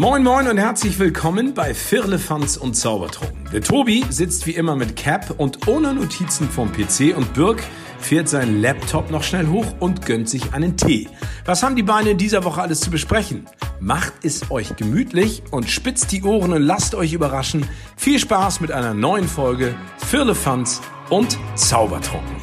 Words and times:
Moin 0.00 0.22
Moin 0.22 0.46
und 0.46 0.58
herzlich 0.58 1.00
willkommen 1.00 1.54
bei 1.54 1.74
Firlefanz 1.74 2.56
und 2.56 2.74
Zaubertrunken. 2.74 3.50
Der 3.52 3.62
Tobi 3.62 4.04
sitzt 4.10 4.46
wie 4.46 4.52
immer 4.52 4.76
mit 4.76 4.94
Cap 4.94 5.34
und 5.38 5.66
ohne 5.66 5.92
Notizen 5.92 6.48
vom 6.48 6.70
PC 6.70 7.16
und 7.16 7.34
Birk 7.34 7.60
fährt 7.98 8.28
seinen 8.28 8.62
Laptop 8.62 9.10
noch 9.10 9.24
schnell 9.24 9.48
hoch 9.48 9.66
und 9.80 10.06
gönnt 10.06 10.28
sich 10.28 10.54
einen 10.54 10.76
Tee. 10.76 11.08
Was 11.44 11.64
haben 11.64 11.74
die 11.74 11.82
Beine 11.82 12.10
in 12.10 12.16
dieser 12.16 12.44
Woche 12.44 12.62
alles 12.62 12.78
zu 12.78 12.92
besprechen? 12.92 13.46
Macht 13.80 14.12
es 14.22 14.52
euch 14.52 14.76
gemütlich 14.76 15.42
und 15.50 15.68
spitzt 15.68 16.12
die 16.12 16.22
Ohren 16.22 16.52
und 16.52 16.62
lasst 16.62 16.94
euch 16.94 17.12
überraschen. 17.12 17.66
Viel 17.96 18.20
Spaß 18.20 18.60
mit 18.60 18.70
einer 18.70 18.94
neuen 18.94 19.26
Folge 19.26 19.74
Firlefanz 19.96 20.80
und 21.10 21.36
Zaubertrunken. 21.56 22.36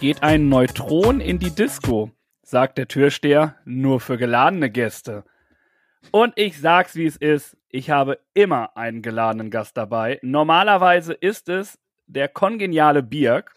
Geht 0.00 0.22
ein 0.22 0.48
Neutron 0.48 1.20
in 1.20 1.38
die 1.38 1.54
Disco, 1.54 2.12
sagt 2.42 2.78
der 2.78 2.88
Türsteher, 2.88 3.56
nur 3.66 4.00
für 4.00 4.16
geladene 4.16 4.70
Gäste. 4.70 5.24
Und 6.10 6.32
ich 6.36 6.60
sag's, 6.60 6.94
wie 6.94 7.06
es 7.06 7.16
ist. 7.16 7.56
Ich 7.68 7.90
habe 7.90 8.20
immer 8.34 8.76
einen 8.76 9.02
geladenen 9.02 9.50
Gast 9.50 9.76
dabei. 9.76 10.20
Normalerweise 10.22 11.12
ist 11.12 11.48
es 11.48 11.78
der 12.06 12.28
kongeniale 12.28 13.02
Birk, 13.02 13.54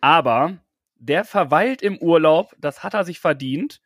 aber 0.00 0.58
der 0.96 1.24
verweilt 1.24 1.82
im 1.82 1.98
Urlaub. 1.98 2.54
Das 2.58 2.82
hat 2.82 2.94
er 2.94 3.04
sich 3.04 3.20
verdient. 3.20 3.80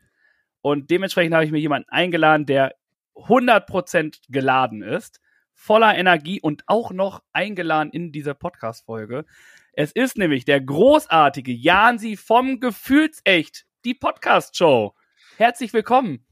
Und 0.60 0.90
dementsprechend 0.90 1.34
habe 1.34 1.44
ich 1.44 1.52
mir 1.52 1.60
jemanden 1.60 1.88
eingeladen, 1.90 2.46
der 2.46 2.74
100% 3.14 4.20
geladen 4.28 4.82
ist, 4.82 5.20
voller 5.54 5.96
Energie 5.96 6.40
und 6.40 6.64
auch 6.66 6.92
noch 6.92 7.22
eingeladen 7.32 7.90
in 7.90 8.12
dieser 8.12 8.34
Podcast-Folge. 8.34 9.24
Es 9.72 9.92
ist 9.92 10.18
nämlich 10.18 10.44
der 10.44 10.60
großartige 10.60 11.52
Jansi 11.52 12.16
vom 12.16 12.60
Gefühlsecht, 12.60 13.66
die 13.84 13.94
Podcast-Show. 13.94 14.94
Herzlich 15.36 15.72
willkommen. 15.72 16.27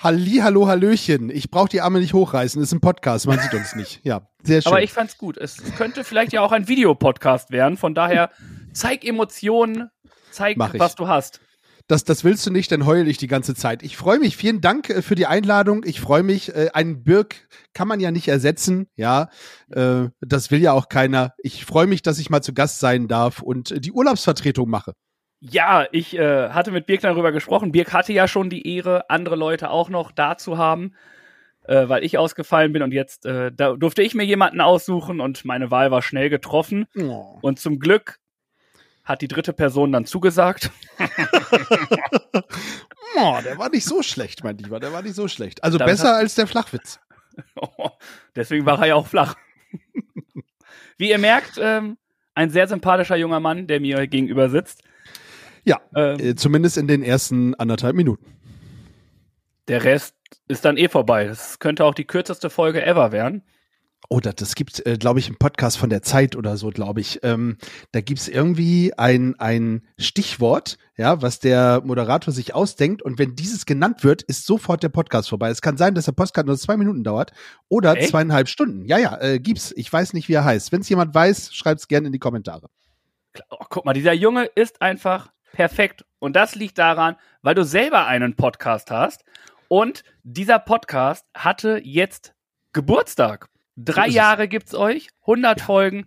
Halli, 0.00 0.36
hallo, 0.36 0.68
hallöchen. 0.68 1.28
Ich 1.28 1.50
brauche 1.50 1.68
die 1.68 1.80
Arme 1.80 1.98
nicht 1.98 2.14
hochreißen. 2.14 2.62
Ist 2.62 2.72
ein 2.72 2.80
Podcast, 2.80 3.26
man 3.26 3.40
sieht 3.40 3.52
uns 3.54 3.74
nicht. 3.74 4.00
Ja, 4.04 4.28
sehr 4.44 4.62
schön. 4.62 4.70
Aber 4.70 4.80
ich 4.80 4.92
fand's 4.92 5.18
gut. 5.18 5.36
Es 5.36 5.56
könnte 5.76 6.04
vielleicht 6.04 6.32
ja 6.32 6.40
auch 6.40 6.52
ein 6.52 6.68
Videopodcast 6.68 7.50
werden. 7.50 7.76
Von 7.76 7.96
daher 7.96 8.30
zeig 8.72 9.04
Emotionen, 9.04 9.90
zeig, 10.30 10.56
was 10.56 10.94
du 10.94 11.08
hast. 11.08 11.40
Das, 11.88 12.04
das 12.04 12.22
willst 12.22 12.46
du 12.46 12.52
nicht, 12.52 12.70
dann 12.70 12.86
heul 12.86 13.08
ich 13.08 13.16
die 13.16 13.26
ganze 13.26 13.56
Zeit. 13.56 13.82
Ich 13.82 13.96
freue 13.96 14.20
mich. 14.20 14.36
Vielen 14.36 14.60
Dank 14.60 14.88
äh, 14.90 15.02
für 15.02 15.16
die 15.16 15.26
Einladung. 15.26 15.82
Ich 15.84 16.00
freue 16.00 16.22
mich. 16.22 16.54
Äh, 16.54 16.68
einen 16.74 17.02
Birk 17.02 17.48
kann 17.72 17.88
man 17.88 17.98
ja 17.98 18.12
nicht 18.12 18.28
ersetzen. 18.28 18.86
Ja, 18.94 19.30
äh, 19.72 20.10
das 20.20 20.52
will 20.52 20.60
ja 20.60 20.72
auch 20.72 20.88
keiner. 20.90 21.32
Ich 21.38 21.64
freue 21.64 21.88
mich, 21.88 22.02
dass 22.02 22.20
ich 22.20 22.30
mal 22.30 22.42
zu 22.42 22.52
Gast 22.52 22.78
sein 22.78 23.08
darf 23.08 23.40
und 23.40 23.84
die 23.84 23.90
Urlaubsvertretung 23.90 24.68
mache. 24.68 24.92
Ja, 25.40 25.86
ich 25.92 26.18
äh, 26.18 26.50
hatte 26.50 26.72
mit 26.72 26.86
Birk 26.86 27.02
darüber 27.02 27.30
gesprochen. 27.30 27.70
Birk 27.70 27.92
hatte 27.92 28.12
ja 28.12 28.26
schon 28.26 28.50
die 28.50 28.74
Ehre, 28.74 29.08
andere 29.08 29.36
Leute 29.36 29.70
auch 29.70 29.88
noch 29.88 30.10
da 30.10 30.36
zu 30.36 30.58
haben, 30.58 30.94
äh, 31.64 31.88
weil 31.88 32.02
ich 32.02 32.18
ausgefallen 32.18 32.72
bin 32.72 32.82
und 32.82 32.92
jetzt 32.92 33.24
äh, 33.24 33.52
da 33.54 33.74
durfte 33.74 34.02
ich 34.02 34.14
mir 34.14 34.24
jemanden 34.24 34.60
aussuchen 34.60 35.20
und 35.20 35.44
meine 35.44 35.70
Wahl 35.70 35.90
war 35.92 36.02
schnell 36.02 36.28
getroffen. 36.28 36.86
Oh. 36.96 37.38
Und 37.40 37.60
zum 37.60 37.78
Glück 37.78 38.18
hat 39.04 39.22
die 39.22 39.28
dritte 39.28 39.52
Person 39.52 39.92
dann 39.92 40.06
zugesagt. 40.06 40.70
oh, 43.16 43.38
der 43.44 43.58
war 43.58 43.70
nicht 43.70 43.84
so 43.84 44.02
schlecht, 44.02 44.42
mein 44.42 44.58
Lieber, 44.58 44.80
der 44.80 44.92
war 44.92 45.02
nicht 45.02 45.14
so 45.14 45.28
schlecht. 45.28 45.62
Also 45.62 45.78
Damit 45.78 45.92
besser 45.92 46.16
als 46.16 46.34
der 46.34 46.46
Flachwitz. 46.46 47.00
Oh, 47.54 47.90
deswegen 48.34 48.66
war 48.66 48.80
er 48.80 48.86
ja 48.86 48.94
auch 48.96 49.06
flach. 49.06 49.36
Wie 50.98 51.10
ihr 51.10 51.18
merkt, 51.18 51.52
ähm, 51.62 51.96
ein 52.34 52.50
sehr 52.50 52.66
sympathischer 52.66 53.14
junger 53.14 53.38
Mann, 53.38 53.68
der 53.68 53.78
mir 53.78 54.08
gegenüber 54.08 54.48
sitzt. 54.48 54.82
Ja, 55.68 55.80
ähm, 55.94 56.18
äh, 56.18 56.34
zumindest 56.34 56.78
in 56.78 56.88
den 56.88 57.02
ersten 57.02 57.54
anderthalb 57.54 57.94
Minuten. 57.94 58.24
Der 59.68 59.84
Rest 59.84 60.14
ist 60.48 60.64
dann 60.64 60.78
eh 60.78 60.88
vorbei. 60.88 61.26
Das 61.26 61.58
könnte 61.58 61.84
auch 61.84 61.94
die 61.94 62.06
kürzeste 62.06 62.48
Folge 62.48 62.84
ever 62.84 63.12
werden. 63.12 63.42
Oh, 64.08 64.20
das, 64.20 64.36
das 64.36 64.54
gibt, 64.54 64.86
äh, 64.86 64.96
glaube 64.96 65.18
ich, 65.18 65.26
einen 65.26 65.36
Podcast 65.36 65.76
von 65.76 65.90
der 65.90 66.00
Zeit 66.00 66.36
oder 66.36 66.56
so, 66.56 66.70
glaube 66.70 67.02
ich. 67.02 67.20
Ähm, 67.22 67.58
da 67.92 68.00
gibt 68.00 68.20
es 68.20 68.28
irgendwie 68.28 68.94
ein, 68.96 69.34
ein 69.38 69.82
Stichwort, 69.98 70.78
ja, 70.96 71.20
was 71.20 71.40
der 71.40 71.82
Moderator 71.84 72.32
sich 72.32 72.54
ausdenkt. 72.54 73.02
Und 73.02 73.18
wenn 73.18 73.34
dieses 73.34 73.66
genannt 73.66 74.04
wird, 74.04 74.22
ist 74.22 74.46
sofort 74.46 74.82
der 74.82 74.88
Podcast 74.88 75.28
vorbei. 75.28 75.50
Es 75.50 75.60
kann 75.60 75.76
sein, 75.76 75.94
dass 75.94 76.06
der 76.06 76.12
Podcast 76.12 76.46
nur 76.46 76.56
zwei 76.56 76.78
Minuten 76.78 77.04
dauert 77.04 77.32
oder 77.68 77.98
Echt? 77.98 78.08
zweieinhalb 78.08 78.48
Stunden. 78.48 78.86
Ja, 78.86 78.96
ja, 78.96 79.20
äh, 79.20 79.38
gibt's. 79.38 79.74
Ich 79.76 79.92
weiß 79.92 80.14
nicht, 80.14 80.30
wie 80.30 80.34
er 80.34 80.44
heißt. 80.46 80.72
Wenn 80.72 80.80
es 80.80 80.88
jemand 80.88 81.14
weiß, 81.14 81.54
schreibt 81.54 81.80
es 81.80 81.88
gerne 81.88 82.06
in 82.06 82.14
die 82.14 82.18
Kommentare. 82.18 82.70
Oh, 83.50 83.66
guck 83.68 83.84
mal, 83.84 83.92
dieser 83.92 84.14
Junge 84.14 84.46
ist 84.54 84.80
einfach 84.80 85.30
perfekt. 85.58 86.04
Und 86.20 86.36
das 86.36 86.54
liegt 86.54 86.78
daran, 86.78 87.16
weil 87.42 87.56
du 87.56 87.64
selber 87.64 88.06
einen 88.06 88.36
Podcast 88.36 88.92
hast. 88.92 89.24
Und 89.66 90.04
dieser 90.22 90.60
Podcast 90.60 91.26
hatte 91.34 91.80
jetzt 91.82 92.32
Geburtstag. 92.72 93.48
Drei 93.76 94.06
Jahre 94.06 94.46
gibt's 94.46 94.72
euch, 94.72 95.08
100 95.22 95.58
ja. 95.58 95.66
Folgen. 95.66 96.06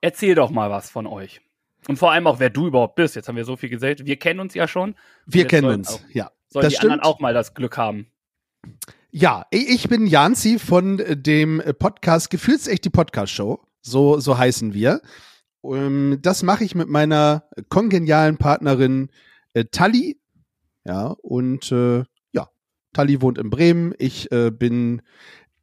Erzähl 0.00 0.34
doch 0.34 0.48
mal 0.48 0.70
was 0.70 0.88
von 0.88 1.06
euch. 1.06 1.42
Und 1.88 1.98
vor 1.98 2.12
allem 2.12 2.26
auch, 2.26 2.40
wer 2.40 2.48
du 2.48 2.66
überhaupt 2.66 2.94
bist. 2.94 3.16
Jetzt 3.16 3.28
haben 3.28 3.36
wir 3.36 3.44
so 3.44 3.56
viel 3.56 3.68
gesagt. 3.68 4.06
Wir 4.06 4.18
kennen 4.18 4.40
uns 4.40 4.54
ja 4.54 4.66
schon. 4.66 4.94
Wir 5.26 5.46
kennen 5.46 5.68
uns, 5.68 5.96
auch, 5.96 6.00
ja. 6.10 6.30
Sollen 6.48 6.70
die 6.70 6.74
stimmt. 6.74 6.92
anderen 6.92 7.06
auch 7.06 7.20
mal 7.20 7.34
das 7.34 7.52
Glück 7.52 7.76
haben? 7.76 8.06
Ja, 9.10 9.44
ich 9.50 9.90
bin 9.90 10.06
Janzi 10.06 10.58
von 10.58 11.04
dem 11.06 11.62
Podcast 11.78 12.30
Gefühlsecht 12.30 12.86
die 12.86 12.90
Podcast 12.90 13.30
Show. 13.34 13.60
So, 13.82 14.18
so 14.20 14.38
heißen 14.38 14.72
wir. 14.72 15.02
Ähm, 15.64 16.18
das 16.20 16.42
mache 16.42 16.64
ich 16.64 16.74
mit 16.74 16.88
meiner 16.88 17.44
kongenialen 17.68 18.36
Partnerin 18.36 19.10
äh, 19.54 19.64
Tali. 19.70 20.20
Ja, 20.84 21.14
und 21.22 21.72
äh, 21.72 22.04
ja, 22.32 22.48
Tali 22.92 23.22
wohnt 23.22 23.38
in 23.38 23.50
Bremen. 23.50 23.94
Ich 23.98 24.30
äh, 24.32 24.50
bin 24.50 25.02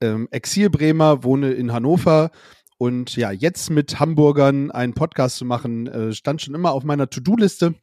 ähm, 0.01 0.27
Exil-Bremer, 0.31 1.23
wohne 1.23 1.51
in 1.51 1.71
Hannover. 1.71 2.31
Und 2.77 3.15
ja, 3.15 3.31
jetzt 3.31 3.69
mit 3.69 3.99
Hamburgern 3.99 4.71
einen 4.71 4.93
Podcast 4.93 5.37
zu 5.37 5.45
machen, 5.45 5.85
äh, 5.85 6.13
stand 6.13 6.41
schon 6.41 6.55
immer 6.55 6.71
auf 6.71 6.83
meiner 6.83 7.09
To-Do-Liste. 7.09 7.75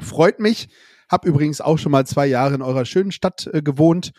Freut 0.00 0.40
mich. 0.40 0.68
Hab 1.08 1.24
übrigens 1.24 1.60
auch 1.60 1.78
schon 1.78 1.92
mal 1.92 2.04
zwei 2.06 2.26
Jahre 2.26 2.56
in 2.56 2.62
eurer 2.62 2.84
schönen 2.84 3.12
Stadt 3.12 3.48
äh, 3.52 3.62
gewohnt, 3.62 4.10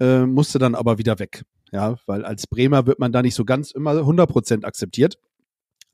äh, 0.00 0.20
musste 0.20 0.58
dann 0.58 0.74
aber 0.74 0.96
wieder 0.96 1.18
weg. 1.18 1.42
Ja, 1.72 1.96
weil 2.06 2.24
als 2.24 2.46
Bremer 2.46 2.86
wird 2.86 2.98
man 2.98 3.12
da 3.12 3.20
nicht 3.20 3.34
so 3.34 3.44
ganz 3.44 3.70
immer 3.70 3.92
100% 3.92 4.64
akzeptiert. 4.64 5.18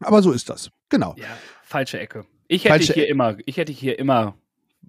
Aber 0.00 0.22
so 0.22 0.30
ist 0.30 0.48
das. 0.48 0.70
Genau. 0.88 1.14
Ja, 1.18 1.26
falsche 1.62 1.98
Ecke. 1.98 2.26
Ich 2.48 2.64
hätte 2.64 2.74
falsche 2.74 2.92
hier 2.92 3.08
immer, 3.08 3.36
ich 3.44 3.56
hätte 3.56 3.72
hier 3.72 3.98
immer 3.98 4.36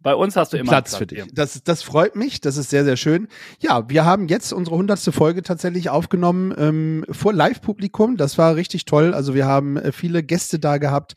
bei 0.02 0.14
uns 0.16 0.36
hast 0.36 0.54
du 0.54 0.58
immer 0.58 0.70
Platz, 0.70 0.92
Platz 0.92 0.98
für 1.00 1.08
dich. 1.08 1.26
Das, 1.34 1.64
das 1.64 1.82
freut 1.82 2.16
mich, 2.16 2.40
das 2.40 2.58
ist 2.58 2.70
sehr, 2.70 2.86
sehr 2.86 2.98
schön. 2.98 3.28
Ja, 3.60 3.90
wir 3.90 4.06
haben 4.06 4.28
jetzt 4.28 4.54
unsere 4.54 4.78
hundertste 4.78 5.12
Folge 5.12 5.42
tatsächlich 5.42 5.90
aufgenommen 5.90 6.54
ähm, 6.58 7.06
vor 7.10 7.34
Live-Publikum. 7.34 8.16
Das 8.16 8.38
war 8.38 8.56
richtig 8.56 8.86
toll. 8.86 9.14
Also 9.14 9.34
wir 9.34 9.46
haben 9.46 9.78
äh, 9.78 9.92
viele 9.92 10.24
Gäste 10.24 10.60
da 10.60 10.78
gehabt 10.78 11.16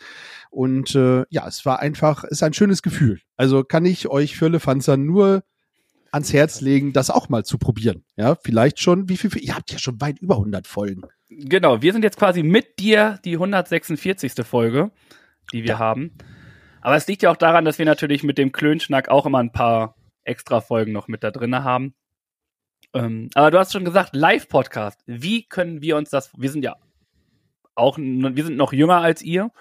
und 0.51 0.95
äh, 0.95 1.25
ja, 1.29 1.47
es 1.47 1.65
war 1.67 1.81
einfach, 1.81 2.25
ist 2.25 2.43
ein 2.43 2.55
schönes 2.55 2.83
Gefühl. 2.83 3.21
Also 3.37 3.65
kann 3.65 3.85
ich 3.85 4.09
euch 4.09 4.37
für 4.37 4.49
Lefanzer 4.49 4.97
nur 4.97 5.45
ans 6.11 6.33
Herz 6.33 6.61
legen, 6.61 6.93
das 6.93 7.11
auch 7.11 7.29
mal 7.29 7.45
zu 7.45 7.59
probieren. 7.59 8.05
Ja, 8.17 8.35
vielleicht 8.35 8.81
schon, 8.81 9.09
wie 9.09 9.17
viel, 9.17 9.31
ihr 9.39 9.55
habt 9.55 9.71
ja 9.71 9.79
schon 9.79 10.01
weit 10.01 10.19
über 10.19 10.37
100 10.37 10.67
Folgen. 10.67 11.03
Genau, 11.31 11.81
wir 11.81 11.93
sind 11.93 12.03
jetzt 12.03 12.19
quasi 12.19 12.43
mit 12.43 12.81
dir 12.81 13.21
die 13.25 13.35
146. 13.35 14.45
Folge, 14.45 14.91
die 15.53 15.63
wir 15.63 15.71
ja. 15.71 15.79
haben. 15.79 16.13
Aber 16.81 16.97
es 16.97 17.07
liegt 17.07 17.23
ja 17.23 17.31
auch 17.31 17.37
daran, 17.37 17.65
dass 17.65 17.79
wir 17.79 17.87
natürlich 17.87 18.25
mit 18.25 18.37
dem 18.37 18.51
Klönschnack 18.51 19.09
auch 19.09 19.27
immer 19.27 19.39
ein 19.39 19.53
paar 19.53 19.95
extra 20.25 20.61
Folgen 20.61 20.93
noch 20.93 21.07
mit 21.07 21.23
da 21.23 21.31
drin 21.31 21.55
haben. 21.55 21.95
Ähm, 22.95 23.31
aber 23.35 23.53
du 23.53 23.59
hast 23.59 23.73
schon 23.73 23.85
gesagt, 23.85 24.17
Live-Podcast. 24.17 25.01
Wie 25.07 25.45
können 25.45 25.83
wir 25.83 25.97
uns 25.97 26.11
das, 26.11 26.33
wir 26.37 26.51
sind 26.51 26.65
ja 26.65 26.77
auch, 27.77 27.97
wir 27.97 28.45
sind 28.45 28.57
noch 28.57 28.73
jünger 28.73 28.99
als 28.99 29.23
ihr. 29.23 29.53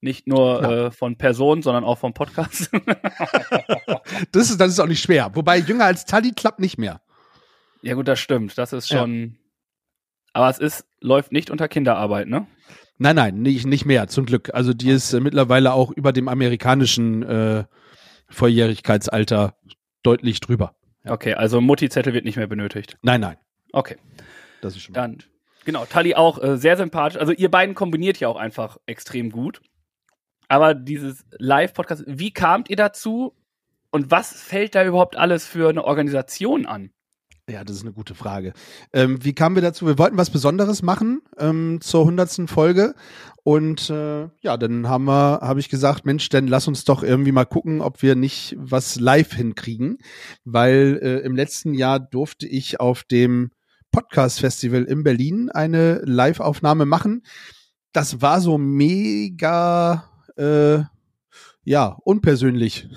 Nicht 0.00 0.26
nur 0.26 0.62
ja. 0.62 0.86
äh, 0.86 0.90
von 0.90 1.16
Personen, 1.16 1.62
sondern 1.62 1.84
auch 1.84 1.98
vom 1.98 2.14
Podcast. 2.14 2.70
das, 4.32 4.50
ist, 4.50 4.58
das 4.58 4.72
ist 4.72 4.80
auch 4.80 4.86
nicht 4.86 5.02
schwer. 5.02 5.30
Wobei 5.34 5.58
jünger 5.58 5.84
als 5.84 6.06
Tali 6.06 6.32
klappt 6.32 6.58
nicht 6.58 6.78
mehr. 6.78 7.00
Ja, 7.82 7.94
gut, 7.94 8.08
das 8.08 8.18
stimmt. 8.18 8.56
Das 8.58 8.72
ist 8.72 8.88
schon. 8.88 9.36
Aber 10.32 10.48
es 10.48 10.58
ist, 10.58 10.86
läuft 11.00 11.32
nicht 11.32 11.50
unter 11.50 11.68
Kinderarbeit, 11.68 12.28
ne? 12.28 12.46
Nein, 12.98 13.16
nein, 13.16 13.40
nicht, 13.40 13.66
nicht 13.66 13.86
mehr, 13.86 14.08
zum 14.08 14.26
Glück. 14.26 14.54
Also 14.54 14.74
die 14.74 14.90
ist 14.90 15.12
äh, 15.12 15.20
mittlerweile 15.20 15.72
auch 15.72 15.90
über 15.90 16.12
dem 16.12 16.28
amerikanischen 16.28 17.22
äh, 17.22 17.64
Volljährigkeitsalter 18.28 19.56
deutlich 20.02 20.40
drüber. 20.40 20.74
Ja. 21.04 21.12
Okay, 21.12 21.34
also 21.34 21.60
Mutti-Zettel 21.60 22.12
wird 22.12 22.24
nicht 22.24 22.36
mehr 22.36 22.46
benötigt. 22.46 22.98
Nein, 23.02 23.22
nein. 23.22 23.36
Okay. 23.72 23.96
Das 24.60 24.76
ist 24.76 24.82
schon. 24.82 24.94
Dann, 24.94 25.18
genau, 25.64 25.86
Tali 25.86 26.14
auch 26.14 26.42
äh, 26.42 26.58
sehr 26.58 26.76
sympathisch. 26.76 27.18
Also 27.18 27.32
ihr 27.32 27.50
beiden 27.50 27.74
kombiniert 27.74 28.20
ja 28.20 28.28
auch 28.28 28.36
einfach 28.36 28.76
extrem 28.86 29.30
gut. 29.30 29.62
Aber 30.48 30.74
dieses 30.74 31.24
Live-Podcast, 31.38 32.04
wie 32.06 32.32
kamt 32.32 32.68
ihr 32.70 32.76
dazu? 32.76 33.34
Und 33.90 34.10
was 34.10 34.32
fällt 34.32 34.74
da 34.74 34.84
überhaupt 34.84 35.16
alles 35.16 35.46
für 35.46 35.68
eine 35.68 35.84
Organisation 35.84 36.66
an? 36.66 36.90
Ja, 37.50 37.64
das 37.64 37.76
ist 37.76 37.82
eine 37.82 37.92
gute 37.92 38.14
Frage. 38.14 38.52
Ähm, 38.92 39.24
wie 39.24 39.32
kamen 39.32 39.56
wir 39.56 39.62
dazu? 39.62 39.84
Wir 39.84 39.98
wollten 39.98 40.16
was 40.16 40.30
Besonderes 40.30 40.82
machen 40.82 41.20
ähm, 41.36 41.80
zur 41.80 42.04
hundertsten 42.04 42.46
Folge 42.46 42.94
und 43.42 43.90
äh, 43.90 44.28
ja, 44.40 44.56
dann 44.56 44.88
haben 44.88 45.06
wir, 45.06 45.40
habe 45.42 45.58
ich 45.58 45.68
gesagt, 45.68 46.06
Mensch, 46.06 46.28
dann 46.28 46.46
lass 46.46 46.68
uns 46.68 46.84
doch 46.84 47.02
irgendwie 47.02 47.32
mal 47.32 47.46
gucken, 47.46 47.80
ob 47.80 48.02
wir 48.02 48.14
nicht 48.14 48.54
was 48.56 49.00
live 49.00 49.32
hinkriegen, 49.32 49.98
weil 50.44 51.00
äh, 51.02 51.26
im 51.26 51.34
letzten 51.34 51.74
Jahr 51.74 51.98
durfte 51.98 52.46
ich 52.46 52.78
auf 52.78 53.02
dem 53.02 53.50
Podcast 53.90 54.38
Festival 54.38 54.84
in 54.84 55.02
Berlin 55.02 55.50
eine 55.50 56.02
Live-Aufnahme 56.04 56.86
machen. 56.86 57.22
Das 57.92 58.22
war 58.22 58.40
so 58.40 58.58
mega, 58.58 60.04
äh, 60.36 60.84
ja, 61.64 61.96
unpersönlich. 62.04 62.88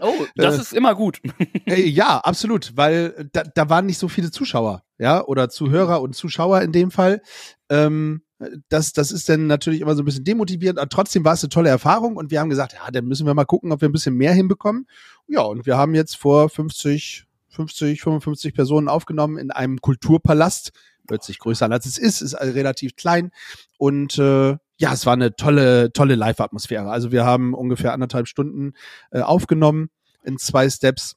Oh, 0.00 0.12
das 0.36 0.58
Äh, 0.58 0.60
ist 0.60 0.72
immer 0.72 0.94
gut. 0.94 1.20
Äh, 1.66 1.88
ja, 1.88 2.18
absolut, 2.18 2.76
weil 2.76 3.28
da, 3.32 3.42
da 3.42 3.68
waren 3.68 3.86
nicht 3.86 3.98
so 3.98 4.06
viele 4.08 4.30
Zuschauer, 4.30 4.84
ja, 4.98 5.24
oder 5.24 5.48
Zuhörer 5.48 6.00
und 6.00 6.14
Zuschauer 6.14 6.62
in 6.62 6.70
dem 6.70 6.92
Fall. 6.92 7.20
Ähm, 7.68 8.22
das, 8.68 8.92
das 8.92 9.10
ist 9.10 9.28
dann 9.28 9.46
natürlich 9.46 9.80
immer 9.80 9.96
so 9.96 10.02
ein 10.02 10.04
bisschen 10.04 10.22
demotivierend, 10.24 10.78
aber 10.78 10.88
trotzdem 10.88 11.24
war 11.24 11.32
es 11.32 11.42
eine 11.42 11.48
tolle 11.48 11.70
Erfahrung 11.70 12.16
und 12.16 12.30
wir 12.30 12.38
haben 12.38 12.50
gesagt, 12.50 12.74
ja, 12.74 12.90
dann 12.90 13.06
müssen 13.06 13.26
wir 13.26 13.34
mal 13.34 13.46
gucken, 13.46 13.72
ob 13.72 13.80
wir 13.80 13.88
ein 13.88 13.92
bisschen 13.92 14.14
mehr 14.14 14.32
hinbekommen. 14.32 14.86
Ja, 15.26 15.40
und 15.40 15.66
wir 15.66 15.76
haben 15.76 15.94
jetzt 15.94 16.16
vor 16.16 16.48
50, 16.50 17.24
50, 17.48 18.00
55 18.02 18.54
Personen 18.54 18.88
aufgenommen 18.88 19.38
in 19.38 19.50
einem 19.50 19.80
Kulturpalast. 19.80 20.72
Hört 21.08 21.24
sich 21.24 21.38
größer 21.38 21.64
an, 21.64 21.72
als 21.72 21.86
es 21.86 21.98
ist, 21.98 22.20
ist 22.20 22.34
relativ 22.34 22.94
klein 22.94 23.30
und 23.78 24.18
äh, 24.18 24.56
ja, 24.78 24.92
es 24.92 25.06
war 25.06 25.14
eine 25.14 25.34
tolle, 25.36 25.92
tolle 25.92 26.14
Live-Atmosphäre. 26.14 26.90
Also 26.90 27.12
wir 27.12 27.24
haben 27.24 27.54
ungefähr 27.54 27.92
anderthalb 27.92 28.28
Stunden 28.28 28.72
äh, 29.10 29.20
aufgenommen 29.20 29.88
in 30.22 30.38
zwei 30.38 30.68
Steps. 30.68 31.16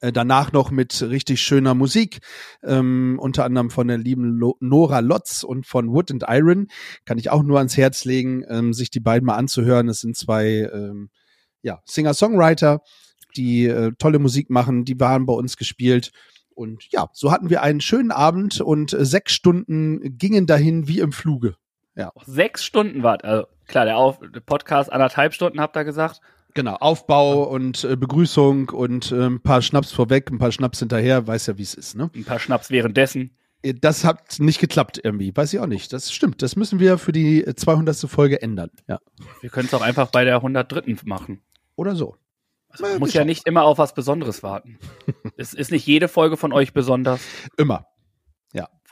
Äh, 0.00 0.12
danach 0.12 0.52
noch 0.52 0.70
mit 0.70 1.02
richtig 1.02 1.42
schöner 1.42 1.74
Musik, 1.74 2.20
ähm, 2.62 3.18
unter 3.20 3.44
anderem 3.44 3.70
von 3.70 3.88
der 3.88 3.98
lieben 3.98 4.24
Lo 4.24 4.56
Nora 4.60 5.00
Lotz 5.00 5.42
und 5.42 5.66
von 5.66 5.92
Wood 5.92 6.10
and 6.10 6.24
Iron. 6.28 6.68
Kann 7.04 7.18
ich 7.18 7.30
auch 7.30 7.42
nur 7.42 7.58
ans 7.58 7.76
Herz 7.76 8.04
legen, 8.04 8.44
ähm, 8.48 8.72
sich 8.72 8.90
die 8.90 9.00
beiden 9.00 9.26
mal 9.26 9.36
anzuhören. 9.36 9.88
Es 9.88 10.00
sind 10.00 10.16
zwei 10.16 10.68
ähm, 10.72 11.10
ja, 11.60 11.80
Singer-Songwriter, 11.84 12.80
die 13.36 13.66
äh, 13.66 13.92
tolle 13.98 14.18
Musik 14.18 14.50
machen, 14.50 14.84
die 14.84 14.98
waren 14.98 15.26
bei 15.26 15.34
uns 15.34 15.56
gespielt. 15.56 16.10
Und 16.54 16.90
ja, 16.90 17.08
so 17.12 17.30
hatten 17.30 17.50
wir 17.50 17.62
einen 17.62 17.80
schönen 17.80 18.10
Abend 18.10 18.60
und 18.60 18.92
äh, 18.92 19.04
sechs 19.04 19.32
Stunden 19.32 20.16
gingen 20.18 20.46
dahin 20.46 20.88
wie 20.88 21.00
im 21.00 21.12
Fluge. 21.12 21.56
Sechs 22.26 22.64
Stunden 22.64 23.02
wart. 23.02 23.24
Also 23.24 23.46
klar, 23.66 23.84
der, 23.84 23.96
Auf 23.96 24.18
Podcast 24.46 24.92
anderthalb 24.92 25.34
Stunden, 25.34 25.60
habt 25.60 25.76
ihr 25.76 25.84
gesagt. 25.84 26.20
Genau, 26.54 26.74
Aufbau 26.74 27.44
und 27.44 27.84
äh, 27.84 27.96
Begrüßung 27.96 28.68
und 28.68 29.10
äh, 29.10 29.26
ein 29.26 29.40
paar 29.40 29.62
Schnaps 29.62 29.90
vorweg, 29.90 30.30
ein 30.30 30.38
paar 30.38 30.52
Schnaps 30.52 30.80
hinterher, 30.80 31.26
weiß 31.26 31.46
ja, 31.46 31.56
wie 31.56 31.62
es 31.62 31.72
ist, 31.74 31.96
ne? 31.96 32.10
Ein 32.14 32.24
paar 32.24 32.38
Schnaps 32.38 32.70
währenddessen. 32.70 33.30
Äh, 33.62 33.72
Das 33.74 34.04
hat 34.04 34.38
nicht 34.38 34.60
geklappt 34.60 35.00
irgendwie, 35.02 35.34
weiß 35.34 35.54
ich 35.54 35.60
auch 35.60 35.66
nicht. 35.66 35.92
Das 35.94 36.12
stimmt, 36.12 36.42
das 36.42 36.56
müssen 36.56 36.78
wir 36.78 36.98
für 36.98 37.12
die 37.12 37.42
äh, 37.42 37.54
200. 37.54 37.96
Folge 38.00 38.42
ändern, 38.42 38.70
ja. 38.86 38.98
Wir 39.40 39.48
können 39.48 39.66
es 39.66 39.74
auch 39.74 39.80
einfach 39.80 40.10
bei 40.10 40.24
der 40.24 40.36
103. 40.36 40.96
machen. 41.06 41.40
Oder 41.74 41.96
so. 41.96 42.16
Also 42.68 42.84
man 42.84 42.98
muss 42.98 43.14
ja 43.14 43.24
nicht 43.24 43.46
immer 43.46 43.64
auf 43.64 43.78
was 43.78 43.94
Besonderes 43.94 44.42
warten. 44.42 44.78
es 45.36 45.54
ist 45.54 45.70
nicht 45.70 45.86
jede 45.86 46.08
Folge 46.08 46.36
von 46.36 46.52
euch 46.52 46.74
besonders. 46.74 47.20
Immer. 47.56 47.86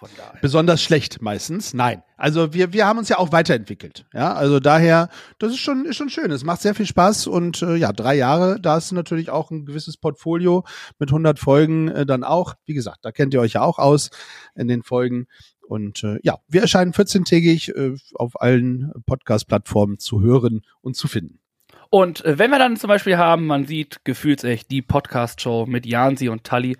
Von 0.00 0.08
daher. 0.17 0.41
Besonders 0.41 0.82
schlecht 0.82 1.20
meistens. 1.20 1.75
Nein. 1.75 2.02
Also 2.17 2.55
wir, 2.55 2.73
wir 2.73 2.87
haben 2.87 2.99
uns 2.99 3.11
ja 3.11 3.19
auch 3.19 3.32
weiterentwickelt. 3.32 4.06
Ja, 4.14 4.32
also 4.32 4.58
daher, 4.58 5.11
das 5.38 5.52
ist 5.52 5.58
schon, 5.58 5.85
ist 5.85 5.97
schon 5.97 6.08
schön. 6.08 6.31
Es 6.31 6.43
macht 6.43 6.62
sehr 6.62 6.75
viel 6.75 6.87
Spaß 6.87 7.26
und 7.26 7.61
äh, 7.61 7.76
ja, 7.76 7.93
drei 7.93 8.14
Jahre, 8.14 8.58
da 8.58 8.79
ist 8.79 8.93
natürlich 8.93 9.29
auch 9.29 9.50
ein 9.50 9.67
gewisses 9.67 9.99
Portfolio 9.99 10.64
mit 10.99 11.11
100 11.11 11.38
Folgen 11.38 11.88
äh, 11.88 12.06
dann 12.06 12.25
auch. 12.25 12.55
Wie 12.64 12.73
gesagt, 12.73 13.00
da 13.02 13.12
kennt 13.12 13.35
ihr 13.35 13.43
euch 13.43 13.52
ja 13.52 13.61
auch 13.61 13.79
aus 13.79 14.08
in 14.55 14.69
den 14.69 14.82
Folgen. 14.82 15.26
Und 15.69 16.03
äh, 16.03 16.19
ja, 16.23 16.38
wir 16.49 16.62
erscheinen 16.62 16.93
14-tägig 16.93 17.76
äh, 17.76 17.94
auf 18.14 18.41
allen 18.41 18.93
Podcast-Plattformen 19.05 19.99
zu 19.99 20.23
hören 20.23 20.62
und 20.81 20.96
zu 20.96 21.08
finden. 21.08 21.41
Und 21.91 22.25
äh, 22.25 22.38
wenn 22.38 22.50
wir 22.50 22.58
dann 22.58 22.79
zum 22.79 22.88
Beispiel 22.88 23.19
haben, 23.19 23.46
man 23.46 23.67
sieht 23.67 24.03
gefühlsecht 24.05 24.70
die 24.70 24.81
Podcast-Show 24.81 25.67
mit 25.67 25.85
Jansi 25.85 26.31
und 26.31 26.44
Tully. 26.44 26.79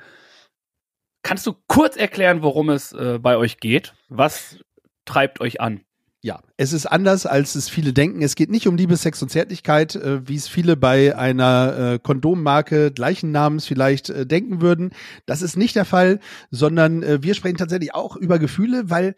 Kannst 1.23 1.47
du 1.47 1.55
kurz 1.67 1.97
erklären, 1.97 2.43
worum 2.43 2.71
es 2.71 2.93
äh, 2.93 3.19
bei 3.21 3.37
euch 3.37 3.59
geht? 3.59 3.95
Was 4.09 4.59
treibt 5.05 5.41
euch 5.41 5.61
an? 5.61 5.83
Ja, 6.23 6.43
es 6.59 6.75
ist 6.75 6.85
anders, 6.85 7.25
als 7.25 7.55
es 7.55 7.71
viele 7.71 7.95
denken. 7.95 8.21
Es 8.21 8.35
geht 8.35 8.51
nicht 8.51 8.67
um 8.67 8.77
Liebe, 8.77 8.95
Sex 8.97 9.23
und 9.23 9.31
Zärtlichkeit, 9.31 9.97
äh, 9.97 10.29
wie 10.29 10.37
es 10.37 10.49
viele 10.49 10.77
bei 10.77 11.17
einer 11.17 11.95
äh, 11.95 11.99
Kondommarke 11.99 12.91
gleichen 12.91 13.33
Namens 13.33 13.65
vielleicht 13.65 14.11
äh, 14.11 14.27
denken 14.27 14.61
würden. 14.61 14.93
Das 15.25 15.41
ist 15.41 15.57
nicht 15.57 15.77
der 15.77 15.87
Fall, 15.87 16.21
sondern 16.51 17.03
äh, 17.03 17.23
wir 17.23 17.35
sprechen 17.35 17.57
tatsächlich 17.57 17.95
auch 17.95 18.17
über 18.17 18.39
Gefühle, 18.39 18.91
weil 18.91 19.15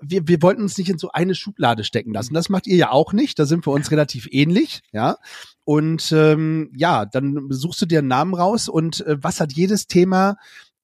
wir, 0.00 0.26
wir 0.26 0.40
wollten 0.40 0.62
uns 0.62 0.78
nicht 0.78 0.88
in 0.88 0.98
so 0.98 1.10
eine 1.12 1.34
Schublade 1.34 1.84
stecken 1.84 2.14
lassen. 2.14 2.32
Das 2.32 2.48
macht 2.48 2.66
ihr 2.66 2.76
ja 2.76 2.90
auch 2.90 3.12
nicht. 3.12 3.38
Da 3.38 3.44
sind 3.44 3.66
wir 3.66 3.72
uns 3.72 3.90
relativ 3.90 4.26
ähnlich, 4.30 4.80
ja. 4.92 5.18
Und 5.64 6.10
ähm, 6.12 6.70
ja, 6.74 7.04
dann 7.04 7.48
suchst 7.50 7.82
du 7.82 7.86
dir 7.86 7.98
einen 7.98 8.08
Namen 8.08 8.34
raus 8.34 8.70
und 8.70 9.06
äh, 9.06 9.22
was 9.22 9.40
hat 9.40 9.52
jedes 9.52 9.86
Thema 9.86 10.36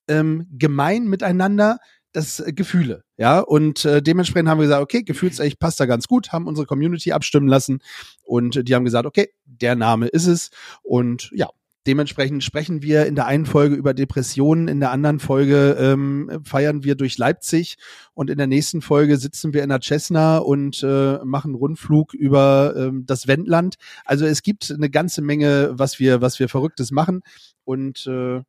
ähm, 0.09 0.47
gemein 0.51 1.07
miteinander? 1.07 1.79
das 2.13 2.41
äh, 2.41 2.53
Gefühle, 2.53 3.05
ja, 3.17 3.41
und 3.41 3.85
äh, 3.85 4.03
dementsprechend 4.03 4.49
haben 4.49 4.59
wir 4.59 4.65
gesagt, 4.65 4.83
okay, 4.83 5.03
gefühlsecht 5.03 5.59
passt 5.59 5.81
da 5.81 5.87
ganz 5.87 6.09
gut, 6.09 6.33
haben 6.33 6.47
unsere 6.47 6.67
Community 6.67 7.13
abstimmen 7.13 7.49
lassen 7.49 7.81
und 8.23 8.57
äh, 8.57 8.65
die 8.65 8.75
haben 8.75 8.85
gesagt, 8.85 9.07
okay, 9.07 9.29
der 9.45 9.77
Name 9.77 10.09
ist 10.09 10.27
es 10.27 10.51
und 10.83 11.31
ja, 11.33 11.49
dementsprechend 11.87 12.45
sprechen 12.45 12.83
wir 12.83 13.07
in 13.07 13.15
der 13.15 13.27
einen 13.27 13.47
Folge 13.47 13.75
über 13.75 13.95
Depressionen, 13.95 14.69
in 14.69 14.81
der 14.81 14.91
anderen 14.91 15.19
Folge 15.19 15.77
ähm, 15.79 16.41
feiern 16.45 16.85
wir 16.85 16.95
durch 16.95 17.17
Leipzig 17.17 17.77
und 18.13 18.29
in 18.29 18.39
der 18.39 18.47
nächsten 18.47 18.83
Folge 18.83 19.17
sitzen 19.17 19.55
wir 19.55 19.63
in 19.63 19.71
der 19.71 19.81
Cessna 19.81 20.39
und 20.39 20.83
äh, 20.83 21.19
machen 21.25 21.55
Rundflug 21.55 22.13
über 22.13 22.75
ähm, 22.77 23.05
das 23.07 23.29
Wendland. 23.29 23.77
Also 24.05 24.27
es 24.27 24.43
gibt 24.43 24.71
eine 24.71 24.91
ganze 24.91 25.23
Menge, 25.23 25.71
was 25.73 25.99
wir, 25.99 26.21
was 26.21 26.39
wir 26.39 26.49
Verrücktes 26.49 26.91
machen 26.91 27.23
und 27.65 28.07
äh, 28.07 28.43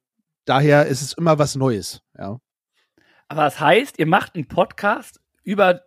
daher 0.45 0.87
ist 0.87 1.01
es 1.01 1.13
immer 1.13 1.39
was 1.39 1.55
Neues, 1.55 2.01
ja. 2.17 2.39
Aber 3.27 3.43
das 3.43 3.59
heißt, 3.59 3.97
ihr 3.99 4.07
macht 4.07 4.35
einen 4.35 4.47
Podcast 4.47 5.21
über 5.43 5.81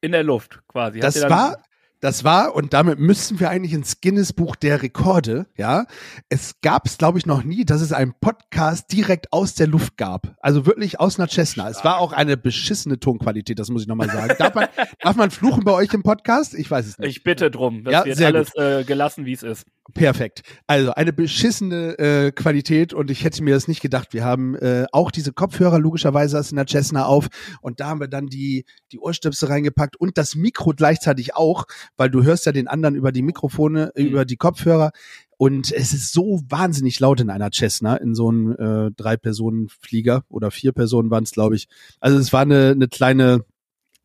in 0.00 0.12
der 0.12 0.22
Luft 0.22 0.62
quasi. 0.68 1.00
Habt 1.00 1.16
Das 1.16 1.28
war, 1.28 1.56
das 2.00 2.22
war, 2.22 2.54
und 2.54 2.72
damit 2.74 2.98
müssen 2.98 3.40
wir 3.40 3.50
eigentlich 3.50 3.72
ins 3.72 4.00
Guinness-Buch 4.00 4.54
der 4.54 4.82
Rekorde, 4.82 5.46
ja. 5.56 5.86
Es 6.28 6.60
gab 6.60 6.86
es, 6.86 6.98
glaube 6.98 7.18
ich, 7.18 7.26
noch 7.26 7.42
nie, 7.42 7.64
dass 7.64 7.80
es 7.80 7.92
einen 7.92 8.14
Podcast 8.20 8.92
direkt 8.92 9.32
aus 9.32 9.54
der 9.54 9.66
Luft 9.66 9.96
gab. 9.96 10.36
Also 10.40 10.66
wirklich 10.66 11.00
aus 11.00 11.18
einer 11.18 11.28
Cessna. 11.28 11.68
Es 11.68 11.84
war 11.84 11.98
auch 11.98 12.12
eine 12.12 12.36
beschissene 12.36 13.00
Tonqualität, 13.00 13.58
das 13.58 13.70
muss 13.70 13.82
ich 13.82 13.88
nochmal 13.88 14.10
sagen. 14.10 14.34
Darf 14.38 14.54
man, 14.54 14.68
darf 15.00 15.16
man 15.16 15.30
fluchen 15.30 15.64
bei 15.64 15.72
euch 15.72 15.92
im 15.94 16.02
Podcast? 16.02 16.54
Ich 16.54 16.70
weiß 16.70 16.86
es 16.86 16.98
nicht. 16.98 17.08
Ich 17.08 17.24
bitte 17.24 17.50
drum. 17.50 17.82
Das 17.82 17.92
Ja, 17.92 18.04
wird 18.04 18.16
sehr 18.16 18.28
alles 18.28 18.54
äh, 18.54 18.84
gelassen, 18.84 19.24
wie 19.24 19.32
es 19.32 19.42
ist. 19.42 19.66
Perfekt. 19.94 20.42
Also 20.66 20.92
eine 20.92 21.12
beschissene 21.12 21.98
äh, 21.98 22.32
Qualität 22.32 22.92
und 22.92 23.10
ich 23.10 23.22
hätte 23.24 23.42
mir 23.42 23.54
das 23.54 23.68
nicht 23.68 23.80
gedacht. 23.80 24.12
Wir 24.12 24.24
haben 24.24 24.56
äh, 24.56 24.86
auch 24.92 25.10
diese 25.10 25.32
Kopfhörer 25.32 25.78
logischerweise 25.78 26.38
aus 26.38 26.50
in 26.50 26.56
der 26.56 26.66
Cessna 26.66 27.06
auf 27.06 27.28
und 27.60 27.78
da 27.80 27.88
haben 27.88 28.00
wir 28.00 28.08
dann 28.08 28.26
die 28.26 28.64
die 28.92 28.98
Ohrstöpsel 28.98 29.48
reingepackt 29.48 29.96
und 29.96 30.18
das 30.18 30.34
Mikro 30.34 30.72
gleichzeitig 30.76 31.36
auch, 31.36 31.66
weil 31.96 32.10
du 32.10 32.24
hörst 32.24 32.46
ja 32.46 32.52
den 32.52 32.68
anderen 32.68 32.96
über 32.96 33.12
die 33.12 33.22
Mikrofone, 33.22 33.92
äh, 33.94 34.02
Mhm. 34.02 34.08
über 34.08 34.24
die 34.24 34.36
Kopfhörer 34.36 34.90
und 35.38 35.70
es 35.70 35.92
ist 35.92 36.12
so 36.12 36.40
wahnsinnig 36.48 36.98
laut 36.98 37.20
in 37.20 37.30
einer 37.30 37.50
Cessna 37.52 37.96
in 37.96 38.14
so 38.14 38.28
einem 38.28 38.52
äh, 38.52 38.90
drei 38.96 39.16
Personen 39.16 39.68
Flieger 39.68 40.24
oder 40.28 40.50
vier 40.50 40.72
Personen 40.72 41.10
waren 41.10 41.24
es 41.24 41.30
glaube 41.30 41.54
ich. 41.56 41.68
Also 42.00 42.18
es 42.18 42.32
war 42.32 42.42
eine 42.42 42.70
eine 42.70 42.88
kleine 42.88 43.44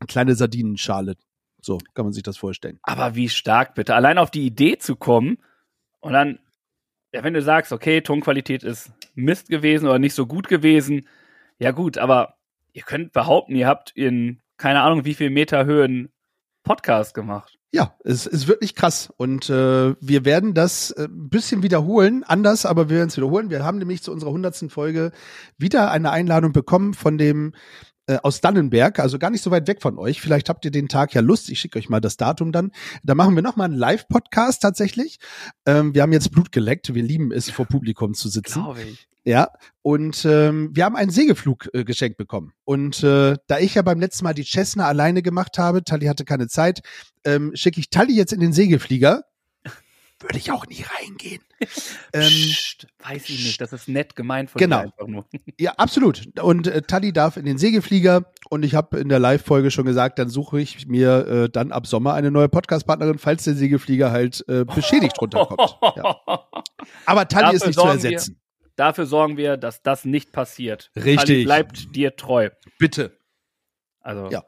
kleine 0.07 0.35
Sardinenschale. 0.35 1.15
So 1.61 1.77
kann 1.93 2.05
man 2.05 2.13
sich 2.13 2.23
das 2.23 2.37
vorstellen. 2.37 2.79
Aber 2.83 3.15
wie 3.15 3.29
stark 3.29 3.75
bitte. 3.75 3.93
Allein 3.95 4.17
auf 4.17 4.31
die 4.31 4.45
Idee 4.45 4.77
zu 4.77 4.95
kommen 4.95 5.37
und 6.01 6.13
dann, 6.13 6.39
ja, 7.13 7.23
wenn 7.23 7.33
du 7.33 7.41
sagst, 7.41 7.71
okay, 7.71 8.01
Tonqualität 8.01 8.63
ist 8.63 8.91
Mist 9.15 9.49
gewesen 9.49 9.87
oder 9.87 9.99
nicht 9.99 10.13
so 10.13 10.25
gut 10.25 10.47
gewesen, 10.47 11.07
ja 11.59 11.71
gut, 11.71 11.97
aber 11.97 12.35
ihr 12.73 12.83
könnt 12.83 13.13
behaupten, 13.13 13.55
ihr 13.55 13.67
habt 13.67 13.91
in 13.91 14.41
keine 14.57 14.81
Ahnung 14.81 15.05
wie 15.05 15.15
viel 15.15 15.29
Meter 15.29 15.65
Höhen 15.65 16.09
Podcast 16.63 17.13
gemacht. 17.13 17.57
Ja, 17.73 17.95
es 18.03 18.27
ist 18.27 18.47
wirklich 18.47 18.75
krass. 18.75 19.11
Und 19.15 19.49
äh, 19.49 19.95
wir 19.99 20.25
werden 20.25 20.53
das 20.53 20.91
äh, 20.91 21.05
ein 21.05 21.29
bisschen 21.29 21.63
wiederholen, 21.63 22.23
anders, 22.23 22.65
aber 22.65 22.89
wir 22.89 22.97
werden 22.97 23.07
es 23.07 23.17
wiederholen. 23.17 23.49
Wir 23.49 23.63
haben 23.63 23.77
nämlich 23.77 24.03
zu 24.03 24.11
unserer 24.11 24.31
hundertsten 24.31 24.69
Folge 24.69 25.11
wieder 25.57 25.89
eine 25.89 26.11
Einladung 26.11 26.51
bekommen 26.51 26.93
von 26.93 27.17
dem 27.17 27.53
äh, 28.11 28.19
aus 28.23 28.41
Dannenberg, 28.41 28.99
also 28.99 29.17
gar 29.17 29.29
nicht 29.29 29.41
so 29.41 29.51
weit 29.51 29.67
weg 29.67 29.81
von 29.81 29.97
euch. 29.97 30.19
Vielleicht 30.19 30.49
habt 30.49 30.65
ihr 30.65 30.71
den 30.71 30.89
Tag 30.89 31.13
ja 31.13 31.21
Lust. 31.21 31.49
Ich 31.49 31.59
schicke 31.59 31.79
euch 31.79 31.87
mal 31.87 32.01
das 32.01 32.17
Datum 32.17 32.51
dann. 32.51 32.71
Da 33.03 33.15
machen 33.15 33.35
wir 33.35 33.41
nochmal 33.41 33.65
einen 33.65 33.77
Live-Podcast 33.77 34.61
tatsächlich. 34.61 35.19
Ähm, 35.65 35.93
wir 35.93 36.01
haben 36.01 36.11
jetzt 36.11 36.31
Blut 36.31 36.51
geleckt. 36.51 36.93
Wir 36.93 37.03
lieben 37.03 37.31
es, 37.31 37.49
vor 37.49 37.65
Publikum 37.65 38.13
zu 38.13 38.27
sitzen. 38.27 38.63
Glaube 38.63 38.81
ich. 38.81 39.07
Ja, 39.23 39.49
und 39.83 40.25
ähm, 40.25 40.71
wir 40.73 40.83
haben 40.83 40.95
einen 40.95 41.11
Segelflug 41.11 41.69
äh, 41.73 41.83
geschenkt 41.83 42.17
bekommen. 42.17 42.53
Und 42.65 43.03
äh, 43.03 43.37
da 43.47 43.59
ich 43.59 43.75
ja 43.75 43.83
beim 43.83 43.99
letzten 43.99 44.23
Mal 44.23 44.33
die 44.33 44.43
Cessna 44.43 44.87
alleine 44.87 45.21
gemacht 45.21 45.57
habe, 45.57 45.83
Tali 45.83 46.07
hatte 46.07 46.25
keine 46.25 46.47
Zeit, 46.47 46.81
ähm, 47.23 47.51
schicke 47.53 47.79
ich 47.79 47.89
Tali 47.89 48.15
jetzt 48.15 48.33
in 48.33 48.39
den 48.39 48.51
Segelflieger. 48.51 49.23
Würde 50.23 50.37
ich 50.37 50.51
auch 50.51 50.65
nie 50.67 50.83
reingehen. 50.83 51.41
ähm, 52.13 52.21
Psst, 52.21 52.87
weiß 53.03 53.29
ich 53.29 53.45
nicht, 53.45 53.61
das 53.61 53.73
ist 53.73 53.87
nett 53.87 54.15
gemeint 54.15 54.49
von 54.49 54.59
genau. 54.59 54.85
Ja, 55.59 55.73
absolut. 55.73 56.39
Und 56.39 56.67
äh, 56.67 56.81
Tali 56.81 57.13
darf 57.13 57.37
in 57.37 57.45
den 57.45 57.57
Segelflieger 57.57 58.25
und 58.49 58.63
ich 58.63 58.75
habe 58.75 58.99
in 58.99 59.09
der 59.09 59.19
Live-Folge 59.19 59.71
schon 59.71 59.85
gesagt, 59.85 60.19
dann 60.19 60.29
suche 60.29 60.59
ich 60.59 60.87
mir 60.87 61.27
äh, 61.27 61.49
dann 61.49 61.71
ab 61.71 61.87
Sommer 61.87 62.13
eine 62.13 62.31
neue 62.31 62.49
Podcast-Partnerin, 62.49 63.17
falls 63.17 63.43
der 63.43 63.53
Segelflieger 63.53 64.11
halt 64.11 64.43
äh, 64.47 64.65
beschädigt 64.65 65.19
runterkommt. 65.21 65.77
Ja. 65.95 66.19
Aber 67.05 67.27
Tali 67.27 67.43
Dafür 67.43 67.55
ist 67.55 67.67
nicht 67.67 67.79
zu 67.79 67.85
ersetzen. 67.85 68.35
Wir, 68.59 68.71
dafür 68.75 69.05
sorgen 69.05 69.37
wir, 69.37 69.57
dass 69.57 69.81
das 69.81 70.05
nicht 70.05 70.31
passiert. 70.31 70.91
Richtig. 70.95 71.15
Tali 71.17 71.43
bleibt 71.43 71.95
dir 71.95 72.15
treu. 72.15 72.49
Bitte. 72.79 73.17
Also. 74.01 74.29
Ja. 74.29 74.43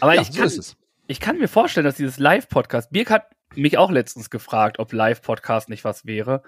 Aber 0.00 0.14
ja, 0.14 0.22
ich, 0.22 0.32
kann, 0.34 0.48
so 0.48 0.74
ich 1.06 1.20
kann 1.20 1.38
mir 1.38 1.48
vorstellen, 1.48 1.84
dass 1.84 1.96
dieses 1.96 2.18
Live-Podcast, 2.18 2.90
Birk 2.90 3.10
hat 3.10 3.24
mich 3.54 3.78
auch 3.78 3.90
letztens 3.90 4.30
gefragt, 4.30 4.78
ob 4.78 4.92
Live-Podcast 4.92 5.68
nicht 5.68 5.84
was 5.84 6.06
wäre. 6.06 6.42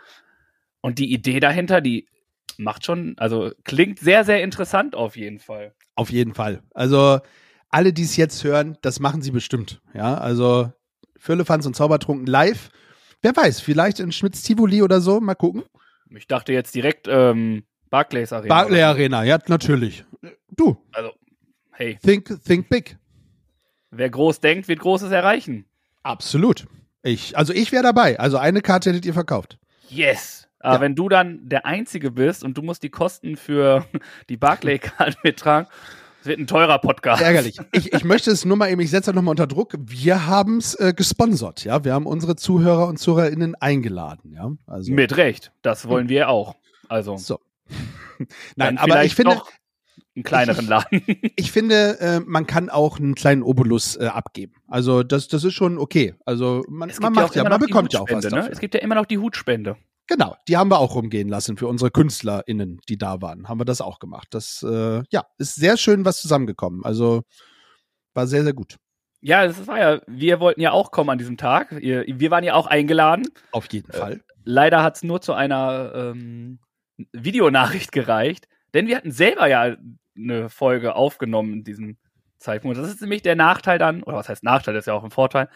Und 0.80 0.98
die 0.98 1.12
Idee 1.12 1.40
dahinter, 1.40 1.80
die 1.80 2.08
macht 2.58 2.84
schon, 2.84 3.14
also 3.18 3.52
klingt 3.64 3.98
sehr, 3.98 4.24
sehr 4.24 4.42
interessant 4.42 4.94
auf 4.94 5.16
jeden 5.16 5.38
Fall. 5.38 5.74
Auf 5.94 6.10
jeden 6.10 6.34
Fall. 6.34 6.62
Also 6.72 7.20
alle, 7.70 7.92
die 7.92 8.02
es 8.02 8.16
jetzt 8.16 8.44
hören, 8.44 8.78
das 8.82 9.00
machen 9.00 9.22
sie 9.22 9.30
bestimmt. 9.30 9.80
Ja, 9.94 10.16
also 10.18 10.72
Fürlefanz 11.18 11.66
und 11.66 11.74
Zaubertrunken 11.74 12.26
live. 12.26 12.70
Wer 13.22 13.34
weiß, 13.34 13.60
vielleicht 13.60 14.00
in 14.00 14.12
Schmitz 14.12 14.42
Tivoli 14.42 14.82
oder 14.82 15.00
so, 15.00 15.20
mal 15.20 15.34
gucken. 15.34 15.64
Ich 16.10 16.26
dachte 16.26 16.52
jetzt 16.52 16.74
direkt 16.74 17.08
ähm, 17.08 17.64
Barclays 17.90 18.32
Arena. 18.32 18.54
Barclay 18.54 18.82
Arena, 18.82 19.24
ja, 19.24 19.38
natürlich. 19.48 20.04
Du. 20.50 20.76
Also, 20.92 21.12
hey. 21.72 21.98
Think, 22.02 22.44
think 22.44 22.68
big. 22.68 22.98
Wer 23.90 24.10
groß 24.10 24.40
denkt, 24.40 24.68
wird 24.68 24.80
Großes 24.80 25.10
erreichen. 25.10 25.64
Absolut. 26.02 26.66
Ich, 27.04 27.36
also 27.36 27.52
ich 27.52 27.70
wäre 27.70 27.82
dabei. 27.82 28.18
Also 28.18 28.38
eine 28.38 28.62
Karte 28.62 28.90
hättet 28.90 29.06
ihr 29.06 29.14
verkauft. 29.14 29.58
Yes. 29.88 30.48
Aber 30.58 30.76
ja. 30.76 30.80
wenn 30.80 30.94
du 30.94 31.10
dann 31.10 31.46
der 31.46 31.66
Einzige 31.66 32.10
bist 32.10 32.42
und 32.42 32.56
du 32.56 32.62
musst 32.62 32.82
die 32.82 32.88
Kosten 32.88 33.36
für 33.36 33.84
die 34.30 34.38
Barclay-Karte 34.38 35.18
mittragen, 35.22 35.68
es 36.22 36.26
wird 36.26 36.40
ein 36.40 36.46
teurer 36.46 36.78
Podcast. 36.78 37.20
Ärgerlich. 37.20 37.58
Ich, 37.72 37.92
ich 37.92 38.02
möchte 38.02 38.30
es 38.30 38.46
nur 38.46 38.56
mal 38.56 38.70
eben, 38.70 38.80
ich 38.80 38.88
setze 38.88 39.12
nochmal 39.12 39.32
unter 39.32 39.46
Druck. 39.46 39.74
Wir 39.78 40.26
haben 40.26 40.56
es 40.56 40.74
äh, 40.76 40.94
gesponsert, 40.96 41.64
ja. 41.64 41.84
Wir 41.84 41.92
haben 41.92 42.06
unsere 42.06 42.34
Zuhörer 42.34 42.88
und 42.88 42.96
ZuhörerInnen 42.96 43.54
eingeladen, 43.56 44.32
ja. 44.32 44.50
Also. 44.66 44.90
Mit 44.90 45.18
Recht. 45.18 45.52
Das 45.60 45.86
wollen 45.86 46.08
wir 46.08 46.30
auch. 46.30 46.56
Also. 46.88 47.18
So. 47.18 47.40
Nein, 48.56 48.78
aber 48.78 49.04
ich 49.04 49.14
finde, 49.14 49.42
einen 50.16 50.22
kleineren 50.24 50.66
Laden. 50.66 51.02
Ich, 51.06 51.32
ich 51.36 51.52
finde, 51.52 51.98
äh, 52.00 52.20
man 52.20 52.46
kann 52.46 52.70
auch 52.70 52.98
einen 52.98 53.14
kleinen 53.14 53.42
Obolus 53.42 53.96
äh, 53.96 54.06
abgeben. 54.06 54.54
Also 54.68 55.02
das, 55.02 55.28
das 55.28 55.44
ist 55.44 55.54
schon 55.54 55.78
okay. 55.78 56.14
Also 56.24 56.64
man, 56.68 56.90
man 57.00 57.12
macht 57.12 57.34
ja, 57.34 57.42
ja 57.42 57.48
man 57.48 57.60
bekommt 57.60 57.92
ja 57.92 58.00
auch 58.00 58.10
was. 58.10 58.24
Ne? 58.30 58.48
Es 58.50 58.60
gibt 58.60 58.74
ja 58.74 58.80
immer 58.80 58.94
noch 58.94 59.06
die 59.06 59.18
Hutspende. 59.18 59.76
Genau, 60.06 60.36
die 60.48 60.56
haben 60.56 60.70
wir 60.70 60.78
auch 60.78 60.94
rumgehen 60.94 61.28
lassen 61.28 61.56
für 61.56 61.66
unsere 61.66 61.90
KünstlerInnen, 61.90 62.80
die 62.88 62.98
da 62.98 63.22
waren. 63.22 63.48
Haben 63.48 63.60
wir 63.60 63.64
das 63.64 63.80
auch 63.80 63.98
gemacht. 63.98 64.28
Das 64.32 64.62
äh, 64.62 65.02
ja, 65.10 65.24
ist 65.38 65.54
sehr 65.54 65.76
schön 65.78 66.04
was 66.04 66.20
zusammengekommen. 66.20 66.84
Also 66.84 67.22
war 68.12 68.26
sehr, 68.26 68.44
sehr 68.44 68.52
gut. 68.52 68.76
Ja, 69.22 69.46
das 69.46 69.66
war 69.66 69.78
ja, 69.78 70.00
wir 70.06 70.40
wollten 70.40 70.60
ja 70.60 70.72
auch 70.72 70.90
kommen 70.90 71.08
an 71.08 71.16
diesem 71.16 71.38
Tag. 71.38 71.74
Wir 71.80 72.30
waren 72.30 72.44
ja 72.44 72.54
auch 72.54 72.66
eingeladen. 72.66 73.26
Auf 73.52 73.72
jeden 73.72 73.90
äh, 73.90 73.96
Fall. 73.96 74.20
Leider 74.44 74.82
hat 74.82 74.96
es 74.96 75.02
nur 75.02 75.22
zu 75.22 75.32
einer 75.32 75.92
ähm, 75.94 76.58
Videonachricht 77.12 77.90
gereicht, 77.90 78.46
denn 78.74 78.86
wir 78.86 78.96
hatten 78.96 79.12
selber 79.12 79.46
ja 79.46 79.76
eine 80.16 80.48
Folge 80.48 80.94
aufgenommen 80.94 81.52
in 81.52 81.64
diesem 81.64 81.96
Zeitpunkt. 82.38 82.78
Das 82.78 82.88
ist 82.88 83.00
nämlich 83.00 83.22
der 83.22 83.36
Nachteil 83.36 83.78
dann, 83.78 84.02
oder 84.02 84.16
was 84.16 84.28
heißt 84.28 84.44
Nachteil, 84.44 84.74
das 84.74 84.82
ist 84.82 84.86
ja 84.86 84.94
auch 84.94 85.04
ein 85.04 85.10
Vorteil. 85.10 85.48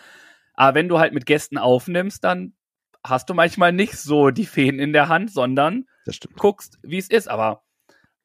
Aber 0.54 0.74
wenn 0.74 0.88
du 0.88 0.98
halt 0.98 1.12
mit 1.12 1.26
Gästen 1.26 1.58
aufnimmst, 1.58 2.24
dann 2.24 2.54
hast 3.04 3.30
du 3.30 3.34
manchmal 3.34 3.72
nicht 3.72 3.96
so 3.96 4.30
die 4.30 4.46
Fäden 4.46 4.80
in 4.80 4.92
der 4.92 5.08
Hand, 5.08 5.30
sondern 5.30 5.86
guckst, 6.36 6.78
wie 6.82 6.98
es 6.98 7.08
ist. 7.08 7.28
Aber 7.28 7.62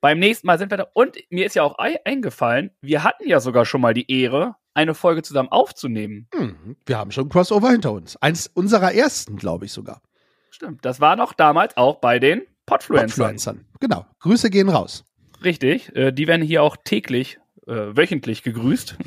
beim 0.01 0.19
nächsten 0.19 0.47
Mal 0.47 0.57
sind 0.57 0.71
wir 0.71 0.77
da. 0.77 0.87
Und 0.93 1.17
mir 1.29 1.45
ist 1.45 1.55
ja 1.55 1.63
auch 1.63 1.77
eingefallen, 1.77 2.71
wir 2.81 3.03
hatten 3.03 3.27
ja 3.27 3.39
sogar 3.39 3.65
schon 3.65 3.81
mal 3.81 3.93
die 3.93 4.11
Ehre, 4.11 4.55
eine 4.73 4.95
Folge 4.95 5.21
zusammen 5.21 5.49
aufzunehmen. 5.49 6.27
Hm, 6.33 6.75
wir 6.85 6.97
haben 6.97 7.11
schon 7.11 7.27
ein 7.27 7.29
Crossover 7.29 7.69
hinter 7.69 7.91
uns. 7.91 8.17
Eins 8.17 8.47
unserer 8.47 8.93
ersten, 8.93 9.37
glaube 9.37 9.65
ich 9.65 9.71
sogar. 9.71 10.01
Stimmt. 10.49 10.83
Das 10.85 10.99
war 10.99 11.15
noch 11.15 11.33
damals 11.33 11.77
auch 11.77 11.97
bei 11.99 12.19
den 12.19 12.41
Podfluencern. 12.65 13.07
Podfluencern. 13.07 13.65
Genau. 13.79 14.05
Grüße 14.19 14.49
gehen 14.49 14.69
raus. 14.69 15.05
Richtig, 15.43 15.95
äh, 15.95 16.11
die 16.11 16.27
werden 16.27 16.41
hier 16.41 16.63
auch 16.63 16.77
täglich, 16.83 17.39
äh, 17.67 17.73
wöchentlich 17.73 18.43
gegrüßt. 18.43 18.97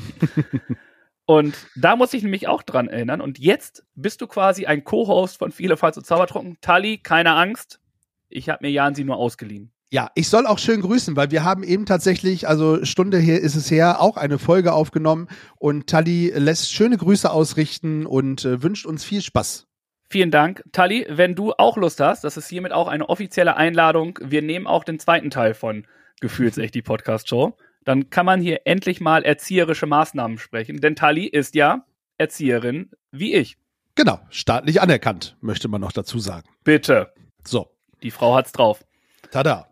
und 1.27 1.55
da 1.77 1.97
muss 1.97 2.15
ich 2.15 2.23
nämlich 2.23 2.49
auch 2.49 2.63
dran 2.63 2.89
erinnern. 2.89 3.21
Und 3.21 3.39
jetzt 3.39 3.85
bist 3.95 4.21
du 4.21 4.27
quasi 4.27 4.67
ein 4.67 4.85
Co-Host 4.85 5.39
von 5.39 5.53
Viele 5.53 5.77
Falls 5.77 5.97
und 5.97 6.05
Zaubertrunken. 6.05 6.59
Tali, 6.61 6.99
keine 6.99 7.35
Angst. 7.35 7.81
Ich 8.29 8.49
habe 8.49 8.67
mir 8.67 8.71
Jansi 8.71 9.05
nur 9.05 9.17
ausgeliehen. 9.17 9.73
Ja, 9.89 10.11
ich 10.17 10.29
soll 10.29 10.47
auch 10.47 10.59
schön 10.59 10.81
grüßen, 10.81 11.15
weil 11.15 11.31
wir 11.31 11.45
haben 11.45 11.63
eben 11.63 11.87
tatsächlich, 11.87 12.49
also 12.49 12.85
Stunde 12.85 13.19
hier 13.19 13.41
ist 13.41 13.55
es 13.55 13.71
her, 13.71 14.01
auch 14.01 14.17
eine 14.17 14.39
Folge 14.41 14.73
aufgenommen 14.73 15.29
und 15.59 15.87
Tali 15.87 16.33
lässt 16.35 16.73
schöne 16.73 16.97
Grüße 16.97 17.31
ausrichten 17.31 18.05
und 18.05 18.45
äh, 18.45 18.65
wünscht 18.65 18.85
uns 18.85 19.05
viel 19.05 19.23
Spaß. 19.23 19.69
Vielen 20.09 20.33
Dank. 20.33 20.65
Tali, 20.73 21.07
wenn 21.09 21.37
du 21.37 21.53
auch 21.53 21.77
Lust 21.77 22.01
hast, 22.01 22.25
das 22.25 22.37
ist 22.37 22.49
hiermit 22.49 22.73
auch 22.73 22.89
eine 22.89 23.09
offizielle 23.09 23.57
Einladung. 23.57 24.19
Wir 24.23 24.43
nehmen 24.43 24.67
auch 24.67 24.83
den 24.83 24.99
zweiten 24.99 25.31
Teil 25.31 25.55
von 25.55 25.87
gefühlsecht 26.21 26.75
die 26.75 26.83
Podcast-Show. 26.83 27.57
Dann 27.85 28.11
kann 28.11 28.27
man 28.27 28.41
hier 28.41 28.63
endlich 28.65 29.01
mal 29.01 29.25
erzieherische 29.25 29.87
Maßnahmen 29.87 30.39
sprechen. 30.39 30.81
Denn 30.81 30.97
Tali 30.97 31.27
ist 31.27 31.55
ja 31.55 31.85
Erzieherin 32.19 32.91
wie 33.11 33.35
ich. 33.35 33.57
Genau, 33.95 34.21
staatlich 34.29 34.81
anerkannt, 34.81 35.37
möchte 35.41 35.69
man 35.69 35.81
noch 35.81 35.93
dazu 35.93 36.19
sagen. 36.19 36.49
Bitte. 36.65 37.13
So. 37.45 37.71
Die 38.03 38.11
Frau 38.11 38.35
hat's 38.35 38.53
drauf. 38.53 38.85
Tada. 39.31 39.69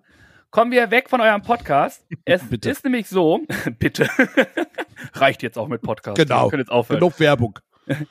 Kommen 0.51 0.71
wir 0.71 0.91
weg 0.91 1.11
von 1.11 1.21
eurem 1.21 1.43
Podcast. 1.43 2.07
Es 2.25 2.43
bitte. 2.49 2.71
ist 2.71 2.85
nämlich 2.85 3.09
so, 3.09 3.41
bitte. 3.79 4.09
Reicht 5.15 5.43
jetzt 5.43 5.59
auch 5.59 5.69
mit 5.69 5.83
Podcast. 5.83 6.17
Genau. 6.17 6.45
Wir 6.45 6.51
können 6.51 6.61
jetzt 6.61 6.71
aufhören. 6.71 7.01
Genug 7.01 7.19
Werbung. 7.21 7.59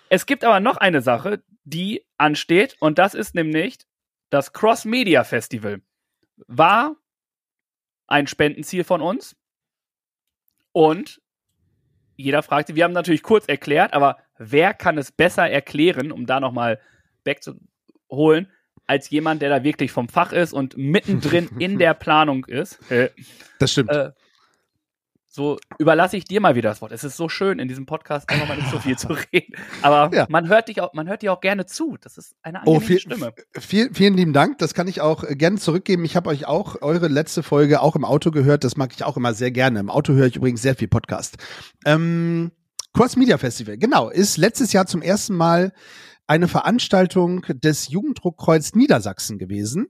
Es 0.10 0.26
gibt 0.26 0.44
aber 0.44 0.60
noch 0.60 0.78
eine 0.78 1.02
Sache, 1.02 1.42
die 1.64 2.06
ansteht, 2.18 2.76
und 2.80 3.00
das 3.00 3.14
ist 3.14 3.34
nämlich 3.34 3.78
das 4.30 4.54
Cross 4.54 4.86
Media 4.86 5.24
Festival. 5.24 5.82
War 6.48 6.96
ein 8.08 8.28
Spendenziel 8.28 8.84
von 8.84 9.02
uns. 9.02 9.36
Und 10.72 11.22
jeder 12.16 12.44
fragte, 12.44 12.76
wir 12.76 12.84
haben 12.84 12.94
natürlich 12.94 13.24
kurz 13.24 13.48
erklärt, 13.48 13.94
aber 13.94 14.18
wer 14.38 14.74
kann 14.74 14.98
es 14.98 15.12
besser 15.12 15.50
erklären, 15.50 16.12
um 16.12 16.26
da 16.26 16.40
nochmal 16.40 16.80
wegzuholen, 17.24 18.52
als 18.86 19.10
jemand, 19.10 19.42
der 19.42 19.50
da 19.50 19.64
wirklich 19.64 19.92
vom 19.92 20.10
Fach 20.10 20.32
ist 20.32 20.54
und 20.54 20.78
mittendrin 20.78 21.50
in 21.60 21.80
der 21.80 21.94
Planung 21.94 22.46
ist. 22.46 22.80
Das 23.60 23.72
stimmt. 23.72 23.92
Äh, 23.92 24.12
so 25.36 25.58
überlasse 25.80 26.16
ich 26.16 26.26
dir 26.26 26.42
mal 26.42 26.54
wieder 26.54 26.70
das 26.70 26.82
Wort. 26.84 26.92
Es 26.92 27.04
ist 27.04 27.18
so 27.18 27.28
schön, 27.28 27.58
in 27.58 27.68
diesem 27.68 27.88
Podcast 27.88 28.30
einfach 28.30 28.48
mal 28.48 28.56
nicht 28.56 28.70
so 28.70 28.78
viel 28.78 28.96
zu 28.96 29.08
reden. 29.34 29.56
Aber 29.82 30.16
ja. 30.16 30.28
man 30.30 30.48
hört 30.48 30.68
dich 30.68 30.80
auch, 30.80 30.94
man 30.94 31.08
hört 31.08 31.24
dir 31.24 31.34
auch 31.34 31.42
gerne 31.42 31.66
zu. 31.66 31.98
Das 32.00 32.20
ist 32.20 32.36
eine 32.44 32.60
oh, 32.66 32.76
angenehme 32.76 32.84
oh, 32.84 32.86
viel, 32.86 33.00
Stimme. 33.00 33.34
Viel, 33.60 33.94
vielen 33.94 34.14
lieben 34.14 34.34
Dank. 34.34 34.60
Das 34.60 34.76
kann 34.76 34.88
ich 34.88 35.02
auch 35.02 35.24
äh, 35.24 35.36
gerne 35.36 35.58
zurückgeben. 35.58 36.06
Ich 36.06 36.16
habe 36.16 36.30
euch 36.30 36.46
auch 36.46 36.84
eure 36.84 37.08
letzte 37.08 37.42
Folge 37.42 37.82
auch 37.82 37.96
im 37.96 38.06
Auto 38.06 38.30
gehört. 38.30 38.64
Das 38.64 38.78
mag 38.78 38.94
ich 38.94 39.04
auch 39.04 39.18
immer 39.18 39.34
sehr 39.34 39.50
gerne. 39.50 39.80
Im 39.80 39.90
Auto 39.90 40.14
höre 40.14 40.28
ich 40.28 40.36
übrigens 40.36 40.62
sehr 40.62 40.76
viel 40.76 40.88
Podcast. 40.88 41.38
Ähm, 41.84 42.52
Cross 42.94 43.16
Media 43.16 43.40
Festival, 43.40 43.80
genau, 43.80 44.10
ist 44.10 44.38
letztes 44.38 44.72
Jahr 44.72 44.86
zum 44.86 45.02
ersten 45.02 45.36
Mal 45.36 45.74
eine 46.28 46.48
Veranstaltung 46.48 47.42
des 47.48 47.90
Jugenddruckkreuz 47.90 48.76
Niedersachsen 48.76 49.40
gewesen, 49.40 49.88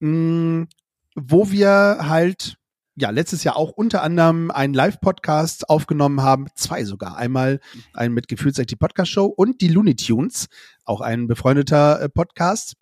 mh, 0.00 0.08
mm, 0.10 0.68
wo 1.14 1.52
wir 1.52 1.98
halt 2.08 2.56
ja, 3.00 3.08
letztes 3.08 3.44
Jahr 3.44 3.56
auch 3.56 3.70
unter 3.70 4.02
anderem 4.02 4.50
einen 4.50 4.74
Live-Podcast 4.74 5.70
aufgenommen 5.70 6.20
haben, 6.20 6.48
zwei 6.54 6.84
sogar. 6.84 7.16
Einmal 7.16 7.60
einen 7.94 8.12
mit 8.12 8.28
Gefühlsecht 8.28 8.70
die 8.70 8.76
Podcast-Show 8.76 9.24
und 9.24 9.62
die 9.62 9.68
Looney 9.68 9.96
Tunes, 9.96 10.48
auch 10.84 11.00
ein 11.00 11.26
befreundeter 11.26 12.02
äh, 12.02 12.08
Podcast. 12.10 12.74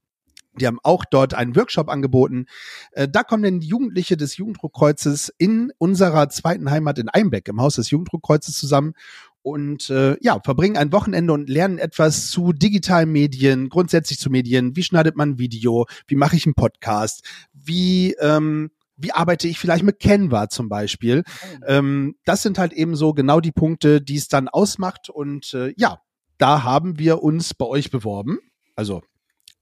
Die 0.61 0.67
haben 0.67 0.81
auch 0.83 1.05
dort 1.05 1.35
einen 1.35 1.55
Workshop 1.55 1.89
angeboten. 1.89 2.47
Äh, 2.91 3.07
da 3.09 3.23
kommen 3.23 3.45
denn 3.45 3.61
Jugendliche 3.61 4.17
des 4.17 4.37
Jugenddruckkreuzes 4.37 5.33
in 5.39 5.73
unserer 5.79 6.29
zweiten 6.31 6.69
Heimat 6.69 6.99
in 6.99 7.09
Einbeck 7.09 7.47
im 7.47 7.61
Haus 7.61 7.77
des 7.77 7.91
Jugenddruckkreuzes 7.91 8.59
zusammen 8.59 8.95
und 9.43 9.89
äh, 9.89 10.17
ja, 10.21 10.41
verbringen 10.45 10.77
ein 10.77 10.91
Wochenende 10.91 11.33
und 11.33 11.49
lernen 11.49 11.79
etwas 11.79 12.29
zu 12.29 12.53
digitalen 12.53 13.13
Medien, 13.13 13.69
grundsätzlich 13.69 14.19
zu 14.19 14.31
Medien. 14.31 14.75
Wie 14.75 14.83
schneidet 14.83 15.15
man 15.15 15.31
ein 15.31 15.39
Video? 15.39 15.87
Wie 16.09 16.17
mache 16.17 16.35
ich 16.35 16.45
einen 16.45 16.55
Podcast? 16.55 17.23
Wie 17.53 18.15
ähm, 18.15 18.73
wie 18.99 19.13
arbeite 19.13 19.49
ich 19.49 19.59
vielleicht 19.59 19.85
mit 19.85 20.01
Canva 20.01 20.49
zum 20.49 20.69
Beispiel. 20.69 21.23
Oh. 21.27 21.65
Ähm, 21.67 22.17
das 22.25 22.43
sind 22.43 22.59
halt 22.59 22.73
eben 22.73 22.97
so 22.97 23.15
genau 23.15 23.41
die 23.41 23.53
Punkte, 23.53 24.03
die 24.03 24.17
es 24.17 24.29
dann 24.29 24.49
ausmacht. 24.49 25.09
Und 25.09 25.55
äh, 25.55 25.73
ja, 25.77 26.01
da 26.37 26.63
haben 26.65 26.99
wir 26.99 27.23
uns 27.23 27.55
bei 27.55 27.65
euch 27.65 27.91
beworben. 27.91 28.39
Also 28.77 29.03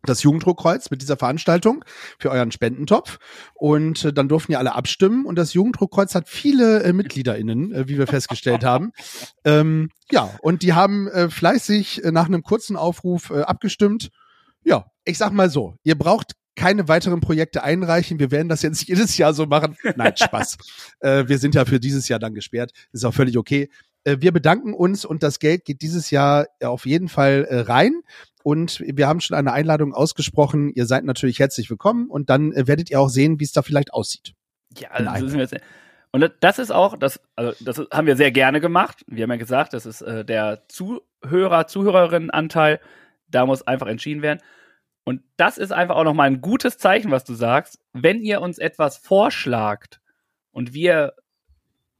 das 0.07 0.23
Jugenddruckkreuz 0.23 0.91
mit 0.91 1.03
dieser 1.03 1.17
Veranstaltung 1.17 1.85
für 2.19 2.31
euren 2.31 2.53
Spendentopf. 2.53 3.19
Und 3.55 4.05
äh, 4.05 4.13
dann 4.13 4.29
durften 4.29 4.53
ja 4.53 4.59
alle 4.59 4.75
abstimmen. 4.75 5.27
Und 5.27 5.37
das 5.37 5.53
Jugenddruckkreuz 5.53 6.15
hat 6.15 6.29
viele 6.29 6.83
äh, 6.83 6.93
MitgliederInnen, 6.93 7.73
äh, 7.73 7.89
wie 7.89 7.99
wir 7.99 8.07
festgestellt 8.07 8.65
haben. 8.65 8.93
Ähm, 9.45 9.91
ja, 10.11 10.31
und 10.41 10.63
die 10.63 10.73
haben 10.73 11.09
äh, 11.09 11.29
fleißig 11.29 12.05
äh, 12.05 12.13
nach 12.13 12.27
einem 12.27 12.43
kurzen 12.43 12.77
Aufruf 12.77 13.31
äh, 13.31 13.43
abgestimmt 13.43 14.11
Ja, 14.63 14.87
ich 15.05 15.19
sag 15.19 15.33
mal 15.33 15.51
so, 15.51 15.77
ihr 15.83 15.97
braucht 15.97 16.36
keine 16.57 16.89
weiteren 16.89 17.21
Projekte 17.21 17.63
einreichen. 17.63 18.19
Wir 18.19 18.31
werden 18.31 18.49
das 18.49 18.63
jetzt 18.63 18.83
jedes 18.89 19.17
Jahr 19.17 19.35
so 19.35 19.47
machen. 19.47 19.77
Nein, 19.95 20.17
Spaß. 20.17 20.59
äh, 21.01 21.25
wir 21.29 21.39
sind 21.39 21.55
ja 21.55 21.65
für 21.65 21.79
dieses 21.79 22.09
Jahr 22.09 22.19
dann 22.19 22.35
gesperrt. 22.35 22.73
ist 22.93 23.05
auch 23.05 23.15
völlig 23.15 23.39
okay. 23.39 23.69
Äh, 24.05 24.17
wir 24.21 24.33
bedanken 24.33 24.75
uns 24.75 25.05
und 25.05 25.23
das 25.23 25.39
Geld 25.39 25.65
geht 25.65 25.83
dieses 25.83 26.11
Jahr 26.11 26.47
auf 26.63 26.87
jeden 26.87 27.09
Fall 27.09 27.47
äh, 27.49 27.61
rein. 27.61 28.01
Und 28.43 28.81
wir 28.87 29.09
haben 29.09 29.21
schon 29.21 29.37
eine 29.37 29.53
Einladung 29.53 29.93
ausgesprochen. 29.93 30.71
Ihr 30.75 30.87
seid 30.87 31.05
natürlich 31.05 31.41
herzlich 31.41 31.69
willkommen 31.69 32.09
und 32.09 32.31
dann 32.31 32.53
äh, 32.53 32.67
werdet 32.67 32.91
ihr 32.91 33.01
auch 33.01 33.09
sehen, 33.09 33.41
wie 33.41 33.45
es 33.45 33.53
da 33.53 33.63
vielleicht 33.63 33.93
aussieht. 33.93 34.35
Ja, 34.79 34.91
also 34.91 35.33
wir 35.33 35.41
jetzt, 35.41 35.57
und 36.13 36.33
das 36.41 36.59
ist 36.59 36.71
auch, 36.71 36.97
das, 36.97 37.21
also 37.35 37.53
das 37.61 37.83
haben 37.93 38.07
wir 38.07 38.17
sehr 38.17 38.31
gerne 38.31 38.61
gemacht. 38.61 39.05
Wir 39.07 39.25
haben 39.25 39.31
ja 39.31 39.37
gesagt, 39.37 39.75
das 39.75 39.85
ist 39.85 40.01
äh, 40.03 40.25
der 40.25 40.63
Zuhörer, 40.69 41.67
Zuhörerinnenanteil. 41.67 42.81
Da 43.29 43.45
muss 43.47 43.67
einfach 43.67 43.89
entschieden 43.89 44.23
werden. 44.23 44.41
Und 45.07 45.23
das 45.37 45.57
ist 45.57 45.73
einfach 45.73 45.95
auch 45.95 46.03
nochmal 46.03 46.27
ein 46.27 46.41
gutes 46.41 46.79
Zeichen, 46.79 47.13
was 47.13 47.23
du 47.23 47.35
sagst. 47.35 47.79
Wenn 47.93 48.19
ihr 48.19 48.41
uns 48.41 48.59
etwas 48.59 48.97
vorschlagt 48.97 50.01
und 50.51 50.75
wir 50.75 51.15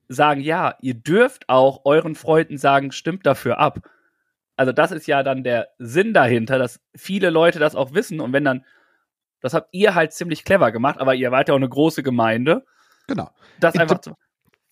sagen, 0.09 0.41
ja, 0.41 0.75
ihr 0.81 0.95
dürft 0.95 1.49
auch 1.49 1.85
euren 1.85 2.17
Freunden 2.17 2.59
sagen, 2.59 2.91
stimmt 2.91 3.25
dafür 3.25 3.59
ab. 3.59 3.89
Also 4.57 4.73
das 4.73 4.91
ist 4.91 5.07
ja 5.07 5.23
dann 5.23 5.45
der 5.45 5.69
Sinn 5.79 6.15
dahinter, 6.15 6.59
dass 6.59 6.81
viele 6.97 7.31
Leute 7.31 7.61
das 7.61 7.77
auch 7.77 7.95
wissen. 7.95 8.21
Und 8.21 8.33
wenn 8.33 8.45
dann, 8.45 8.65
das 9.41 9.55
habt 9.55 9.69
ihr 9.71 9.95
halt 9.95 10.13
ziemlich 10.13 10.45
clever 10.45 10.73
gemacht, 10.73 10.99
aber 10.99 11.15
ihr 11.15 11.31
wart 11.31 11.47
ja 11.47 11.55
auch 11.55 11.59
eine 11.59 11.69
große 11.69 12.03
Gemeinde. 12.03 12.65
Genau. 13.07 13.31
Das 13.61 13.77
einfach, 13.77 14.01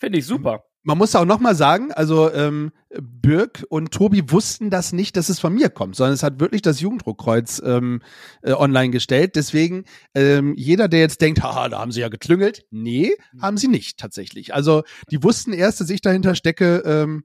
finde 0.00 0.18
ich 0.18 0.26
super 0.26 0.64
man 0.84 0.98
muss 0.98 1.16
auch 1.16 1.24
noch 1.24 1.40
mal 1.40 1.54
sagen, 1.54 1.92
also 1.92 2.30
ähm, 2.32 2.70
Birk 3.00 3.64
und 3.70 3.92
Tobi 3.92 4.30
wussten 4.30 4.68
das 4.68 4.92
nicht, 4.92 5.16
dass 5.16 5.30
es 5.30 5.40
von 5.40 5.54
mir 5.54 5.70
kommt, 5.70 5.96
sondern 5.96 6.12
es 6.12 6.22
hat 6.22 6.40
wirklich 6.40 6.60
das 6.62 6.80
Jugenddruckkreuz 6.80 7.62
ähm, 7.64 8.02
äh, 8.42 8.52
online 8.52 8.90
gestellt. 8.90 9.34
Deswegen 9.34 9.84
ähm, 10.14 10.54
jeder, 10.56 10.88
der 10.88 11.00
jetzt 11.00 11.22
denkt, 11.22 11.42
haha, 11.42 11.70
da 11.70 11.80
haben 11.80 11.90
sie 11.90 12.00
ja 12.00 12.08
geklüngelt, 12.08 12.66
nee, 12.70 13.16
mhm. 13.32 13.42
haben 13.42 13.56
sie 13.56 13.68
nicht 13.68 13.98
tatsächlich. 13.98 14.54
Also 14.54 14.84
die 15.10 15.22
wussten 15.22 15.54
erst, 15.54 15.80
dass 15.80 15.90
ich 15.90 16.02
dahinter 16.02 16.34
stecke. 16.34 16.82
Ähm, 16.84 17.24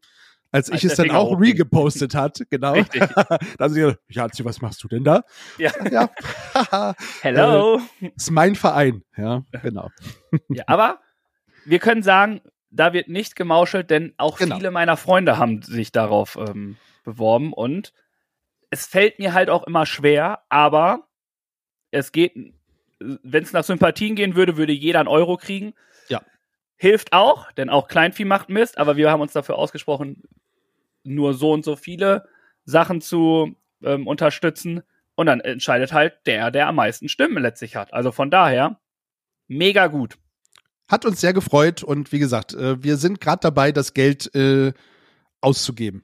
als, 0.52 0.72
als 0.72 0.84
ich 0.84 0.90
es 0.90 0.98
dann 0.98 1.12
auch 1.12 1.40
regepostet 1.40 2.16
hat, 2.16 2.42
genau. 2.50 2.74
Richtig. 2.74 3.02
da 3.16 3.38
haben 3.60 3.74
sie 3.74 3.82
gesagt, 3.82 4.40
ja, 4.40 4.46
was 4.46 4.62
machst 4.62 4.84
du 4.84 4.88
denn 4.88 5.04
da? 5.04 5.24
Ja. 5.60 5.72
ja. 5.92 6.96
Hello. 7.22 7.82
Äh, 8.02 8.12
ist 8.16 8.32
mein 8.32 8.56
Verein, 8.56 9.04
ja, 9.16 9.44
genau. 9.62 9.90
ja, 10.48 10.64
aber 10.66 11.02
wir 11.66 11.78
können 11.78 12.02
sagen, 12.02 12.42
da 12.72 12.94
wird 12.94 13.08
nicht 13.08 13.36
gemauschelt, 13.36 13.90
denn 13.90 14.14
auch 14.18 14.38
genau. 14.38 14.58
viele 14.58 14.72
meiner 14.72 14.98
Freunde 14.98 15.38
haben 15.38 15.62
sich 15.62 15.92
darauf 15.92 16.38
ähm, 16.38 16.78
beworben 17.04 17.54
und 17.54 17.94
es 18.70 18.86
fällt 18.86 19.20
mir 19.20 19.34
halt 19.34 19.50
auch 19.50 19.64
immer 19.64 19.86
schwer, 19.86 20.44
aber 20.50 21.08
es 21.92 22.12
geht, 22.12 22.34
wenn 23.00 23.44
es 23.44 23.54
nach 23.54 23.64
Sympathien 23.64 24.16
gehen 24.16 24.36
würde, 24.36 24.58
würde 24.58 24.74
jeder 24.74 25.00
einen 25.00 25.08
Euro 25.08 25.38
kriegen. 25.38 25.74
Ja. 26.08 26.22
Hilft 26.76 27.14
auch, 27.14 27.52
denn 27.54 27.70
auch 27.70 27.88
Kleinvieh 27.88 28.26
macht 28.26 28.50
Mist, 28.50 28.78
aber 28.78 28.96
wir 28.96 29.10
haben 29.10 29.22
uns 29.22 29.34
dafür 29.34 29.58
ausgesprochen, 29.58 30.24
nur 31.04 31.34
so 31.34 31.52
und 31.52 31.66
so 31.66 31.76
viele 31.76 32.28
Sachen 32.66 33.02
zu 33.02 33.56
ähm, 33.84 34.08
unterstützen. 34.08 34.84
Und 35.16 35.26
dann 35.26 35.42
entscheidet 35.42 35.92
halt 35.92 36.20
der, 36.28 36.52
der 36.52 36.68
am 36.68 36.76
meisten 36.76 37.10
Stimmen 37.10 37.42
letztlich 37.42 37.76
hat. 37.76 37.94
Also 37.94 38.12
von 38.12 38.30
daher, 38.30 38.80
mega 39.48 39.88
gut. 39.88 40.18
Hat 40.90 41.06
uns 41.06 41.22
sehr 41.22 41.34
gefreut 41.34 41.84
und 41.84 42.12
wie 42.12 42.20
gesagt, 42.20 42.54
äh, 42.54 42.84
wir 42.84 42.98
sind 42.98 43.22
gerade 43.22 43.42
dabei, 43.42 43.72
das 43.72 43.94
Geld 43.94 44.34
äh, 44.36 44.74
auszugeben. 45.40 46.04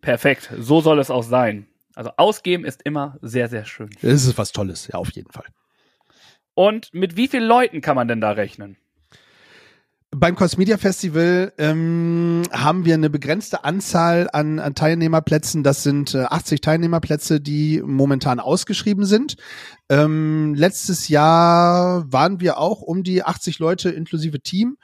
Perfekt, 0.00 0.50
so 0.58 0.80
soll 0.80 0.98
es 0.98 1.10
auch 1.10 1.22
sein. 1.22 1.66
Also 1.94 2.10
ausgeben 2.16 2.64
ist 2.64 2.82
immer 2.82 3.18
sehr, 3.20 3.48
sehr 3.48 3.66
schön. 3.66 3.90
Es 4.00 4.24
ist 4.24 4.38
was 4.38 4.52
Tolles, 4.52 4.88
ja, 4.88 4.94
auf 4.94 5.10
jeden 5.12 5.30
Fall. 5.30 5.44
Und 6.54 6.92
mit 6.94 7.16
wie 7.16 7.28
vielen 7.28 7.44
Leuten 7.44 7.80
kann 7.80 7.96
man 7.96 8.08
denn 8.08 8.20
da 8.20 8.32
rechnen? 8.32 8.76
Beim 10.12 10.34
Cosmedia 10.34 10.76
Festival 10.76 11.52
ähm, 11.56 12.42
haben 12.50 12.84
wir 12.84 12.94
eine 12.94 13.10
begrenzte 13.10 13.62
Anzahl 13.62 14.28
an, 14.32 14.58
an 14.58 14.74
Teilnehmerplätzen. 14.74 15.62
Das 15.62 15.84
sind 15.84 16.16
äh, 16.16 16.24
80 16.24 16.60
Teilnehmerplätze, 16.60 17.40
die 17.40 17.80
momentan 17.80 18.40
ausgeschrieben 18.40 19.04
sind. 19.04 19.36
Ähm, 19.88 20.54
letztes 20.54 21.06
Jahr 21.06 22.12
waren 22.12 22.40
wir 22.40 22.58
auch 22.58 22.82
um 22.82 23.04
die 23.04 23.22
80 23.22 23.60
Leute 23.60 23.90
inklusive 23.90 24.40
Team 24.40 24.78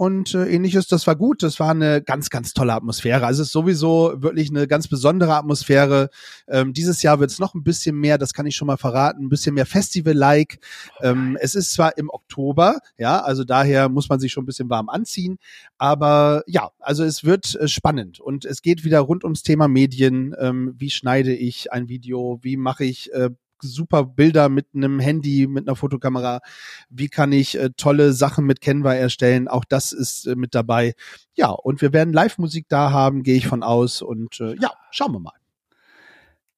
und 0.00 0.34
äh, 0.34 0.46
ähnliches. 0.46 0.86
Das 0.86 1.06
war 1.06 1.14
gut. 1.14 1.42
Das 1.42 1.60
war 1.60 1.72
eine 1.72 2.00
ganz, 2.00 2.30
ganz 2.30 2.54
tolle 2.54 2.72
Atmosphäre. 2.72 3.26
Also 3.26 3.42
es 3.42 3.48
ist 3.48 3.52
sowieso 3.52 4.14
wirklich 4.16 4.48
eine 4.48 4.66
ganz 4.66 4.88
besondere 4.88 5.34
Atmosphäre. 5.34 6.08
Ähm, 6.48 6.72
dieses 6.72 7.02
Jahr 7.02 7.20
wird 7.20 7.30
es 7.30 7.38
noch 7.38 7.52
ein 7.52 7.62
bisschen 7.62 7.96
mehr, 7.96 8.16
das 8.16 8.32
kann 8.32 8.46
ich 8.46 8.56
schon 8.56 8.66
mal 8.66 8.78
verraten, 8.78 9.26
ein 9.26 9.28
bisschen 9.28 9.54
mehr 9.54 9.66
Festival-like. 9.66 10.58
Ähm, 11.02 11.36
es 11.38 11.54
ist 11.54 11.74
zwar 11.74 11.98
im 11.98 12.08
Oktober, 12.08 12.78
ja, 12.96 13.20
also 13.20 13.44
daher 13.44 13.90
muss 13.90 14.08
man 14.08 14.20
sich 14.20 14.32
schon 14.32 14.44
ein 14.44 14.46
bisschen 14.46 14.70
warm 14.70 14.88
anziehen. 14.88 15.36
Aber 15.76 16.44
ja, 16.46 16.70
also 16.78 17.04
es 17.04 17.22
wird 17.22 17.54
äh, 17.56 17.68
spannend 17.68 18.20
und 18.20 18.46
es 18.46 18.62
geht 18.62 18.86
wieder 18.86 19.00
rund 19.00 19.22
ums 19.22 19.42
Thema 19.42 19.68
Medien. 19.68 20.34
Ähm, 20.40 20.74
wie 20.78 20.88
schneide 20.88 21.34
ich 21.34 21.74
ein 21.74 21.90
Video? 21.90 22.38
Wie 22.40 22.56
mache 22.56 22.86
ich 22.86 23.12
äh, 23.12 23.28
super 23.62 24.04
Bilder 24.04 24.48
mit 24.48 24.68
einem 24.74 25.00
Handy, 25.00 25.46
mit 25.46 25.68
einer 25.68 25.76
Fotokamera? 25.76 26.40
Wie 26.88 27.08
kann 27.08 27.32
ich 27.32 27.58
äh, 27.58 27.70
tolle 27.76 28.12
Sachen 28.12 28.46
mit 28.46 28.60
Canva 28.60 28.94
erstellen? 28.94 29.48
Auch 29.48 29.64
das 29.64 29.92
ist 29.92 30.26
äh, 30.26 30.34
mit 30.34 30.54
dabei. 30.54 30.94
Ja, 31.34 31.50
und 31.50 31.80
wir 31.82 31.92
werden 31.92 32.12
Live-Musik 32.12 32.66
da 32.68 32.90
haben, 32.90 33.22
gehe 33.22 33.36
ich 33.36 33.46
von 33.46 33.62
aus. 33.62 34.02
Und 34.02 34.40
äh, 34.40 34.54
ja, 34.60 34.72
schauen 34.90 35.12
wir 35.12 35.20
mal. 35.20 35.32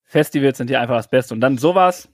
Festivals 0.04 0.58
sind 0.58 0.70
ja 0.70 0.80
einfach 0.80 0.96
das 0.96 1.08
Beste. 1.08 1.34
Und 1.34 1.40
dann 1.40 1.58
sowas, 1.58 2.08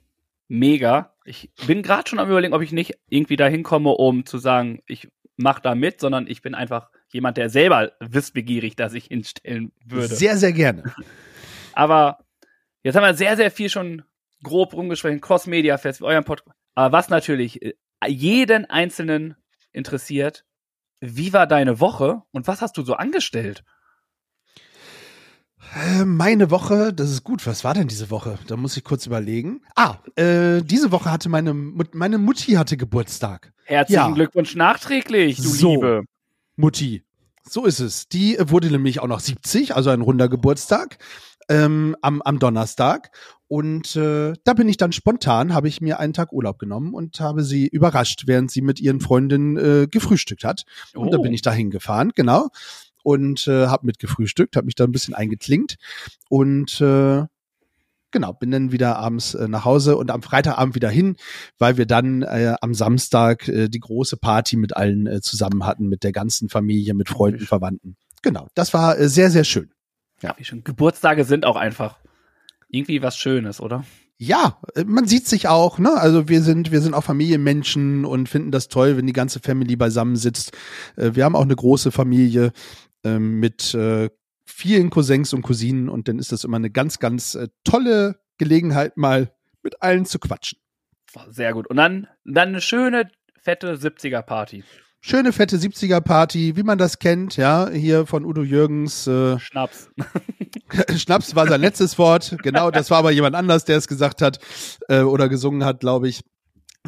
mega. 0.49 1.15
Ich 1.25 1.51
bin 1.67 1.83
gerade 1.83 2.09
schon 2.09 2.19
am 2.19 2.31
überlegen, 2.31 2.55
ob 2.55 2.63
ich 2.63 2.73
nicht 2.73 2.99
irgendwie 3.09 3.37
da 3.37 3.47
hinkomme, 3.47 3.91
um 3.91 4.25
zu 4.25 4.39
sagen, 4.39 4.81
ich 4.87 5.09
mache 5.37 5.63
da 5.63 5.75
mit, 5.75 6.01
sondern 6.01 6.27
ich 6.27 6.43
bin 6.43 6.55
einfach 6.55 6.91
jemand, 7.11 7.37
der 7.37 7.49
selber 7.49 7.93
wissbegierig 8.01 8.77
da 8.77 8.89
sich 8.89 9.07
hinstellen 9.07 9.73
würde. 9.85 10.15
Sehr, 10.15 10.37
sehr 10.37 10.53
gerne. 10.53 10.85
Aber 11.73 12.19
jetzt 12.83 12.97
haben 12.97 13.05
wir 13.05 13.15
sehr, 13.15 13.37
sehr 13.37 13.51
viel 13.51 13.69
schon 13.69 14.03
grob 14.43 14.73
rumgesprochen, 14.75 15.21
Cross 15.21 15.47
Media 15.47 15.79
Festival, 15.79 16.13
euren 16.13 16.25
Podcast. 16.25 16.57
Aber 16.75 16.93
was 16.97 17.09
natürlich 17.09 17.63
äh, 17.63 17.75
jeden 18.07 18.67
Einzelnen 18.67 19.37
interessiert, 19.73 20.45
wie 21.01 21.33
war 21.33 21.47
deine 21.47 21.81
Woche 21.81 22.23
und 22.33 22.47
was 22.47 22.61
hast 22.61 22.77
du 22.77 22.83
so 22.83 22.95
angestellt? 22.95 23.65
Äh, 25.75 26.05
meine 26.05 26.51
Woche, 26.51 26.93
das 26.93 27.11
ist 27.11 27.25
gut. 27.25 27.47
Was 27.47 27.65
war 27.65 27.75
denn 27.75 27.89
diese 27.89 28.11
Woche? 28.11 28.39
Da 28.47 28.57
muss 28.57 28.77
ich 28.77 28.85
kurz 28.85 29.07
überlegen. 29.07 29.61
Ah, 29.77 29.97
äh, 30.17 30.63
diese 30.63 30.93
Woche 30.93 31.11
hatte 31.11 31.29
meine, 31.29 31.53
meine 31.53 32.19
Mutti 32.19 32.53
hatte 32.53 32.77
Geburtstag. 32.77 33.53
Herzlichen 33.65 34.01
ja. 34.01 34.11
Glückwunsch 34.11 34.55
nachträglich, 34.55 35.37
du 35.37 35.43
so, 35.43 35.75
Liebe. 35.75 36.05
Mutti. 36.57 37.05
So 37.43 37.65
ist 37.65 37.81
es. 37.81 38.09
Die 38.09 38.37
wurde 38.41 38.71
nämlich 38.71 39.01
auch 39.01 39.09
noch 39.09 39.21
70, 39.21 39.75
also 39.75 39.91
ein 39.91 40.01
runder 40.01 40.29
Geburtstag 40.29 40.99
ähm, 41.49 41.97
am, 42.03 42.23
am 42.23 42.39
Donnerstag. 42.39 43.11
Und 43.49 43.97
äh, 43.97 44.35
da 44.45 44.53
bin 44.53 44.69
ich 44.69 44.77
dann 44.77 44.93
spontan, 44.93 45.55
habe 45.55 45.69
ich 45.69 45.81
mir 45.81 45.99
einen 45.99 46.13
Tag 46.13 46.33
Urlaub 46.33 46.59
genommen 46.59 46.93
und 46.93 47.19
habe 47.21 47.43
sie 47.43 47.67
überrascht, 47.67 48.25
während 48.27 48.51
sie 48.51 48.61
mit 48.61 48.81
ihren 48.81 49.01
Freundinnen 49.01 49.57
äh, 49.57 49.87
gefrühstückt 49.91 50.45
hat. 50.45 50.65
Oh. 50.95 51.01
Und 51.01 51.13
da 51.13 51.19
bin 51.19 51.33
oh. 51.33 51.35
ich 51.35 51.43
dahin 51.43 51.71
gefahren, 51.71 52.13
genau. 52.15 52.49
Und 53.03 53.49
äh, 53.49 53.69
habe 53.69 53.87
mit 53.87 53.99
gefrühstückt, 53.99 54.57
habe 54.57 54.67
mich 54.67 54.75
da 54.75 54.85
ein 54.85 54.93
bisschen 54.93 55.15
eingeklinkt. 55.15 55.77
Und 56.29 56.79
äh, 56.83 57.25
genau, 58.11 58.33
bin 58.35 58.51
dann 58.51 58.71
wieder 58.71 58.99
abends 58.99 59.33
äh, 59.33 59.49
nach 59.49 59.65
Hause 59.65 59.97
und 59.97 60.11
am 60.11 60.23
Freitagabend 60.23 60.75
wieder 60.75 60.91
hin, 60.91 61.17
weil 61.59 61.79
wir 61.79 61.87
dann 61.87 62.23
äh, 62.23 62.55
am 62.61 62.75
Samstag 62.75 63.49
äh, 63.49 63.69
die 63.69 63.81
große 63.81 64.19
Party 64.19 64.57
mit 64.57 64.77
allen 64.77 65.07
äh, 65.07 65.23
zusammen 65.23 65.65
hatten, 65.65 65.89
mit 65.89 66.05
der 66.05 66.13
ganzen 66.13 66.51
Familie, 66.51 66.93
mit 66.93 67.09
Freunden, 67.09 67.47
Verwandten. 67.47 67.97
Genau, 68.21 68.49
das 68.55 68.75
war 68.75 68.99
äh, 68.99 69.09
sehr, 69.09 69.31
sehr 69.31 69.45
schön. 69.45 69.71
Ja. 70.23 70.35
Wie 70.37 70.45
schon. 70.45 70.65
Geburtstage 70.65 71.25
sind 71.25 71.45
auch 71.45 71.57
einfach 71.57 71.99
irgendwie 72.69 73.03
was 73.03 73.17
Schönes, 73.17 73.61
oder? 73.61 73.85
Ja, 74.19 74.61
äh, 74.75 74.85
man 74.85 75.07
sieht 75.07 75.27
sich 75.27 75.49
auch, 75.49 75.79
ne? 75.79 75.93
Also 75.95 76.29
wir 76.29 76.43
sind, 76.43 76.73
wir 76.73 76.81
sind 76.81 76.95
auch 76.95 77.05
Familienmenschen 77.05 78.05
und 78.05 78.29
finden 78.29 78.51
das 78.51 78.69
toll, 78.69 78.97
wenn 78.97 79.07
die 79.07 79.13
ganze 79.13 79.41
Family 79.41 79.77
beisammen 79.77 80.17
sitzt. 80.17 80.57
Äh, 80.97 81.15
wir 81.15 81.25
haben 81.25 81.37
auch 81.37 81.43
eine 81.43 81.57
große 81.57 81.93
Familie 81.93 82.53
ähm, 83.05 83.39
mit 83.39 83.75
äh, 83.75 84.11
vielen 84.45 84.91
Cousins 84.91 85.33
und 85.33 85.43
Cousinen 85.43 85.89
und 85.89 86.09
dann 86.09 86.19
ist 86.19 86.33
das 86.33 86.45
immer 86.45 86.57
eine 86.57 86.71
ganz, 86.71 86.99
ganz 86.99 87.39
tolle 87.65 88.19
Gelegenheit, 88.39 88.97
mal 88.97 89.31
mit 89.63 89.83
allen 89.83 90.05
zu 90.05 90.19
quatschen. 90.19 90.59
Sehr 91.29 91.53
gut. 91.53 91.67
Und 91.69 91.77
dann, 91.77 92.09
dann 92.25 92.49
eine 92.49 92.61
schöne, 92.61 93.11
fette 93.41 93.77
70er 93.77 94.23
Party 94.23 94.65
schöne 95.09 95.33
fette 95.33 95.57
70er 95.57 96.01
Party, 96.01 96.57
wie 96.57 96.63
man 96.63 96.77
das 96.77 96.99
kennt, 96.99 97.37
ja, 97.37 97.71
hier 97.71 98.05
von 98.07 98.25
Udo 98.25 98.43
Jürgens. 98.43 99.07
Äh, 99.07 99.39
Schnaps. 99.39 99.91
Schnaps 100.97 101.35
war 101.35 101.47
sein 101.49 101.63
letztes 101.63 101.99
Wort, 101.99 102.37
genau, 102.43 102.71
das 102.71 102.91
war 102.91 102.99
aber 102.99 103.11
jemand 103.11 103.35
anders, 103.35 103.65
der 103.65 103.79
es 103.79 103.89
gesagt 103.89 104.21
hat 104.21 104.39
äh, 104.89 105.01
oder 105.01 105.29
gesungen 105.29 105.65
hat, 105.65 105.81
glaube 105.81 106.09
ich. 106.09 106.21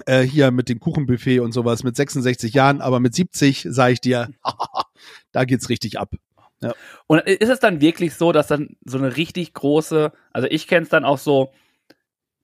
Äh, 0.06 0.22
hier 0.22 0.50
mit 0.50 0.68
dem 0.68 0.80
Kuchenbuffet 0.80 1.40
und 1.40 1.52
sowas 1.52 1.82
mit 1.82 1.96
66 1.96 2.54
Jahren, 2.54 2.80
aber 2.80 3.00
mit 3.00 3.14
70 3.14 3.66
sage 3.68 3.94
ich 3.94 4.00
dir, 4.00 4.30
da 5.32 5.44
geht's 5.44 5.68
richtig 5.68 5.98
ab. 5.98 6.14
Ja. 6.62 6.72
Und 7.06 7.20
ist 7.20 7.50
es 7.50 7.58
dann 7.58 7.80
wirklich 7.80 8.14
so, 8.14 8.32
dass 8.32 8.46
dann 8.46 8.76
so 8.84 8.98
eine 8.98 9.16
richtig 9.16 9.52
große, 9.52 10.12
also 10.32 10.48
ich 10.50 10.68
kenne 10.68 10.84
es 10.84 10.90
dann 10.90 11.04
auch 11.04 11.18
so, 11.18 11.52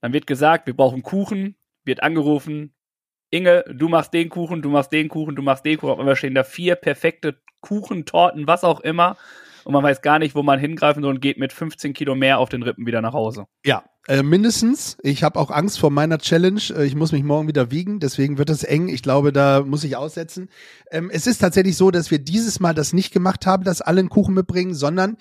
Dann 0.01 0.13
wird 0.13 0.27
gesagt, 0.27 0.67
wir 0.67 0.75
brauchen 0.75 1.03
Kuchen, 1.03 1.55
wird 1.83 2.03
angerufen, 2.03 2.73
Inge, 3.29 3.65
du 3.67 3.89
machst 3.89 4.13
den 4.13 4.29
Kuchen, 4.29 4.61
du 4.61 4.69
machst 4.69 4.91
den 4.91 5.09
Kuchen, 5.09 5.35
du 5.35 5.41
machst 5.41 5.65
den 5.65 5.77
Kuchen. 5.77 5.91
Auf 5.91 5.99
einmal 5.99 6.15
stehen 6.15 6.35
da 6.35 6.43
vier 6.43 6.75
perfekte 6.75 7.35
Kuchen, 7.61 8.05
Torten, 8.05 8.47
was 8.47 8.63
auch 8.63 8.79
immer. 8.79 9.17
Und 9.67 9.73
man 9.73 9.83
weiß 9.83 10.01
gar 10.01 10.17
nicht, 10.17 10.33
wo 10.33 10.43
man 10.43 10.61
hingreifen 10.61 11.03
soll 11.03 11.15
und 11.15 11.19
geht 11.19 11.37
mit 11.37 11.51
15 11.51 11.93
Kilo 11.93 12.15
mehr 12.15 12.39
auf 12.39 12.47
den 12.47 12.63
Rippen 12.63 12.85
wieder 12.85 13.01
nach 13.01 13.11
Hause. 13.11 13.47
Ja, 13.65 13.83
äh, 14.07 14.23
mindestens. 14.23 14.97
Ich 15.03 15.23
habe 15.23 15.37
auch 15.37 15.51
Angst 15.51 15.77
vor 15.77 15.91
meiner 15.91 16.19
Challenge. 16.19 16.61
Äh, 16.73 16.85
ich 16.85 16.95
muss 16.95 17.11
mich 17.11 17.23
morgen 17.25 17.49
wieder 17.49 17.69
wiegen, 17.69 17.99
deswegen 17.99 18.37
wird 18.37 18.49
es 18.49 18.63
eng. 18.63 18.87
Ich 18.87 19.03
glaube, 19.03 19.33
da 19.33 19.63
muss 19.65 19.83
ich 19.83 19.97
aussetzen. 19.97 20.47
Ähm, 20.89 21.09
es 21.11 21.27
ist 21.27 21.39
tatsächlich 21.39 21.75
so, 21.75 21.91
dass 21.91 22.11
wir 22.11 22.19
dieses 22.19 22.61
Mal 22.61 22.73
das 22.73 22.93
nicht 22.93 23.11
gemacht 23.11 23.45
haben, 23.45 23.65
dass 23.65 23.81
alle 23.81 23.99
einen 23.99 24.07
Kuchen 24.07 24.33
mitbringen, 24.33 24.73
sondern 24.73 25.17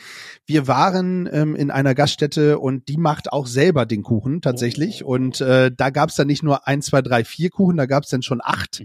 wir 0.46 0.68
waren 0.68 1.28
ähm, 1.32 1.56
in 1.56 1.72
einer 1.72 1.96
Gaststätte 1.96 2.60
und 2.60 2.86
die 2.86 2.98
macht 2.98 3.32
auch 3.32 3.48
selber 3.48 3.84
den 3.84 4.04
Kuchen 4.04 4.42
tatsächlich. 4.42 5.04
Oh. 5.04 5.08
Und 5.08 5.40
äh, 5.40 5.72
da 5.76 5.90
gab 5.90 6.10
es 6.10 6.14
dann 6.14 6.28
nicht 6.28 6.44
nur 6.44 6.68
ein, 6.68 6.82
zwei, 6.82 7.02
drei, 7.02 7.24
vier 7.24 7.50
Kuchen, 7.50 7.76
da 7.76 7.86
gab 7.86 8.04
es 8.04 8.10
dann 8.10 8.22
schon 8.22 8.40
acht. 8.40 8.84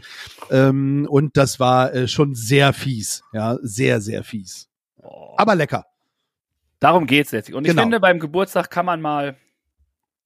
Ähm, 0.50 1.06
und 1.08 1.38
das 1.38 1.60
war 1.60 1.93
äh, 1.93 2.08
schon 2.08 2.34
sehr 2.34 2.74
fies. 2.74 3.21
Ja, 3.32 3.60
sehr, 3.62 4.02
sehr 4.02 4.24
fies. 4.24 4.70
Aber 5.37 5.55
lecker. 5.55 5.85
Darum 6.79 7.05
geht's 7.07 7.31
letztlich. 7.31 7.55
Und 7.55 7.65
ich 7.65 7.71
Genau. 7.71 7.83
finde, 7.83 7.99
beim 7.99 8.19
Geburtstag 8.19 8.69
kann 8.71 8.85
man 8.85 9.01
mal 9.01 9.35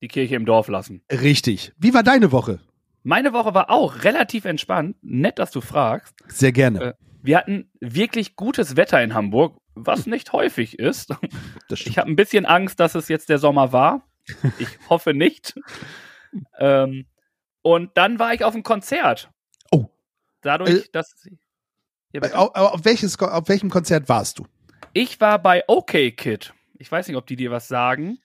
die 0.01 0.07
Kirche 0.07 0.35
im 0.35 0.45
Dorf 0.45 0.67
lassen. 0.67 1.03
Richtig. 1.11 1.73
Wie 1.77 1.93
war 1.93 2.03
deine 2.03 2.31
Woche? 2.31 2.59
Meine 3.03 3.33
Woche 3.33 3.53
war 3.53 3.69
auch 3.69 4.03
relativ 4.03 4.45
entspannt. 4.45 4.97
Nett, 5.01 5.38
dass 5.39 5.51
du 5.51 5.61
fragst. 5.61 6.15
Sehr 6.27 6.51
gerne. 6.51 6.81
Äh, 6.81 6.93
Wir 7.21 7.38
hatten 7.38 7.69
wirklich 7.79 8.35
gutes 8.35 8.75
Wetter 8.75 9.01
in 9.03 9.13
Hamburg, 9.13 9.57
was 9.73 10.05
nicht 10.05 10.31
häufig 10.33 10.79
ist. 10.79 11.11
Ich 11.69 11.97
habe 11.97 12.09
ein 12.09 12.15
bisschen 12.15 12.45
Angst, 12.45 12.79
dass 12.79 12.93
es 12.95 13.07
jetzt 13.07 13.29
der 13.29 13.39
Sommer 13.39 13.71
war. 13.73 14.07
Ich 14.59 14.67
hoffe 14.89 15.13
nicht. 15.13 15.55
ähm, 16.59 17.05
und 17.61 17.91
dann 17.97 18.19
war 18.19 18.33
ich 18.33 18.43
auf 18.43 18.53
einem 18.53 18.63
Konzert. 18.63 19.29
Oh. 19.71 19.85
Dadurch, 20.41 20.85
Äh, 20.85 20.89
dass. 20.91 21.15
Bitte. 22.11 22.38
Auf, 22.38 22.53
auf, 22.55 22.85
welches, 22.85 23.19
auf 23.19 23.49
welchem 23.49 23.69
Konzert 23.69 24.07
warst 24.07 24.39
du? 24.39 24.45
Ich 24.95 25.19
war 25.21 25.39
bei 25.41 25.63
OK 25.67 25.91
Kid. 26.15 26.53
Ich 26.79 26.91
weiß 26.91 27.08
nicht, 27.08 27.17
ob 27.17 27.27
die 27.27 27.36
dir 27.36 27.51
was 27.51 27.67
sagen. 27.67 28.17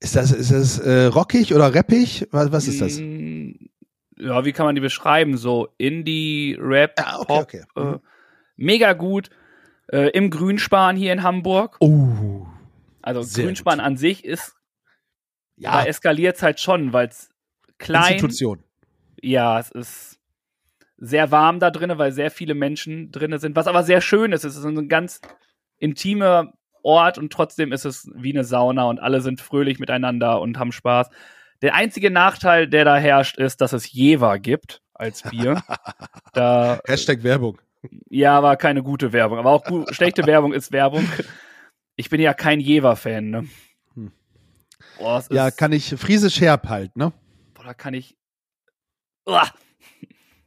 Ist 0.00 0.16
das, 0.16 0.32
ist 0.32 0.50
das 0.50 0.78
äh, 0.78 1.04
rockig 1.06 1.54
oder 1.54 1.74
rappig? 1.74 2.26
Was, 2.30 2.50
was 2.52 2.66
ist 2.68 2.80
das? 2.80 2.98
Mm, 2.98 3.52
Ja, 4.16 4.44
wie 4.44 4.52
kann 4.52 4.66
man 4.66 4.74
die 4.74 4.80
beschreiben? 4.80 5.36
So 5.36 5.68
Indie, 5.76 6.56
Rap, 6.58 6.94
Ah, 6.98 7.18
okay, 7.20 7.26
Pop. 7.26 7.42
okay. 7.42 7.94
Äh, 7.96 7.98
mega 8.56 8.92
gut. 8.94 9.30
Äh, 9.92 10.10
Im 10.10 10.30
Grünspan 10.30 10.96
hier 10.96 11.12
in 11.12 11.22
Hamburg. 11.22 11.76
Oh. 11.80 12.46
Also 13.02 13.22
Sehr 13.22 13.44
Grünspan 13.44 13.78
gut. 13.78 13.86
an 13.86 13.96
sich 13.96 14.24
ist, 14.24 14.54
Ja, 15.56 15.72
da 15.72 15.84
eskaliert 15.86 16.36
es 16.36 16.42
halt 16.42 16.60
schon, 16.60 16.92
weil 16.92 17.08
es 17.08 17.30
klein, 17.78 18.14
Institution. 18.14 18.62
ja, 19.20 19.58
es 19.58 19.70
ist 19.70 20.18
sehr 20.98 21.30
warm 21.30 21.58
da 21.60 21.70
drinne, 21.70 21.98
weil 21.98 22.12
sehr 22.12 22.30
viele 22.30 22.54
Menschen 22.54 23.10
drinne 23.12 23.38
sind, 23.38 23.56
was 23.56 23.66
aber 23.66 23.82
sehr 23.82 24.00
schön 24.00 24.32
ist. 24.32 24.44
Es 24.44 24.56
ist 24.56 24.64
ein 24.64 24.88
ganz 24.88 25.20
intimer 25.78 26.52
Ort 26.82 27.18
und 27.18 27.32
trotzdem 27.32 27.72
ist 27.72 27.84
es 27.84 28.08
wie 28.14 28.32
eine 28.32 28.44
Sauna 28.44 28.84
und 28.84 29.00
alle 29.00 29.20
sind 29.20 29.40
fröhlich 29.40 29.78
miteinander 29.78 30.40
und 30.40 30.58
haben 30.58 30.72
Spaß. 30.72 31.08
Der 31.60 31.74
einzige 31.74 32.10
Nachteil, 32.10 32.68
der 32.68 32.84
da 32.84 32.96
herrscht, 32.96 33.36
ist, 33.36 33.60
dass 33.60 33.72
es 33.72 33.90
Jever 33.92 34.38
gibt 34.38 34.80
als 34.94 35.22
Bier. 35.22 35.62
da, 36.32 36.80
Hashtag 36.86 37.22
Werbung. 37.24 37.58
ja, 38.08 38.42
war 38.42 38.56
keine 38.56 38.82
gute 38.82 39.12
Werbung, 39.12 39.38
aber 39.38 39.50
auch 39.50 39.64
gu 39.64 39.84
schlechte 39.90 40.24
Werbung 40.26 40.52
ist 40.52 40.70
Werbung. 40.72 41.06
Ich 41.96 42.10
bin 42.10 42.20
ja 42.20 42.32
kein 42.32 42.60
Jever-Fan, 42.60 43.28
ne? 43.30 43.48
Hm. 43.94 44.12
Boah, 44.98 45.24
Ja, 45.30 45.50
kann 45.50 45.72
ich 45.72 45.94
friesisch 45.96 46.40
herb 46.40 46.68
halt, 46.68 46.96
ne? 46.96 47.12
boah, 47.54 47.64
da 47.64 47.74
kann 47.74 47.92
ich. 47.94 48.16
Uah, 49.26 49.48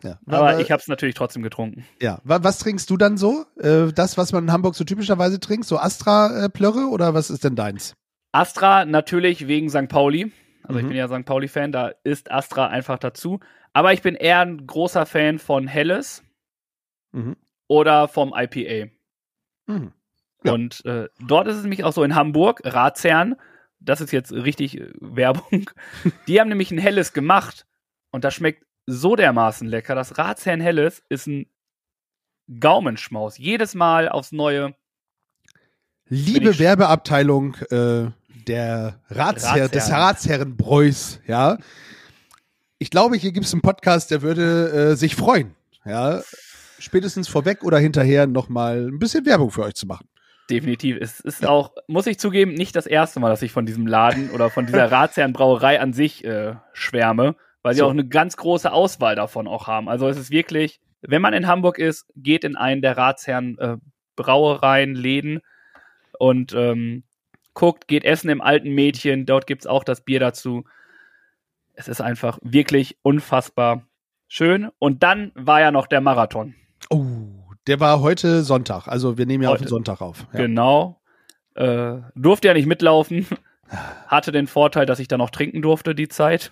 Ja. 0.04 0.20
aber 0.28 0.60
ich 0.60 0.72
habe 0.72 0.82
es 0.82 0.88
natürlich 0.88 1.16
trotzdem 1.16 1.44
getrunken. 1.44 1.86
ja. 2.02 2.20
Wa- 2.24 2.40
Was 2.44 2.60
trinkst 2.60 2.90
du 2.90 2.98
dann 2.98 3.18
so? 3.18 3.46
Äh, 3.60 3.92
das, 3.94 4.18
was 4.18 4.32
man 4.34 4.46
in 4.46 4.52
Hamburg 4.52 4.76
so 4.76 4.84
typischerweise 4.84 5.40
trinkt? 5.40 5.66
So 5.66 5.78
Astra-Plörre 5.78 6.88
oder 6.90 7.14
was 7.14 7.30
ist 7.30 7.44
denn 7.44 7.56
deins? 7.56 7.96
Astra 8.32 8.86
natürlich 8.86 9.48
wegen 9.48 9.70
St. 9.70 9.88
Pauli. 9.90 10.32
Also 10.64 10.80
ich 10.80 10.86
Mhm. 10.86 10.90
bin 10.90 10.98
ja 10.98 11.08
St. 11.08 11.26
Pauli-Fan, 11.26 11.72
da 11.72 11.92
ist 12.04 12.32
Astra 12.32 12.68
einfach 12.68 12.98
dazu. 13.00 13.40
Aber 13.74 13.94
ich 13.94 14.02
bin 14.02 14.16
eher 14.16 14.40
ein 14.42 14.66
großer 14.68 15.06
Fan 15.06 15.40
von 15.40 15.68
Helles 15.68 16.24
Mhm. 17.12 17.36
oder 17.68 18.08
vom 18.08 18.34
IPA. 18.36 18.90
Mhm. 19.68 19.92
Ja. 20.44 20.54
Und 20.54 20.84
äh, 20.86 21.08
dort 21.20 21.48
ist 21.48 21.56
es 21.58 21.62
nämlich 21.64 21.84
auch 21.84 21.94
so 21.94 22.04
in 22.04 22.16
Hamburg, 22.16 22.62
Ratsherrn, 22.64 23.36
das 23.80 24.02
ist 24.02 24.12
jetzt 24.12 24.32
richtig 24.32 24.80
äh, 24.80 24.92
Werbung, 25.00 25.70
die 26.28 26.40
haben 26.40 26.50
nämlich 26.50 26.72
ein 26.72 26.78
Helles 26.78 27.14
gemacht 27.14 27.66
und 28.12 28.24
das 28.24 28.34
schmeckt 28.34 28.66
so 28.86 29.16
dermaßen 29.16 29.68
lecker. 29.68 29.96
Das 29.96 30.18
Ratsherrn 30.18 30.62
Helles 30.62 31.04
ist 31.10 31.28
ein 31.28 31.48
Gaumenschmaus. 32.60 33.38
Jedes 33.38 33.76
Mal 33.76 34.10
aufs 34.10 34.32
Neue. 34.32 34.76
Liebe 36.08 36.60
Werbeabteilung 36.60 37.56
äh, 37.70 38.10
der 38.48 39.00
Ratsherr, 39.10 39.70
des 39.70 39.84
Ratsherren. 39.84 40.02
Ratsherrenbräus, 40.02 41.20
ja. 41.28 41.58
Ich 42.80 42.90
glaube, 42.90 43.16
hier 43.16 43.32
gibt 43.32 43.46
es 43.46 43.54
einen 43.54 43.62
Podcast, 43.62 44.12
der 44.12 44.22
würde 44.22 44.92
äh, 44.92 44.96
sich 44.96 45.16
freuen, 45.16 45.56
ja. 45.86 46.22
Spätestens 46.80 47.28
vorweg 47.28 47.64
oder 47.64 47.78
hinterher 47.78 48.26
nochmal 48.26 48.88
ein 48.88 48.98
bisschen 48.98 49.26
Werbung 49.26 49.52
für 49.52 49.64
euch 49.64 49.76
zu 49.76 49.86
machen. 49.86 50.08
Definitiv. 50.50 50.98
Es 51.00 51.20
ist 51.20 51.46
auch, 51.46 51.72
muss 51.88 52.08
ich 52.08 52.20
zugeben, 52.20 52.56
nicht 52.56 52.76
das 52.76 52.88
erste 52.88 53.20
Mal, 53.20 53.30
dass 53.30 53.42
ich 53.44 53.52
von 53.52 53.66
diesem 53.66 53.88
Laden 53.88 54.32
oder 54.32 54.50
von 54.50 54.66
dieser 54.66 54.92
Ratsherrenbrauerei 54.92 55.80
an 55.80 55.94
sich 55.94 56.26
äh, 56.26 56.56
schwärme, 56.74 57.36
weil 57.64 57.74
sie 57.74 57.80
So. 57.80 57.86
auch 57.88 57.92
eine 57.92 58.08
ganz 58.08 58.38
große 58.38 58.72
Auswahl 58.72 59.16
davon 59.16 59.48
auch 59.48 59.68
haben. 59.68 59.90
Also 59.90 60.08
es 60.08 60.18
ist 60.18 60.32
wirklich, 60.32 60.80
wenn 61.02 61.22
man 61.22 61.34
in 61.34 61.48
Hamburg 61.48 61.78
ist, 61.78 62.06
geht 62.16 62.44
in 62.44 62.56
einen 62.56 62.82
der 62.82 62.98
Ratsherren 62.98 63.58
äh, 63.60 63.78
Brauereien, 64.16 64.96
Läden 64.96 65.40
und 66.20 66.54
ähm, 66.54 67.04
guckt, 67.54 67.88
geht 67.88 68.04
essen 68.04 68.30
im 68.30 68.42
alten 68.42 68.70
Mädchen, 68.72 69.26
dort 69.26 69.48
gibt's 69.48 69.68
auch 69.68 69.84
das 69.84 70.02
Bier 70.02 70.20
dazu. 70.20 70.64
Es 71.74 71.88
ist 71.88 72.02
einfach 72.02 72.38
wirklich 72.42 72.98
unfassbar 73.02 73.88
schön. 74.28 74.70
Und 74.80 75.04
dann 75.04 75.32
war 75.36 75.62
ja 75.62 75.72
noch 75.72 75.88
der 75.88 76.02
Marathon. 76.02 76.56
Oh, 76.90 77.06
der 77.68 77.80
war 77.80 78.02
heute 78.02 78.44
Sonntag. 78.44 78.88
Also 78.88 79.18
wir 79.18 79.26
nehmen 79.26 79.44
ja 79.44 79.50
auf 79.50 79.54
Heute. 79.56 79.66
den 79.66 79.70
Sonntag 79.70 80.02
auf. 80.02 80.28
Ja. 80.34 80.40
Genau. 80.40 81.02
Äh, 81.56 81.98
durfte 82.16 82.48
ja 82.50 82.54
nicht 82.54 82.66
mitlaufen. 82.68 83.26
Hatte 84.08 84.32
den 84.32 84.48
Vorteil, 84.48 84.86
dass 84.86 85.00
ich 85.00 85.08
dann 85.08 85.20
noch 85.20 85.30
trinken 85.30 85.62
durfte 85.62 85.96
die 85.96 86.10
Zeit. 86.10 86.52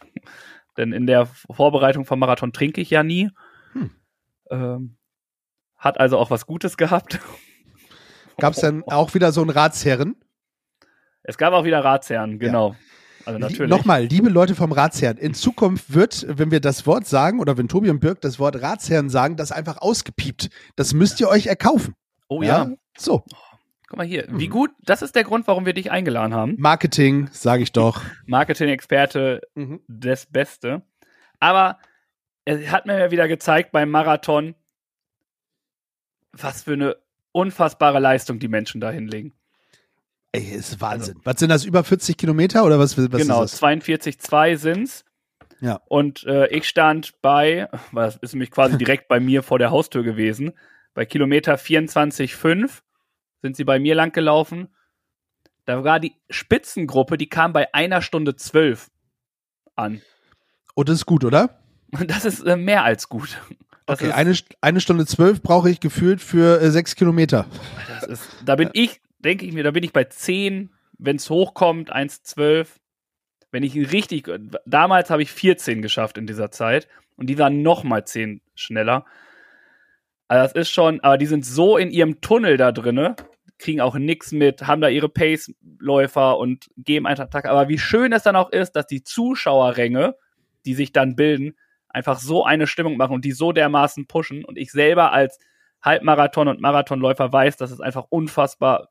Denn 0.80 0.94
in 0.94 1.06
der 1.06 1.26
Vorbereitung 1.26 2.06
vom 2.06 2.20
Marathon 2.20 2.54
trinke 2.54 2.80
ich 2.80 2.90
ja 2.90 3.04
nie. 3.04 3.30
Hm. 3.74 3.92
Ähm, 4.50 4.96
hat 5.78 6.00
also 6.00 6.18
auch 6.18 6.32
was 6.32 6.46
Gutes 6.46 6.78
gehabt. 6.78 7.20
Gab 8.38 8.54
es 8.54 8.62
dann 8.62 8.84
auch 8.88 9.14
wieder 9.14 9.34
so 9.34 9.42
einen 9.42 9.50
Ratsherren? 9.50 10.16
Es 11.24 11.38
gab 11.38 11.52
auch 11.54 11.66
wieder 11.66 11.84
Ratsherren, 11.84 12.40
genau. 12.40 12.78
Also 13.26 13.38
Lie- 13.38 13.50
natürlich. 13.50 13.70
Nochmal, 13.70 14.06
liebe 14.06 14.30
Leute 14.30 14.56
vom 14.56 14.72
Ratsherrn, 14.72 15.18
in 15.18 15.34
Zukunft 15.34 15.94
wird, 15.94 16.26
wenn 16.30 16.50
wir 16.50 16.62
das 16.62 16.88
Wort 16.88 17.06
sagen 17.06 17.42
oder 17.42 17.58
wenn 17.58 17.68
Tobi 17.68 17.90
und 17.90 18.00
Birk 18.00 18.22
das 18.22 18.40
Wort 18.40 18.62
Ratsherren 18.62 19.10
sagen, 19.10 19.36
das 19.36 19.52
einfach 19.52 19.80
ausgepiept. 19.80 20.50
Das 20.78 20.94
müsst 20.94 21.20
ihr 21.20 21.28
euch 21.28 21.48
erkaufen. 21.48 21.94
Oh 22.30 22.42
ja. 22.42 22.72
So, 22.98 23.26
Guck 23.90 23.98
mal 23.98 24.06
hier. 24.08 24.30
Mhm. 24.30 24.40
Wie 24.40 24.48
gut. 24.48 24.72
Das 24.82 25.02
ist 25.02 25.16
der 25.16 25.24
Grund, 25.24 25.48
warum 25.48 25.66
wir 25.66 25.74
dich 25.74 25.92
eingeladen 25.92 26.34
haben. 26.34 26.56
Marketing, 26.60 27.28
sage 27.32 27.64
ich 27.64 27.72
doch. 27.72 28.02
Marketing-Experte 28.28 29.42
Mhm. 29.56 29.82
das 29.88 30.26
Beste. 30.28 30.84
Aber 31.40 31.80
es 32.46 32.72
hat 32.72 32.86
mir 32.86 33.00
ja 33.00 33.12
wieder 33.12 33.28
gezeigt 33.28 33.72
beim 33.72 33.90
Marathon, 33.90 34.56
was 36.32 36.64
für 36.64 36.74
eine 36.74 36.96
unfassbare 37.32 38.00
Leistung 38.00 38.40
die 38.40 38.48
Menschen 38.48 38.80
da 38.82 38.92
hinlegen. 38.92 39.34
Ey, 40.32 40.44
ist 40.44 40.80
Wahnsinn. 40.80 41.20
was 41.24 41.40
sind 41.40 41.50
das, 41.50 41.66
über 41.66 41.84
40 41.84 42.16
Kilometer 42.16 42.64
oder 42.66 42.78
was, 42.78 42.96
was 42.98 43.10
genau, 43.10 43.44
ist 43.44 43.54
das? 43.54 43.62
42,2 43.64 44.58
sind's. 44.58 45.06
Ja. 45.60 45.82
Und 45.88 46.24
äh, 46.26 46.48
ich 46.50 46.68
stand 46.68 47.20
bei, 47.22 47.68
das 47.92 48.18
ist 48.18 48.34
nämlich 48.34 48.52
quasi 48.52 48.78
direkt 48.78 49.08
bei 49.08 49.20
mir 49.20 49.42
vor 49.42 49.58
der 49.58 49.72
Haustür 49.72 50.04
gewesen, 50.04 50.54
bei 50.94 51.06
Kilometer 51.06 51.56
24,5 51.56 52.82
sind 53.42 53.56
sie 53.56 53.64
bei 53.64 53.80
mir 53.80 53.96
lang 53.96 54.12
gelaufen. 54.12 54.70
Da 55.66 55.84
war 55.84 56.00
die 56.00 56.16
Spitzengruppe, 56.30 57.18
die 57.18 57.30
kam 57.30 57.54
bei 57.54 57.74
einer 57.74 58.02
Stunde 58.02 58.36
zwölf 58.36 58.90
an. 59.76 60.02
Und 60.74 60.90
das 60.90 60.96
ist 60.96 61.06
gut, 61.06 61.24
oder? 61.24 61.60
Das 62.08 62.26
ist 62.26 62.42
äh, 62.42 62.56
mehr 62.56 62.84
als 62.84 63.10
gut. 63.10 63.40
Das 63.86 64.00
Okay, 64.00 64.12
eine, 64.12 64.36
eine 64.62 64.82
Stunde 64.82 65.08
zwölf 65.08 65.42
brauche 65.42 65.70
ich 65.70 65.80
gefühlt 65.80 66.22
für 66.22 66.62
äh, 66.62 66.70
sechs 66.70 66.96
Kilometer. 66.96 67.48
Ist, 68.08 68.28
da 68.46 68.56
bin 68.56 68.70
ich, 68.74 69.02
denke 69.18 69.46
ich 69.46 69.54
mir, 69.54 69.64
da 69.64 69.72
bin 69.72 69.84
ich 69.84 69.94
bei 69.94 70.04
10, 70.04 70.70
wenn 71.00 71.16
es 71.16 71.30
hochkommt, 71.30 71.92
1,12. 71.92 72.68
Wenn 73.52 73.64
ich 73.64 73.76
richtig, 73.76 74.30
damals 74.66 75.10
habe 75.10 75.24
ich 75.24 75.32
14 75.32 75.82
geschafft 75.82 76.20
in 76.20 76.28
dieser 76.28 76.52
Zeit 76.52 76.88
und 77.16 77.28
die 77.28 77.40
waren 77.40 77.64
noch 77.64 77.84
mal 77.84 78.06
10 78.06 78.42
schneller. 78.54 79.06
Also 80.30 80.44
das 80.44 80.54
ist 80.54 80.70
schon, 80.70 81.02
aber 81.02 81.18
die 81.18 81.26
sind 81.26 81.46
so 81.46 81.76
in 81.78 81.90
ihrem 81.92 82.22
Tunnel 82.22 82.56
da 82.56 82.72
drinne. 82.72 83.16
kriegen 83.58 83.82
auch 83.82 83.96
nix 83.96 84.32
mit, 84.32 84.68
haben 84.68 84.80
da 84.80 84.88
ihre 84.88 85.10
Pace-Läufer 85.10 86.38
und 86.38 86.70
geben 86.78 87.08
einen 87.08 87.20
Attack. 87.20 87.46
Aber 87.46 87.68
wie 87.68 87.80
schön 87.80 88.14
es 88.14 88.24
dann 88.24 88.38
auch 88.38 88.52
ist, 88.52 88.74
dass 88.74 88.88
die 88.88 89.04
Zuschauerränge, 89.04 90.16
die 90.66 90.76
sich 90.76 90.94
dann 90.94 91.16
bilden, 91.16 91.58
einfach 91.90 92.20
so 92.20 92.46
eine 92.46 92.68
Stimmung 92.68 92.96
machen 92.96 93.16
und 93.16 93.26
die 93.26 93.32
so 93.34 93.52
dermaßen 93.52 94.08
pushen. 94.08 94.46
Und 94.46 94.58
ich 94.58 94.72
selber 94.72 95.12
als 95.12 95.40
Halbmarathon- 95.84 96.48
und 96.48 96.62
Marathonläufer 96.62 97.34
weiß, 97.34 97.58
dass 97.58 97.72
es 97.72 97.82
einfach 97.82 98.06
unfassbar 98.10 98.90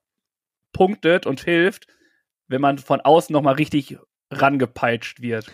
punktet 0.72 1.24
und 1.24 1.40
hilft, 1.40 1.86
wenn 2.48 2.60
man 2.60 2.78
von 2.78 3.00
außen 3.00 3.32
nochmal 3.32 3.54
richtig 3.54 3.96
rangepeitscht 4.30 5.22
wird. 5.22 5.50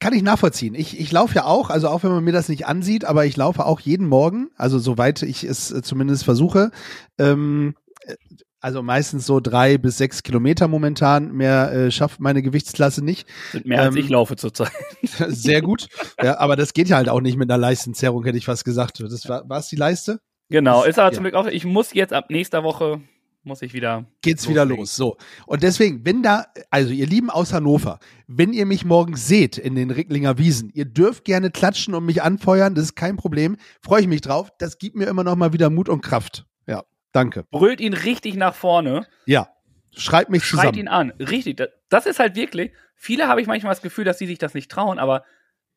Kann 0.00 0.12
ich 0.12 0.22
nachvollziehen. 0.22 0.74
Ich, 0.74 0.98
ich 0.98 1.12
laufe 1.12 1.34
ja 1.34 1.44
auch, 1.44 1.70
also 1.70 1.88
auch 1.88 2.02
wenn 2.02 2.10
man 2.10 2.24
mir 2.24 2.32
das 2.32 2.48
nicht 2.48 2.66
ansieht, 2.66 3.04
aber 3.04 3.26
ich 3.26 3.36
laufe 3.36 3.64
auch 3.64 3.80
jeden 3.80 4.06
Morgen, 4.06 4.50
also 4.56 4.78
soweit 4.78 5.22
ich 5.22 5.44
es 5.44 5.70
äh, 5.70 5.82
zumindest 5.82 6.24
versuche. 6.24 6.70
Ähm, 7.18 7.74
äh, 8.06 8.14
also 8.60 8.82
meistens 8.82 9.26
so 9.26 9.40
drei 9.40 9.76
bis 9.76 9.98
sechs 9.98 10.22
Kilometer 10.22 10.68
momentan. 10.68 11.32
Mehr 11.32 11.70
äh, 11.70 11.90
schafft 11.90 12.18
meine 12.18 12.40
Gewichtsklasse 12.42 13.04
nicht. 13.04 13.28
Sind 13.52 13.66
mehr 13.66 13.82
als 13.82 13.94
Ähm, 13.94 14.00
ich 14.02 14.08
laufe 14.08 14.36
zurzeit. 14.36 14.72
Sehr 15.28 15.60
gut. 15.60 15.86
Ja, 16.22 16.38
aber 16.38 16.56
das 16.56 16.72
geht 16.72 16.88
ja 16.88 16.96
halt 16.96 17.10
auch 17.10 17.20
nicht 17.20 17.36
mit 17.36 17.50
einer 17.50 17.58
Leistenzerrung, 17.58 18.24
hätte 18.24 18.38
ich 18.38 18.46
fast 18.46 18.64
gesagt. 18.64 19.00
Das 19.00 19.28
war, 19.28 19.46
war 19.50 19.58
es 19.58 19.68
die 19.68 19.76
Leiste? 19.76 20.20
Genau, 20.48 20.82
ist 20.84 20.98
aber 20.98 21.08
Ja. 21.10 21.14
zum 21.14 21.24
Glück 21.24 21.34
auch. 21.34 21.46
Ich 21.46 21.66
muss 21.66 21.92
jetzt 21.92 22.14
ab 22.14 22.30
nächster 22.30 22.64
Woche 22.64 23.02
muss 23.44 23.62
ich 23.62 23.72
wieder. 23.74 24.06
geht's 24.22 24.48
wieder 24.48 24.64
Loslegen. 24.64 24.82
los. 24.82 24.96
So. 24.96 25.16
Und 25.46 25.62
deswegen, 25.62 26.04
wenn 26.04 26.22
da, 26.22 26.46
also 26.70 26.92
ihr 26.92 27.06
Lieben 27.06 27.30
aus 27.30 27.52
Hannover, 27.52 27.98
wenn 28.26 28.52
ihr 28.52 28.66
mich 28.66 28.84
morgen 28.84 29.16
seht 29.16 29.58
in 29.58 29.74
den 29.74 29.90
Ricklinger 29.90 30.38
Wiesen, 30.38 30.70
ihr 30.74 30.84
dürft 30.86 31.24
gerne 31.24 31.50
klatschen 31.50 31.94
und 31.94 32.04
mich 32.06 32.22
anfeuern, 32.22 32.74
das 32.74 32.84
ist 32.84 32.94
kein 32.96 33.16
Problem. 33.16 33.56
Freue 33.82 34.00
ich 34.02 34.06
mich 34.08 34.20
drauf. 34.22 34.50
Das 34.58 34.78
gibt 34.78 34.96
mir 34.96 35.06
immer 35.06 35.24
noch 35.24 35.36
mal 35.36 35.52
wieder 35.52 35.70
Mut 35.70 35.88
und 35.88 36.00
Kraft. 36.00 36.46
Ja, 36.66 36.84
danke. 37.12 37.44
Brüllt 37.50 37.80
ihn 37.80 37.92
richtig 37.94 38.34
nach 38.36 38.54
vorne, 38.54 39.06
Ja, 39.26 39.48
schreibt 39.92 40.30
mich 40.30 40.44
schreit 40.44 40.60
zusammen. 40.74 40.78
ihn 40.78 40.88
an. 40.88 41.10
Richtig. 41.20 41.56
Das, 41.58 41.68
das 41.88 42.06
ist 42.06 42.18
halt 42.18 42.34
wirklich. 42.36 42.72
Viele 42.96 43.28
habe 43.28 43.40
ich 43.40 43.46
manchmal 43.46 43.72
das 43.72 43.82
Gefühl, 43.82 44.04
dass 44.04 44.18
sie 44.18 44.26
sich 44.26 44.38
das 44.38 44.54
nicht 44.54 44.70
trauen, 44.70 44.98
aber 44.98 45.24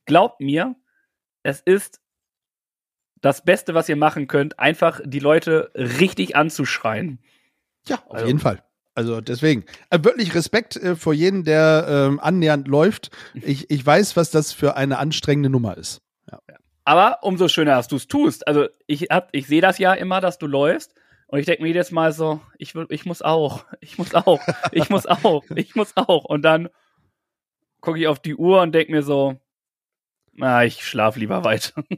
glaubt 0.05 0.39
mir, 0.39 0.75
es 1.43 1.59
ist 1.61 1.99
das 3.21 3.43
Beste, 3.43 3.73
was 3.73 3.89
ihr 3.89 3.95
machen 3.95 4.27
könnt, 4.27 4.59
einfach 4.59 5.01
die 5.03 5.19
Leute 5.19 5.71
richtig 5.75 6.35
anzuschreien. 6.35 7.19
Ja, 7.87 7.97
auf 8.07 8.13
Also- 8.15 8.27
jeden 8.27 8.39
Fall. 8.39 8.63
Also 8.95 9.21
deswegen, 9.21 9.63
äh, 9.91 9.99
wirklich 10.03 10.33
Respekt 10.33 10.75
äh, 10.75 10.95
vor 10.95 11.13
jedem, 11.13 11.43
der 11.43 11.85
ähm, 11.87 12.19
annähernd 12.19 12.67
läuft. 12.67 13.11
Ich, 13.35 13.69
ich 13.69 13.85
weiß, 13.85 14.15
was 14.17 14.31
das 14.31 14.53
für 14.53 14.75
eine 14.75 14.97
anstrengende 14.97 15.51
Nummer 15.51 15.77
ist. 15.77 16.01
Aber 16.83 17.19
umso 17.21 17.47
schöner, 17.47 17.75
dass 17.75 17.87
du 17.87 17.97
es 17.97 18.07
tust. 18.07 18.47
Also 18.47 18.67
ich 18.87 19.03
hab, 19.11 19.29
ich 19.33 19.45
sehe 19.45 19.61
das 19.61 19.77
ja 19.77 19.93
immer, 19.93 20.19
dass 20.19 20.39
du 20.39 20.47
läufst. 20.47 20.95
Und 21.27 21.37
ich 21.37 21.45
denke 21.45 21.61
mir 21.61 21.67
jedes 21.67 21.91
Mal 21.91 22.11
so, 22.11 22.39
ich, 22.57 22.73
will, 22.73 22.87
ich 22.89 23.05
muss 23.05 23.21
auch, 23.21 23.65
ich 23.81 23.99
muss 23.99 24.15
auch, 24.15 24.39
ich 24.71 24.89
muss 24.89 25.05
auch, 25.05 25.43
ich 25.55 25.75
muss 25.75 25.95
auch. 25.95 26.25
Und 26.25 26.41
dann 26.41 26.69
gucke 27.81 27.99
ich 27.99 28.07
auf 28.07 28.19
die 28.19 28.35
Uhr 28.35 28.61
und 28.61 28.73
denke 28.73 28.91
mir 28.93 29.03
so, 29.03 29.39
na, 30.33 30.65
ich 30.65 30.83
schlaf 30.83 31.17
lieber 31.17 31.43
weiter. 31.43 31.83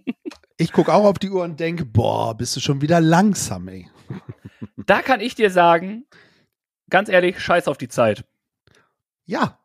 Ich 0.62 0.74
gucke 0.74 0.94
auch 0.94 1.06
auf 1.06 1.18
die 1.20 1.30
Uhr 1.30 1.44
und 1.44 1.58
denke, 1.62 1.86
boah, 1.86 2.36
bist 2.36 2.54
du 2.58 2.60
schon 2.60 2.82
wieder 2.82 3.00
langsam, 3.00 3.70
ey. 3.70 3.88
Da 4.78 5.02
kann 5.02 5.20
ich 5.22 5.36
dir 5.36 5.50
sagen, 5.52 6.06
ganz 6.90 7.10
ehrlich, 7.10 7.40
scheiß 7.40 7.68
auf 7.68 7.78
die 7.78 7.88
Zeit. 7.90 8.26
Ja, 9.26 9.58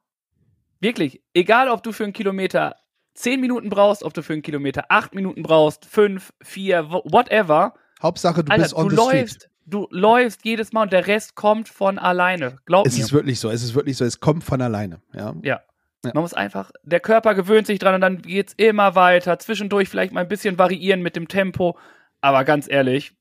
Wirklich, 0.80 1.22
egal 1.32 1.70
ob 1.70 1.82
du 1.82 1.92
für 1.92 2.04
einen 2.04 2.12
Kilometer 2.12 2.76
10 3.14 3.40
Minuten 3.40 3.70
brauchst, 3.70 4.02
ob 4.02 4.12
du 4.12 4.22
für 4.22 4.34
einen 4.34 4.42
Kilometer 4.42 4.84
8 4.90 5.14
Minuten 5.14 5.42
brauchst, 5.42 5.86
5, 5.86 6.34
4, 6.42 6.90
wo- 6.90 7.02
whatever. 7.06 7.72
Hauptsache 8.02 8.44
du 8.44 8.52
Alter, 8.52 8.64
bist 8.64 8.74
on 8.74 8.88
du 8.90 8.96
the 8.96 9.02
street. 9.02 9.20
läufst, 9.20 9.50
du 9.64 9.88
läufst 9.90 10.44
jedes 10.44 10.72
Mal 10.74 10.82
und 10.82 10.92
der 10.92 11.06
Rest 11.06 11.36
kommt 11.36 11.70
von 11.70 11.98
alleine. 11.98 12.58
Glaub 12.66 12.86
Es 12.86 12.98
mir. 12.98 13.04
ist 13.04 13.12
wirklich 13.14 13.40
so, 13.40 13.48
es 13.48 13.62
ist 13.62 13.74
wirklich 13.74 13.96
so, 13.96 14.04
es 14.04 14.20
kommt 14.20 14.44
von 14.44 14.60
alleine. 14.60 15.00
Ja. 15.14 15.34
Ja. 15.42 15.62
Ja. 16.04 16.10
Man 16.12 16.22
muss 16.22 16.34
einfach, 16.34 16.70
der 16.82 17.00
Körper 17.00 17.34
gewöhnt 17.34 17.66
sich 17.66 17.78
dran 17.78 17.94
und 17.94 18.02
dann 18.02 18.20
geht's 18.20 18.52
immer 18.58 18.94
weiter. 18.94 19.38
Zwischendurch 19.38 19.88
vielleicht 19.88 20.12
mal 20.12 20.20
ein 20.20 20.28
bisschen 20.28 20.58
variieren 20.58 21.00
mit 21.00 21.16
dem 21.16 21.28
Tempo. 21.28 21.78
Aber 22.20 22.44
ganz 22.44 22.68
ehrlich, 22.68 23.16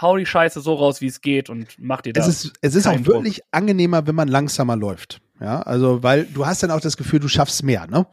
hau 0.00 0.16
die 0.16 0.26
Scheiße 0.26 0.60
so 0.60 0.74
raus, 0.74 1.00
wie 1.00 1.06
es 1.06 1.20
geht 1.20 1.50
und 1.50 1.76
mach 1.78 2.00
dir 2.00 2.12
Es 2.16 2.26
das. 2.26 2.44
ist, 2.44 2.52
es 2.60 2.74
ist 2.74 2.86
auch 2.86 2.92
keinen 2.92 3.04
Druck. 3.04 3.14
wirklich 3.16 3.40
angenehmer, 3.50 4.06
wenn 4.06 4.14
man 4.14 4.28
langsamer 4.28 4.76
läuft. 4.76 5.20
Ja, 5.40 5.62
also, 5.62 6.02
weil 6.02 6.24
du 6.26 6.46
hast 6.46 6.62
dann 6.62 6.70
auch 6.70 6.80
das 6.80 6.96
Gefühl, 6.96 7.18
du 7.20 7.28
schaffst 7.28 7.62
mehr, 7.62 7.86
ne? 7.86 8.06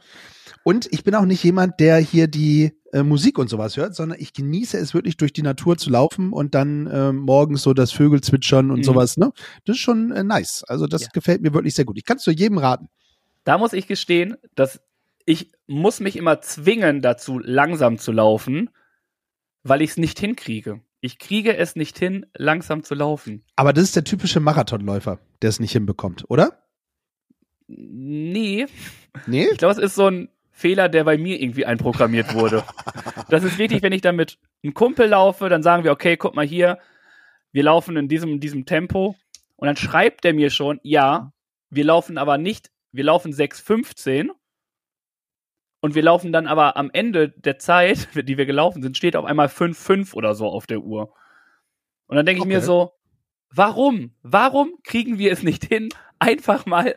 Und 0.64 0.86
ich 0.92 1.04
bin 1.04 1.14
auch 1.14 1.24
nicht 1.24 1.42
jemand, 1.44 1.78
der 1.80 1.98
hier 1.98 2.26
die 2.26 2.72
äh, 2.92 3.02
Musik 3.02 3.38
und 3.38 3.48
sowas 3.48 3.76
hört, 3.76 3.94
sondern 3.94 4.18
ich 4.20 4.32
genieße 4.32 4.76
es 4.78 4.92
wirklich 4.92 5.16
durch 5.16 5.32
die 5.32 5.42
Natur 5.42 5.76
zu 5.78 5.88
laufen 5.90 6.32
und 6.32 6.54
dann 6.54 6.86
äh, 6.86 7.12
morgens 7.12 7.62
so 7.62 7.72
das 7.74 7.92
Vögel 7.92 8.20
zwitschern 8.22 8.70
und 8.70 8.80
Mhm. 8.80 8.84
sowas, 8.84 9.16
ne? 9.16 9.32
Das 9.64 9.76
ist 9.76 9.82
schon 9.82 10.10
äh, 10.12 10.24
nice. 10.24 10.64
Also 10.66 10.86
das 10.86 11.02
Ja. 11.02 11.08
gefällt 11.12 11.42
mir 11.42 11.54
wirklich 11.54 11.74
sehr 11.74 11.84
gut. 11.84 11.96
Ich 11.98 12.04
kann 12.04 12.16
es 12.16 12.22
zu 12.22 12.30
jedem 12.30 12.58
raten. 12.58 12.88
Da 13.44 13.56
muss 13.56 13.72
ich 13.72 13.86
gestehen, 13.86 14.36
dass 14.54 14.80
ich 15.24 15.52
muss 15.66 16.00
mich 16.00 16.16
immer 16.16 16.40
zwingen 16.40 17.02
dazu, 17.02 17.38
langsam 17.38 17.98
zu 17.98 18.12
laufen, 18.12 18.70
weil 19.62 19.82
ich 19.82 19.90
es 19.90 19.96
nicht 19.98 20.18
hinkriege. 20.18 20.80
Ich 21.00 21.18
kriege 21.18 21.56
es 21.56 21.76
nicht 21.76 21.98
hin, 21.98 22.26
langsam 22.36 22.82
zu 22.82 22.94
laufen. 22.94 23.44
Aber 23.56 23.72
das 23.72 23.84
ist 23.84 23.96
der 23.96 24.04
typische 24.04 24.40
Marathonläufer, 24.40 25.20
der 25.42 25.50
es 25.50 25.60
nicht 25.60 25.72
hinbekommt, 25.72 26.24
oder? 26.28 26.64
Nee, 27.68 28.66
Nee? 29.26 29.48
Ich 29.50 29.58
glaube, 29.58 29.72
es 29.72 29.78
ist 29.78 29.94
so 29.94 30.06
ein 30.06 30.28
Fehler, 30.50 30.88
der 30.88 31.04
bei 31.04 31.18
mir 31.18 31.40
irgendwie 31.40 31.66
einprogrammiert 31.66 32.34
wurde. 32.34 32.64
Das 33.28 33.44
ist 33.44 33.58
wirklich, 33.58 33.82
wenn 33.82 33.92
ich 33.92 34.00
dann 34.00 34.16
mit 34.16 34.38
einem 34.62 34.74
Kumpel 34.74 35.08
laufe, 35.08 35.48
dann 35.48 35.62
sagen 35.62 35.84
wir, 35.84 35.92
okay, 35.92 36.16
guck 36.16 36.34
mal 36.34 36.46
hier, 36.46 36.78
wir 37.52 37.62
laufen 37.62 37.96
in 37.96 38.08
diesem, 38.08 38.40
diesem 38.40 38.64
Tempo. 38.66 39.16
Und 39.56 39.66
dann 39.66 39.76
schreibt 39.76 40.24
der 40.24 40.34
mir 40.34 40.50
schon, 40.50 40.80
ja, 40.82 41.32
wir 41.70 41.84
laufen 41.84 42.18
aber 42.18 42.38
nicht, 42.38 42.70
wir 42.92 43.04
laufen 43.04 43.32
6,15. 43.32 44.30
Und 45.80 45.94
wir 45.94 46.02
laufen 46.02 46.32
dann 46.32 46.46
aber 46.46 46.76
am 46.76 46.90
Ende 46.92 47.28
der 47.30 47.58
Zeit, 47.58 48.08
die 48.28 48.36
wir 48.36 48.46
gelaufen 48.46 48.82
sind, 48.82 48.96
steht 48.96 49.16
auf 49.16 49.24
einmal 49.24 49.46
5,5 49.46 50.14
oder 50.14 50.34
so 50.34 50.46
auf 50.48 50.66
der 50.66 50.80
Uhr. 50.80 51.12
Und 52.06 52.16
dann 52.16 52.26
denke 52.26 52.42
ich 52.42 52.48
mir 52.48 52.58
Okay. 52.58 52.66
so, 52.66 52.92
warum? 53.54 54.12
Warum 54.22 54.72
kriegen 54.84 55.18
wir 55.18 55.32
es 55.32 55.42
nicht 55.42 55.64
hin, 55.64 55.88
einfach 56.18 56.66
mal 56.66 56.94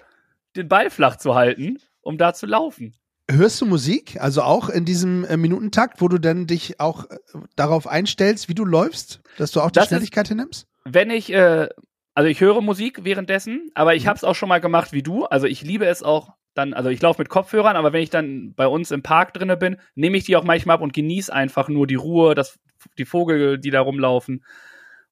den 0.55 0.67
Ball 0.67 0.89
flach 0.89 1.17
zu 1.17 1.35
halten, 1.35 1.77
um 2.01 2.17
da 2.17 2.33
zu 2.33 2.45
laufen? 2.45 2.95
Hörst 3.29 3.61
du 3.61 3.65
Musik? 3.65 4.19
Also 4.19 4.41
auch 4.41 4.67
in 4.69 4.83
diesem 4.83 5.23
äh, 5.25 5.37
Minutentakt, 5.37 6.01
wo 6.01 6.07
du 6.09 6.17
dann 6.17 6.47
dich 6.47 6.79
auch 6.79 7.09
äh, 7.09 7.17
darauf 7.55 7.87
einstellst, 7.87 8.49
wie 8.49 8.55
du 8.55 8.65
läufst, 8.65 9.21
dass 9.37 9.51
du 9.51 9.61
auch 9.61 9.69
die 9.71 9.75
Das 9.75 9.85
ist- 9.85 9.89
Schnelligkeit 9.89 10.27
hinnimmst? 10.27 10.67
wenn 10.83 11.11
ich, 11.11 11.31
äh, 11.31 11.69
also 12.15 12.27
ich 12.27 12.41
höre 12.41 12.59
Musik 12.61 13.03
währenddessen, 13.05 13.69
aber 13.75 13.91
Mhm. 13.91 13.97
ich 13.97 14.07
habe 14.07 14.17
es 14.17 14.23
auch 14.23 14.33
schon 14.35 14.49
mal 14.49 14.59
gemacht 14.59 14.91
wie 14.91 15.03
du. 15.03 15.25
Also 15.25 15.45
ich 15.47 15.61
liebe 15.61 15.85
es 15.85 16.01
auch 16.03 16.33
dann, 16.53 16.73
also 16.73 16.89
ich 16.89 17.01
laufe 17.01 17.21
mit 17.21 17.29
Kopfhörern, 17.29 17.75
aber 17.75 17.93
wenn 17.93 18.03
ich 18.03 18.09
dann 18.09 18.53
bei 18.55 18.67
uns 18.67 18.91
im 18.91 19.03
Park 19.03 19.33
drinne 19.33 19.57
bin, 19.57 19.77
nehme 19.95 20.17
ich 20.17 20.25
die 20.25 20.35
auch 20.35 20.43
manchmal 20.43 20.75
ab 20.75 20.81
und 20.81 20.93
genieße 20.93 21.33
einfach 21.33 21.69
nur 21.69 21.87
die 21.87 21.95
Ruhe, 21.95 22.35
das, 22.35 22.59
die 22.97 23.05
Vogel, 23.05 23.57
die 23.57 23.69
da 23.71 23.81
rumlaufen 23.81 24.43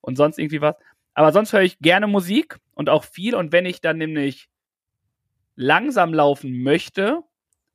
und 0.02 0.16
sonst 0.18 0.38
irgendwie 0.38 0.62
was. 0.62 0.76
Aber 1.14 1.32
sonst 1.32 1.54
höre 1.54 1.62
ich 1.62 1.80
gerne 1.80 2.08
Musik 2.08 2.58
und 2.74 2.90
auch 2.90 3.04
viel. 3.04 3.36
Und 3.36 3.52
wenn 3.52 3.66
ich 3.66 3.82
dann 3.82 3.98
nämlich 3.98 4.50
langsam 5.56 6.14
laufen 6.14 6.64
möchte, 6.64 7.24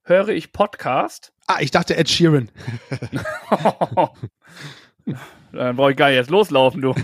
höre 0.05 0.29
ich 0.29 0.53
Podcast. 0.53 1.33
Ah, 1.47 1.59
ich 1.61 1.71
dachte 1.71 1.97
Ed 1.97 2.09
Sheeran. 2.09 2.51
Dann 5.53 5.77
brauche 5.77 5.91
ich 5.93 5.97
gar 5.97 6.09
nicht 6.09 6.17
erst 6.17 6.31
loslaufen, 6.31 6.81
du. 6.81 6.95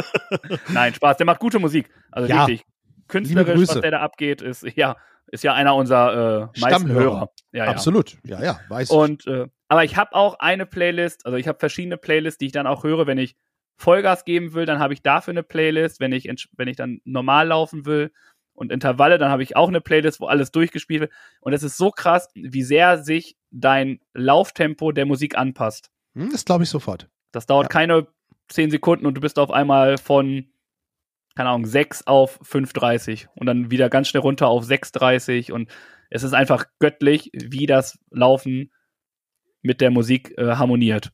Nein, 0.68 0.94
Spaß, 0.94 1.16
der 1.16 1.26
macht 1.26 1.40
gute 1.40 1.58
Musik. 1.58 1.88
Also 2.10 2.28
Ja. 2.28 2.40
wirklich. 2.40 2.64
Künstlerisch, 3.08 3.68
was 3.68 3.80
der 3.80 3.90
da 3.90 4.00
abgeht, 4.00 4.40
ist 4.40 4.62
ja, 4.76 4.96
ist 5.32 5.44
ja 5.44 5.54
einer 5.54 5.74
unserer 5.74 6.50
äh, 6.54 6.60
meisten. 6.60 6.88
Hörer. 6.88 7.30
Ja, 7.52 7.64
ja. 7.64 7.70
Absolut. 7.70 8.18
Ja, 8.24 8.42
ja, 8.42 8.60
weiß. 8.68 8.90
Und 8.90 9.26
äh, 9.26 9.46
aber 9.68 9.84
ich 9.84 9.96
habe 9.96 10.14
auch 10.14 10.38
eine 10.38 10.66
Playlist, 10.66 11.26
also 11.26 11.36
ich 11.36 11.46
habe 11.46 11.58
verschiedene 11.58 11.96
Playlists, 11.96 12.38
die 12.38 12.46
ich 12.46 12.52
dann 12.52 12.66
auch 12.66 12.82
höre, 12.84 13.06
wenn 13.06 13.18
ich 13.18 13.36
Vollgas 13.76 14.24
geben 14.24 14.52
will, 14.52 14.66
dann 14.66 14.78
habe 14.78 14.92
ich 14.92 15.02
dafür 15.02 15.32
eine 15.32 15.42
Playlist, 15.42 16.00
wenn 16.00 16.12
ich 16.12 16.28
wenn 16.56 16.68
ich 16.68 16.76
dann 16.76 17.00
normal 17.04 17.46
laufen 17.48 17.86
will 17.86 18.12
und 18.52 18.72
Intervalle, 18.72 19.16
dann 19.18 19.30
habe 19.30 19.42
ich 19.42 19.56
auch 19.56 19.68
eine 19.68 19.80
Playlist, 19.80 20.20
wo 20.20 20.26
alles 20.26 20.50
durchgespielt 20.50 21.00
wird 21.02 21.12
und 21.40 21.52
es 21.52 21.62
ist 21.62 21.76
so 21.76 21.90
krass, 21.90 22.28
wie 22.34 22.62
sehr 22.62 22.98
sich 22.98 23.36
dein 23.50 24.00
Lauftempo 24.12 24.92
der 24.92 25.06
Musik 25.06 25.38
anpasst. 25.38 25.90
Hm, 26.14 26.30
das 26.30 26.44
glaube 26.44 26.64
ich 26.64 26.70
sofort. 26.70 27.08
Das 27.32 27.46
dauert 27.46 27.66
Ja. 27.66 27.68
keine 27.68 28.06
10 28.48 28.70
Sekunden 28.70 29.06
und 29.06 29.14
du 29.14 29.20
bist 29.20 29.38
auf 29.38 29.50
einmal 29.50 29.96
von, 29.96 30.49
keine 31.40 31.52
Ahnung, 31.52 31.64
6 31.64 32.06
auf 32.06 32.38
5,30 32.42 33.28
und 33.34 33.46
dann 33.46 33.70
wieder 33.70 33.88
ganz 33.88 34.08
schnell 34.08 34.20
runter 34.20 34.48
auf 34.48 34.64
6,30 34.64 35.52
und 35.52 35.70
es 36.10 36.22
ist 36.22 36.34
einfach 36.34 36.66
göttlich, 36.80 37.30
wie 37.32 37.64
das 37.64 37.98
Laufen 38.10 38.70
mit 39.62 39.80
der 39.80 39.90
Musik 39.90 40.36
äh, 40.36 40.56
harmoniert. 40.56 41.12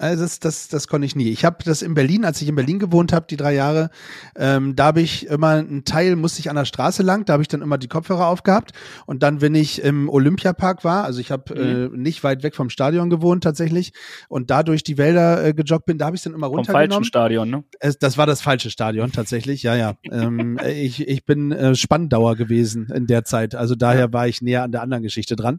Also 0.00 0.22
das, 0.22 0.40
das, 0.40 0.68
das 0.68 0.88
konnte 0.88 1.04
ich 1.06 1.14
nie. 1.14 1.28
Ich 1.28 1.44
habe 1.44 1.58
das 1.64 1.82
in 1.82 1.92
Berlin, 1.92 2.24
als 2.24 2.40
ich 2.40 2.48
in 2.48 2.54
Berlin 2.54 2.78
gewohnt 2.78 3.12
habe, 3.12 3.26
die 3.28 3.36
drei 3.36 3.54
Jahre, 3.54 3.90
ähm, 4.34 4.74
da 4.74 4.86
habe 4.86 5.02
ich 5.02 5.26
immer 5.26 5.48
einen 5.50 5.84
Teil, 5.84 6.16
musste 6.16 6.40
ich 6.40 6.48
an 6.48 6.56
der 6.56 6.64
Straße 6.64 7.02
lang, 7.02 7.26
da 7.26 7.34
habe 7.34 7.42
ich 7.42 7.48
dann 7.48 7.60
immer 7.60 7.76
die 7.76 7.88
Kopfhörer 7.88 8.26
aufgehabt. 8.26 8.72
Und 9.04 9.22
dann, 9.22 9.42
wenn 9.42 9.54
ich 9.54 9.82
im 9.82 10.08
Olympiapark 10.08 10.84
war, 10.84 11.04
also 11.04 11.20
ich 11.20 11.30
habe 11.30 11.54
Mhm. 11.54 11.94
äh, 11.94 11.98
nicht 11.98 12.24
weit 12.24 12.42
weg 12.42 12.54
vom 12.56 12.70
Stadion 12.70 13.10
gewohnt 13.10 13.44
tatsächlich, 13.44 13.92
und 14.28 14.50
da 14.50 14.62
durch 14.62 14.82
die 14.82 14.96
Wälder 14.96 15.44
äh, 15.44 15.52
gejoggt 15.52 15.84
bin, 15.84 15.98
da 15.98 16.06
habe 16.06 16.16
ich 16.16 16.22
dann 16.22 16.32
immer 16.32 16.46
Vom 16.46 16.56
falschen 16.64 16.70
runtergenommen. 16.70 17.04
Stadion, 17.04 17.50
ne? 17.50 17.64
Es, 17.78 17.98
das 17.98 18.16
war 18.16 18.26
das 18.26 18.40
falsche 18.40 18.70
Stadion 18.70 19.12
tatsächlich, 19.12 19.62
ja, 19.62 19.76
ja. 19.76 19.94
ähm, 20.10 20.58
ich, 20.66 21.06
ich 21.06 21.26
bin 21.26 21.52
äh, 21.52 21.74
Spandauer 21.74 22.36
gewesen 22.36 22.88
in 22.94 23.06
der 23.06 23.24
Zeit, 23.24 23.54
also 23.54 23.74
daher 23.74 24.12
war 24.14 24.26
ich 24.28 24.40
näher 24.40 24.62
an 24.62 24.72
der 24.72 24.80
anderen 24.80 25.02
Geschichte 25.02 25.36
dran. 25.36 25.58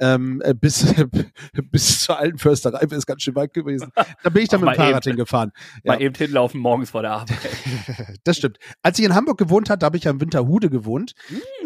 Ähm, 0.00 0.42
äh, 0.44 0.54
bis, 0.54 0.84
bis 1.70 2.00
zur 2.00 2.18
alten 2.18 2.38
Försterei 2.38 2.84
ist 2.90 3.06
ganz 3.06 3.22
schön 3.22 3.34
weit 3.34 3.54
gewesen. 3.54 3.69
Da 4.22 4.30
bin 4.30 4.42
ich 4.42 4.48
dann 4.48 4.60
mit 4.60 4.70
dem 4.70 4.74
Fahrrad 4.76 5.06
eben. 5.06 5.12
hingefahren. 5.16 5.52
Ja. 5.84 5.92
Mal 5.94 6.02
eben 6.02 6.14
hinlaufen 6.14 6.60
morgens 6.60 6.90
vor 6.90 7.02
der 7.02 7.12
Arbeit. 7.12 7.38
Das 8.24 8.36
stimmt. 8.36 8.58
Als 8.82 8.98
ich 8.98 9.04
in 9.04 9.14
Hamburg 9.14 9.38
gewohnt 9.38 9.70
habe, 9.70 9.78
da 9.78 9.86
habe 9.86 9.96
ich 9.96 10.04
ja 10.04 10.10
in 10.10 10.20
Winterhude 10.20 10.68
gewohnt. 10.70 11.14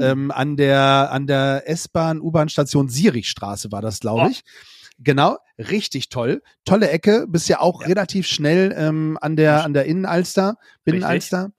Ähm, 0.01 0.31
an 0.31 0.57
der, 0.57 1.11
an 1.11 1.27
der 1.27 1.69
S-Bahn, 1.69 2.21
U-Bahn-Station 2.21 2.89
Sierichstraße 2.89 3.73
war 3.73 3.83
das, 3.83 4.01
glaube 4.01 4.23
Oh. 4.27 4.29
ich. 4.31 4.43
Genau, 4.99 5.39
richtig 5.59 6.09
toll. 6.09 6.41
Tolle 6.65 6.89
Ecke, 6.91 7.27
bist 7.29 7.49
ja 7.49 7.61
auch 7.61 7.81
Ja. 7.83 7.89
relativ 7.89 8.27
schnell 8.29 8.73
ähm, 8.77 9.19
an 9.21 9.35
der, 9.37 9.65
an 9.65 9.75
der 9.75 9.87
Innenalster, 9.87 10.57
Binnenalster. 10.85 11.51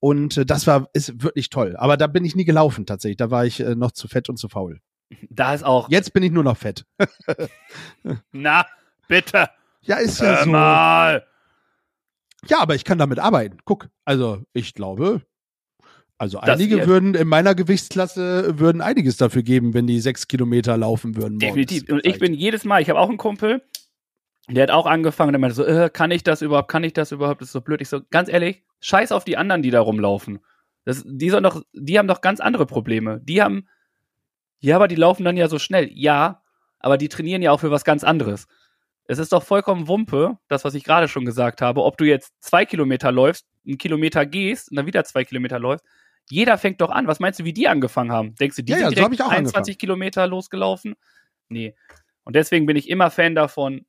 Und 0.00 0.36
äh, 0.36 0.46
das 0.46 0.66
war, 0.68 0.86
ist 0.92 1.20
wirklich 1.22 1.48
toll. 1.50 1.74
Aber 1.76 1.96
da 1.96 2.06
bin 2.06 2.24
ich 2.24 2.36
nie 2.36 2.44
gelaufen 2.44 2.86
tatsächlich. 2.86 3.16
Da 3.16 3.30
war 3.30 3.44
ich 3.44 3.58
äh, 3.60 3.74
noch 3.74 3.90
zu 3.90 4.06
fett 4.06 4.28
und 4.28 4.36
zu 4.36 4.48
faul. 4.48 4.80
Da 5.30 5.54
ist 5.54 5.64
auch. 5.64 5.88
Jetzt 5.90 6.12
bin 6.12 6.22
ich 6.22 6.30
nur 6.32 6.44
noch 6.44 6.56
fett. 6.56 6.84
Na, 8.32 8.66
bitte. 9.08 9.48
Ja, 9.86 9.96
ist 9.96 10.20
ja 10.20 10.44
so. 10.44 10.50
mal. 10.50 11.26
Ja, 12.48 12.60
aber 12.60 12.74
ich 12.74 12.84
kann 12.84 12.98
damit 12.98 13.18
arbeiten. 13.18 13.58
Guck, 13.64 13.88
also 14.04 14.42
ich 14.52 14.74
glaube, 14.74 15.22
also 16.18 16.38
Das 16.40 16.58
einige 16.58 16.86
würden 16.86 17.14
in 17.14 17.28
meiner 17.28 17.54
Gewichtsklasse 17.54 18.58
würden 18.58 18.80
einiges 18.80 19.16
dafür 19.16 19.42
geben, 19.42 19.74
wenn 19.74 19.86
die 19.86 20.00
sechs 20.00 20.28
Kilometer 20.28 20.76
laufen 20.76 21.16
würden. 21.16 21.38
Definitiv. 21.38 21.88
Und 21.90 22.06
ich 22.06 22.18
bin 22.18 22.32
jedes 22.32 22.64
Mal, 22.64 22.80
ich 22.80 22.88
habe 22.88 22.98
auch 22.98 23.08
einen 23.08 23.18
Kumpel, 23.18 23.62
der 24.48 24.62
hat 24.62 24.70
auch 24.70 24.86
angefangen, 24.86 25.32
der 25.32 25.40
meinte 25.40 25.56
so, 25.56 25.64
äh, 25.64 25.90
kann 25.92 26.10
ich 26.10 26.22
das 26.22 26.40
überhaupt, 26.40 26.68
kann 26.68 26.84
ich 26.84 26.92
das 26.92 27.12
überhaupt, 27.12 27.40
das 27.40 27.48
ist 27.48 27.52
so 27.52 27.60
blöd. 27.60 27.80
Ich 27.80 27.88
so, 27.88 28.00
ganz 28.10 28.28
ehrlich, 28.28 28.62
scheiß 28.80 29.12
auf 29.12 29.24
die 29.24 29.36
anderen, 29.36 29.62
die 29.62 29.70
da 29.70 29.80
rumlaufen. 29.80 30.38
Das, 30.84 31.02
die, 31.04 31.30
sollen 31.30 31.42
doch, 31.42 31.62
die 31.72 31.98
haben 31.98 32.08
doch 32.08 32.20
ganz 32.20 32.40
andere 32.40 32.64
Probleme. 32.64 33.20
Die 33.22 33.42
haben, 33.42 33.68
ja, 34.60 34.76
aber 34.76 34.88
die 34.88 34.94
laufen 34.94 35.24
dann 35.24 35.36
ja 35.36 35.48
so 35.48 35.58
schnell. 35.58 35.90
Ja, 35.92 36.42
aber 36.78 36.96
die 36.96 37.08
trainieren 37.08 37.42
ja 37.42 37.50
auch 37.50 37.60
für 37.60 37.72
was 37.72 37.84
ganz 37.84 38.04
anderes. 38.04 38.46
Es 39.08 39.18
ist 39.18 39.32
doch 39.32 39.42
vollkommen 39.42 39.88
Wumpe, 39.88 40.38
das, 40.48 40.64
was 40.64 40.74
ich 40.74 40.84
gerade 40.84 41.08
schon 41.08 41.24
gesagt 41.24 41.62
habe, 41.62 41.84
ob 41.84 41.96
du 41.96 42.04
jetzt 42.04 42.32
zwei 42.40 42.64
Kilometer 42.64 43.12
läufst, 43.12 43.46
einen 43.66 43.78
Kilometer 43.78 44.26
gehst 44.26 44.70
und 44.70 44.76
dann 44.76 44.86
wieder 44.86 45.04
zwei 45.04 45.24
Kilometer 45.24 45.58
läufst. 45.58 45.84
Jeder 46.28 46.58
fängt 46.58 46.80
doch 46.80 46.90
an. 46.90 47.06
Was 47.06 47.20
meinst 47.20 47.38
du, 47.38 47.44
wie 47.44 47.52
die 47.52 47.68
angefangen 47.68 48.10
haben? 48.10 48.34
Denkst 48.34 48.56
du, 48.56 48.62
die 48.62 48.72
Ja, 48.72 48.78
sind 48.78 48.84
ja, 48.84 48.90
so 48.90 48.94
direkt 48.96 49.22
auch 49.22 49.30
21 49.30 49.78
Kilometer 49.78 50.26
losgelaufen? 50.26 50.96
Nee. 51.48 51.74
Und 52.24 52.34
deswegen 52.34 52.66
bin 52.66 52.76
ich 52.76 52.88
immer 52.88 53.10
Fan 53.12 53.36
davon, 53.36 53.86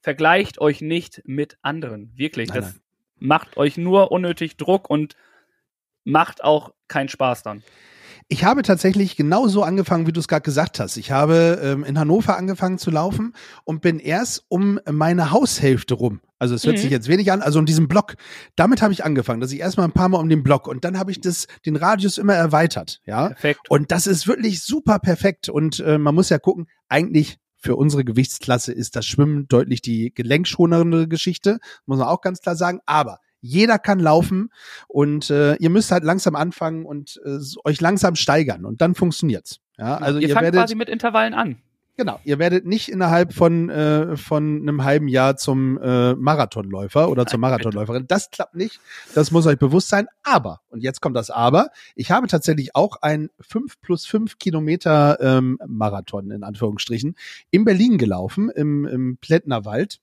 vergleicht 0.00 0.60
euch 0.60 0.80
nicht 0.80 1.22
mit 1.24 1.58
anderen. 1.62 2.10
Wirklich. 2.16 2.48
Nein, 2.48 2.60
das 2.60 2.72
nein. 2.72 2.82
macht 3.20 3.56
euch 3.56 3.76
nur 3.76 4.10
unnötig 4.10 4.56
Druck 4.56 4.90
und 4.90 5.16
macht 6.02 6.42
auch 6.42 6.74
keinen 6.88 7.08
Spaß 7.08 7.44
dann. 7.44 7.62
Ich 8.32 8.44
habe 8.44 8.62
tatsächlich 8.62 9.14
genauso 9.14 9.62
angefangen, 9.62 10.06
wie 10.06 10.12
du 10.12 10.18
es 10.18 10.26
gerade 10.26 10.40
gesagt 10.40 10.80
hast. 10.80 10.96
Ich 10.96 11.10
habe 11.10 11.60
ähm, 11.62 11.84
in 11.84 11.98
Hannover 11.98 12.38
angefangen 12.38 12.78
zu 12.78 12.90
laufen 12.90 13.34
und 13.64 13.82
bin 13.82 13.98
erst 13.98 14.46
um 14.48 14.80
meine 14.90 15.32
Haushälfte 15.32 15.92
rum. 15.92 16.22
Also 16.38 16.54
es 16.54 16.64
hört 16.64 16.76
Mhm. 16.76 16.80
sich 16.80 16.90
jetzt 16.90 17.08
wenig 17.08 17.30
an, 17.30 17.42
also 17.42 17.58
um 17.58 17.66
diesen 17.66 17.88
Block. 17.88 18.14
Damit 18.56 18.80
habe 18.80 18.94
ich 18.94 19.04
angefangen, 19.04 19.42
dass 19.42 19.52
ich 19.52 19.60
erstmal 19.60 19.86
ein 19.86 19.92
paar 19.92 20.08
Mal 20.08 20.16
um 20.16 20.30
den 20.30 20.42
Block 20.42 20.66
und 20.66 20.82
dann 20.82 20.98
habe 20.98 21.10
ich 21.10 21.20
das, 21.20 21.46
den 21.66 21.76
Radius 21.76 22.16
immer 22.16 22.32
erweitert. 22.32 23.02
Ja. 23.04 23.28
Perfekt. 23.28 23.68
Und 23.68 23.90
das 23.92 24.06
ist 24.06 24.26
wirklich 24.26 24.62
super 24.62 24.98
perfekt. 24.98 25.50
Und 25.50 25.80
äh, 25.80 25.98
man 25.98 26.14
muss 26.14 26.30
ja 26.30 26.38
gucken, 26.38 26.68
eigentlich 26.88 27.36
für 27.58 27.76
unsere 27.76 28.02
Gewichtsklasse 28.02 28.72
ist 28.72 28.96
das 28.96 29.04
Schwimmen 29.04 29.46
deutlich 29.46 29.82
die 29.82 30.10
gelenkschonere 30.14 31.06
Geschichte, 31.06 31.58
muss 31.84 31.98
man 31.98 32.08
auch 32.08 32.22
ganz 32.22 32.40
klar 32.40 32.56
sagen. 32.56 32.80
Aber 32.86 33.18
jeder 33.42 33.78
kann 33.78 33.98
laufen 33.98 34.50
und 34.88 35.28
äh, 35.28 35.56
ihr 35.56 35.68
müsst 35.68 35.90
halt 35.90 36.04
langsam 36.04 36.36
anfangen 36.36 36.86
und 36.86 37.20
äh, 37.24 37.38
euch 37.64 37.80
langsam 37.80 38.14
steigern 38.14 38.64
und 38.64 38.80
dann 38.80 38.94
funktioniert's. 38.94 39.58
Ja, 39.76 39.96
also 39.96 40.18
ihr 40.20 40.28
ihr, 40.28 40.34
fangt 40.34 40.44
werdet 40.44 40.60
quasi 40.60 40.76
mit 40.76 40.88
Intervallen 40.88 41.34
an. 41.34 41.56
genau, 41.96 42.20
ihr 42.24 42.38
werdet 42.38 42.64
nicht 42.66 42.88
innerhalb 42.88 43.32
von 43.32 43.68
äh, 43.68 44.16
von 44.16 44.62
einem 44.62 44.84
halben 44.84 45.08
Jahr 45.08 45.36
zum 45.36 45.76
äh, 45.82 46.14
Marathonläufer 46.14 47.08
oder 47.08 47.26
zur 47.26 47.40
Nein, 47.40 47.50
Marathonläuferin. 47.50 48.06
Das 48.06 48.30
klappt 48.30 48.54
nicht. 48.54 48.80
Das 49.14 49.32
muss 49.32 49.46
euch 49.46 49.58
bewusst 49.58 49.88
sein. 49.88 50.06
Aber 50.22 50.60
und 50.68 50.82
jetzt 50.82 51.00
kommt 51.00 51.16
das 51.16 51.30
Aber. 51.30 51.70
Ich 51.96 52.12
habe 52.12 52.28
tatsächlich 52.28 52.76
auch 52.76 53.02
ein 53.02 53.28
5 53.40 53.80
plus 53.80 54.06
5 54.06 54.38
Kilometer 54.38 55.18
ähm, 55.20 55.58
Marathon 55.66 56.30
in 56.30 56.44
Anführungsstrichen 56.44 57.16
in 57.50 57.64
Berlin 57.64 57.98
gelaufen 57.98 58.50
im, 58.50 58.86
im 58.86 59.16
Plättnerwald, 59.16 60.00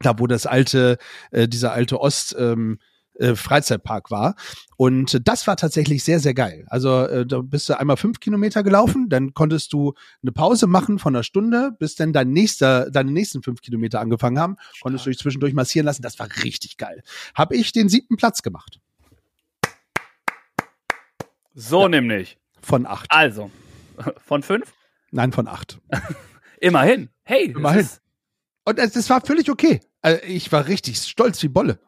da 0.00 0.18
wo 0.18 0.26
das 0.26 0.46
alte 0.46 0.98
äh, 1.30 1.48
dieser 1.48 1.72
alte 1.72 2.00
Ost 2.00 2.34
ähm, 2.38 2.78
äh, 3.20 3.34
Freizeitpark 3.34 4.10
war. 4.10 4.34
Und 4.76 5.12
äh, 5.14 5.20
das 5.22 5.46
war 5.46 5.56
tatsächlich 5.56 6.02
sehr, 6.04 6.20
sehr 6.20 6.32
geil. 6.32 6.64
Also 6.68 7.04
äh, 7.04 7.26
da 7.26 7.40
bist 7.42 7.68
du 7.68 7.78
einmal 7.78 7.98
fünf 7.98 8.18
Kilometer 8.18 8.62
gelaufen, 8.62 9.08
dann 9.10 9.34
konntest 9.34 9.72
du 9.74 9.92
eine 10.22 10.32
Pause 10.32 10.66
machen 10.66 10.98
von 10.98 11.14
einer 11.14 11.22
Stunde, 11.22 11.72
bis 11.78 11.96
dann 11.96 12.12
dein 12.14 12.30
nächster, 12.30 12.90
deine 12.90 13.10
nächsten 13.12 13.42
fünf 13.42 13.60
Kilometer 13.60 14.00
angefangen 14.00 14.38
haben, 14.38 14.56
konntest 14.80 15.04
du 15.04 15.10
dich 15.10 15.18
zwischendurch 15.18 15.52
massieren 15.52 15.84
lassen. 15.84 16.02
Das 16.02 16.18
war 16.18 16.28
richtig 16.44 16.78
geil. 16.78 17.02
Hab 17.34 17.52
ich 17.52 17.72
den 17.72 17.88
siebten 17.90 18.16
Platz 18.16 18.42
gemacht 18.42 18.80
So 21.54 21.88
nämlich. 21.88 22.38
von 22.62 22.86
acht. 22.86 23.06
Also, 23.10 23.50
von 24.26 24.42
fünf? 24.42 24.72
Nein, 25.10 25.32
von 25.32 25.46
acht. 25.46 25.78
Immerhin. 26.60 27.10
Hey, 27.24 27.48
das 27.48 27.56
Immerhin. 27.58 27.80
Ist, 27.80 28.00
Und 28.70 28.78
das, 28.78 28.92
das 28.92 29.10
war 29.10 29.20
völlig 29.20 29.50
okay. 29.50 29.80
Also 30.02 30.22
ich 30.24 30.50
war 30.52 30.66
richtig 30.66 30.98
stolz 30.98 31.42
wie 31.42 31.48
Bolle. 31.48 31.78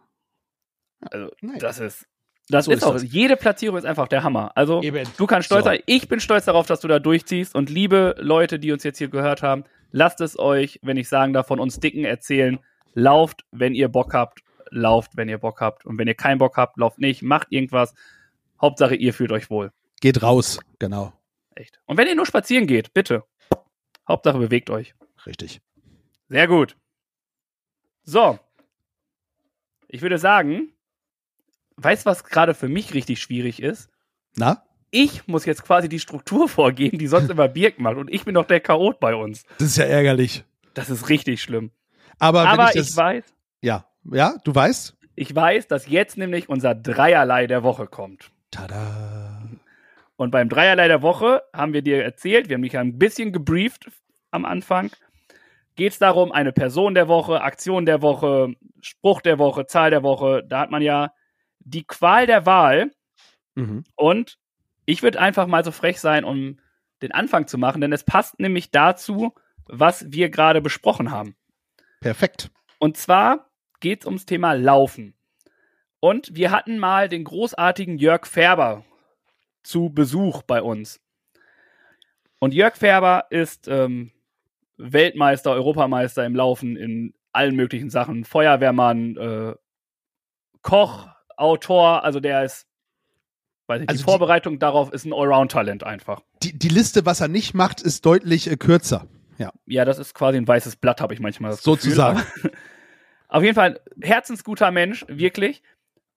also, 1.01 1.31
Nein. 1.41 1.59
das 1.59 1.79
ist. 1.79 2.07
Das 2.49 2.65
So 2.67 2.73
ist 2.73 2.79
ist 2.79 2.85
auch, 2.85 2.93
das. 2.95 3.05
jede 3.05 3.37
Platzierung 3.37 3.79
ist 3.79 3.85
einfach 3.87 4.09
der 4.09 4.25
Hammer. 4.25 4.51
Also, 4.57 4.83
Eben. 4.83 5.09
du 5.17 5.27
kannst 5.27 5.47
stolz 5.47 5.63
So. 5.65 5.71
sein. 5.71 5.81
Ich 5.87 6.09
bin 6.09 6.19
stolz 6.21 6.45
darauf, 6.47 6.67
dass 6.67 6.81
du 6.81 6.89
da 6.89 6.99
durchziehst. 6.99 7.55
Und 7.55 7.71
liebe 7.71 8.17
Leute, 8.19 8.59
die 8.59 8.73
uns 8.73 8.83
jetzt 8.83 8.99
hier 8.99 9.09
gehört 9.09 9.43
haben, 9.43 9.65
lasst 9.93 10.21
es 10.21 10.37
euch, 10.39 10.81
wenn 10.83 10.97
ich 10.97 11.09
sagen 11.09 11.33
darf, 11.33 11.47
von 11.47 11.61
uns 11.61 11.79
Dicken 11.79 12.05
erzählen. 12.05 12.59
Lauft, 12.95 13.45
wenn 13.53 13.75
ihr 13.75 13.89
Bock 13.89 14.13
habt. 14.13 14.41
Lauft, 14.71 15.17
wenn 15.17 15.29
ihr 15.29 15.39
Bock 15.39 15.61
habt. 15.61 15.87
Und 15.87 15.99
wenn 15.99 16.09
ihr 16.09 16.15
keinen 16.15 16.39
Bock 16.39 16.57
habt, 16.57 16.77
lauft 16.79 16.99
nicht. 16.99 17.23
Macht 17.23 17.47
irgendwas. 17.51 17.95
Hauptsache, 18.61 18.97
ihr 18.97 19.15
fühlt 19.15 19.31
euch 19.33 19.49
wohl. 19.49 19.71
Geht 20.01 20.23
raus. 20.23 20.59
Genau. 20.81 21.13
Echt. 21.55 21.81
Und 21.87 21.97
wenn 21.97 22.09
ihr 22.09 22.17
nur 22.17 22.27
spazieren 22.27 22.67
geht, 22.67 22.93
bitte. 22.93 23.23
Hauptsache, 24.09 24.39
bewegt 24.39 24.69
euch. 24.69 24.95
Richtig. 25.27 25.61
Sehr 26.33 26.49
gut. 26.49 26.79
So. 28.05 28.39
Ich 29.87 30.01
würde 30.01 30.17
sagen, 30.17 30.73
weißt 31.77 32.07
du, 32.07 32.11
was 32.11 32.25
gerade 32.25 32.55
für 32.55 32.69
mich 32.69 32.95
richtig 32.95 33.21
schwierig 33.21 33.61
ist? 33.61 33.91
Na? 34.37 34.65
Ich 34.91 35.29
muss 35.29 35.45
jetzt 35.45 35.63
quasi 35.63 35.91
die 35.91 36.01
Struktur 36.01 36.49
vorgeben, 36.49 36.97
die 36.97 37.07
sonst 37.07 37.29
immer 37.29 37.49
Birk 37.49 37.79
macht. 37.79 37.99
Und 37.99 38.11
ich 38.11 38.25
bin 38.25 38.35
doch 38.35 38.47
der 38.47 38.61
Chaot 38.61 38.99
bei 38.99 39.15
uns. 39.15 39.45
Das 39.59 39.69
ist 39.69 39.77
ja 39.77 39.85
ärgerlich. 39.85 40.43
Das 40.73 40.89
ist 40.89 41.11
richtig 41.11 41.43
schlimm. 41.43 41.71
Aber, 42.19 42.49
Aber 42.49 42.71
ich, 42.71 42.77
ich, 42.77 42.87
das, 42.87 42.97
weiß, 42.97 43.25
ja, 43.61 43.85
ja, 44.11 44.37
du 44.43 44.55
weißt. 44.55 44.97
ich 45.17 45.35
weiß, 45.35 45.69
dass 45.69 45.87
jetzt 45.87 46.17
nämlich 46.17 46.49
unser 46.49 46.75
Dreierlei 46.75 47.47
der 47.47 47.63
Woche 47.63 47.87
kommt. 47.87 48.31
Tada. 48.51 49.43
Und 50.17 50.31
beim 50.31 50.49
Dreierlei 50.49 50.89
der 50.89 51.03
Woche 51.03 51.43
haben 51.53 51.75
wir 51.75 51.83
dir 51.83 52.03
erzählt, 52.03 52.49
wir 52.49 52.55
haben 52.55 52.63
dich 52.63 52.79
ein 52.79 52.99
bisschen 52.99 53.33
gebrieft 53.33 53.91
am 54.31 54.47
Anfang. 54.47 54.91
Geht 55.75 55.93
es 55.93 55.99
darum, 55.99 56.33
eine 56.33 56.53
Person 56.53 56.95
der 56.95 57.09
Woche, 57.09 57.41
Aktion 57.41 57.87
der 57.87 58.03
Woche, 58.03 58.55
Spruch 58.81 59.23
der 59.23 59.39
Woche, 59.39 59.67
Zahl 59.67 59.91
der 59.91 60.03
Woche. 60.03 60.43
Da 60.47 60.61
hat 60.61 60.71
man 60.71 60.83
ja 60.83 61.13
die 61.61 61.85
Qual 61.85 62.27
der 62.27 62.45
Wahl. 62.47 62.91
Mhm. 63.55 63.85
Und 63.97 64.39
ich 64.85 65.03
würde 65.03 65.21
einfach 65.21 65.47
mal 65.47 65.65
so 65.65 65.71
frech 65.71 66.01
sein, 66.01 66.25
um 66.25 66.59
den 67.01 67.13
Anfang 67.13 67.47
zu 67.47 67.59
machen, 67.59 67.81
denn 67.81 67.93
es 67.93 68.05
passt 68.05 68.39
nämlich 68.39 68.71
dazu, 68.71 69.35
was 69.67 70.13
wir 70.13 70.31
gerade 70.31 70.61
besprochen 70.61 71.11
haben. 71.11 71.37
Perfekt. 72.01 72.51
Und 72.79 72.97
zwar 72.97 73.51
geht 73.81 74.03
es 74.03 74.07
ums 74.07 74.27
Thema 74.27 74.53
Laufen. 74.53 75.15
Und 76.01 76.35
wir 76.35 76.51
hatten 76.51 76.79
mal 76.79 77.09
den 77.09 77.25
großartigen 77.25 77.99
Jörg 77.99 78.27
Färber 78.27 78.85
zu 79.63 79.91
Besuch 79.91 80.43
bei 80.43 80.63
uns. 80.63 81.01
Und 82.39 82.55
Jörg 82.55 82.77
Färber 82.77 83.27
ist 83.31 83.69
ähm, 83.69 84.11
Weltmeister, 84.83 85.53
Europameister 85.53 86.25
im 86.27 86.35
Laufen 86.35 86.77
in 86.77 87.15
allen 87.33 87.55
möglichen 87.57 87.91
Sachen. 87.91 88.25
Feuerwehrmann, 88.25 89.17
äh, 89.17 89.55
Koch, 90.63 91.09
Autor, 91.37 92.05
also 92.05 92.21
der 92.21 92.45
ist, 92.45 92.67
weiß 93.67 93.81
nicht, 93.81 93.89
Also 93.89 93.99
die 93.99 94.05
die- 94.05 94.11
Vorbereitung 94.11 94.59
darauf 94.59 94.93
ist 94.93 95.05
ein 95.05 95.13
Allround-Talent 95.13 95.83
einfach. 95.85 96.21
Die, 96.43 96.57
die 96.59 96.69
Liste, 96.69 97.07
was 97.07 97.21
er 97.21 97.29
nicht 97.29 97.55
macht, 97.55 97.81
ist 97.81 98.05
deutlich 98.07 98.51
äh, 98.51 98.57
kürzer. 98.57 99.07
Ja. 99.39 99.53
Ja, 99.67 99.85
das 99.85 99.99
ist 99.99 100.15
quasi 100.15 100.37
ein 100.39 100.47
weißes 100.47 100.77
Blatt, 100.77 101.01
habe 101.01 101.15
ich 101.15 101.21
manchmal 101.21 101.51
das 101.53 101.61
Gefühl. 101.63 101.75
Sozusagen. 101.77 102.19
Aber, 102.19 102.51
Auf 103.29 103.43
jeden 103.43 103.55
Fall 103.55 103.81
ein 103.97 104.03
herzensguter 104.03 104.71
Mensch, 104.71 105.05
wirklich. 105.09 105.63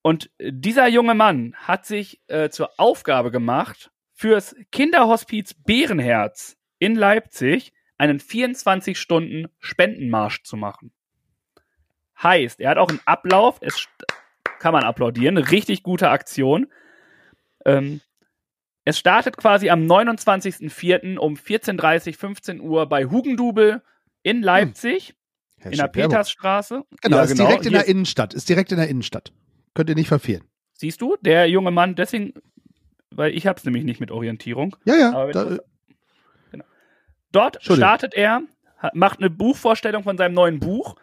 Und 0.02 0.30
dieser 0.39 0.88
junge 0.88 1.16
Mann 1.16 1.56
hat 1.56 1.86
sich 1.86 2.22
äh, 2.28 2.50
zur 2.50 2.72
Aufgabe 2.78 3.32
gemacht, 3.32 3.89
fürs 4.14 4.56
Kinderhospiz 4.72 5.54
Bärenherz 5.54 6.58
in 6.78 6.96
Leipzig 6.96 7.72
einen 7.98 8.20
24-Stunden-Spendenmarsch 8.20 10.43
zu 10.43 10.58
machen. 10.58 10.91
Heißt, 12.22 12.60
er 12.60 12.72
hat 12.72 12.78
auch 12.78 12.89
einen 12.89 13.00
Ablauf, 13.06 13.58
es 13.62 13.88
kann 14.60 14.74
man 14.74 14.84
applaudieren, 14.84 15.38
eine 15.38 15.50
richtig 15.52 15.84
gute 15.84 16.10
Aktion. 16.10 16.68
Ähm, 17.66 18.02
es 18.86 18.98
startet 19.00 19.38
quasi 19.38 19.70
am 19.70 19.84
29.04. 19.86 21.18
um 21.18 21.36
14.30 21.36 22.18
15 22.18 22.62
Uhr 22.62 22.88
bei 22.88 23.06
Hugendubel 23.06 23.82
in 24.24 24.41
Leipzig, 24.41 25.16
in 25.64 25.72
der. 25.72 25.88
Petersstraße. 25.88 26.84
Genau, 27.02 27.18
Ja, 27.18 27.24
ist 27.24 27.38
direkt 27.38 27.66
in 27.66 27.72
Hier 27.72 27.80
der 27.80 27.88
Innenstadt. 27.88 28.34
Ist 28.34 28.48
direkt 28.50 28.72
in 28.72 28.78
der 28.78 28.88
Innenstadt. 28.88 29.34
Könnt 29.74 29.89
ihr 29.89 29.96
nicht 29.96 30.08
verfehlen. 30.08 30.43
Siehst 30.74 31.02
du, 31.02 31.18
der 31.22 31.50
junge 31.50 31.72
Mann, 31.72 31.96
deswegen, 31.96 32.34
weil 33.12 33.34
ich 33.36 33.48
hab's 33.48 33.66
nämlich 33.66 33.84
nicht 33.84 34.00
mit 34.00 34.12
Orientierung. 34.12 34.76
Ja, 34.86 34.96
ja. 34.96 35.12
Aber 35.14 35.26
wenn 35.28 35.34
Da, 35.34 35.43
du- 35.46 35.62
Dort 37.36 37.62
startet 37.62 38.14
er, 38.14 38.44
macht 38.94 39.20
eine 39.20 39.30
Buchvorstellung 39.30 40.04
von 40.04 40.18
seinem 40.18 40.34
neuen 40.34 40.62
Buch. 40.62 40.96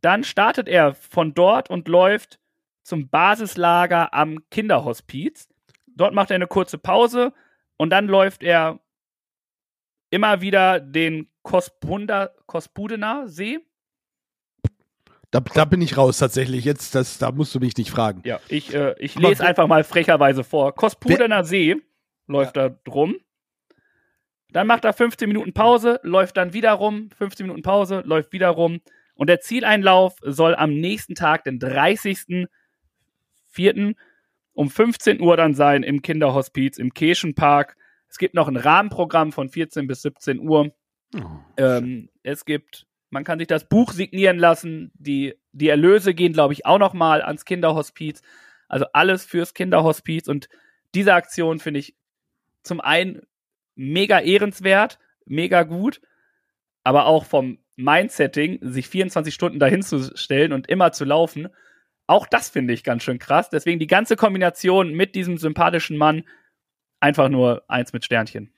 Dann 0.00 0.24
startet 0.24 0.68
er 0.68 0.94
von 0.94 1.32
dort 1.32 1.70
und 1.70 1.86
läuft 1.86 2.40
zum 2.82 3.08
Basislager 3.08 4.12
am 4.12 4.40
Kinderhospiz. 4.50 5.48
Dort 5.86 6.12
macht 6.12 6.30
er 6.30 6.34
eine 6.34 6.48
kurze 6.48 6.76
Pause 6.76 7.32
und 7.76 7.90
dann 7.90 8.08
läuft 8.08 8.42
er 8.42 8.80
immer 10.10 10.40
wieder 10.40 10.80
den 10.80 11.30
Kospunda, 11.42 12.30
Kospudener 12.46 13.28
See. 13.28 13.60
da, 15.30 15.38
da 15.40 15.64
bin 15.64 15.82
ich 15.82 15.96
raus 15.96 16.18
tatsächlich. 16.18 16.64
Jetzt, 16.64 16.96
das, 16.96 17.18
da 17.18 17.30
musst 17.30 17.54
du 17.54 17.60
mich 17.60 17.76
nicht 17.76 17.92
fragen. 17.92 18.22
Ja, 18.24 18.40
ich, 18.48 18.74
äh, 18.74 18.96
ich 18.98 19.14
lese 19.14 19.46
einfach 19.46 19.68
mal 19.68 19.84
frecherweise 19.84 20.42
vor. 20.42 20.74
Kospudener 20.74 21.44
See 21.44 21.76
läuft 22.26 22.56
da 22.56 22.70
drum. 22.70 23.16
Dann 24.54 24.66
macht 24.68 24.84
er 24.84 24.92
15 24.92 25.26
Minuten 25.26 25.52
Pause, 25.52 25.98
läuft 26.04 26.36
dann 26.36 26.52
wieder 26.52 26.74
rum, 26.74 27.08
15 27.18 27.44
Minuten 27.44 27.62
Pause, 27.62 28.04
läuft 28.06 28.32
wieder 28.32 28.50
rum. 28.50 28.80
Und 29.16 29.26
der 29.26 29.40
Zieleinlauf 29.40 30.14
soll 30.22 30.54
am 30.54 30.78
nächsten 30.78 31.16
Tag, 31.16 31.42
den 31.42 31.58
30.04. 31.58 33.96
um 34.52 34.70
15 34.70 35.20
Uhr 35.20 35.36
dann 35.36 35.54
sein 35.54 35.82
im 35.82 36.02
Kinderhospiz, 36.02 36.78
im 36.78 36.94
Keschenpark. 36.94 37.76
Es 38.08 38.16
gibt 38.16 38.34
noch 38.34 38.46
ein 38.46 38.56
Rahmenprogramm 38.56 39.32
von 39.32 39.48
14 39.48 39.88
bis 39.88 40.02
17 40.02 40.38
Uhr. 40.38 40.72
Oh, 41.16 41.20
Ähm, 41.56 42.08
es 42.22 42.44
gibt, 42.44 42.86
man 43.10 43.24
kann 43.24 43.40
sich 43.40 43.48
das 43.48 43.68
Buch 43.68 43.92
signieren 43.92 44.38
lassen. 44.38 44.92
Die, 44.94 45.34
die 45.50 45.68
Erlöse 45.68 46.14
gehen, 46.14 46.32
glaube 46.32 46.52
ich, 46.52 46.64
auch 46.64 46.78
noch 46.78 46.94
mal 46.94 47.22
ans 47.22 47.44
Kinderhospiz. 47.44 48.22
Also 48.68 48.86
alles 48.92 49.24
fürs 49.24 49.52
Kinderhospiz. 49.52 50.28
Und 50.28 50.48
diese 50.94 51.12
Aktion 51.12 51.58
finde 51.58 51.80
ich 51.80 51.96
zum 52.62 52.80
einen 52.80 53.22
mega 53.74 54.20
ehrenswert, 54.20 54.98
mega 55.26 55.62
gut, 55.62 56.00
aber 56.82 57.06
auch 57.06 57.24
vom 57.24 57.58
Mindsetting, 57.76 58.58
sich 58.62 58.88
24 58.88 59.34
Stunden 59.34 59.58
dahin 59.58 59.82
zu 59.82 60.16
stellen 60.16 60.52
und 60.52 60.68
immer 60.68 60.92
zu 60.92 61.04
laufen, 61.04 61.48
auch 62.06 62.26
das 62.26 62.50
finde 62.50 62.74
ich 62.74 62.84
ganz 62.84 63.02
schön 63.02 63.18
krass. 63.18 63.48
Deswegen 63.50 63.78
die 63.78 63.86
ganze 63.86 64.16
Kombination 64.16 64.92
mit 64.92 65.14
diesem 65.14 65.38
sympathischen 65.38 65.96
Mann 65.96 66.24
einfach 67.00 67.28
nur 67.28 67.62
eins 67.68 67.92
mit 67.92 68.04
Sternchen. 68.04 68.50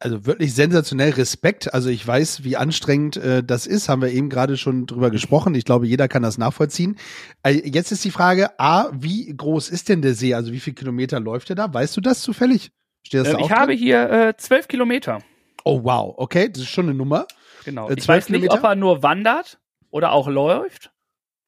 Also 0.00 0.26
wirklich 0.26 0.54
sensationell 0.54 1.10
Respekt. 1.10 1.74
Also 1.74 1.88
ich 1.88 2.06
weiß, 2.06 2.44
wie 2.44 2.56
anstrengend 2.56 3.16
äh, 3.16 3.42
das 3.42 3.66
ist, 3.66 3.88
haben 3.88 4.02
wir 4.02 4.10
eben 4.10 4.28
gerade 4.28 4.56
schon 4.56 4.86
drüber 4.86 5.10
gesprochen. 5.10 5.56
Ich 5.56 5.64
glaube, 5.64 5.88
jeder 5.88 6.06
kann 6.06 6.22
das 6.22 6.38
nachvollziehen. 6.38 6.96
Äh, 7.42 7.68
jetzt 7.68 7.90
ist 7.90 8.04
die 8.04 8.12
Frage, 8.12 8.58
A, 8.60 8.90
wie 8.92 9.34
groß 9.36 9.70
ist 9.70 9.88
denn 9.88 10.02
der 10.02 10.14
See? 10.14 10.34
Also 10.34 10.52
wie 10.52 10.60
viele 10.60 10.74
Kilometer 10.74 11.18
läuft 11.18 11.50
er 11.50 11.56
da? 11.56 11.72
Weißt 11.72 11.96
du 11.96 12.00
das 12.00 12.20
zufällig? 12.20 12.70
Steht 13.08 13.22
das 13.22 13.28
Ähm, 13.28 13.38
da 13.38 13.44
ich 13.44 13.50
habe 13.50 13.66
drin? 13.68 13.78
hier 13.78 14.10
äh, 14.10 14.36
zwölf 14.36 14.68
Kilometer. 14.68 15.20
Oh 15.64 15.80
wow, 15.82 16.14
okay, 16.18 16.48
das 16.48 16.62
ist 16.62 16.68
schon 16.68 16.86
eine 16.86 16.94
Nummer. 16.94 17.26
Genau. 17.64 17.88
Äh, 17.88 17.94
ich 17.94 18.04
12 18.04 18.08
weiß 18.08 18.28
nicht, 18.28 18.42
Kilometer? 18.42 18.64
ob 18.64 18.70
er 18.70 18.74
nur 18.76 19.02
wandert 19.02 19.58
oder 19.90 20.12
auch 20.12 20.28
läuft, 20.28 20.92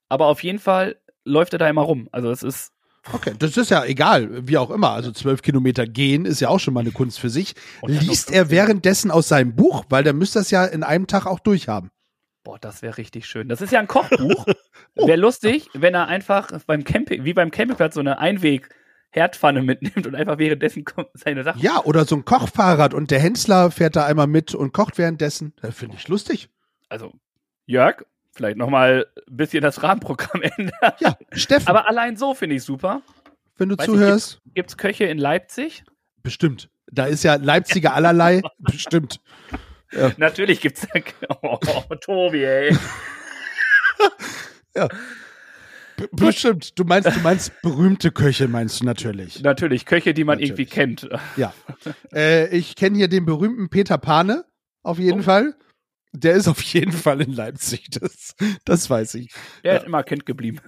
aber 0.09 0.27
auf 0.27 0.43
jeden 0.43 0.59
Fall 0.59 0.97
läuft 1.25 1.53
er 1.53 1.59
da 1.59 1.69
immer 1.69 1.83
rum. 1.83 2.09
Also 2.13 2.31
es 2.31 2.43
ist 2.43 2.73
Okay, 3.13 3.33
das 3.39 3.57
ist 3.57 3.71
ja 3.71 3.85
egal, 3.85 4.47
wie 4.47 4.59
auch 4.59 4.71
immer. 4.71 4.91
Also 4.91 5.11
zwölf 5.11 5.41
Kilometer 5.41 5.87
gehen 5.87 6.27
ist 6.27 6.41
ja 6.41 6.49
auch 6.49 6.61
schon 6.61 6.75
mal 6.75 6.81
eine 6.81 6.91
Kunst 6.91 7.19
für 7.19 7.31
sich. 7.31 7.55
Noch 7.81 7.89
Liest 7.89 8.31
er 8.31 8.45
15. 8.45 8.51
währenddessen 8.51 9.11
aus 9.11 9.29
seinem 9.29 9.57
Buch, 9.57 9.85
weil 9.89 10.05
der 10.05 10.13
müsste 10.13 10.39
das 10.41 10.51
ja 10.51 10.67
in 10.67 10.83
einem 10.83 11.07
Tag 11.07 11.27
auch 11.27 11.41
durchhaben. 11.41 11.91
Boah, 12.45 12.59
das 12.59 12.83
wäre 12.83 12.99
richtig 12.99 13.27
schön. 13.27 13.49
Das 13.49 13.61
ist 13.61 13.73
ja 13.73 13.81
ein 13.81 13.87
Kochbuch. 13.89 14.47
Oh. 14.97 15.07
Wäre 15.07 15.19
lustig, 15.19 15.69
wenn 15.73 15.95
er 15.95 16.09
einfach 16.09 16.51
beim 16.67 16.83
Camping, 16.83 17.25
wie 17.25 17.33
beim 17.33 17.53
Campingplatz, 17.53 17.95
so 17.95 18.01
eine 18.01 18.19
Einweg-Herdpfanne 19.13 19.63
mitnimmt 19.63 20.07
und 20.07 20.15
einfach 20.15 20.39
währenddessen 20.39 20.85
seine 21.15 21.45
Sachen. 21.45 21.61
Ja, 21.61 21.83
oder 21.85 22.05
so 22.05 22.17
ein 22.17 22.25
Kochfahrrad 22.25 22.95
und 22.95 23.11
der 23.11 23.21
Hensler 23.21 23.71
fährt 23.71 23.97
da 23.97 24.07
einmal 24.07 24.27
mit 24.27 24.55
und 24.55 24.73
kocht 24.73 24.99
währenddessen. 24.99 25.53
Das 25.61 25.75
finde 25.77 25.97
ich 25.97 26.09
lustig. 26.09 26.49
Also, 26.89 27.13
Jörg, 27.67 28.05
vielleicht 28.33 28.57
nochmal 28.57 29.07
ein 29.29 29.37
bisschen 29.37 29.63
das 29.63 29.83
Rahmenprogramm 29.83 30.43
ändern. 30.57 30.93
Ja, 31.01 31.17
Steffen, 31.33 31.69
Aber 31.69 31.89
allein 31.89 32.17
so 32.17 32.35
finde 32.35 32.57
ich 32.57 32.63
super. 32.63 33.03
wenn 33.57 33.69
du 33.69 33.79
weiß 33.79 33.87
zuhörst, 33.87 34.41
Gibt's 34.55 34.77
Köche 34.77 35.05
in 35.05 35.19
Leipzig? 35.19 35.85
bestimmt. 36.23 36.69
Da 36.93 37.07
ist 37.07 37.23
ja 37.23 37.37
Leipziger 37.37 37.95
allerlei, 37.95 38.43
bestimmt. 38.59 39.21
Natürlich 40.19 40.61
gibt's 40.61 40.87
Oh, 41.43 41.57
Tobi, 42.01 42.45
ey. 42.45 42.77
B 44.75 44.81
bestimmt. 46.13 46.79
Du 46.79 46.85
meinst, 46.85 47.15
du 47.15 47.21
meinst 47.21 47.53
berühmte 47.63 48.11
Köche, 48.13 48.49
meinst 48.49 48.81
du 48.81 48.85
natürlich. 48.85 49.43
Natürlich, 49.43 49.85
Köche, 49.87 50.15
die 50.15 50.25
man 50.25 50.39
Natürlich. 50.39 50.51
irgendwie 50.51 50.67
kennt. 50.67 51.09
Ja. 51.37 51.53
Äh, 52.13 52.57
ich 52.57 52.77
kenne 52.77 52.97
hier 52.97 53.09
den 53.09 53.25
berühmten 53.27 53.69
Peter 53.71 53.99
Pane, 53.99 54.45
auf 54.83 54.99
jeden 54.99 55.21
Oh. 55.21 55.25
Fall. 55.25 55.55
Der 56.13 56.35
ist 56.35 56.49
auf 56.49 56.61
jeden 56.63 56.91
Fall 56.91 57.21
in 57.21 57.33
Leipzig. 57.33 57.89
Das, 58.01 58.35
das 58.65 58.91
weiß 58.91 59.15
ich. 59.15 59.33
Der 59.63 59.75
Ja. 59.75 59.79
ist 59.79 59.87
immer 59.87 60.03
Kind 60.03 60.27
geblieben. 60.27 60.59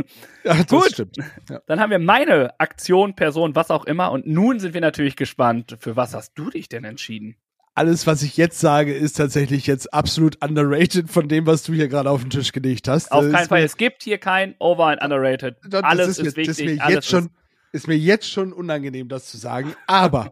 Ja, 0.44 0.54
das 0.54 0.66
Gut. 0.68 0.92
stimmt. 0.92 1.16
Ja. 1.50 1.60
Dann 1.66 1.80
haben 1.80 1.90
wir 1.90 1.98
meine 1.98 2.60
Aktion, 2.60 3.16
Person, 3.16 3.56
was 3.56 3.70
auch 3.72 3.84
immer. 3.84 4.12
Und 4.12 4.24
nun 4.26 4.60
sind 4.60 4.72
wir 4.72 4.80
natürlich 4.80 5.16
gespannt, 5.16 5.76
für 5.80 5.96
was 5.96 6.14
hast 6.14 6.32
du 6.38 6.48
dich 6.50 6.68
denn 6.68 6.84
entschieden? 6.84 7.36
Alles, 7.74 8.06
was 8.06 8.22
ich 8.22 8.36
jetzt 8.36 8.60
sage, 8.60 8.92
ist 8.92 9.16
tatsächlich 9.16 9.66
jetzt 9.66 9.94
absolut 9.94 10.44
underrated 10.44 11.08
von 11.08 11.26
dem, 11.28 11.46
was 11.46 11.62
du 11.62 11.72
hier 11.72 11.88
gerade 11.88 12.10
auf 12.10 12.20
den 12.20 12.28
Tisch 12.28 12.52
gelegt 12.52 12.86
hast. 12.86 13.10
Auf 13.10 13.24
keinen 13.24 13.42
ist 13.42 13.48
Fall. 13.48 13.62
Es 13.62 13.78
gibt 13.78 14.02
hier 14.02 14.18
kein 14.18 14.54
Over 14.58 14.88
and 14.88 15.02
Underrated. 15.02 15.56
das 15.66 15.82
alles 15.82 16.18
ist, 16.18 16.18
ist, 16.18 16.24
mir, 16.24 16.36
wichtig. 16.36 16.46
das 16.46 16.58
ist 16.58 16.66
mir 16.66 16.94
jetzt 16.94 17.08
schon, 17.08 17.30
ist 17.72 17.88
mir 17.88 17.96
jetzt 17.96 18.30
schon 18.30 18.52
unangenehm, 18.52 19.08
das 19.08 19.30
zu 19.30 19.38
sagen. 19.38 19.74
Aber 19.86 20.30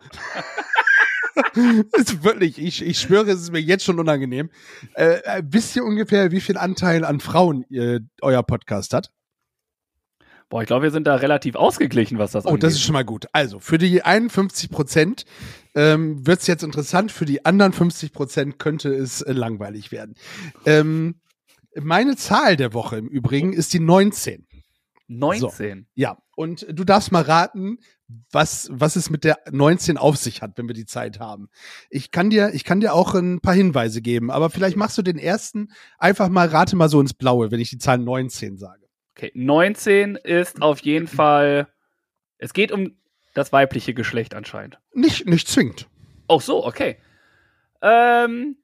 ist 1.97 2.23
wirklich, 2.23 2.59
ich, 2.59 2.85
ich 2.85 2.99
schwöre, 2.99 3.31
es 3.31 3.41
ist 3.41 3.53
mir 3.53 3.61
jetzt 3.61 3.85
schon 3.85 3.99
unangenehm. 3.99 4.51
Äh, 4.95 5.21
äh, 5.25 5.43
wisst 5.45 5.75
ihr 5.77 5.85
ungefähr, 5.85 6.33
wie 6.33 6.41
viel 6.41 6.59
Anteil 6.59 7.05
an 7.05 7.21
Frauen 7.21 7.65
ihr, 7.71 8.01
euer 8.21 8.43
Podcast 8.43 8.93
hat? 8.93 9.11
Boah, 10.51 10.63
ich 10.63 10.67
glaube, 10.67 10.83
wir 10.83 10.91
sind 10.91 11.07
da 11.07 11.15
relativ 11.15 11.55
ausgeglichen, 11.55 12.19
was 12.19 12.33
das 12.33 12.45
Oh, 12.45 12.49
angeht. 12.51 12.65
das 12.65 12.75
ist 12.75 12.83
schon 12.83 12.93
mal 12.93 13.05
gut. 13.05 13.27
Also, 13.33 13.61
für 13.61 13.79
die 13.79 14.03
51 14.03 14.69
Prozent 14.69 15.25
ähm, 15.77 16.27
wird 16.27 16.41
es 16.41 16.49
jetzt 16.49 16.65
interessant, 16.65 17.13
für 17.13 17.25
die 17.25 17.45
anderen 17.47 17.73
50 17.73 18.13
Prozent 18.13 18.59
könnte 18.59 18.93
es 18.93 19.23
äh, 19.23 19.33
langweilig 19.33 19.93
werden. 19.93 20.17
Ähm, 20.67 21.21
meine 21.81 22.17
Zahl 22.17 22.57
der 22.57 22.75
Woche 22.75 22.97
im 22.99 23.07
Übrigen 23.07 23.53
ist 23.53 23.73
die 23.73 23.79
19. 23.79 24.47
19. 25.07 25.87
Ja, 25.95 26.19
und 26.37 26.67
du 26.69 26.85
darfst 26.85 27.13
mal 27.13 27.23
raten, 27.23 27.79
was, 28.33 28.69
was 28.73 28.97
es 28.97 29.09
mit 29.09 29.23
der 29.23 29.39
19 29.51 29.99
auf 29.99 30.17
sich 30.17 30.43
hat, 30.43 30.53
wenn 30.57 30.67
wir 30.69 30.75
die 30.75 30.85
Zeit 30.87 31.21
haben. 31.21 31.49
Ich 31.91 32.11
kann 32.11 32.29
dir, 32.31 32.53
ich 32.55 32.65
kann 32.65 32.81
dir 32.81 32.93
auch 32.93 33.15
ein 33.15 33.41
paar 33.41 33.55
Hinweise 33.55 34.03
geben, 34.03 34.31
aber 34.31 34.51
vielleicht 34.51 34.77
machst 34.77 34.99
du 34.99 35.03
den 35.03 35.19
ersten 35.19 35.69
einfach 35.99 36.29
mal, 36.29 36.49
rate 36.49 36.75
mal 36.75 36.89
so 36.89 37.01
ins 37.01 37.15
Blaue, 37.15 37.51
wenn 37.53 37.61
ich 37.61 37.71
die 37.71 37.79
Zahl 37.79 37.99
19 37.99 38.57
sage. 38.57 38.90
Okay, 39.17 39.33
19 39.35 40.17
ist 40.17 40.63
auf 40.63 40.81
jeden 40.81 41.07
Fall. 41.09 41.69
Es 42.39 42.53
geht 42.53 42.73
um 42.73 42.97
das 43.35 43.53
weibliche 43.53 43.95
Geschlecht 43.95 44.35
anscheinend. 44.35 44.79
Nicht, 44.93 45.27
nicht 45.27 45.49
zwingend. 45.49 45.89
Auch 46.27 46.41
so, 46.41 46.65
okay. 46.65 46.97
Ähm, 47.83 48.57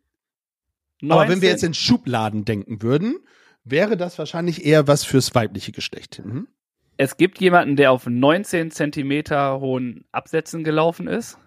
19, 1.01 1.13
Aber 1.13 1.29
wenn 1.29 1.43
wir 1.43 1.51
jetzt 1.51 1.65
in 1.65 1.75
Schubladen 1.75 2.45
denken 2.45 2.83
würden, 2.83 3.19
wäre 3.65 3.97
das 3.97 4.19
wahrscheinlich 4.19 4.65
eher 4.65 4.87
was 4.87 5.05
fürs 5.05 5.35
weibliche 5.35 5.73
Geschlecht. 5.73 6.23
Mhm. 6.25 6.49
es 6.97 7.17
gibt 7.17 7.41
jemanden, 7.41 7.77
der 7.77 7.93
auf 7.93 8.07
19 8.07 8.71
Zentimeter 8.71 9.61
hohen 9.61 10.05
Absätzen 10.13 10.65
gelaufen 10.65 11.07
ist 11.09 11.39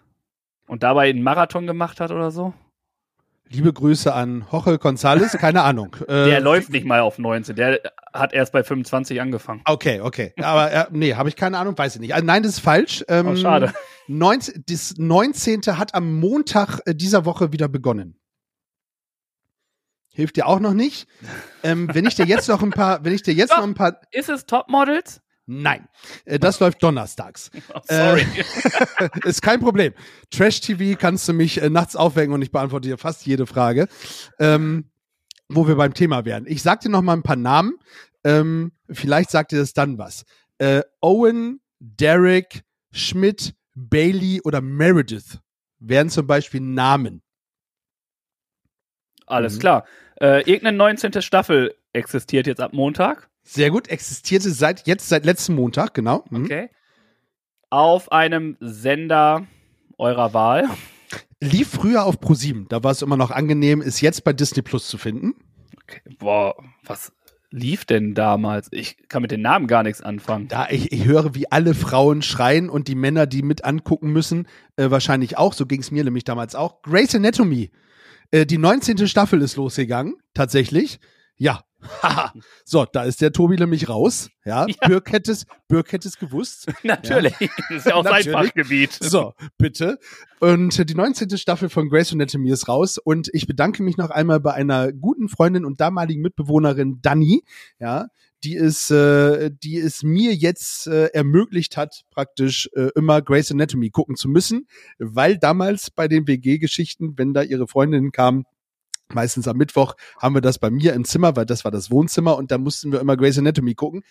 und 0.68 0.84
dabei 0.84 1.10
einen 1.10 1.24
Marathon 1.24 1.66
gemacht 1.66 2.00
hat 2.00 2.12
oder 2.12 2.30
so. 2.32 2.54
Liebe 3.52 3.74
Grüße 3.74 4.14
an 4.14 4.45
Jorge 4.52 4.76
González, 4.76 5.36
keine 5.38 5.64
Ahnung. 5.64 5.95
Äh, 6.08 6.26
Der 6.30 6.39
läuft 6.39 6.70
nicht 6.70 6.86
mal 6.86 7.00
auf 7.00 7.18
19, 7.18 7.56
der 7.56 7.80
hat 8.14 8.32
erst 8.34 8.52
bei 8.54 8.64
25 8.64 9.20
angefangen. 9.22 9.62
Okay, 9.66 10.02
okay. 10.02 10.34
Aber 10.38 10.72
äh, 10.72 10.86
nee, 10.91 11.16
habe 11.16 11.30
ich 11.30 11.36
keine 11.36 11.58
Ahnung, 11.58 11.78
weiß 11.78 11.95
ich 11.95 12.02
nicht. 12.02 12.14
Also, 12.14 12.26
nein, 12.26 12.43
das 12.43 12.54
ist 12.54 12.60
falsch. 12.60 13.04
Ähm, 13.08 13.28
Oh, 13.28 13.36
schade. 13.36 13.74
19, 14.08 14.64
das 14.68 14.95
19. 14.97 15.62
hat 15.78 15.95
am 15.95 16.20
Montag 16.20 16.80
äh, 16.86 16.93
dieser 16.93 17.26
Woche 17.26 17.52
wieder 17.52 17.68
begonnen. 17.68 18.20
hilft 20.14 20.36
dir 20.36 20.47
auch 20.47 20.60
noch 20.60 20.74
nicht. 20.74 21.08
Ähm, 21.64 21.89
wenn 21.93 22.06
ich 22.06 22.16
dir 22.16 22.26
jetzt 22.26 22.50
noch 22.50 22.62
ein 22.62 22.72
paar, 22.72 23.04
wenn 23.06 23.14
ich 23.14 23.24
dir 23.24 23.34
jetzt 23.34 23.52
Doch. 23.52 23.58
noch 23.60 23.64
ein 23.68 23.74
paar, 23.76 24.02
Ist 24.12 24.30
es 24.30 24.45
Topmodels? 24.45 25.22
Nein, 25.50 25.88
äh, 26.26 26.39
das 26.39 26.60
läuft 26.60 26.82
donnerstags. 26.84 27.50
Oh, 27.74 27.80
sorry. 27.84 28.26
Äh, 29.00 29.10
ist 29.28 29.41
kein 29.41 29.60
Problem. 29.60 29.93
Trash 30.32 30.62
TV 30.62 30.97
kannst 31.00 31.28
du 31.28 31.34
mich 31.34 31.62
äh, 31.62 31.70
nachts 31.70 31.95
aufwecken 31.95 32.34
und 32.34 32.41
ich 32.41 32.52
beantworte 32.52 32.88
dir 32.88 32.97
fast 32.97 33.26
jede 33.26 33.45
Frage. 33.47 33.88
Ähm, 34.39 34.86
wo 35.50 35.68
wir 35.68 35.76
beim 35.76 35.93
Thema 35.95 36.26
wären. 36.26 36.45
Ich 36.47 36.62
sag 36.62 36.82
dir 36.82 36.89
noch 36.89 37.02
mal 37.02 37.14
ein 37.14 37.24
paar 37.24 37.36
Namen. 37.36 37.74
Ähm, 38.24 38.72
vielleicht 38.91 39.32
sagt 39.32 39.52
dir 39.52 39.58
das 39.58 39.74
dann 39.74 39.97
was. 39.97 40.26
Äh, 40.60 40.82
Owen, 41.02 41.60
Derek, 41.80 42.64
Schmidt, 42.91 43.56
Bailey 43.74 44.41
oder 44.43 44.62
Meredith 44.62 45.39
wären 45.80 46.10
zum 46.10 46.28
Beispiel 46.28 46.62
Namen. 46.62 47.22
Alles 49.26 49.56
Mhm. 49.56 49.60
klar. 49.60 49.86
Äh, 50.22 50.41
irgendeine 50.41 50.78
19. 50.78 51.22
Staffel 51.22 51.76
existiert 51.93 52.45
jetzt 52.47 52.60
ab 52.62 52.74
Montag. 52.74 53.29
Sehr 53.44 53.72
gut, 53.72 53.88
existierte 53.88 54.52
seit 54.52 54.88
jetzt 54.88 55.10
seit 55.10 55.26
letzten 55.26 55.56
Montag, 55.56 55.94
genau. 55.94 56.26
Mhm. 56.30 56.46
Okay. 56.46 56.70
Auf 57.70 58.12
einem 58.12 58.58
Sender 58.60 59.48
eurer 59.98 60.34
Wahl. 60.34 60.70
Lief 61.42 61.70
früher 61.70 62.04
auf 62.04 62.20
Pro7, 62.20 62.68
da 62.68 62.84
war 62.84 62.92
es 62.92 63.02
immer 63.02 63.18
noch 63.18 63.32
angenehm, 63.32 63.82
ist 63.82 64.02
jetzt 64.02 64.24
bei 64.24 64.34
Disney 64.34 64.62
Plus 64.62 64.88
zu 64.88 64.98
finden. 64.98 65.36
Okay. 65.84 66.02
Boah, 66.20 66.56
was 66.84 67.14
lief 67.52 67.86
denn 67.86 68.14
damals? 68.14 68.68
Ich 68.72 69.08
kann 69.08 69.22
mit 69.22 69.32
den 69.32 69.42
Namen 69.42 69.68
gar 69.68 69.84
nichts 69.84 70.02
anfangen. 70.02 70.48
Da 70.48 70.68
ich, 70.70 70.92
ich 70.92 71.06
höre, 71.06 71.36
wie 71.36 71.52
alle 71.52 71.74
Frauen 71.74 72.22
schreien 72.22 72.70
und 72.70 72.88
die 72.88 72.96
Männer, 72.96 73.26
die 73.26 73.42
mit 73.42 73.66
angucken 73.66 74.12
müssen, 74.12 74.48
äh, 74.76 74.92
wahrscheinlich 74.92 75.38
auch. 75.38 75.54
So 75.54 75.66
ging 75.66 75.82
es 75.82 75.92
mir 75.92 76.04
nämlich 76.04 76.24
damals 76.24 76.56
auch. 76.56 76.82
Grey's 76.82 77.16
Anatomy. 77.16 77.72
Äh, 78.32 78.46
die 78.46 78.58
19. 78.58 79.08
Staffel 79.08 79.42
ist 79.42 79.56
losgegangen, 79.56 80.16
tatsächlich. 80.34 81.00
Ja. 81.36 81.64
Haha. 82.04 82.34
so, 82.66 82.86
da 82.86 83.04
ist 83.04 83.22
der 83.22 83.32
Tobi 83.32 83.56
nämlich 83.56 83.88
raus. 83.90 84.30
Ja, 84.46 84.66
Ja. 84.68 84.88
Birk 84.88 85.12
hätte 85.12 85.32
es, 85.32 85.46
Birk 85.68 85.92
hätte 85.92 86.08
es 86.08 86.18
gewusst. 86.18 86.68
Natürlich. 86.84 87.34
Das 87.38 87.50
ist 87.78 87.86
ja 87.86 87.96
auch 87.96 88.04
sein. 88.04 88.24
Fachgebiet. 88.24 88.98
So, 89.00 89.34
bitte. 89.58 90.00
Und 90.40 90.90
die 90.90 90.96
19. 90.96 91.38
Staffel 91.38 91.70
von 91.70 91.90
Grey's 91.90 92.12
Anatomy 92.12 92.50
ist 92.52 92.68
raus 92.68 92.98
und 92.98 93.30
ich 93.34 93.48
bedanke 93.48 93.84
mich 93.84 93.98
noch 93.98 94.10
einmal 94.10 94.40
bei 94.40 94.54
einer 94.54 94.92
guten 94.92 95.30
Freundin 95.30 95.66
und 95.66 95.80
damaligen 95.80 96.22
Mitbewohnerin 96.22 97.00
Dani, 97.02 97.44
ja, 97.80 98.08
die 98.44 98.56
es, 98.56 98.90
äh, 98.90 99.52
die 99.52 99.78
es 99.78 100.04
mir 100.04 100.34
jetzt 100.34 100.88
äh, 100.88 101.08
ermöglicht 101.08 101.78
hat, 101.78 102.04
praktisch 102.10 102.70
äh, 102.74 102.90
immer 102.96 103.22
Grey's 103.22 103.52
Anatomy 103.52 103.90
gucken 103.90 104.16
zu 104.16 104.30
müssen, 104.30 104.68
weil 104.98 105.38
damals 105.38 105.92
bei 105.92 106.08
den 106.08 106.28
WG-Geschichten, 106.28 107.18
wenn 107.18 107.34
da 107.34 107.42
ihre 107.42 107.68
Freundinnen 107.68 108.12
kamen, 108.12 108.46
meistens 109.14 109.47
am 109.47 109.57
Mittwoch, 109.57 109.95
haben 110.20 110.36
wir 110.36 110.41
das 110.41 110.60
bei 110.60 110.70
mir 110.70 110.93
im 110.93 111.05
Zimmer, 111.05 111.36
weil 111.36 111.45
das 111.45 111.64
war 111.64 111.72
das 111.72 111.91
Wohnzimmer 111.91 112.38
und 112.38 112.51
da 112.51 112.57
mussten 112.57 112.91
wir 112.91 112.99
immer 112.99 113.18
Grey's 113.18 113.38
Anatomy 113.38 113.76
gucken. 113.76 114.03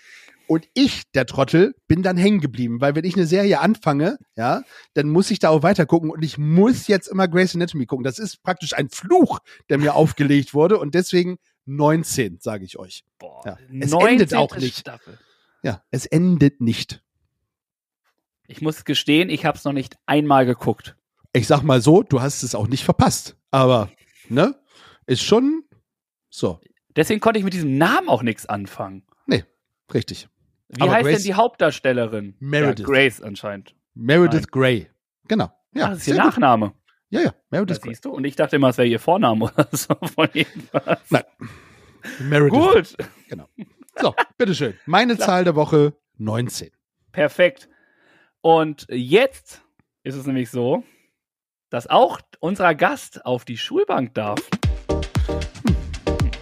Und 0.46 0.66
ich, 0.72 1.02
der 1.12 1.26
Trottel, 1.26 1.74
bin 1.88 2.02
dann 2.02 2.16
hängen 2.16 2.40
geblieben, 2.40 2.80
weil 2.80 2.94
wenn 2.94 3.04
ich 3.04 3.14
eine 3.16 3.26
Serie 3.26 3.60
anfange, 3.60 4.18
ja, 4.34 4.62
dann 4.94 5.10
muss 5.10 5.30
ich 5.30 5.38
da 5.40 5.50
auch 5.50 5.62
weiter 5.62 5.84
gucken 5.84 6.10
und 6.10 6.24
ich 6.24 6.38
muss 6.38 6.86
jetzt 6.86 7.06
immer 7.06 7.28
Grey's 7.28 7.54
Anatomy 7.54 7.84
gucken. 7.84 8.02
Das 8.04 8.18
ist 8.18 8.42
praktisch 8.42 8.74
ein 8.74 8.88
Fluch, 8.88 9.40
der 9.68 9.76
mir 9.76 9.94
aufgelegt 9.94 10.54
wurde 10.54 10.78
und 10.78 10.94
deswegen 10.94 11.38
19, 11.66 12.38
sage 12.40 12.64
ich 12.64 12.78
euch. 12.78 13.04
Boah, 13.18 13.42
Ja. 13.44 13.58
Es 13.78 13.90
19. 13.90 14.08
endet 14.08 14.34
auch 14.34 14.56
nicht. 14.56 14.78
Staffel. 14.78 15.18
Ja, 15.62 15.82
es 15.90 16.06
endet 16.06 16.62
nicht. 16.62 17.02
Ich 18.46 18.62
muss 18.62 18.86
gestehen, 18.86 19.28
ich 19.28 19.44
habe 19.44 19.58
es 19.58 19.64
noch 19.64 19.74
nicht 19.74 19.96
einmal 20.06 20.46
geguckt. 20.46 20.96
Ich 21.34 21.46
sag 21.46 21.62
mal 21.62 21.82
so, 21.82 22.02
du 22.02 22.22
hast 22.22 22.42
es 22.42 22.54
auch 22.54 22.68
nicht 22.68 22.84
verpasst, 22.84 23.36
aber 23.50 23.90
ne, 24.30 24.54
ist 25.08 25.22
schon 25.22 25.64
so, 26.30 26.60
Deswegen 26.96 27.20
konnte 27.20 27.38
ich 27.38 27.44
mit 27.44 27.54
diesem 27.54 27.76
Namen 27.78 28.08
auch 28.08 28.22
nichts 28.22 28.46
anfangen. 28.46 29.04
richtig. 29.94 30.28
Wie 30.68 30.82
Aber 30.82 30.92
heißt 30.92 31.04
Grace- 31.06 31.16
denn 31.16 31.24
die 31.24 31.34
Hauptdarstellerin? 31.34 32.36
Meredith. 32.40 32.80
Ja, 32.80 32.84
Grace 32.86 33.22
anscheinend. 33.22 33.74
Meredith 33.94 34.50
Grey. 34.50 34.90
Genau. 35.26 35.50
Ja, 35.72 35.86
ah, 35.86 35.88
das 35.90 35.98
ist 36.00 36.08
ihr 36.08 36.14
sehr 36.14 36.22
gut. 36.24 36.32
Nachname. 36.32 36.74
Ja, 37.08 37.20
ja, 37.22 37.34
Meredith 37.50 37.80
Grey. 37.80 37.92
siehst 37.94 38.04
du. 38.04 38.10
Und 38.10 38.24
ich 38.24 38.36
dachte 38.36 38.56
immer, 38.56 38.68
es 38.68 38.76
wäre 38.76 38.86
ihr 38.88 39.00
Vorname 39.00 39.44
oder 39.56 39.66
so 39.72 39.94
von 39.94 40.28
irgendwas. 40.34 40.98
Meredith. 42.20 42.96
Gut, 42.96 42.96
So, 44.00 44.14
bitteschön. 44.36 44.74
Meine 44.84 45.16
Zahl 45.16 45.44
der 45.44 45.54
Woche 45.56 45.94
19. 46.18 46.70
perfekt. 47.12 47.68
Und 48.42 48.86
jetzt 48.90 49.62
ist 50.02 50.14
es 50.16 50.26
nämlich 50.26 50.50
so, 50.50 50.84
dass 51.70 51.86
auch 51.86 52.20
unser 52.40 52.74
Gast 52.74 53.24
auf 53.24 53.44
die 53.46 53.56
Schulbank 53.56 54.12
darf. 54.14 54.38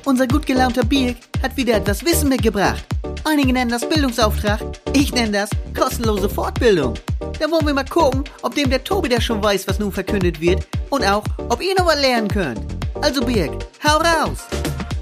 Unser 0.07 0.29
gut 0.29 0.47
gelaunter 0.47 0.85
Birk 0.85 1.17
hat 1.43 1.57
wieder 1.57 1.75
etwas 1.75 2.05
Wissen 2.05 2.29
mitgebracht. 2.29 2.87
Einige 3.25 3.53
nennen 3.53 3.73
das 3.73 3.89
Bildungsauftrag, 3.89 4.61
ich 4.95 5.13
nenne 5.13 5.33
das 5.33 5.51
kostenlose 5.77 6.29
Fortbildung. 6.29 6.95
Da 7.41 7.51
wollen 7.51 7.67
wir 7.67 7.75
mal 7.75 7.85
gucken, 7.85 8.23
ob 8.43 8.55
dem 8.55 8.71
der 8.71 8.85
Tobi 8.85 9.09
der 9.09 9.21
schon 9.21 9.43
weiß, 9.43 9.67
was 9.67 9.81
nun 9.81 9.91
verkündet 9.91 10.41
wird 10.41 10.65
und 10.91 11.05
auch, 11.05 11.25
ob 11.49 11.61
ihr 11.61 11.75
noch 11.77 11.87
was 11.87 12.01
lernen 12.01 12.29
könnt. 12.29 12.61
Also 13.03 13.27
Birk, 13.27 13.51
hau 13.83 13.97
raus! 13.97 14.47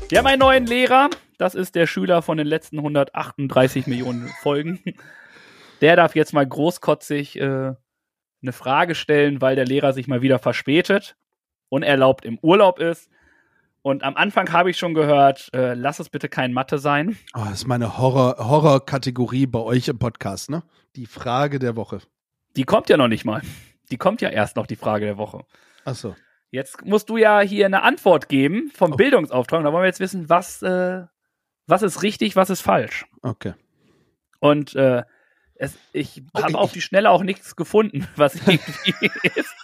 Wir 0.09 0.17
haben 0.17 0.27
einen 0.27 0.39
neuen 0.39 0.65
Lehrer. 0.65 1.11
Das 1.37 1.55
ist 1.55 1.75
der 1.75 1.87
Schüler 1.87 2.23
von 2.23 2.39
den 2.39 2.47
letzten 2.47 2.79
138 2.79 3.87
Millionen 3.87 4.31
Folgen. 4.41 4.83
Der 5.83 5.97
darf 5.97 6.17
jetzt 6.17 6.33
mal 6.33 6.47
großkotzig 6.47 7.39
äh, 7.39 7.43
eine 7.43 8.53
Frage 8.53 8.95
stellen, 8.95 9.43
weil 9.43 9.55
der 9.55 9.67
Lehrer 9.67 9.93
sich 9.93 10.09
mal 10.09 10.23
wieder 10.23 10.39
verspätet, 10.39 11.15
unerlaubt 11.69 12.25
im 12.25 12.39
Urlaub 12.41 12.79
ist. 12.79 13.11
Und 13.87 14.03
am 14.03 14.17
Anfang 14.17 14.51
habe 14.51 14.71
ich 14.71 14.79
schon 14.79 14.95
gehört, 14.95 15.51
äh, 15.53 15.75
lass 15.75 15.99
es 16.01 16.09
bitte 16.09 16.31
kein 16.31 16.55
Mathe 16.55 16.79
sein. 16.79 17.19
Oh, 17.35 17.41
das 17.45 17.53
ist 17.53 17.67
meine 17.67 17.99
Horror- 17.99 18.39
Horror-Kategorie 18.39 19.47
bei 19.47 19.59
euch 19.59 19.89
im 19.89 19.99
Podcast, 19.99 20.49
ne? 20.49 20.63
Die 20.97 21.05
Frage 21.05 21.59
der 21.59 21.77
Woche. 21.77 22.01
Die 22.57 22.65
kommt 22.65 22.89
ja 22.89 22.97
noch 22.97 23.09
nicht 23.09 23.27
mal. 23.27 23.43
Die 23.91 23.99
kommt 23.99 24.23
ja 24.23 24.31
erst 24.31 24.57
noch, 24.57 24.67
die 24.67 24.77
Frage 24.77 25.05
der 25.05 25.19
Woche. 25.19 25.45
Achso. 25.85 26.17
Jetzt 26.51 26.83
musst 26.87 27.11
du 27.11 27.19
ja 27.19 27.41
hier 27.41 27.67
eine 27.67 27.83
Antwort 27.83 28.31
geben 28.31 28.71
vom 28.75 28.95
Oh. 28.95 28.97
Bildungsauftrag. 28.97 29.63
Da 29.63 29.71
wollen 29.71 29.83
wir 29.83 29.89
jetzt 29.89 30.01
wissen, 30.01 30.31
was, 30.31 30.63
äh, 30.63 31.03
was 31.67 31.83
ist 31.83 32.03
richtig, 32.03 32.37
was 32.37 32.49
ist 32.49 32.63
falsch. 32.63 33.05
Okay. 33.21 33.53
Und 34.41 34.75
äh, 34.77 35.03
es, 35.65 35.75
ich 35.93 36.23
habe 36.35 36.57
auf 36.59 36.73
die 36.73 36.81
Schnelle 36.81 37.11
auch 37.11 37.23
nichts 37.23 37.57
gefunden, 37.57 38.07
was 38.17 38.35
irgendwie 38.37 39.11
ist. 39.35 39.55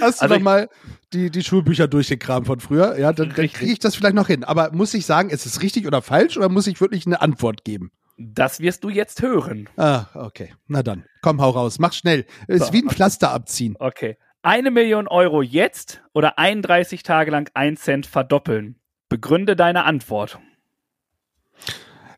Hast 0.00 0.20
du 0.20 0.24
Also 0.24 0.26
noch 0.26 0.36
ich- 0.36 0.42
mal 0.42 0.68
die, 1.12 1.30
die 1.30 1.42
Schulbücher 1.42 1.88
durchgekramt 1.88 2.46
von 2.46 2.60
früher? 2.60 2.98
Ja, 2.98 3.12
dann, 3.12 3.28
dann 3.34 3.48
kriege 3.50 3.72
ich 3.72 3.78
das 3.78 3.94
vielleicht 3.94 4.14
noch 4.14 4.26
hin. 4.28 4.44
Aber 4.44 4.72
muss 4.72 4.94
ich 4.94 5.06
sagen, 5.06 5.30
ist 5.30 5.46
es 5.46 5.62
richtig 5.62 5.86
oder 5.86 6.02
falsch 6.02 6.36
oder 6.36 6.48
muss 6.48 6.66
ich 6.66 6.80
wirklich 6.80 7.06
eine 7.06 7.20
Antwort 7.20 7.64
geben? 7.64 7.90
Das 8.18 8.60
wirst 8.60 8.84
du 8.84 8.88
jetzt 8.90 9.22
hören. 9.22 9.68
Ah, 9.76 10.06
okay. 10.14 10.54
Na 10.68 10.82
dann. 10.82 11.04
Komm, 11.22 11.40
hau 11.40 11.50
raus. 11.50 11.78
Mach 11.78 11.92
schnell. 11.92 12.26
Ist 12.46 12.66
So. 12.66 12.72
wie 12.72 12.82
ein 12.82 12.90
Pflaster 12.90 13.30
abziehen. 13.30 13.74
Okay. 13.78 14.16
Eine 14.42 14.70
Million 14.70 15.06
Euro 15.08 15.40
jetzt 15.42 16.02
oder 16.12 16.38
31 16.38 17.02
Tage 17.04 17.30
lang 17.30 17.50
1 17.54 17.80
Cent 17.80 18.06
verdoppeln. 18.06 18.76
Begründe 19.08 19.56
deine 19.56 19.84
Antwort. 19.84 20.38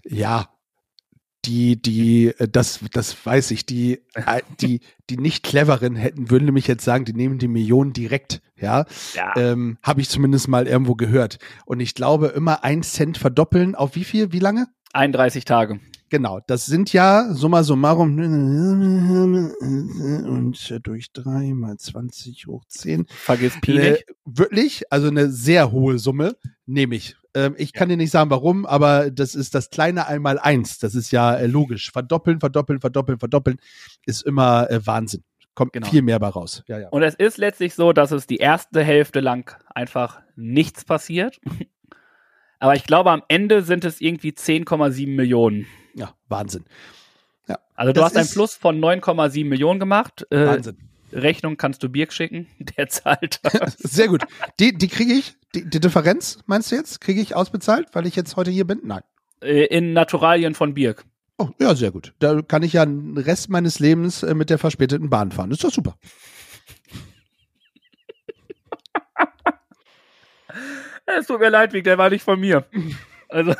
Ja. 0.04 0.48
Die, 1.44 1.80
die, 1.80 2.28
äh, 2.38 2.48
das, 2.48 2.80
das 2.92 3.14
weiß 3.24 3.50
ich, 3.50 3.66
die, 3.66 4.00
äh, 4.14 4.42
die, 4.60 4.80
die 5.10 5.16
nicht 5.16 5.42
cleveren 5.42 5.96
hätten, 5.96 6.30
würden 6.30 6.46
nämlich 6.46 6.66
jetzt 6.66 6.84
sagen, 6.84 7.04
die 7.04 7.12
nehmen 7.12 7.38
die 7.38 7.48
Millionen 7.48 7.92
direkt, 7.92 8.40
ja. 8.56 8.84
Ja. 9.14 9.34
Ähm, 9.36 9.78
Habe 9.82 10.00
ich 10.00 10.08
zumindest 10.08 10.48
mal 10.48 10.66
irgendwo 10.66 10.94
gehört. 10.94 11.38
Und 11.66 11.80
ich 11.80 11.94
glaube, 11.94 12.28
immer 12.28 12.64
ein 12.64 12.82
Cent 12.82 13.18
verdoppeln 13.18 13.74
auf 13.74 13.94
wie 13.94 14.04
viel? 14.04 14.32
Wie 14.32 14.38
lange? 14.38 14.68
31 14.92 15.44
Tage. 15.44 15.80
Genau, 16.10 16.40
das 16.46 16.66
sind 16.66 16.92
ja 16.92 17.32
summa 17.32 17.64
summarum 17.64 18.16
und 20.28 20.56
durch 20.84 21.12
drei 21.12 21.52
mal 21.54 21.76
20 21.76 22.46
hoch 22.46 22.64
10. 22.68 23.06
Vergiss 23.08 23.60
Pi 23.60 23.72
nicht. 23.78 24.06
wirklich, 24.24 24.84
also 24.92 25.08
eine 25.08 25.30
sehr 25.30 25.72
hohe 25.72 25.98
Summe, 25.98 26.36
nehme 26.66 26.94
ich. 26.94 27.16
Ähm, 27.34 27.54
ich 27.58 27.72
kann 27.72 27.88
dir 27.88 27.96
nicht 27.96 28.10
sagen, 28.10 28.30
warum, 28.30 28.64
aber 28.66 29.10
das 29.10 29.34
ist 29.34 29.54
das 29.54 29.70
kleine 29.70 30.06
einmal 30.06 30.38
eins. 30.38 30.78
Das 30.78 30.94
ist 30.94 31.10
ja 31.10 31.34
äh, 31.34 31.46
logisch. 31.46 31.90
Verdoppeln, 31.92 32.40
verdoppeln, 32.40 32.80
verdoppeln, 32.80 33.18
verdoppeln 33.18 33.58
ist 34.06 34.22
immer 34.22 34.70
äh, 34.70 34.86
Wahnsinn. 34.86 35.24
Kommt 35.54 35.72
Genau. 35.72 35.86
viel 35.88 36.02
mehr 36.02 36.18
bei 36.18 36.28
raus. 36.28 36.64
Ja, 36.66 36.78
ja. 36.80 36.88
Und 36.88 37.02
es 37.02 37.14
ist 37.14 37.38
letztlich 37.38 37.74
so, 37.74 37.92
dass 37.92 38.10
es 38.10 38.26
die 38.26 38.38
erste 38.38 38.82
Hälfte 38.82 39.20
lang 39.20 39.56
einfach 39.74 40.20
nichts 40.36 40.84
passiert. 40.84 41.40
Aber 42.58 42.74
ich 42.76 42.84
glaube, 42.84 43.10
am 43.10 43.22
Ende 43.28 43.62
sind 43.62 43.84
es 43.84 44.00
irgendwie 44.00 44.30
10,7 44.30 45.14
Millionen. 45.14 45.66
Ja, 45.94 46.14
Wahnsinn. 46.28 46.64
Also 47.76 47.92
du 47.92 48.00
Das 48.00 48.10
hast 48.10 48.16
ein 48.16 48.22
ist- 48.22 48.34
Plus 48.34 48.54
von 48.54 48.78
9,7 48.80 49.44
Millionen 49.48 49.80
gemacht. 49.80 50.24
Äh, 50.30 50.46
Wahnsinn. 50.46 50.78
Rechnung 51.14 51.56
kannst 51.56 51.82
du 51.82 51.88
Birk 51.88 52.12
schicken. 52.12 52.48
Der 52.76 52.88
zahlt 52.88 53.40
das. 53.42 53.74
Sehr 53.78 54.08
gut. 54.08 54.24
Die, 54.60 54.76
die 54.76 54.88
kriege 54.88 55.12
ich, 55.12 55.36
die, 55.54 55.68
die 55.68 55.80
Differenz, 55.80 56.38
meinst 56.46 56.70
du 56.72 56.76
jetzt? 56.76 57.00
Kriege 57.00 57.20
ich 57.20 57.34
ausbezahlt, 57.34 57.88
weil 57.92 58.06
ich 58.06 58.16
jetzt 58.16 58.36
heute 58.36 58.50
hier 58.50 58.66
bin? 58.66 58.80
Nein. 58.84 59.02
Äh, 59.40 59.64
in 59.66 59.92
Naturalien 59.92 60.54
von 60.54 60.74
Birk. 60.74 61.04
Oh, 61.38 61.48
ja, 61.60 61.74
sehr 61.74 61.90
gut. 61.90 62.14
Da 62.18 62.42
kann 62.42 62.62
ich 62.62 62.74
ja 62.74 62.84
den 62.86 63.16
Rest 63.18 63.48
meines 63.50 63.78
Lebens 63.80 64.22
äh, 64.22 64.34
mit 64.34 64.50
der 64.50 64.58
verspäteten 64.58 65.10
Bahn 65.10 65.32
fahren. 65.32 65.50
Ist 65.50 65.64
doch 65.64 65.72
super. 65.72 65.96
Es 71.06 71.26
tut 71.26 71.38
mir 71.38 71.50
leid, 71.50 71.72
Vic, 71.72 71.84
der 71.84 71.98
war 71.98 72.08
nicht 72.08 72.22
von 72.22 72.40
mir. 72.40 72.64
Also, 73.28 73.54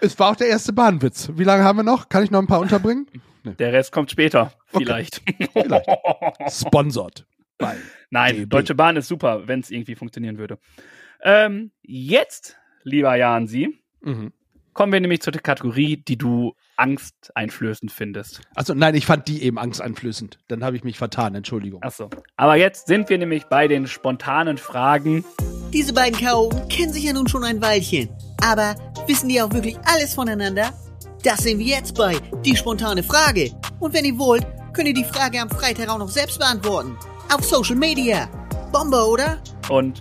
Es 0.00 0.18
war 0.18 0.30
auch 0.30 0.36
der 0.36 0.48
erste 0.48 0.72
Bahnwitz. 0.72 1.30
Wie 1.34 1.44
lange 1.44 1.62
haben 1.62 1.78
wir 1.78 1.82
noch? 1.84 2.08
Kann 2.08 2.24
ich 2.24 2.30
noch 2.30 2.40
ein 2.40 2.46
paar 2.48 2.60
unterbringen? 2.60 3.06
der 3.44 3.72
Rest 3.72 3.92
kommt 3.92 4.10
später. 4.10 4.52
Vielleicht. 4.68 5.22
Vielleicht. 5.52 5.88
Sponsored. 6.50 7.26
Nein, 8.10 8.36
DB. 8.36 8.46
Deutsche 8.46 8.74
Bahn 8.74 8.96
ist 8.96 9.08
super, 9.08 9.48
wenn 9.48 9.60
es 9.60 9.70
irgendwie 9.70 9.94
funktionieren 9.96 10.38
würde. 10.38 10.58
Ähm, 11.22 11.72
jetzt, 11.82 12.56
lieber 12.84 13.16
Jansi, 13.16 13.80
Mhm. 14.00 14.32
kommen 14.72 14.92
wir 14.92 15.00
nämlich 15.00 15.20
zur 15.22 15.32
Kategorie, 15.32 15.96
die 15.96 16.16
du 16.16 16.54
angsteinflößend 16.76 17.90
findest. 17.90 18.42
Also 18.54 18.74
nein, 18.74 18.94
ich 18.94 19.06
fand 19.06 19.26
die 19.26 19.42
eben 19.42 19.58
angsteinflößend. 19.58 20.38
Dann 20.46 20.62
habe 20.62 20.76
ich 20.76 20.84
mich 20.84 20.96
vertan, 20.98 21.34
Entschuldigung. 21.34 21.82
Achso. 21.82 22.08
Aber 22.36 22.54
jetzt 22.56 22.86
sind 22.86 23.08
wir 23.10 23.18
nämlich 23.18 23.44
bei 23.46 23.66
den 23.66 23.88
spontanen 23.88 24.56
Fragen. 24.58 25.24
Diese 25.72 25.92
beiden 25.92 26.18
Chaoten 26.18 26.68
kennen 26.68 26.92
sich 26.92 27.02
ja 27.04 27.12
nun 27.12 27.26
schon 27.26 27.42
ein 27.42 27.60
Weilchen. 27.60 28.08
Aber 28.40 28.76
wissen 29.08 29.28
die 29.28 29.42
auch 29.42 29.52
wirklich 29.52 29.76
alles 29.92 30.14
voneinander? 30.14 30.72
Das 31.24 31.38
sehen 31.40 31.58
wir 31.58 31.66
jetzt 31.66 31.96
bei 31.96 32.16
Die 32.44 32.56
spontane 32.56 33.02
Frage. 33.02 33.50
Und 33.80 33.92
wenn 33.92 34.04
ihr 34.04 34.16
wollt, 34.18 34.46
könnt 34.72 34.88
ihr 34.88 34.94
die 34.94 35.04
Frage 35.04 35.40
am 35.40 35.48
Freitag 35.50 35.88
auch 35.88 35.98
noch 35.98 36.08
selbst 36.08 36.38
beantworten. 36.38 36.96
Auf 37.32 37.44
Social 37.44 37.76
Media. 37.76 38.28
Bombe, 38.72 39.02
oder? 39.06 39.42
Und 39.68 40.00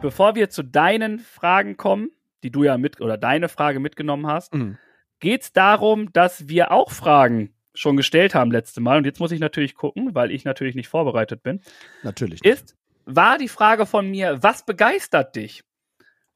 bevor 0.00 0.34
wir 0.34 0.50
zu 0.50 0.62
deinen 0.62 1.18
Fragen 1.18 1.76
kommen, 1.76 2.10
die 2.42 2.50
du 2.50 2.64
ja 2.64 2.78
mit 2.78 3.00
oder 3.00 3.16
deine 3.16 3.48
Frage 3.48 3.80
mitgenommen 3.80 4.26
hast, 4.26 4.54
Mhm. 4.54 4.78
geht 5.20 5.42
es 5.42 5.52
darum, 5.52 6.12
dass 6.12 6.48
wir 6.48 6.70
auch 6.72 6.90
Fragen 6.90 7.52
schon 7.74 7.96
gestellt 7.96 8.34
haben 8.34 8.50
letzte 8.52 8.80
Mal. 8.80 8.98
Und 8.98 9.04
jetzt 9.04 9.20
muss 9.20 9.32
ich 9.32 9.40
natürlich 9.40 9.74
gucken, 9.74 10.14
weil 10.14 10.30
ich 10.30 10.44
natürlich 10.44 10.74
nicht 10.74 10.88
vorbereitet 10.88 11.42
bin. 11.42 11.60
Natürlich. 12.02 12.44
Ist, 12.44 12.74
war 13.04 13.38
die 13.38 13.48
Frage 13.48 13.86
von 13.86 14.08
mir, 14.10 14.42
was 14.42 14.64
begeistert 14.64 15.36
dich? 15.36 15.62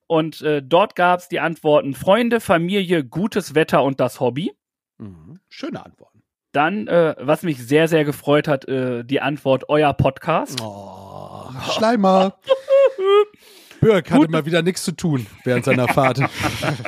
Und 0.06 0.42
äh, 0.42 0.60
dort 0.62 0.96
gab 0.96 1.20
es 1.20 1.28
die 1.28 1.38
Antworten 1.40 1.94
Freunde, 1.94 2.40
Familie, 2.40 3.04
gutes 3.04 3.54
Wetter 3.54 3.84
und 3.84 4.00
das 4.00 4.18
Hobby. 4.20 4.52
Mhm. 4.98 5.38
Schöne 5.48 5.84
Antworten. 5.84 6.09
Dann, 6.52 6.88
äh, 6.88 7.14
was 7.18 7.42
mich 7.42 7.58
sehr, 7.58 7.86
sehr 7.86 8.04
gefreut 8.04 8.48
hat, 8.48 8.66
äh, 8.66 9.04
die 9.04 9.20
Antwort 9.20 9.68
euer 9.68 9.92
Podcast. 9.92 10.60
Oh, 10.60 11.48
Schleimer. 11.72 12.38
Birk 13.80 14.10
hatte 14.10 14.20
Gut. 14.22 14.30
mal 14.30 14.44
wieder 14.44 14.62
nichts 14.62 14.84
zu 14.84 14.92
tun 14.92 15.26
während 15.44 15.64
seiner 15.64 15.88
Fahrt. 15.88 16.20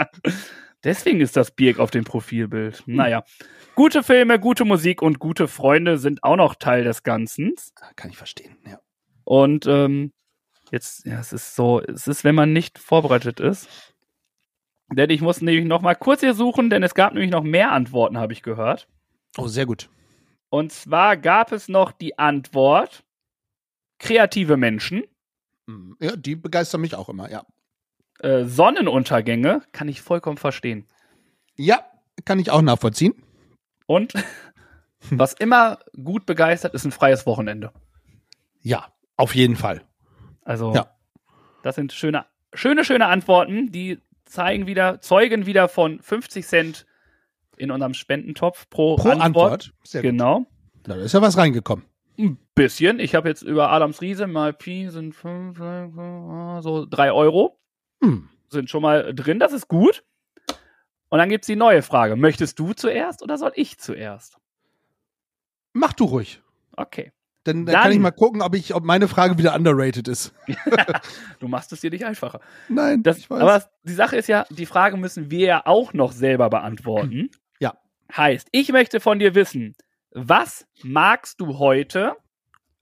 Deswegen 0.84 1.20
ist 1.20 1.36
das 1.36 1.52
Birk 1.52 1.78
auf 1.78 1.90
dem 1.90 2.04
Profilbild. 2.04 2.82
Naja. 2.86 3.22
Gute 3.74 4.02
Filme, 4.02 4.38
gute 4.38 4.64
Musik 4.64 5.00
und 5.00 5.18
gute 5.18 5.48
Freunde 5.48 5.96
sind 5.96 6.22
auch 6.24 6.36
noch 6.36 6.54
Teil 6.56 6.84
des 6.84 7.04
Ganzen. 7.04 7.54
Kann 7.96 8.10
ich 8.10 8.16
verstehen, 8.16 8.56
ja. 8.68 8.80
Und 9.24 9.66
ähm, 9.66 10.12
jetzt, 10.70 11.06
ja, 11.06 11.20
es 11.20 11.32
ist 11.32 11.54
so, 11.54 11.80
es 11.80 12.08
ist, 12.08 12.24
wenn 12.24 12.34
man 12.34 12.52
nicht 12.52 12.78
vorbereitet 12.78 13.40
ist. 13.40 13.68
Denn 14.90 15.08
ich 15.08 15.22
muss 15.22 15.40
nämlich 15.40 15.64
noch 15.64 15.80
mal 15.80 15.94
kurz 15.94 16.20
hier 16.20 16.34
suchen, 16.34 16.68
denn 16.68 16.82
es 16.82 16.94
gab 16.94 17.14
nämlich 17.14 17.30
noch 17.30 17.44
mehr 17.44 17.72
Antworten, 17.72 18.18
habe 18.18 18.32
ich 18.32 18.42
gehört. 18.42 18.88
Oh, 19.36 19.46
sehr 19.48 19.66
gut. 19.66 19.88
Und 20.50 20.72
zwar 20.72 21.16
gab 21.16 21.52
es 21.52 21.68
noch 21.68 21.92
die 21.92 22.18
Antwort 22.18 23.04
kreative 23.98 24.56
Menschen, 24.56 25.04
Mhm. 25.66 25.96
Ja, 26.00 26.16
die 26.16 26.34
begeistern 26.34 26.80
mich 26.80 26.96
auch 26.96 27.08
immer, 27.08 27.30
ja. 27.30 27.44
äh, 28.18 28.44
Sonnenuntergänge, 28.44 29.62
kann 29.70 29.86
ich 29.88 30.02
vollkommen 30.02 30.36
verstehen. 30.36 30.88
Ja, 31.54 31.86
kann 32.24 32.40
ich 32.40 32.50
auch 32.50 32.62
nachvollziehen. 32.62 33.14
Und 33.86 34.12
was 35.10 35.34
immer 35.34 35.78
gut 36.02 36.26
begeistert, 36.26 36.74
ist 36.74 36.84
ein 36.84 36.90
freies 36.90 37.26
Wochenende. 37.26 37.72
Ja, 38.60 38.92
auf 39.16 39.36
jeden 39.36 39.54
Fall. 39.54 39.82
Also, 40.44 40.74
Ja. 40.74 40.92
das 41.62 41.76
sind 41.76 41.92
schöne, 41.92 42.26
schöne, 42.52 42.84
schöne 42.84 43.06
Antworten, 43.06 43.70
die 43.70 44.00
zeigen 44.24 44.66
wieder, 44.66 45.00
zeugen 45.00 45.46
wieder 45.46 45.68
von 45.68 46.00
50 46.00 46.44
Cent 46.44 46.86
in 47.56 47.70
unserem 47.70 47.94
Spendentopf 47.94 48.68
pro, 48.70 48.96
Pro 48.96 49.10
Antwort. 49.10 49.72
Sehr 49.84 50.02
gut. 50.02 50.10
Genau. 50.10 50.46
Da 50.84 50.94
ist 50.96 51.12
ja 51.12 51.22
was 51.22 51.36
reingekommen. 51.36 51.84
Ein 52.18 52.38
bisschen. 52.54 52.98
Ich 53.00 53.14
habe 53.14 53.28
jetzt 53.28 53.42
über 53.42 53.70
Adams 53.70 54.00
Riese 54.00 54.26
mal 54.26 54.52
Pi 54.52 54.88
sind 54.90 55.14
fünf, 55.14 55.58
so 55.58 56.86
drei 56.88 57.12
Euro 57.12 57.58
Hm. 58.02 58.28
sind 58.48 58.68
schon 58.68 58.82
mal 58.82 59.14
drin. 59.14 59.38
Das 59.38 59.52
ist 59.52 59.68
gut. 59.68 60.04
Und 61.08 61.18
dann 61.18 61.28
gibt's 61.28 61.46
die 61.46 61.56
neue 61.56 61.82
Frage. 61.82 62.16
Möchtest 62.16 62.58
du 62.58 62.72
zuerst 62.72 63.22
oder 63.22 63.38
soll 63.38 63.52
ich 63.54 63.78
zuerst? 63.78 64.38
Mach 65.72 65.92
du 65.92 66.04
ruhig. 66.04 66.42
Okay. 66.76 67.12
Dann, 67.44 67.66
dann 67.66 67.72
Dann- 67.74 67.82
kann 67.82 67.92
ich 67.92 67.98
mal 67.98 68.10
gucken, 68.12 68.40
ob, 68.40 68.54
ich, 68.54 68.74
ob 68.74 68.84
meine 68.84 69.08
Frage 69.08 69.36
wieder 69.36 69.54
underrated 69.54 70.06
ist. 70.08 70.34
Du 71.40 71.48
machst 71.48 71.72
es 71.72 71.80
dir 71.80 71.90
nicht 71.90 72.04
einfacher. 72.04 72.40
Nein, 72.68 73.02
Das, 73.02 73.18
ich 73.18 73.28
weiß. 73.28 73.40
aber 73.40 73.64
die 73.82 73.92
Sache 73.94 74.16
ist 74.16 74.28
ja, 74.28 74.46
die 74.50 74.66
Frage 74.66 74.96
müssen 74.96 75.30
wir 75.30 75.46
ja 75.46 75.62
auch 75.66 75.92
noch 75.92 76.12
selber 76.12 76.48
beantworten. 76.50 77.30
Ja. 78.12 78.16
Heißt, 78.16 78.48
ich 78.52 78.70
möchte 78.72 79.00
von 79.00 79.18
dir 79.18 79.34
wissen, 79.34 79.74
was 80.12 80.66
magst 80.82 81.40
du 81.40 81.58
heute, 81.58 82.16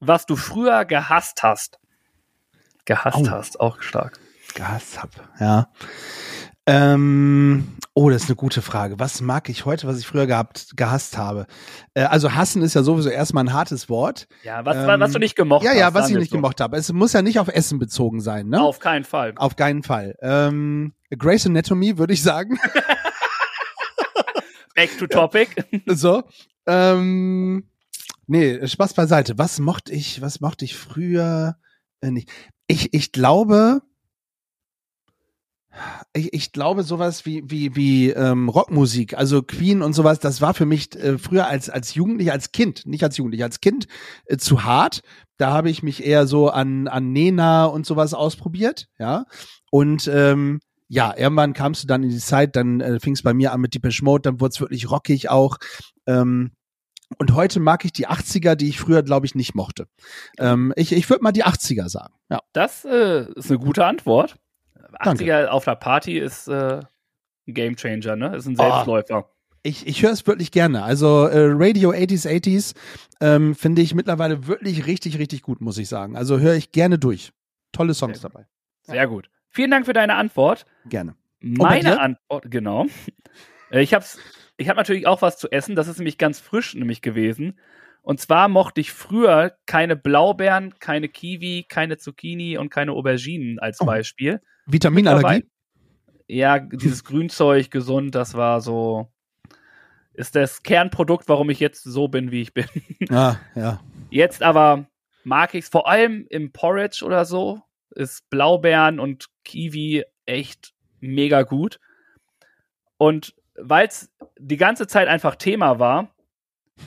was 0.01 0.26
du 0.26 0.37
früher 0.37 0.85
gehasst 0.85 1.43
hast? 1.43 1.78
Gehasst 2.85 3.16
Oh. 3.18 3.31
hast, 3.31 3.61
auch 3.61 3.81
stark. 3.83 4.18
gehasst 4.55 5.01
habe. 5.01 5.12
Ja. 5.39 5.68
Ähm, 6.66 7.76
oh, 7.95 8.11
das 8.11 8.22
ist 8.24 8.28
eine 8.28 8.37
gute 8.37 8.62
Frage. 8.62 8.99
Was 8.99 9.20
mag 9.20 9.49
ich 9.49 9.64
heute, 9.64 9.87
was 9.87 9.99
ich 9.99 10.07
früher 10.07 10.26
gehabt, 10.26 10.76
gehasst 10.76 11.16
habe? 11.18 11.47
Äh, 11.95 12.03
also 12.03 12.35
hassen 12.35 12.62
ist 12.62 12.74
ja 12.74 12.83
sowieso 12.83 13.09
erstmal 13.11 13.45
ein 13.45 13.53
hartes 13.53 13.89
Wort. 13.89 14.26
Ja, 14.45 14.64
was, 14.64 14.76
Ähm, 14.76 15.01
was 15.01 15.12
du 15.12 15.18
nicht 15.18 15.37
gemocht 15.37 15.64
ja, 15.64 15.70
hast. 15.70 15.78
ja, 15.78 15.95
was 15.95 16.03
sagen 16.05 16.14
ich 16.14 16.18
nicht 16.20 16.31
so. 16.31 16.37
gemocht 16.37 16.61
habe. 16.61 16.76
Es 16.76 16.93
muss 16.93 17.12
ja 17.12 17.22
nicht 17.22 17.39
auf 17.39 17.49
Essen 17.49 17.78
bezogen 17.78 18.20
sein, 18.20 18.49
ne? 18.49 18.61
Auf 18.61 18.78
keinen 18.78 19.05
Fall. 19.05 19.33
Auf 19.37 19.57
keinen 19.57 19.83
Fall. 19.83 20.16
Ähm, 20.20 20.93
Grace 21.16 21.47
Anatomy 21.47 21.97
würde 21.99 22.12
ich 22.12 22.22
sagen. 22.22 22.59
Back 24.81 24.97
to 24.97 25.07
topic. 25.07 25.62
so. 25.87 26.22
Ähm, 26.66 27.68
nee, 28.26 28.66
Spaß 28.66 28.95
beiseite. 28.95 29.37
Was 29.37 29.59
mochte 29.59 29.93
ich, 29.93 30.22
was 30.22 30.41
mochte 30.41 30.64
ich 30.64 30.74
früher 30.74 31.57
äh, 32.01 32.11
nicht? 32.11 32.31
Ich, 32.66 32.95
ich 32.95 33.12
glaube, 33.12 33.83
ich, 36.14 36.33
ich 36.33 36.53
glaube 36.53 36.83
sowas 36.83 37.26
wie 37.26 37.43
wie 37.45 37.76
wie 37.76 38.09
ähm, 38.09 38.49
Rockmusik, 38.49 39.18
also 39.18 39.43
Queen 39.43 39.83
und 39.83 39.93
sowas, 39.93 40.18
das 40.18 40.41
war 40.41 40.55
für 40.55 40.64
mich 40.64 40.97
äh, 40.97 41.18
früher 41.18 41.47
als 41.47 41.68
als 41.68 41.95
Jugendlicher, 41.95 42.33
als 42.33 42.51
Kind, 42.53 42.87
nicht 42.87 43.05
als 43.05 43.18
Jugendlicher, 43.18 43.45
als 43.45 43.61
Kind 43.61 43.87
äh, 44.24 44.39
zu 44.39 44.64
hart. 44.64 45.03
Da 45.37 45.53
habe 45.53 45.68
ich 45.68 45.83
mich 45.83 46.03
eher 46.03 46.26
so 46.26 46.49
an 46.49 46.89
an 46.89 47.12
Nena 47.12 47.66
und 47.66 47.85
sowas 47.85 48.14
ausprobiert, 48.14 48.89
ja. 48.99 49.26
Und 49.70 50.09
ähm, 50.09 50.61
ja, 50.93 51.16
irgendwann 51.16 51.53
kamst 51.53 51.84
du 51.84 51.86
dann 51.86 52.03
in 52.03 52.11
die 52.11 52.18
Zeit, 52.18 52.57
dann 52.57 52.80
äh, 52.80 52.99
fing 52.99 53.12
es 53.12 53.22
bei 53.22 53.32
mir 53.32 53.53
an 53.53 53.61
mit 53.61 53.74
Depeche 53.74 54.05
Mode, 54.05 54.22
dann 54.22 54.41
wurde 54.41 54.51
es 54.51 54.61
wirklich 54.61 54.91
rockig 54.91 55.30
auch. 55.30 55.57
Ähm, 56.07 56.51
und 57.18 57.32
heute 57.34 57.61
mag 57.61 57.84
ich 57.84 57.93
die 57.93 58.09
80er, 58.09 58.57
die 58.57 58.68
ich 58.68 58.80
früher, 58.80 59.05
glaube 59.05 59.24
ich, 59.24 59.36
nicht 59.36 59.55
mochte. 59.55 59.86
Ähm, 60.38 60.72
ich 60.74 60.93
ich 60.93 61.09
würde 61.09 61.22
mal 61.22 61.30
die 61.30 61.45
80er 61.45 61.88
sagen. 61.88 62.14
Ja. 62.28 62.41
Das 62.53 62.84
äh, 62.84 63.30
ist 63.36 63.51
eine 63.51 63.61
gute 63.61 63.84
Antwort. 63.84 64.36
Danke. 65.05 65.24
80er 65.24 65.47
auf 65.47 65.64
der 65.64 65.76
Party 65.76 66.18
ist 66.18 66.49
äh, 66.49 66.80
ein 67.47 67.55
Gamechanger, 67.55 68.16
ne? 68.16 68.34
Ist 68.36 68.47
ein 68.47 68.57
Oh. 68.59 68.62
Selbstläufer. 68.62 69.30
Ich, 69.62 69.86
ich 69.86 70.03
höre 70.03 70.11
es 70.12 70.26
wirklich 70.26 70.51
gerne. 70.51 70.82
Also 70.82 71.26
äh, 71.26 71.51
Radio 71.53 71.91
80s, 71.91 72.26
80s 72.26 72.74
ähm, 73.20 73.55
finde 73.55 73.82
ich 73.82 73.95
mittlerweile 73.95 74.49
wirklich 74.49 74.86
richtig, 74.86 75.18
richtig 75.18 75.43
gut, 75.43 75.61
muss 75.61 75.78
ich 75.78 75.88
sagen. 75.88 76.16
Also 76.16 76.41
höre 76.41 76.55
ich 76.55 76.72
gerne 76.72 76.99
durch. 76.99 77.32
Tolle 77.70 77.95
Songs 77.95 78.20
Sehr 78.20 78.30
dabei. 78.30 78.47
Sehr 78.82 79.07
gut. 79.07 79.30
Vielen 79.51 79.71
Dank 79.71 79.87
für 79.87 79.93
deine 79.93 80.15
Antwort. 80.15 80.65
Gerne. 80.87 81.15
Meine? 81.41 82.01
Antwort, 82.01 82.51
genau. 82.51 82.87
Äh, 83.71 83.83
Ich 83.83 83.95
hab's, 83.95 84.19
ich 84.57 84.69
habe 84.69 84.77
natürlich 84.79 85.07
auch 85.07 85.23
was 85.23 85.39
zu 85.39 85.51
essen. 85.51 85.75
Das 85.77 85.89
ist 85.89 85.99
nämlich 85.99 86.19
ganz 86.19 86.41
frisch 86.41 86.75
nämlich 86.75 87.03
gewesen. 87.03 87.59
Und 88.03 88.21
zwar 88.21 88.49
mochte 88.49 88.81
ich 88.81 88.93
früher 88.93 89.57
keine 89.67 89.95
Blaubeeren, 89.97 90.79
keine 90.79 91.09
Kiwi, 91.09 91.67
keine 91.69 91.99
Zucchini 91.99 92.57
und 92.59 92.71
keine 92.71 92.93
Auberginen 92.93 93.59
als 93.59 93.81
Oh. 93.81 93.85
Beispiel. 93.87 94.41
Vitaminallergie? 94.67 95.47
Ja, 96.27 96.59
dieses 96.59 97.05
Grünzeug 97.05 97.71
gesund, 97.71 98.15
das 98.15 98.35
war 98.35 98.61
so 98.61 99.13
ist 100.13 100.37
das 100.37 100.63
Kernprodukt, 100.63 101.29
warum 101.29 101.51
ich 101.51 101.61
jetzt 101.61 101.83
so 101.83 102.09
bin, 102.09 102.31
wie 102.31 102.43
ich 102.43 102.53
bin. 102.53 102.67
Ah, 103.11 103.37
ja. 103.55 103.81
Jetzt 104.11 104.43
aber 104.43 104.87
mag 105.25 105.55
ich 105.55 105.65
es 105.65 105.71
vor 105.71 105.89
allem 105.89 106.27
im 106.29 106.53
Porridge 106.53 107.05
oder 107.05 107.25
so. 107.25 107.63
Ist 107.91 108.28
Blaubeeren 108.30 109.01
und 109.01 109.26
Kiwi 109.45 110.05
echt 110.26 110.74
mega 111.01 111.43
gut. 111.43 111.80
Und 112.97 113.34
weil 113.57 113.86
es 113.86 114.11
die 114.38 114.57
ganze 114.57 114.86
Zeit 114.86 115.09
einfach 115.09 115.36
Thema 115.36 115.78
war, 115.78 116.14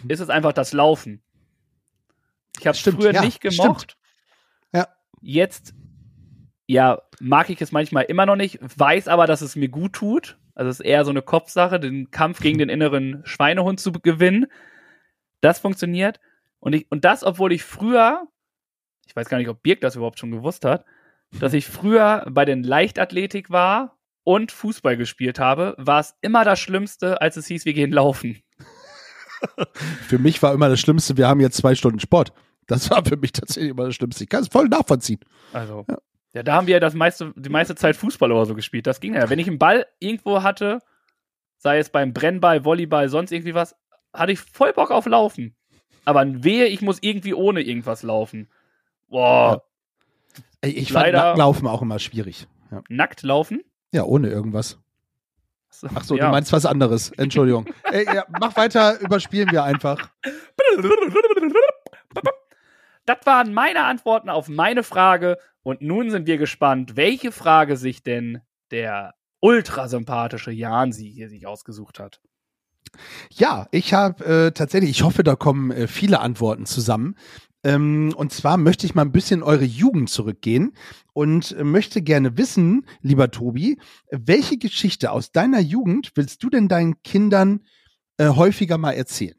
ist 0.07 0.19
es 0.19 0.29
einfach 0.29 0.53
das 0.53 0.73
Laufen. 0.73 1.21
Ich 2.59 2.67
habe 2.67 2.77
Stimmt, 2.77 3.01
früher 3.01 3.13
ja, 3.13 3.21
nicht 3.21 3.41
gemocht. 3.41 3.97
Ja. 4.73 4.87
Jetzt, 5.21 5.73
ja, 6.67 7.01
mag 7.19 7.49
ich 7.49 7.61
es 7.61 7.71
manchmal 7.71 8.03
immer 8.05 8.25
noch 8.25 8.35
nicht, 8.35 8.59
weiß 8.61 9.07
aber, 9.07 9.27
dass 9.27 9.41
es 9.41 9.55
mir 9.55 9.69
gut 9.69 9.93
tut. 9.93 10.37
Also 10.55 10.69
es 10.69 10.79
ist 10.79 10.85
eher 10.85 11.03
so 11.03 11.11
eine 11.11 11.21
Kopfsache, 11.21 11.79
den 11.79 12.11
Kampf 12.11 12.39
gegen 12.39 12.59
den 12.59 12.69
inneren 12.69 13.21
Schweinehund 13.25 13.79
zu 13.79 13.91
gewinnen. 13.91 14.45
Das 15.41 15.59
funktioniert. 15.59 16.19
Und, 16.59 16.73
ich, 16.73 16.89
und 16.91 17.05
das, 17.05 17.23
obwohl 17.23 17.51
ich 17.51 17.63
früher, 17.63 18.27
ich 19.07 19.15
weiß 19.15 19.29
gar 19.29 19.37
nicht, 19.37 19.49
ob 19.49 19.61
Birk 19.63 19.81
das 19.81 19.95
überhaupt 19.95 20.19
schon 20.19 20.31
gewusst 20.31 20.65
hat, 20.65 20.85
dass 21.39 21.53
ich 21.53 21.65
früher 21.65 22.25
bei 22.29 22.45
den 22.45 22.63
Leichtathletik 22.63 23.49
war 23.49 23.97
und 24.23 24.51
Fußball 24.51 24.97
gespielt 24.97 25.39
habe, 25.39 25.75
war 25.77 25.99
es 25.99 26.15
immer 26.21 26.45
das 26.45 26.59
Schlimmste, 26.59 27.21
als 27.21 27.37
es 27.37 27.47
hieß, 27.47 27.65
wir 27.65 27.73
gehen 27.73 27.91
laufen. 27.91 28.41
Für 30.07 30.19
mich 30.19 30.41
war 30.41 30.53
immer 30.53 30.69
das 30.69 30.79
Schlimmste, 30.79 31.17
wir 31.17 31.27
haben 31.27 31.41
jetzt 31.41 31.57
zwei 31.57 31.75
Stunden 31.75 31.99
Sport. 31.99 32.31
Das 32.67 32.89
war 32.89 33.03
für 33.03 33.17
mich 33.17 33.33
tatsächlich 33.33 33.71
immer 33.71 33.85
das 33.85 33.95
Schlimmste. 33.95 34.23
Ich 34.23 34.29
kann 34.29 34.41
es 34.41 34.47
voll 34.47 34.69
nachvollziehen. 34.69 35.19
Also, 35.51 35.85
ja. 35.89 35.97
ja, 36.33 36.43
da 36.43 36.53
haben 36.55 36.67
wir 36.67 36.75
ja 36.75 36.79
das 36.79 36.93
meiste, 36.93 37.33
die 37.35 37.49
meiste 37.49 37.75
Zeit 37.75 37.97
Fußball 37.97 38.31
oder 38.31 38.45
so 38.45 38.55
gespielt. 38.55 38.87
Das 38.87 39.01
ging 39.01 39.15
ja. 39.15 39.29
Wenn 39.29 39.39
ich 39.39 39.47
einen 39.47 39.59
Ball 39.59 39.85
irgendwo 39.99 40.43
hatte, 40.43 40.79
sei 41.57 41.79
es 41.79 41.89
beim 41.89 42.13
Brennball, 42.13 42.63
Volleyball, 42.63 43.09
sonst 43.09 43.33
irgendwie 43.33 43.53
was, 43.53 43.75
hatte 44.13 44.31
ich 44.31 44.39
voll 44.39 44.71
Bock 44.71 44.91
auf 44.91 45.05
Laufen. 45.05 45.55
Aber 46.05 46.25
wehe, 46.43 46.67
ich 46.67 46.81
muss 46.81 46.99
irgendwie 47.01 47.33
ohne 47.33 47.61
irgendwas 47.61 48.03
laufen. 48.03 48.49
Boah. 49.07 49.63
Ja. 50.63 50.69
Ich 50.69 50.93
fand 50.93 51.07
Leider, 51.07 51.23
Nacktlaufen 51.23 51.67
auch 51.67 51.81
immer 51.81 51.99
schwierig. 51.99 52.47
Ja. 52.71 52.81
Nackt 52.89 53.23
laufen? 53.23 53.61
Ja, 53.91 54.03
ohne 54.03 54.29
irgendwas. 54.29 54.79
Ach 55.93 56.03
so, 56.03 56.15
ja. 56.15 56.25
du 56.25 56.31
meinst 56.31 56.53
was 56.53 56.65
anderes. 56.65 57.11
Entschuldigung. 57.11 57.65
Ey, 57.91 58.05
ja, 58.05 58.25
mach 58.39 58.55
weiter, 58.55 58.99
überspielen 58.99 59.51
wir 59.51 59.63
einfach. 59.63 60.09
Das 63.05 63.17
waren 63.25 63.53
meine 63.53 63.83
Antworten 63.83 64.29
auf 64.29 64.47
meine 64.47 64.83
Frage. 64.83 65.37
Und 65.63 65.81
nun 65.81 66.09
sind 66.09 66.27
wir 66.27 66.37
gespannt, 66.37 66.95
welche 66.95 67.31
Frage 67.31 67.77
sich 67.77 68.03
denn 68.03 68.41
der 68.71 69.13
ultrasympathische 69.39 70.51
Jansi 70.51 71.11
hier 71.11 71.29
sich 71.29 71.47
ausgesucht 71.47 71.99
hat. 71.99 72.21
Ja, 73.31 73.67
ich 73.71 73.93
habe 73.93 74.25
äh, 74.25 74.51
tatsächlich, 74.51 74.91
ich 74.91 75.03
hoffe, 75.03 75.23
da 75.23 75.35
kommen 75.35 75.71
äh, 75.71 75.87
viele 75.87 76.19
Antworten 76.19 76.65
zusammen. 76.65 77.15
Ähm, 77.63 78.13
und 78.15 78.33
zwar 78.33 78.57
möchte 78.57 78.85
ich 78.85 78.95
mal 78.95 79.03
ein 79.03 79.11
bisschen 79.11 79.43
eure 79.43 79.63
Jugend 79.63 80.09
zurückgehen 80.09 80.73
und 81.13 81.55
möchte 81.63 82.01
gerne 82.01 82.37
wissen, 82.37 82.85
lieber 83.01 83.31
Tobi, 83.31 83.79
welche 84.11 84.57
Geschichte 84.57 85.11
aus 85.11 85.31
deiner 85.31 85.59
Jugend 85.59 86.11
willst 86.15 86.43
du 86.43 86.49
denn 86.49 86.67
deinen 86.67 87.01
Kindern 87.03 87.61
äh, 88.17 88.27
häufiger 88.27 88.77
mal 88.77 88.91
erzählen? 88.91 89.35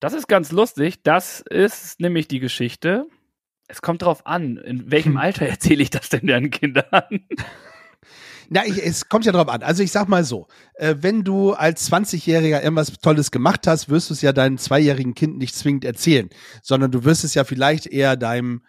Das 0.00 0.12
ist 0.12 0.28
ganz 0.28 0.52
lustig. 0.52 1.02
Das 1.02 1.40
ist 1.40 2.00
nämlich 2.00 2.28
die 2.28 2.40
Geschichte. 2.40 3.06
Es 3.66 3.82
kommt 3.82 4.02
darauf 4.02 4.26
an, 4.26 4.56
in 4.56 4.90
welchem. 4.90 5.16
Alter 5.18 5.46
erzähle 5.46 5.82
ich 5.82 5.90
das 5.90 6.08
denn 6.08 6.26
deinen 6.26 6.50
Kindern? 6.50 6.84
Na, 8.48 8.64
ich, 8.64 8.82
es 8.84 9.08
kommt 9.08 9.26
ja 9.26 9.32
drauf 9.32 9.48
an. 9.48 9.62
Also 9.62 9.82
ich 9.82 9.90
sag 9.92 10.08
mal 10.08 10.24
so, 10.24 10.46
äh, 10.74 10.96
wenn 11.00 11.22
du 11.22 11.52
als 11.52 11.90
20-Jähriger 11.90 12.62
irgendwas 12.62 12.92
Tolles 12.98 13.30
gemacht 13.30 13.66
hast, 13.66 13.90
wirst 13.90 14.08
du 14.08 14.14
es 14.14 14.22
ja 14.22 14.32
deinem 14.32 14.56
zweijährigen 14.56 15.14
Kind 15.14 15.38
nicht 15.38 15.54
zwingend 15.54 15.84
erzählen, 15.84 16.30
sondern 16.62 16.90
du 16.90 17.04
wirst 17.04 17.24
es 17.24 17.34
ja 17.34 17.44
vielleicht 17.44 17.86
eher 17.86 18.16
deinem 18.16 18.62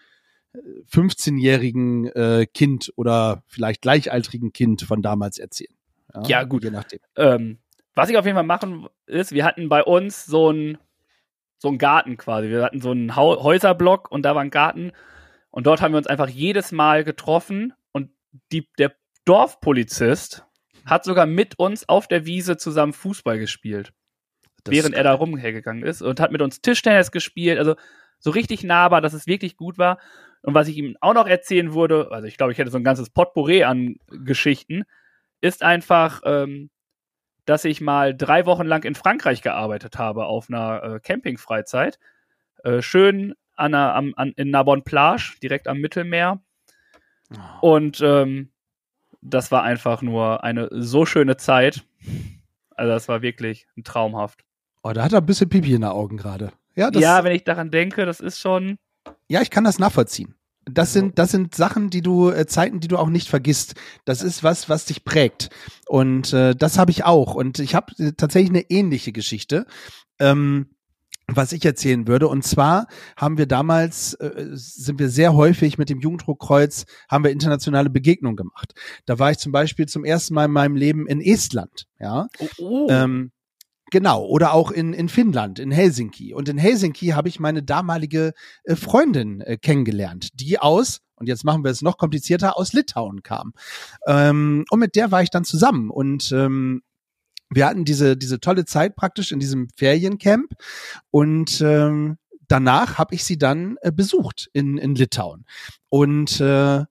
15-jährigen 0.91 2.07
äh, 2.07 2.45
Kind 2.53 2.91
oder 2.95 3.43
vielleicht 3.47 3.81
gleichaltrigen 3.81 4.51
Kind 4.51 4.81
von 4.81 5.01
damals 5.01 5.37
erzählen. 5.37 5.73
Ja, 6.13 6.23
ja 6.23 6.43
gut. 6.43 6.63
Je 6.63 6.71
nachdem. 6.71 6.99
Ähm, 7.15 7.59
was 7.95 8.09
ich 8.09 8.17
auf 8.17 8.25
jeden 8.25 8.35
Fall 8.35 8.43
machen 8.43 8.87
ist, 9.05 9.31
wir 9.31 9.45
hatten 9.45 9.69
bei 9.69 9.83
uns 9.83 10.25
so 10.25 10.51
ein 10.51 10.77
so 11.61 11.67
ein 11.67 11.77
Garten 11.77 12.15
quasi. 12.15 12.49
Wir 12.49 12.63
hatten 12.63 12.79
so 12.79 12.91
einen 12.91 13.15
Häuserblock 13.17 14.09
und 14.11 14.23
da 14.23 14.33
war 14.33 14.41
ein 14.41 14.49
Garten 14.49 14.93
und 15.51 15.67
dort 15.67 15.81
haben 15.81 15.91
wir 15.93 15.97
uns 15.97 16.07
einfach 16.07 16.29
jedes 16.29 16.71
Mal 16.71 17.03
getroffen 17.03 17.73
und 17.91 18.11
die, 18.51 18.69
der 18.77 18.93
Dorfpolizist 19.29 20.43
hat 20.87 21.03
sogar 21.03 21.27
mit 21.27 21.59
uns 21.59 21.87
auf 21.87 22.07
der 22.07 22.25
Wiese 22.25 22.57
zusammen 22.57 22.93
Fußball 22.93 23.37
gespielt. 23.37 23.93
Das 24.63 24.73
während 24.73 24.95
er 24.95 25.03
da 25.03 25.13
rumhergegangen 25.13 25.83
ist 25.83 26.01
und 26.01 26.19
hat 26.19 26.31
mit 26.31 26.41
uns 26.41 26.61
Tischtennis 26.61 27.11
gespielt, 27.11 27.59
also 27.59 27.75
so 28.17 28.31
richtig 28.31 28.63
nahbar, 28.63 29.01
dass 29.01 29.13
es 29.13 29.27
wirklich 29.27 29.55
gut 29.55 29.77
war. 29.77 29.99
Und 30.41 30.55
was 30.55 30.67
ich 30.67 30.77
ihm 30.77 30.97
auch 30.99 31.13
noch 31.13 31.27
erzählen 31.27 31.75
würde, 31.75 32.09
also 32.09 32.25
ich 32.25 32.37
glaube, 32.37 32.53
ich 32.53 32.57
hätte 32.57 32.71
so 32.71 32.79
ein 32.79 32.83
ganzes 32.83 33.11
Potpourri 33.11 33.63
an 33.63 33.97
Geschichten, 34.07 34.85
ist 35.41 35.61
einfach, 35.61 36.21
ähm, 36.25 36.71
dass 37.45 37.65
ich 37.65 37.81
mal 37.81 38.17
drei 38.17 38.47
Wochen 38.47 38.65
lang 38.65 38.83
in 38.83 38.95
Frankreich 38.95 39.43
gearbeitet 39.43 39.99
habe 39.99 40.25
auf 40.25 40.49
einer 40.49 40.81
äh, 40.81 40.99
Campingfreizeit. 41.01 41.99
Äh, 42.63 42.81
schön 42.81 43.35
an, 43.55 43.75
einer, 43.75 43.93
am, 43.93 44.13
an, 44.15 44.33
in 44.37 44.49
Narbonne 44.49 44.81
Plage, 44.81 45.35
direkt 45.43 45.67
am 45.67 45.77
Mittelmeer. 45.77 46.41
Oh. 47.61 47.75
Und 47.75 48.01
ähm, 48.01 48.49
das 49.21 49.51
war 49.51 49.63
einfach 49.63 50.01
nur 50.01 50.43
eine 50.43 50.69
so 50.71 51.05
schöne 51.05 51.37
Zeit. 51.37 51.83
Also 52.75 52.91
das 52.91 53.07
war 53.07 53.21
wirklich 53.21 53.67
traumhaft. 53.83 54.45
Oh, 54.83 54.91
da 54.93 55.03
hat 55.03 55.13
er 55.13 55.19
ein 55.19 55.25
bisschen 55.25 55.49
Pipi 55.49 55.73
in 55.73 55.81
den 55.81 55.89
Augen 55.89 56.17
gerade. 56.17 56.51
Ja, 56.75 56.89
ja, 56.93 57.23
wenn 57.23 57.35
ich 57.35 57.43
daran 57.43 57.71
denke, 57.71 58.05
das 58.05 58.19
ist 58.21 58.39
schon. 58.39 58.77
Ja, 59.27 59.41
ich 59.41 59.49
kann 59.49 59.65
das 59.65 59.79
nachvollziehen. 59.79 60.35
Das 60.65 60.93
sind, 60.93 61.17
das 61.17 61.31
sind 61.31 61.55
Sachen, 61.55 61.89
die 61.89 62.01
du, 62.01 62.29
äh, 62.29 62.45
Zeiten, 62.45 62.79
die 62.79 62.87
du 62.87 62.97
auch 62.97 63.09
nicht 63.09 63.27
vergisst. 63.27 63.75
Das 64.05 64.21
ist 64.21 64.43
was, 64.43 64.69
was 64.69 64.85
dich 64.85 65.03
prägt. 65.03 65.49
Und 65.87 66.31
äh, 66.31 66.55
das 66.55 66.77
habe 66.77 66.91
ich 66.91 67.05
auch. 67.05 67.33
Und 67.33 67.59
ich 67.59 67.75
habe 67.75 67.93
äh, 67.97 68.11
tatsächlich 68.11 68.51
eine 68.51 68.69
ähnliche 68.69 69.11
Geschichte. 69.11 69.65
Ähm, 70.19 70.67
was 71.35 71.51
ich 71.51 71.65
erzählen 71.65 72.07
würde. 72.07 72.27
Und 72.27 72.43
zwar 72.43 72.87
haben 73.17 73.37
wir 73.37 73.45
damals, 73.45 74.13
äh, 74.15 74.47
sind 74.51 74.99
wir 74.99 75.09
sehr 75.09 75.33
häufig 75.33 75.77
mit 75.77 75.89
dem 75.89 75.99
Jugenddruckkreuz, 75.99 76.85
haben 77.09 77.23
wir 77.23 77.31
internationale 77.31 77.89
Begegnungen 77.89 78.35
gemacht. 78.35 78.73
Da 79.05 79.19
war 79.19 79.31
ich 79.31 79.37
zum 79.37 79.51
Beispiel 79.51 79.87
zum 79.87 80.05
ersten 80.05 80.33
Mal 80.33 80.45
in 80.45 80.51
meinem 80.51 80.75
Leben 80.75 81.07
in 81.07 81.21
Estland, 81.21 81.85
ja. 81.99 82.27
Oh, 82.39 82.47
oh. 82.59 82.87
Ähm, 82.89 83.31
genau, 83.91 84.25
oder 84.25 84.53
auch 84.53 84.71
in, 84.71 84.93
in 84.93 85.09
Finnland, 85.09 85.59
in 85.59 85.71
Helsinki. 85.71 86.33
Und 86.33 86.49
in 86.49 86.57
Helsinki 86.57 87.07
habe 87.07 87.29
ich 87.29 87.39
meine 87.39 87.63
damalige 87.63 88.33
äh, 88.63 88.75
Freundin 88.75 89.41
äh, 89.41 89.57
kennengelernt, 89.57 90.29
die 90.33 90.59
aus, 90.59 91.01
und 91.15 91.27
jetzt 91.27 91.43
machen 91.43 91.63
wir 91.63 91.71
es 91.71 91.81
noch 91.81 91.97
komplizierter, 91.97 92.57
aus 92.57 92.73
Litauen 92.73 93.23
kam. 93.23 93.53
Ähm, 94.07 94.65
und 94.69 94.79
mit 94.79 94.95
der 94.95 95.11
war 95.11 95.21
ich 95.21 95.29
dann 95.29 95.43
zusammen. 95.43 95.89
Und 95.89 96.31
ähm, 96.31 96.81
wir 97.49 97.65
hatten 97.65 97.85
diese, 97.85 98.15
diese 98.15 98.39
tolle 98.39 98.65
Zeit 98.65 98.95
praktisch 98.95 99.31
in 99.31 99.39
diesem 99.39 99.67
Feriencamp 99.75 100.53
und 101.11 101.61
ähm, 101.61 102.17
danach 102.47 102.97
habe 102.97 103.15
ich 103.15 103.23
sie 103.23 103.37
dann 103.37 103.77
äh, 103.81 103.91
besucht 103.91 104.49
in, 104.53 104.77
in 104.77 104.95
Litauen. 104.95 105.45
Und 105.89 106.39
äh, 106.41 106.83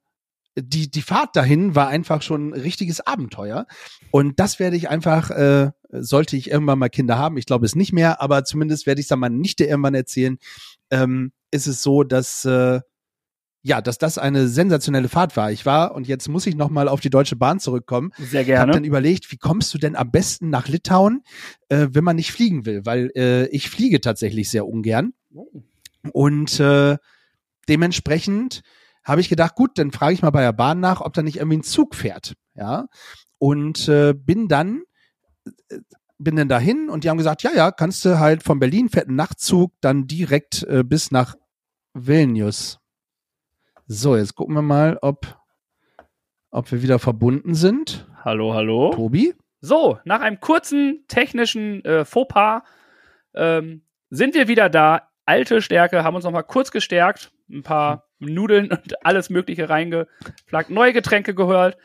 die, 0.56 0.90
die 0.90 1.02
Fahrt 1.02 1.36
dahin 1.36 1.74
war 1.74 1.88
einfach 1.88 2.22
schon 2.22 2.50
ein 2.50 2.60
richtiges 2.60 3.00
Abenteuer. 3.00 3.66
Und 4.10 4.40
das 4.40 4.58
werde 4.58 4.76
ich 4.76 4.88
einfach, 4.88 5.30
äh, 5.30 5.70
sollte 5.90 6.36
ich 6.36 6.50
irgendwann 6.50 6.78
mal 6.78 6.88
Kinder 6.88 7.18
haben, 7.18 7.36
ich 7.36 7.46
glaube 7.46 7.66
es 7.66 7.74
nicht 7.74 7.92
mehr, 7.92 8.20
aber 8.20 8.44
zumindest 8.44 8.86
werde 8.86 9.00
ich 9.00 9.04
es 9.04 9.08
dann 9.08 9.20
mal 9.20 9.30
Nichte 9.30 9.64
irgendwann 9.64 9.94
erzählen, 9.94 10.38
ähm, 10.90 11.32
ist 11.50 11.66
es 11.66 11.82
so, 11.82 12.02
dass 12.02 12.44
äh, 12.44 12.80
ja, 13.62 13.80
dass 13.82 13.98
das 13.98 14.18
eine 14.18 14.48
sensationelle 14.48 15.08
Fahrt 15.08 15.36
war. 15.36 15.50
Ich 15.50 15.66
war, 15.66 15.94
und 15.94 16.06
jetzt 16.06 16.28
muss 16.28 16.46
ich 16.46 16.54
nochmal 16.54 16.88
auf 16.88 17.00
die 17.00 17.10
Deutsche 17.10 17.36
Bahn 17.36 17.60
zurückkommen. 17.60 18.12
Sehr 18.18 18.44
gerne. 18.44 18.60
Hab 18.60 18.72
dann 18.72 18.84
überlegt, 18.84 19.30
wie 19.32 19.36
kommst 19.36 19.74
du 19.74 19.78
denn 19.78 19.96
am 19.96 20.10
besten 20.10 20.48
nach 20.50 20.68
Litauen, 20.68 21.22
äh, 21.68 21.88
wenn 21.90 22.04
man 22.04 22.16
nicht 22.16 22.32
fliegen 22.32 22.66
will? 22.66 22.86
Weil 22.86 23.10
äh, 23.16 23.46
ich 23.48 23.68
fliege 23.68 24.00
tatsächlich 24.00 24.48
sehr 24.50 24.66
ungern. 24.66 25.12
Und 26.12 26.60
äh, 26.60 26.96
dementsprechend 27.68 28.62
habe 29.04 29.20
ich 29.20 29.28
gedacht, 29.28 29.54
gut, 29.54 29.78
dann 29.78 29.90
frage 29.90 30.14
ich 30.14 30.22
mal 30.22 30.30
bei 30.30 30.42
der 30.42 30.52
Bahn 30.52 30.80
nach, 30.80 31.00
ob 31.00 31.14
da 31.14 31.22
nicht 31.22 31.36
irgendwie 31.36 31.58
ein 31.58 31.62
Zug 31.62 31.94
fährt. 31.94 32.34
Ja. 32.54 32.86
Und 33.38 33.88
äh, 33.88 34.14
bin 34.14 34.48
dann 34.48 34.82
äh, 35.68 35.78
bin 36.18 36.36
dann 36.36 36.48
dahin 36.48 36.90
und 36.90 37.04
die 37.04 37.10
haben 37.10 37.16
gesagt, 37.16 37.42
ja, 37.42 37.52
ja, 37.54 37.70
kannst 37.70 38.04
du 38.04 38.18
halt 38.18 38.42
von 38.42 38.58
Berlin 38.58 38.88
fährt 38.88 39.08
ein 39.08 39.14
Nachtzug 39.14 39.72
dann 39.80 40.08
direkt 40.08 40.64
äh, 40.64 40.82
bis 40.82 41.12
nach 41.12 41.36
Vilnius. 41.94 42.77
So, 43.90 44.18
jetzt 44.18 44.34
gucken 44.34 44.54
wir 44.54 44.60
mal, 44.60 44.98
ob, 45.00 45.38
ob 46.50 46.70
wir 46.70 46.82
wieder 46.82 46.98
verbunden 46.98 47.54
sind. 47.54 48.06
Hallo, 48.22 48.52
hallo. 48.52 48.92
Tobi? 48.94 49.34
So, 49.62 49.98
nach 50.04 50.20
einem 50.20 50.40
kurzen 50.40 51.06
technischen 51.08 51.82
äh, 51.86 52.04
Fauxpas 52.04 52.64
ähm, 53.32 53.80
sind 54.10 54.34
wir 54.34 54.46
wieder 54.46 54.68
da. 54.68 55.08
Alte 55.24 55.62
Stärke, 55.62 56.04
haben 56.04 56.16
uns 56.16 56.26
nochmal 56.26 56.44
kurz 56.44 56.70
gestärkt, 56.70 57.32
ein 57.48 57.62
paar 57.62 58.10
Nudeln 58.18 58.70
und 58.70 59.06
alles 59.06 59.30
Mögliche 59.30 59.70
reingeflaggt, 59.70 60.68
neue 60.68 60.92
Getränke 60.92 61.34
gehört. 61.34 61.78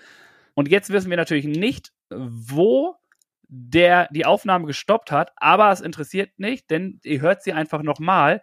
Und 0.56 0.68
jetzt 0.68 0.90
wissen 0.90 1.10
wir 1.10 1.16
natürlich 1.16 1.46
nicht, 1.46 1.94
wo 2.10 2.98
der 3.44 4.10
die 4.12 4.26
Aufnahme 4.26 4.66
gestoppt 4.68 5.10
hat, 5.10 5.32
aber 5.38 5.72
es 5.72 5.80
interessiert 5.80 6.38
nicht, 6.38 6.70
denn 6.70 7.00
ihr 7.06 7.22
hört 7.22 7.44
sie 7.44 7.54
einfach 7.54 7.82
nochmal 7.82 8.42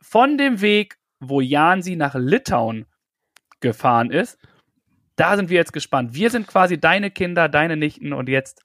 von 0.00 0.38
dem 0.38 0.62
Weg, 0.62 0.96
wo 1.20 1.42
Jan 1.42 1.82
sie 1.82 1.96
nach 1.96 2.14
Litauen 2.14 2.86
gefahren 3.64 4.12
ist. 4.12 4.38
Da 5.16 5.36
sind 5.36 5.50
wir 5.50 5.56
jetzt 5.56 5.72
gespannt. 5.72 6.14
Wir 6.14 6.30
sind 6.30 6.46
quasi 6.46 6.78
deine 6.78 7.10
Kinder, 7.10 7.48
deine 7.48 7.76
Nichten 7.76 8.12
und 8.12 8.28
jetzt 8.28 8.62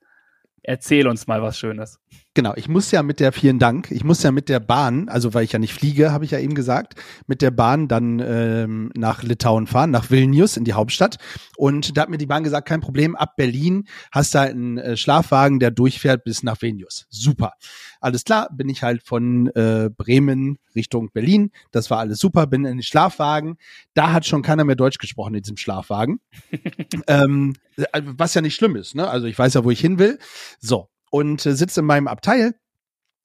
erzähl 0.62 1.08
uns 1.08 1.26
mal 1.26 1.42
was 1.42 1.58
Schönes. 1.58 2.00
Genau, 2.40 2.54
ich 2.56 2.70
muss 2.70 2.90
ja 2.92 3.04
mit 3.04 3.20
der, 3.20 3.34
vielen 3.34 3.60
Dank, 3.60 3.92
ich 3.92 4.06
muss 4.06 4.24
ja 4.24 4.32
mit 4.32 4.48
der 4.48 4.62
Bahn, 4.62 5.10
also 5.10 5.34
weil 5.34 5.44
ich 5.44 5.52
ja 5.52 5.60
nicht 5.60 5.74
fliege, 5.74 6.14
habe 6.14 6.24
ich 6.24 6.32
ja 6.32 6.40
eben 6.40 6.56
gesagt, 6.56 6.96
mit 7.28 7.42
der 7.42 7.52
Bahn 7.52 7.90
dann 7.90 8.20
ähm, 8.26 8.94
nach 8.96 9.24
Litauen 9.24 9.68
fahren, 9.68 9.92
nach 9.92 10.10
Vilnius 10.10 10.56
in 10.56 10.64
die 10.64 10.72
Hauptstadt. 10.72 11.18
Und 11.58 11.98
da 11.98 12.04
hat 12.04 12.10
mir 12.10 12.18
die 12.18 12.28
Bahn 12.28 12.46
gesagt, 12.46 12.66
kein 12.66 12.80
Problem, 12.80 13.18
ab 13.18 13.36
Berlin 13.36 13.90
hast 14.14 14.34
du 14.34 14.40
halt 14.40 14.52
einen 14.52 14.78
äh, 14.78 14.96
Schlafwagen, 14.96 15.60
der 15.60 15.72
durchfährt 15.72 16.24
bis 16.24 16.42
nach 16.42 16.62
Vilnius. 16.62 17.08
Super. 17.10 17.56
Alles 18.00 18.24
klar, 18.24 18.48
bin 18.54 18.70
ich 18.70 18.84
halt 18.84 19.04
von 19.04 19.48
äh, 19.48 19.90
Bremen 19.94 20.60
Richtung 20.76 21.12
Berlin. 21.12 21.52
Das 21.72 21.90
war 21.90 22.00
alles 22.00 22.20
super, 22.20 22.48
bin 22.48 22.64
in 22.64 22.78
den 22.78 22.84
Schlafwagen. 22.84 23.58
Da 23.94 24.14
hat 24.14 24.26
schon 24.26 24.44
keiner 24.44 24.64
mehr 24.64 24.78
Deutsch 24.78 25.00
gesprochen 25.00 25.36
in 25.36 25.42
diesem 25.42 25.58
Schlafwagen. 25.58 26.22
ähm, 27.08 27.58
was 28.02 28.34
ja 28.34 28.40
nicht 28.40 28.56
schlimm 28.56 28.78
ist, 28.78 28.96
ne? 28.96 29.10
Also 29.10 29.28
ich 29.28 29.38
weiß 29.38 29.56
ja, 29.56 29.66
wo 29.66 29.72
ich 29.72 29.82
hin 29.82 30.00
will. 30.00 30.20
So, 30.62 30.88
und 31.10 31.46
äh, 31.46 31.56
sitze 31.56 31.82
in 31.82 31.86
meinem 31.86 32.08
Abteil. 32.08 32.56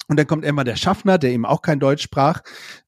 Und 0.08 0.18
dann 0.18 0.26
kommt 0.26 0.44
immer 0.44 0.64
der 0.64 0.76
Schaffner, 0.76 1.16
der 1.16 1.30
eben 1.32 1.46
auch 1.46 1.62
kein 1.62 1.80
Deutsch 1.80 2.02
sprach 2.02 2.42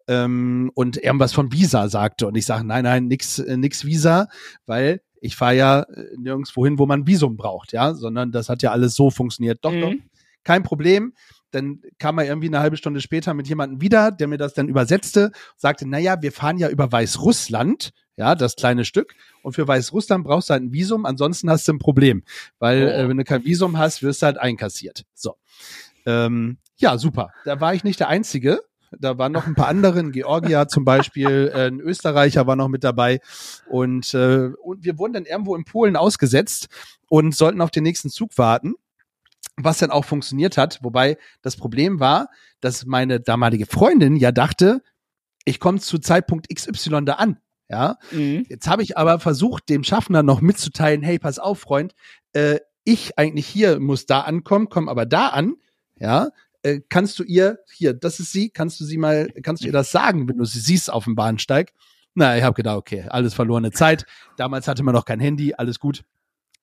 ähm, 0.07 0.70
und 0.74 0.99
irgendwas 0.99 1.32
von 1.32 1.51
Visa 1.51 1.88
sagte. 1.88 2.26
Und 2.26 2.34
ich 2.36 2.44
sage, 2.44 2.64
nein, 2.66 2.84
nein, 2.84 3.07
nix, 3.07 3.38
äh, 3.38 3.57
nix 3.57 3.86
Visa, 3.86 4.28
weil 4.66 5.01
ich 5.22 5.34
fahre 5.34 5.57
ja 5.57 5.80
äh, 5.82 6.05
nirgendwo 6.18 6.66
hin, 6.66 6.78
wo 6.78 6.84
man 6.84 7.07
Visum 7.07 7.36
braucht, 7.38 7.72
ja, 7.72 7.94
sondern 7.94 8.32
das 8.32 8.51
hat 8.51 8.62
ja 8.62 8.70
alles 8.72 8.94
so 8.94 9.11
funktioniert. 9.11 9.61
Doch, 9.62 9.72
Mhm. 9.72 9.80
doch, 9.80 9.92
kein 10.44 10.62
Problem. 10.62 11.14
Dann 11.53 11.80
kam 11.99 12.18
er 12.18 12.26
irgendwie 12.26 12.49
eine 12.49 12.61
halbe 12.61 12.76
Stunde 12.76 13.01
später 13.01 13.32
mit 13.32 13.49
jemandem 13.49 13.80
wieder, 13.80 14.11
der 14.11 14.28
mir 14.28 14.36
das 14.36 14.53
dann 14.53 14.68
übersetzte, 14.68 15.32
sagte, 15.57 15.88
naja, 15.88 16.20
wir 16.20 16.32
fahren 16.32 16.59
ja 16.59 16.68
über 16.68 16.92
Weißrussland, 16.92 17.92
ja, 18.16 18.34
das 18.34 18.56
kleine 18.56 18.84
Stück. 18.84 19.14
Und 19.42 19.52
für 19.54 19.66
Weißrussland 19.68 20.24
brauchst 20.24 20.48
du 20.50 20.52
halt 20.54 20.62
ein 20.64 20.72
Visum, 20.72 21.04
ansonsten 21.06 21.50
hast 21.50 21.66
du 21.68 21.72
ein 21.74 21.78
Problem. 21.78 22.22
Weil 22.58 22.84
Oh. 22.86 22.90
äh, 22.90 23.08
wenn 23.08 23.16
du 23.16 23.24
kein 23.24 23.44
Visum 23.44 23.78
hast, 23.78 24.02
wirst 24.02 24.22
du 24.22 24.26
halt 24.26 24.38
einkassiert. 24.38 25.04
So. 25.14 25.36
Ähm, 26.06 26.58
ja, 26.76 26.98
super. 26.98 27.30
Da 27.44 27.60
war 27.60 27.74
ich 27.74 27.84
nicht 27.84 28.00
der 28.00 28.08
Einzige. 28.08 28.60
Da 28.98 29.18
waren 29.18 29.32
noch 29.32 29.46
ein 29.46 29.54
paar 29.54 29.68
andere, 29.68 29.98
ein 29.98 30.12
Georgier 30.12 30.68
zum 30.68 30.84
Beispiel, 30.84 31.50
äh, 31.54 31.66
ein 31.66 31.80
Österreicher 31.80 32.46
war 32.46 32.56
noch 32.56 32.68
mit 32.68 32.84
dabei. 32.84 33.20
Und, 33.68 34.14
äh, 34.14 34.50
und 34.62 34.84
wir 34.84 34.98
wurden 34.98 35.12
dann 35.14 35.24
irgendwo 35.26 35.56
in 35.56 35.64
Polen 35.64 35.96
ausgesetzt 35.96 36.68
und 37.08 37.34
sollten 37.34 37.60
auf 37.60 37.70
den 37.70 37.82
nächsten 37.82 38.10
Zug 38.10 38.36
warten 38.38 38.74
was 39.58 39.78
dann 39.78 39.90
auch 39.90 40.04
funktioniert 40.04 40.58
hat. 40.58 40.80
Wobei 40.82 41.16
das 41.40 41.56
Problem 41.56 41.98
war, 41.98 42.28
dass 42.60 42.84
meine 42.84 43.20
damalige 43.20 43.64
Freundin 43.64 44.16
ja 44.16 44.30
dachte, 44.30 44.82
ich 45.46 45.60
komme 45.60 45.80
zu 45.80 45.98
Zeitpunkt 45.98 46.54
XY 46.54 47.06
da 47.06 47.14
an. 47.14 47.38
Ja, 47.68 47.98
Mhm. 48.12 48.46
jetzt 48.48 48.68
habe 48.68 48.82
ich 48.82 48.96
aber 48.96 49.18
versucht, 49.18 49.68
dem 49.68 49.82
Schaffner 49.82 50.22
noch 50.22 50.40
mitzuteilen, 50.40 51.02
hey, 51.02 51.18
pass 51.18 51.38
auf, 51.38 51.60
Freund, 51.60 51.94
äh, 52.32 52.58
ich 52.84 53.18
eigentlich 53.18 53.46
hier 53.46 53.80
muss 53.80 54.06
da 54.06 54.20
ankommen, 54.20 54.68
komm 54.68 54.88
aber 54.88 55.06
da 55.06 55.28
an. 55.28 55.54
Ja, 55.98 56.28
äh, 56.62 56.80
kannst 56.88 57.18
du 57.18 57.24
ihr, 57.24 57.58
hier, 57.72 57.92
das 57.94 58.20
ist 58.20 58.30
sie, 58.32 58.50
kannst 58.50 58.78
du 58.80 58.84
sie 58.84 58.98
mal, 58.98 59.28
kannst 59.42 59.62
du 59.62 59.66
ihr 59.66 59.72
das 59.72 59.90
sagen, 59.90 60.28
wenn 60.28 60.38
du 60.38 60.44
sie 60.44 60.60
siehst 60.60 60.92
auf 60.92 61.04
dem 61.04 61.16
Bahnsteig? 61.16 61.72
Na, 62.14 62.36
ich 62.36 62.44
habe 62.44 62.54
gedacht, 62.54 62.76
okay, 62.76 63.04
alles 63.08 63.34
verlorene 63.34 63.72
Zeit. 63.72 64.06
Damals 64.36 64.68
hatte 64.68 64.82
man 64.84 64.94
noch 64.94 65.04
kein 65.04 65.20
Handy, 65.20 65.54
alles 65.54 65.80
gut. 65.80 66.04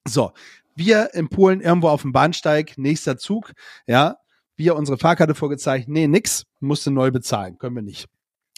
So, 0.07 0.31
wir 0.75 1.13
in 1.13 1.27
Polen 1.29 1.61
irgendwo 1.61 1.89
auf 1.89 2.01
dem 2.03 2.11
Bahnsteig, 2.13 2.77
nächster 2.77 3.17
Zug, 3.17 3.51
ja, 3.85 4.17
wir 4.55 4.75
unsere 4.75 4.97
Fahrkarte 4.97 5.35
vorgezeigt, 5.35 5.87
nee, 5.89 6.07
nix, 6.07 6.45
musste 6.59 6.89
neu 6.91 7.11
bezahlen, 7.11 7.57
können 7.57 7.75
wir 7.75 7.83
nicht. 7.83 8.07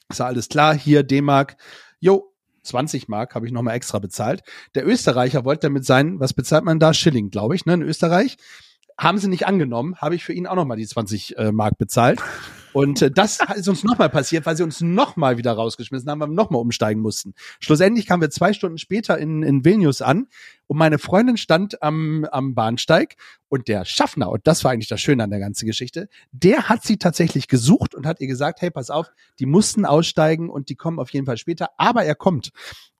Ist 0.09 0.19
ja 0.19 0.25
alles 0.27 0.47
klar, 0.49 0.75
hier 0.75 1.03
D-Mark, 1.03 1.57
jo, 1.99 2.31
20 2.65 3.07
Mark 3.07 3.35
habe 3.35 3.45
ich 3.45 3.51
nochmal 3.51 3.75
extra 3.75 3.99
bezahlt. 3.99 4.43
Der 4.75 4.87
Österreicher 4.87 5.45
wollte 5.45 5.67
damit 5.67 5.85
sein, 5.85 6.19
was 6.19 6.33
bezahlt 6.33 6.65
man 6.65 6.79
da? 6.79 6.93
Schilling, 6.93 7.29
glaube 7.29 7.55
ich, 7.55 7.65
ne, 7.65 7.75
in 7.75 7.81
Österreich. 7.81 8.37
Haben 8.97 9.17
sie 9.17 9.27
nicht 9.27 9.45
angenommen, 9.45 9.95
habe 9.97 10.15
ich 10.15 10.23
für 10.23 10.33
ihn 10.33 10.47
auch 10.47 10.55
nochmal 10.55 10.77
die 10.77 10.87
20 10.87 11.37
äh, 11.37 11.51
Mark 11.51 11.77
bezahlt. 11.77 12.21
Und 12.75 13.01
äh, 13.01 13.09
das 13.09 13.39
ist 13.55 13.69
uns 13.69 13.85
nochmal 13.85 14.09
passiert, 14.09 14.45
weil 14.45 14.57
sie 14.57 14.63
uns 14.63 14.81
nochmal 14.81 15.37
wieder 15.37 15.53
rausgeschmissen 15.53 16.09
haben, 16.11 16.19
weil 16.19 16.27
wir 16.27 16.35
nochmal 16.35 16.59
umsteigen 16.59 17.01
mussten. 17.01 17.33
Schlussendlich 17.61 18.05
kamen 18.05 18.21
wir 18.21 18.29
zwei 18.29 18.51
Stunden 18.51 18.77
später 18.77 19.17
in, 19.17 19.43
in 19.43 19.63
Vilnius 19.63 20.01
an 20.01 20.27
und 20.67 20.77
meine 20.77 20.99
Freundin 20.99 21.37
stand 21.37 21.81
am, 21.81 22.25
am 22.29 22.53
Bahnsteig 22.53 23.15
und 23.47 23.69
der 23.69 23.85
Schaffner, 23.85 24.29
und 24.29 24.45
das 24.45 24.65
war 24.65 24.71
eigentlich 24.71 24.89
das 24.89 24.99
Schöne 24.99 25.23
an 25.23 25.29
der 25.29 25.39
ganzen 25.39 25.65
Geschichte, 25.65 26.09
der 26.33 26.67
hat 26.67 26.83
sie 26.83 26.97
tatsächlich 26.97 27.47
gesucht 27.47 27.95
und 27.95 28.05
hat 28.05 28.19
ihr 28.19 28.27
gesagt, 28.27 28.59
hey, 28.61 28.71
pass 28.71 28.89
auf, 28.89 29.09
die 29.39 29.45
mussten 29.45 29.85
aussteigen 29.85 30.49
und 30.49 30.67
die 30.67 30.75
kommen 30.75 30.99
auf 30.99 31.11
jeden 31.11 31.25
Fall 31.25 31.37
später, 31.37 31.69
aber 31.77 32.03
er 32.03 32.15
kommt. 32.15 32.51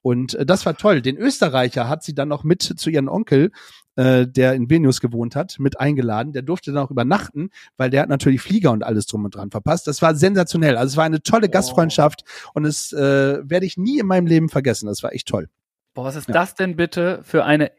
Und 0.01 0.35
äh, 0.35 0.45
das 0.45 0.65
war 0.65 0.77
toll. 0.77 1.01
Den 1.01 1.17
Österreicher 1.17 1.89
hat 1.89 2.01
sie 2.01 2.15
dann 2.15 2.29
noch 2.29 2.45
mit 2.45 2.61
zu 2.61 2.89
ihrem 2.89 3.09
Onkel, 3.09 3.51
äh, 3.95 4.27
der 4.27 4.53
in 4.53 4.69
Vilnius 4.69 4.99
gewohnt 5.01 5.35
hat, 5.35 5.57
mit 5.59 5.79
eingeladen. 5.79 6.33
Der 6.33 6.41
durfte 6.41 6.71
dann 6.71 6.83
auch 6.85 6.91
übernachten, 6.91 7.49
weil 7.77 7.89
der 7.89 8.01
hat 8.01 8.09
natürlich 8.09 8.41
Flieger 8.41 8.71
und 8.71 8.83
alles 8.83 9.05
drum 9.07 9.25
und 9.25 9.35
dran 9.35 9.51
verpasst. 9.51 9.87
Das 9.87 10.01
war 10.01 10.15
sensationell. 10.15 10.77
Also 10.77 10.93
es 10.93 10.97
war 10.97 11.05
eine 11.05 11.21
tolle 11.21 11.49
Gastfreundschaft 11.49 12.23
und 12.53 12.65
es 12.65 12.91
äh, 12.93 13.39
werde 13.49 13.65
ich 13.65 13.77
nie 13.77 13.99
in 13.99 14.07
meinem 14.07 14.27
Leben 14.27 14.49
vergessen. 14.49 14.87
Das 14.87 15.01
war 15.03 15.13
echt 15.13 15.27
toll. 15.27 15.47
Boah, 15.93 16.03
was 16.05 16.15
ist 16.15 16.27
Ja. 16.27 16.33
das 16.33 16.55
denn 16.55 16.75
bitte 16.75 17.21
für 17.23 17.45
eine 17.45 17.71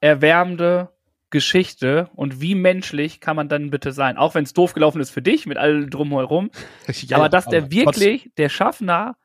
herzenserwärmende 0.00 0.90
Geschichte 1.30 2.10
und 2.14 2.40
wie 2.40 2.54
menschlich 2.54 3.18
kann 3.20 3.36
man 3.36 3.48
dann 3.48 3.70
bitte 3.70 3.92
sein? 3.92 4.16
Auch 4.18 4.34
wenn 4.34 4.44
es 4.44 4.52
doof 4.52 4.74
gelaufen 4.74 5.00
ist 5.00 5.10
für 5.10 5.22
dich 5.22 5.46
mit 5.46 5.56
all 5.56 5.86
drumherum, 5.88 6.50
Ja, 6.92 7.16
aber 7.16 7.28
dass 7.28 7.46
der 7.46 7.62
aber 7.62 7.70
wirklich, 7.72 8.30
der 8.36 8.48
Schaffner, 8.50 9.16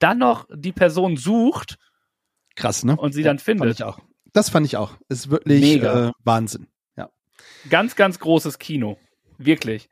dann 0.00 0.18
noch 0.18 0.46
die 0.52 0.72
Person 0.72 1.16
sucht 1.16 1.76
krass, 2.56 2.84
ne? 2.84 2.96
und 2.96 3.12
sie 3.14 3.22
Ja, 3.22 3.28
dann 3.28 3.38
Fand 3.38 3.58
findet. 3.60 3.78
ich 3.78 3.84
auch. 3.84 3.98
Das 4.34 4.50
fand 4.50 4.66
ich 4.66 4.76
auch. 4.76 4.92
Ist 5.08 5.30
wirklich 5.30 5.62
Mega. 5.62 6.08
Äh, 6.08 6.12
Wahnsinn. 6.24 6.66
Ganz, 7.70 7.96
ganz 7.96 8.18
großes 8.18 8.58
Kino. 8.58 8.98
Wirklich. 9.38 9.88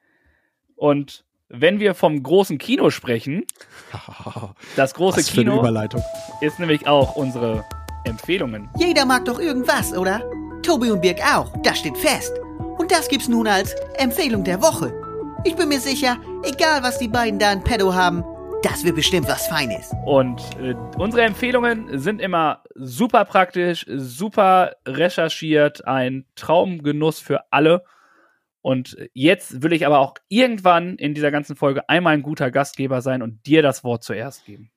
Und 0.77 1.25
wenn 1.49 1.81
wir 1.81 1.95
vom 1.95 2.23
großen 2.23 2.59
Kino 2.59 2.91
sprechen, 2.91 3.45
das 4.77 4.95
große 4.95 5.19
Was 5.19 5.29
für 5.29 5.41
eine 5.41 5.51
Kino 5.51 5.61
Überleitung. 5.61 6.03
ist 6.41 6.59
nämlich 6.59 6.87
auch 6.87 7.17
unsere 7.17 7.65
Empfehlungen. 8.05 8.69
Jeder 8.79 9.07
mag 9.07 9.25
doch 9.25 9.39
irgendwas, 9.39 9.93
oder? 9.93 10.23
Tobi 10.63 10.91
und 10.91 11.01
Birg 11.01 11.21
auch, 11.35 11.53
das 11.63 11.79
steht 11.79 11.97
fest. 11.97 12.33
Und 12.79 12.91
das 12.91 13.09
gibt's 13.09 13.29
nun 13.29 13.47
als 13.47 13.75
Empfehlung 13.97 14.45
der 14.45 14.61
Woche. 14.61 14.93
Ich 15.45 15.57
bin 15.57 15.69
mir 15.69 15.81
sicher, 15.81 16.19
egal 16.45 16.83
was 16.83 16.99
die 16.99 17.09
beiden 17.09 17.39
da 17.39 17.53
in 17.53 17.63
petto 17.65 17.95
haben, 17.95 18.25
das 18.63 18.85
wird 18.85 18.97
bestimmt 18.97 19.29
was 19.29 19.47
Feines. 19.47 19.91
Und 20.05 20.41
äh, 20.61 20.75
unsere 20.97 21.23
Empfehlungen 21.23 21.99
sind 21.99 22.21
immer 22.21 22.63
super 22.75 23.25
praktisch, 23.25 23.85
super 23.89 24.77
recherchiert, 24.87 25.87
ein 25.87 26.25
Traumgenuss 26.37 27.19
für 27.19 27.53
alle. 27.53 27.85
Und 28.61 28.97
jetzt 29.13 29.63
will 29.63 29.73
ich 29.73 29.87
aber 29.87 29.99
auch 29.99 30.15
irgendwann 30.29 30.97
in 30.97 31.15
dieser 31.15 31.31
ganzen 31.31 31.57
Folge 31.57 31.89
einmal 31.89 32.15
ein 32.15 32.23
guter 32.23 32.51
Gastgeber 32.51 33.03
sein 33.03 33.23
und 33.23 33.45
dir 33.47 33.63
das 33.63 33.83
Wort 33.83 34.05
zuerst 34.05 34.45
geben. 34.45 34.71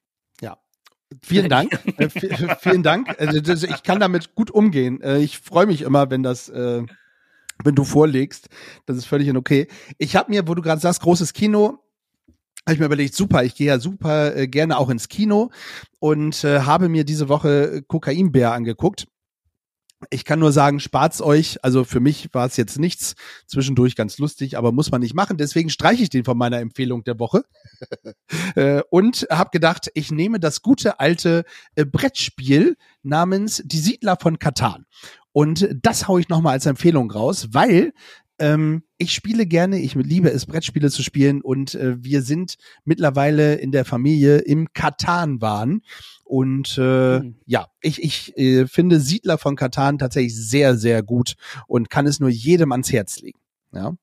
Vielen 1.21 1.49
Dank. 1.49 1.79
Äh, 1.97 2.09
vielen 2.59 2.83
Dank. 2.83 3.15
Also, 3.19 3.39
das, 3.39 3.63
ich 3.63 3.83
kann 3.83 3.99
damit 3.99 4.35
gut 4.35 4.51
umgehen. 4.51 5.01
Äh, 5.01 5.19
ich 5.19 5.39
freue 5.39 5.65
mich 5.65 5.81
immer, 5.83 6.09
wenn 6.09 6.23
das, 6.23 6.49
äh, 6.49 6.83
wenn 7.63 7.75
du 7.75 7.83
vorlegst. 7.83 8.49
Das 8.85 8.97
ist 8.97 9.05
völlig 9.05 9.27
in 9.27 9.37
okay. 9.37 9.67
Ich 9.97 10.15
habe 10.15 10.31
mir, 10.31 10.47
wo 10.47 10.55
du 10.55 10.61
gerade 10.61 10.81
sagst, 10.81 11.01
großes 11.01 11.33
Kino, 11.33 11.79
habe 12.65 12.73
ich 12.73 12.79
mir 12.79 12.87
überlegt, 12.87 13.15
super, 13.15 13.43
ich 13.43 13.55
gehe 13.55 13.67
ja 13.67 13.79
super 13.79 14.35
äh, 14.35 14.47
gerne 14.47 14.77
auch 14.77 14.89
ins 14.89 15.07
Kino 15.07 15.51
und 15.99 16.43
äh, 16.43 16.61
habe 16.61 16.89
mir 16.89 17.03
diese 17.03 17.29
Woche 17.29 17.83
Kokainbär 17.87 18.53
angeguckt. 18.53 19.07
Ich 20.09 20.25
kann 20.25 20.39
nur 20.39 20.51
sagen, 20.51 20.79
spart's 20.79 21.21
euch. 21.21 21.63
Also 21.63 21.83
für 21.83 21.99
mich 21.99 22.29
war 22.33 22.45
es 22.45 22.57
jetzt 22.57 22.77
nichts. 22.79 23.15
Zwischendurch 23.47 23.95
ganz 23.95 24.17
lustig, 24.17 24.57
aber 24.57 24.71
muss 24.71 24.91
man 24.91 25.01
nicht 25.01 25.13
machen. 25.13 25.37
Deswegen 25.37 25.69
streiche 25.69 26.03
ich 26.03 26.09
den 26.09 26.25
von 26.25 26.37
meiner 26.37 26.59
Empfehlung 26.59 27.03
der 27.03 27.19
Woche. 27.19 27.43
Äh, 28.55 28.81
und 28.89 29.27
habe 29.29 29.49
gedacht, 29.51 29.91
ich 29.95 30.11
nehme 30.11 30.39
das 30.39 30.61
gute 30.61 30.99
alte 30.99 31.43
äh, 31.75 31.83
Brettspiel 31.83 32.77
namens 33.03 33.61
Die 33.65 33.79
Siedler 33.79 34.17
von 34.19 34.39
Katan. 34.39 34.85
Und 35.33 35.67
das 35.81 36.07
hau 36.07 36.17
ich 36.17 36.29
nochmal 36.29 36.53
als 36.53 36.65
Empfehlung 36.65 37.11
raus, 37.11 37.49
weil 37.51 37.91
ähm, 38.39 38.83
ich 38.97 39.11
spiele 39.13 39.45
gerne, 39.45 39.79
ich 39.79 39.95
liebe 39.95 40.29
es, 40.29 40.45
Brettspiele 40.45 40.89
zu 40.89 41.03
spielen 41.03 41.41
und 41.41 41.75
äh, 41.75 42.01
wir 42.03 42.21
sind 42.21 42.55
mittlerweile 42.83 43.55
in 43.55 43.71
der 43.71 43.85
Familie 43.85 44.37
im 44.39 44.67
Katan-Wahn. 44.73 45.81
Und 46.23 46.77
äh, 46.77 47.19
Mhm. 47.19 47.35
ja, 47.45 47.67
ich, 47.81 48.01
ich 48.03 48.37
äh, 48.37 48.65
finde 48.67 48.99
Siedler 48.99 49.37
von 49.37 49.55
Katan 49.55 49.97
tatsächlich 49.99 50.35
sehr, 50.35 50.75
sehr 50.75 51.03
gut 51.03 51.35
und 51.67 51.89
kann 51.89 52.07
es 52.07 52.19
nur 52.19 52.29
jedem 52.29 52.71
ans 52.71 52.91
Herz 52.91 53.19
legen. 53.21 53.39
Ja. 53.73 53.93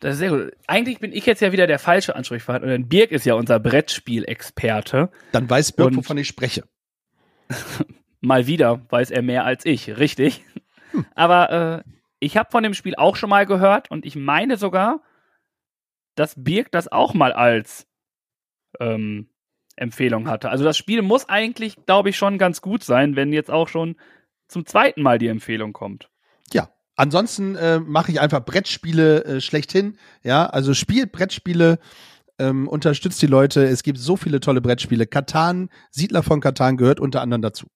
Das 0.00 0.14
ist 0.14 0.18
sehr 0.18 0.30
gut. 0.30 0.52
Eigentlich 0.66 0.98
bin 0.98 1.12
ich 1.12 1.24
jetzt 1.24 1.40
ja 1.40 1.52
wieder 1.52 1.66
der 1.66 1.78
falsche 1.78 2.14
Ansprechpartner, 2.16 2.68
denn 2.68 2.88
Birg 2.88 3.12
ist 3.12 3.24
ja 3.24 3.34
unser 3.34 3.58
Brettspiel-Experte. 3.60 5.10
Dann 5.32 5.48
weiß 5.48 5.72
Birk, 5.72 5.88
Und- 5.88 5.96
wovon 5.98 6.18
ich 6.18 6.28
spreche. 6.28 6.64
Mal 8.20 8.46
wieder 8.46 8.84
weiß 8.90 9.10
er 9.10 9.22
mehr 9.22 9.44
als 9.44 9.64
ich, 9.64 9.96
richtig. 9.98 10.42
Aber 11.14 11.82
äh, 11.86 11.90
ich 12.20 12.36
habe 12.36 12.50
von 12.50 12.62
dem 12.62 12.74
Spiel 12.74 12.94
auch 12.96 13.16
schon 13.16 13.30
mal 13.30 13.46
gehört 13.46 13.90
und 13.90 14.06
ich 14.06 14.16
meine 14.16 14.56
sogar, 14.56 15.02
dass 16.14 16.34
Birg 16.36 16.70
das 16.72 16.90
auch 16.90 17.14
mal 17.14 17.32
als 17.32 17.86
ähm, 18.80 19.28
Empfehlung 19.76 20.28
hatte. 20.28 20.50
Also 20.50 20.64
das 20.64 20.78
Spiel 20.78 21.02
muss 21.02 21.28
eigentlich, 21.28 21.76
glaube 21.84 22.10
ich, 22.10 22.16
schon 22.16 22.38
ganz 22.38 22.62
gut 22.62 22.82
sein, 22.82 23.16
wenn 23.16 23.32
jetzt 23.32 23.50
auch 23.50 23.68
schon 23.68 23.96
zum 24.48 24.64
zweiten 24.64 25.02
Mal 25.02 25.18
die 25.18 25.28
Empfehlung 25.28 25.72
kommt. 25.72 26.10
Ja, 26.52 26.70
Ansonsten 26.96 27.56
äh, 27.56 27.78
mache 27.78 28.10
ich 28.10 28.20
einfach 28.20 28.44
Brettspiele 28.44 29.24
äh, 29.24 29.40
schlechthin. 29.42 29.98
Ja, 30.22 30.46
also 30.46 30.72
spielt 30.72 31.12
Brettspiele, 31.12 31.78
ähm, 32.38 32.66
unterstützt 32.68 33.20
die 33.20 33.26
Leute. 33.26 33.64
Es 33.64 33.82
gibt 33.82 33.98
so 33.98 34.16
viele 34.16 34.40
tolle 34.40 34.62
Brettspiele. 34.62 35.06
Katan, 35.06 35.68
Siedler 35.90 36.22
von 36.22 36.40
Katan 36.40 36.78
gehört 36.78 36.98
unter 36.98 37.20
anderem 37.20 37.42
dazu. 37.42 37.66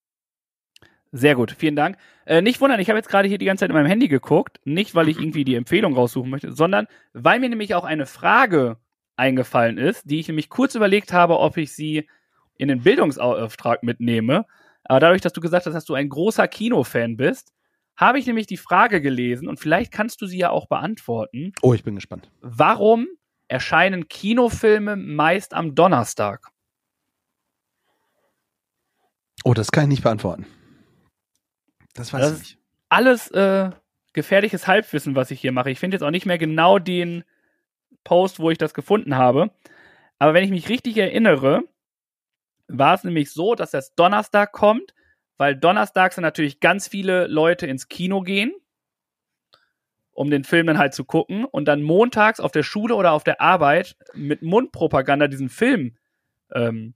Sehr 1.12 1.34
gut, 1.34 1.52
vielen 1.52 1.74
Dank. 1.74 1.96
Äh, 2.24 2.40
nicht 2.40 2.60
wundern, 2.60 2.78
ich 2.78 2.88
habe 2.88 2.98
jetzt 2.98 3.08
gerade 3.08 3.28
hier 3.28 3.38
die 3.38 3.44
ganze 3.44 3.62
Zeit 3.62 3.70
in 3.70 3.76
meinem 3.76 3.86
Handy 3.86 4.06
geguckt, 4.06 4.60
nicht 4.64 4.94
weil 4.94 5.08
ich 5.08 5.18
irgendwie 5.20 5.44
die 5.44 5.56
Empfehlung 5.56 5.94
raussuchen 5.94 6.30
möchte, 6.30 6.52
sondern 6.52 6.86
weil 7.12 7.40
mir 7.40 7.48
nämlich 7.48 7.74
auch 7.74 7.84
eine 7.84 8.06
Frage 8.06 8.76
eingefallen 9.16 9.76
ist, 9.76 10.08
die 10.08 10.20
ich 10.20 10.28
nämlich 10.28 10.48
kurz 10.48 10.74
überlegt 10.74 11.12
habe, 11.12 11.38
ob 11.38 11.56
ich 11.56 11.74
sie 11.74 12.08
in 12.56 12.68
den 12.68 12.82
Bildungsauftrag 12.82 13.82
mitnehme. 13.82 14.46
Aber 14.84 15.00
dadurch, 15.00 15.20
dass 15.20 15.32
du 15.32 15.40
gesagt 15.40 15.66
hast, 15.66 15.74
dass 15.74 15.84
du 15.84 15.94
ein 15.94 16.08
großer 16.08 16.46
Kinofan 16.48 17.16
bist, 17.16 17.52
habe 17.96 18.18
ich 18.18 18.26
nämlich 18.26 18.46
die 18.46 18.56
Frage 18.56 19.02
gelesen 19.02 19.48
und 19.48 19.60
vielleicht 19.60 19.92
kannst 19.92 20.22
du 20.22 20.26
sie 20.26 20.38
ja 20.38 20.50
auch 20.50 20.68
beantworten. 20.68 21.52
Oh, 21.60 21.74
ich 21.74 21.84
bin 21.84 21.96
gespannt. 21.96 22.30
Warum 22.40 23.08
erscheinen 23.48 24.08
Kinofilme 24.08 24.96
meist 24.96 25.54
am 25.54 25.74
Donnerstag? 25.74 26.48
Oh, 29.44 29.54
das 29.54 29.70
kann 29.70 29.84
ich 29.84 29.88
nicht 29.88 30.02
beantworten. 30.02 30.46
Das 31.94 32.12
weiß 32.12 32.22
Das 32.22 32.32
ich 32.32 32.38
nicht. 32.38 32.58
Alles 32.88 33.30
äh, 33.30 33.70
gefährliches 34.12 34.66
Halbwissen, 34.66 35.14
was 35.14 35.30
ich 35.30 35.40
hier 35.40 35.52
mache. 35.52 35.70
Ich 35.70 35.78
finde 35.78 35.96
jetzt 35.96 36.02
auch 36.02 36.10
nicht 36.10 36.26
mehr 36.26 36.38
genau 36.38 36.78
den 36.78 37.24
Post, 38.04 38.40
wo 38.40 38.50
ich 38.50 38.58
das 38.58 38.74
gefunden 38.74 39.16
habe. 39.16 39.50
Aber 40.18 40.34
wenn 40.34 40.44
ich 40.44 40.50
mich 40.50 40.68
richtig 40.68 40.96
erinnere, 40.96 41.62
war 42.68 42.94
es 42.94 43.04
nämlich 43.04 43.32
so, 43.32 43.54
dass 43.54 43.70
das 43.70 43.94
Donnerstag 43.94 44.52
kommt, 44.52 44.94
weil 45.36 45.56
donnerstags 45.56 46.16
dann 46.16 46.22
natürlich 46.22 46.60
ganz 46.60 46.88
viele 46.88 47.26
Leute 47.26 47.66
ins 47.66 47.88
Kino 47.88 48.20
gehen, 48.20 48.52
um 50.12 50.30
den 50.30 50.44
Film 50.44 50.66
dann 50.66 50.78
halt 50.78 50.94
zu 50.94 51.04
gucken 51.04 51.44
und 51.44 51.66
dann 51.66 51.82
montags 51.82 52.40
auf 52.40 52.52
der 52.52 52.62
Schule 52.62 52.94
oder 52.94 53.12
auf 53.12 53.24
der 53.24 53.40
Arbeit 53.40 53.96
mit 54.12 54.42
Mundpropaganda 54.42 55.28
diesen 55.28 55.48
Film 55.48 55.96
ähm, 56.52 56.94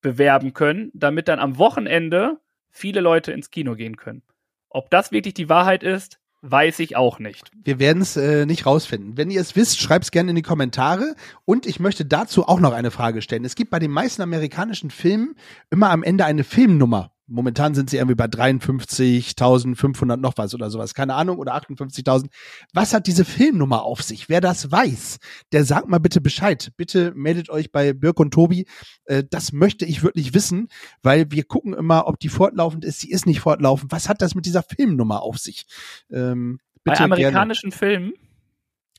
bewerben 0.00 0.54
können, 0.54 0.90
damit 0.94 1.28
dann 1.28 1.38
am 1.38 1.58
Wochenende 1.58 2.40
viele 2.70 3.00
Leute 3.00 3.32
ins 3.32 3.50
Kino 3.50 3.74
gehen 3.74 3.96
können. 3.96 4.22
Ob 4.70 4.90
das 4.90 5.12
wirklich 5.12 5.34
die 5.34 5.48
Wahrheit 5.48 5.82
ist, 5.82 6.18
weiß 6.42 6.78
ich 6.80 6.96
auch 6.96 7.18
nicht. 7.18 7.50
Wir 7.64 7.78
werden 7.78 8.02
es 8.02 8.16
äh, 8.16 8.46
nicht 8.46 8.66
rausfinden. 8.66 9.16
Wenn 9.16 9.30
ihr 9.30 9.40
es 9.40 9.56
wisst, 9.56 9.80
schreibt 9.80 10.04
es 10.04 10.10
gerne 10.10 10.30
in 10.30 10.36
die 10.36 10.42
Kommentare. 10.42 11.14
Und 11.44 11.66
ich 11.66 11.80
möchte 11.80 12.04
dazu 12.04 12.46
auch 12.46 12.60
noch 12.60 12.72
eine 12.72 12.90
Frage 12.90 13.22
stellen. 13.22 13.44
Es 13.44 13.54
gibt 13.54 13.70
bei 13.70 13.78
den 13.78 13.90
meisten 13.90 14.22
amerikanischen 14.22 14.90
Filmen 14.90 15.34
immer 15.70 15.90
am 15.90 16.02
Ende 16.02 16.24
eine 16.24 16.44
Filmnummer. 16.44 17.12
Momentan 17.30 17.74
sind 17.74 17.90
sie 17.90 17.98
irgendwie 17.98 18.14
bei 18.14 18.24
53.500 18.24 20.16
noch 20.16 20.32
was 20.36 20.54
oder 20.54 20.70
sowas. 20.70 20.94
Keine 20.94 21.14
Ahnung. 21.14 21.38
Oder 21.38 21.54
58.000. 21.54 22.30
Was 22.72 22.94
hat 22.94 23.06
diese 23.06 23.26
Filmnummer 23.26 23.82
auf 23.82 24.02
sich? 24.02 24.30
Wer 24.30 24.40
das 24.40 24.72
weiß, 24.72 25.18
der 25.52 25.64
sagt 25.64 25.88
mal 25.88 26.00
bitte 26.00 26.22
Bescheid. 26.22 26.72
Bitte 26.76 27.12
meldet 27.14 27.50
euch 27.50 27.70
bei 27.70 27.92
Birk 27.92 28.18
und 28.18 28.32
Tobi. 28.32 28.66
Äh, 29.04 29.24
das 29.28 29.52
möchte 29.52 29.84
ich 29.84 30.02
wirklich 30.02 30.32
wissen, 30.32 30.68
weil 31.02 31.30
wir 31.30 31.44
gucken 31.44 31.74
immer, 31.74 32.06
ob 32.06 32.18
die 32.18 32.30
fortlaufend 32.30 32.84
ist. 32.84 33.00
Sie 33.00 33.10
ist 33.10 33.26
nicht 33.26 33.40
fortlaufend. 33.40 33.92
Was 33.92 34.08
hat 34.08 34.22
das 34.22 34.34
mit 34.34 34.46
dieser 34.46 34.62
Filmnummer 34.62 35.22
auf 35.22 35.38
sich? 35.38 35.66
Ähm, 36.10 36.58
Bei 36.82 36.92
bitte 36.92 37.08
gerne. 37.08 37.14
amerikanischen 37.14 37.72
Filmen. 37.72 38.14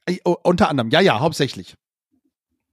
Äh, 0.06 0.18
oh, 0.24 0.36
Unter 0.44 0.70
anderem, 0.70 0.92
ja, 0.92 1.02
ja, 1.02 1.20
hauptsächlich. 1.20 1.76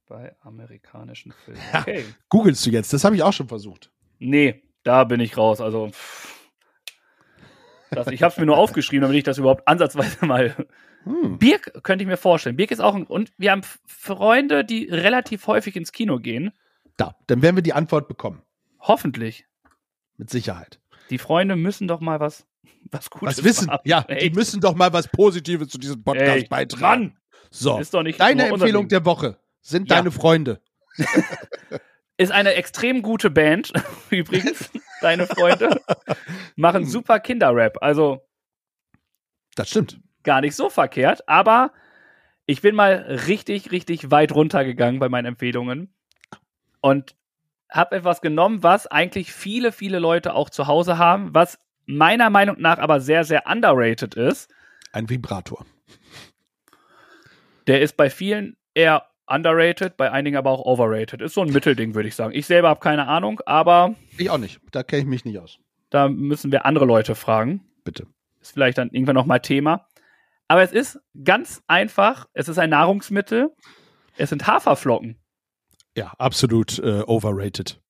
Bei 0.07 0.35
amerikanischen 0.41 1.33
Filmen. 1.43 1.61
Ja. 1.73 1.81
Okay. 1.81 2.05
Googelst 2.29 2.65
du 2.65 2.69
jetzt? 2.69 2.93
Das 2.93 3.03
habe 3.03 3.15
ich 3.15 3.23
auch 3.23 3.33
schon 3.33 3.47
versucht. 3.47 3.91
Nee, 4.19 4.63
da 4.87 5.03
bin 5.03 5.19
ich 5.19 5.37
raus. 5.37 5.61
Also, 5.61 5.91
das, 7.91 8.07
ich 8.07 8.21
habe 8.23 8.31
es 8.33 8.37
mir 8.37 8.45
nur 8.45 8.57
aufgeschrieben, 8.57 9.01
damit 9.03 9.17
ich 9.17 9.23
das 9.23 9.37
überhaupt 9.37 9.67
ansatzweise 9.67 10.25
mal. 10.25 10.55
Hm. 11.03 11.37
Birk 11.37 11.83
könnte 11.83 12.03
ich 12.03 12.07
mir 12.07 12.17
vorstellen. 12.17 12.55
Birk 12.57 12.71
ist 12.71 12.79
auch 12.81 12.95
ein. 12.95 13.05
Und 13.05 13.31
wir 13.37 13.51
haben 13.51 13.61
Freunde, 13.85 14.65
die 14.65 14.89
relativ 14.89 15.47
häufig 15.47 15.75
ins 15.75 15.91
Kino 15.91 16.19
gehen. 16.19 16.51
Da, 16.97 17.15
dann 17.27 17.41
werden 17.41 17.55
wir 17.55 17.63
die 17.63 17.73
Antwort 17.73 18.07
bekommen. 18.07 18.41
Hoffentlich. 18.79 19.45
Mit 20.17 20.29
Sicherheit. 20.29 20.79
Die 21.09 21.17
Freunde 21.17 21.55
müssen 21.55 21.87
doch 21.87 22.01
mal 22.01 22.19
was, 22.19 22.45
was 22.91 23.09
Gutes 23.09 23.37
Was 23.37 23.43
wissen? 23.43 23.69
haben. 23.69 23.81
Ja, 23.85 24.01
die 24.01 24.13
Ey, 24.13 24.29
müssen 24.31 24.59
doch 24.59 24.75
mal 24.75 24.91
was 24.91 25.07
Positives 25.07 25.69
zu 25.69 25.77
diesem 25.77 26.03
Podcast 26.03 26.43
ey, 26.43 26.47
beitragen. 26.49 26.81
Mann, 27.03 27.17
So, 27.51 27.77
ist 27.77 27.93
doch 27.93 28.03
nicht 28.03 28.19
deine 28.19 28.47
Empfehlung 28.47 28.87
der 28.87 29.05
Woche 29.05 29.37
sind 29.61 29.89
Ja. 29.89 29.97
deine 29.97 30.11
Freunde. 30.11 30.61
Ist 32.17 32.31
eine 32.31 32.53
extrem 32.55 33.01
gute 33.03 33.29
Band, 33.29 33.71
übrigens. 34.09 34.71
Deine 35.01 35.27
Freunde 35.27 35.81
machen 36.55 36.83
Hm. 36.83 36.89
super 36.89 37.19
Kinderrap. 37.19 37.77
Also 37.81 38.25
Das 39.55 39.69
stimmt. 39.69 39.99
gar 40.23 40.41
nicht 40.41 40.55
so 40.55 40.69
verkehrt, 40.69 41.27
aber 41.29 41.71
ich 42.47 42.61
bin 42.61 42.73
mal 42.75 42.93
richtig, 43.27 43.71
richtig 43.71 44.09
weit 44.09 44.31
runtergegangen 44.33 44.99
bei 44.99 45.09
meinen 45.09 45.25
Empfehlungen 45.25 45.93
und 46.81 47.15
habe 47.69 47.97
etwas 47.97 48.21
genommen, 48.21 48.63
was 48.63 48.87
eigentlich 48.87 49.33
viele, 49.33 49.71
viele 49.71 49.99
Leute 49.99 50.33
auch 50.33 50.49
zu 50.49 50.65
Hause 50.67 50.97
haben, 50.97 51.33
was 51.35 51.59
meiner 51.85 52.29
Meinung 52.29 52.59
nach 52.59 52.79
aber 52.79 52.99
sehr, 53.01 53.23
sehr 53.25 53.45
underrated 53.45 54.15
ist. 54.15 54.49
Ein 54.93 55.09
Vibrator. 55.09 55.65
Der 57.67 57.81
ist 57.81 57.97
bei 57.97 58.09
vielen 58.09 58.55
eher 58.73 59.05
underrated, 59.27 59.97
bei 59.97 60.11
einigen 60.11 60.37
aber 60.37 60.51
auch 60.51 60.65
overrated. 60.65 61.21
Ist 61.21 61.33
so 61.33 61.41
ein 61.41 61.51
Mittelding, 61.51 61.93
würde 61.95 62.07
ich 62.09 62.15
sagen. 62.15 62.33
Ich 62.35 62.45
selber 62.45 62.69
habe 62.69 62.79
keine 62.79 63.07
Ahnung, 63.07 63.41
aber 63.45 63.95
Ich 64.17 64.29
auch 64.29 64.37
nicht. 64.37 64.59
Da 64.71 64.83
kenne 64.83 65.01
ich 65.03 65.07
mich 65.07 65.25
nicht 65.25 65.39
aus. 65.39 65.59
da 65.89 66.07
müssen 66.09 66.51
wir 66.51 66.65
andere 66.65 66.85
Leute 66.85 67.15
fragen. 67.15 67.61
Bitte. 67.83 68.07
Ist 68.41 68.53
vielleicht 68.53 68.77
dann 68.77 68.89
irgendwann 68.91 69.15
nochmal 69.15 69.41
Thema. 69.41 69.87
Aber 70.47 70.61
es 70.63 70.71
ist 70.71 70.99
ganz 71.23 71.61
einfach. 71.67 72.27
Es 72.33 72.47
ist 72.47 72.57
ein 72.57 72.69
Nahrungsmittel. 72.69 73.49
Es 74.17 74.29
sind 74.29 74.47
Haferflocken. 74.47 75.17
Ja, 75.95 76.13
absolut 76.17 76.79
äh, 76.79 77.01
overrated. 77.05 77.81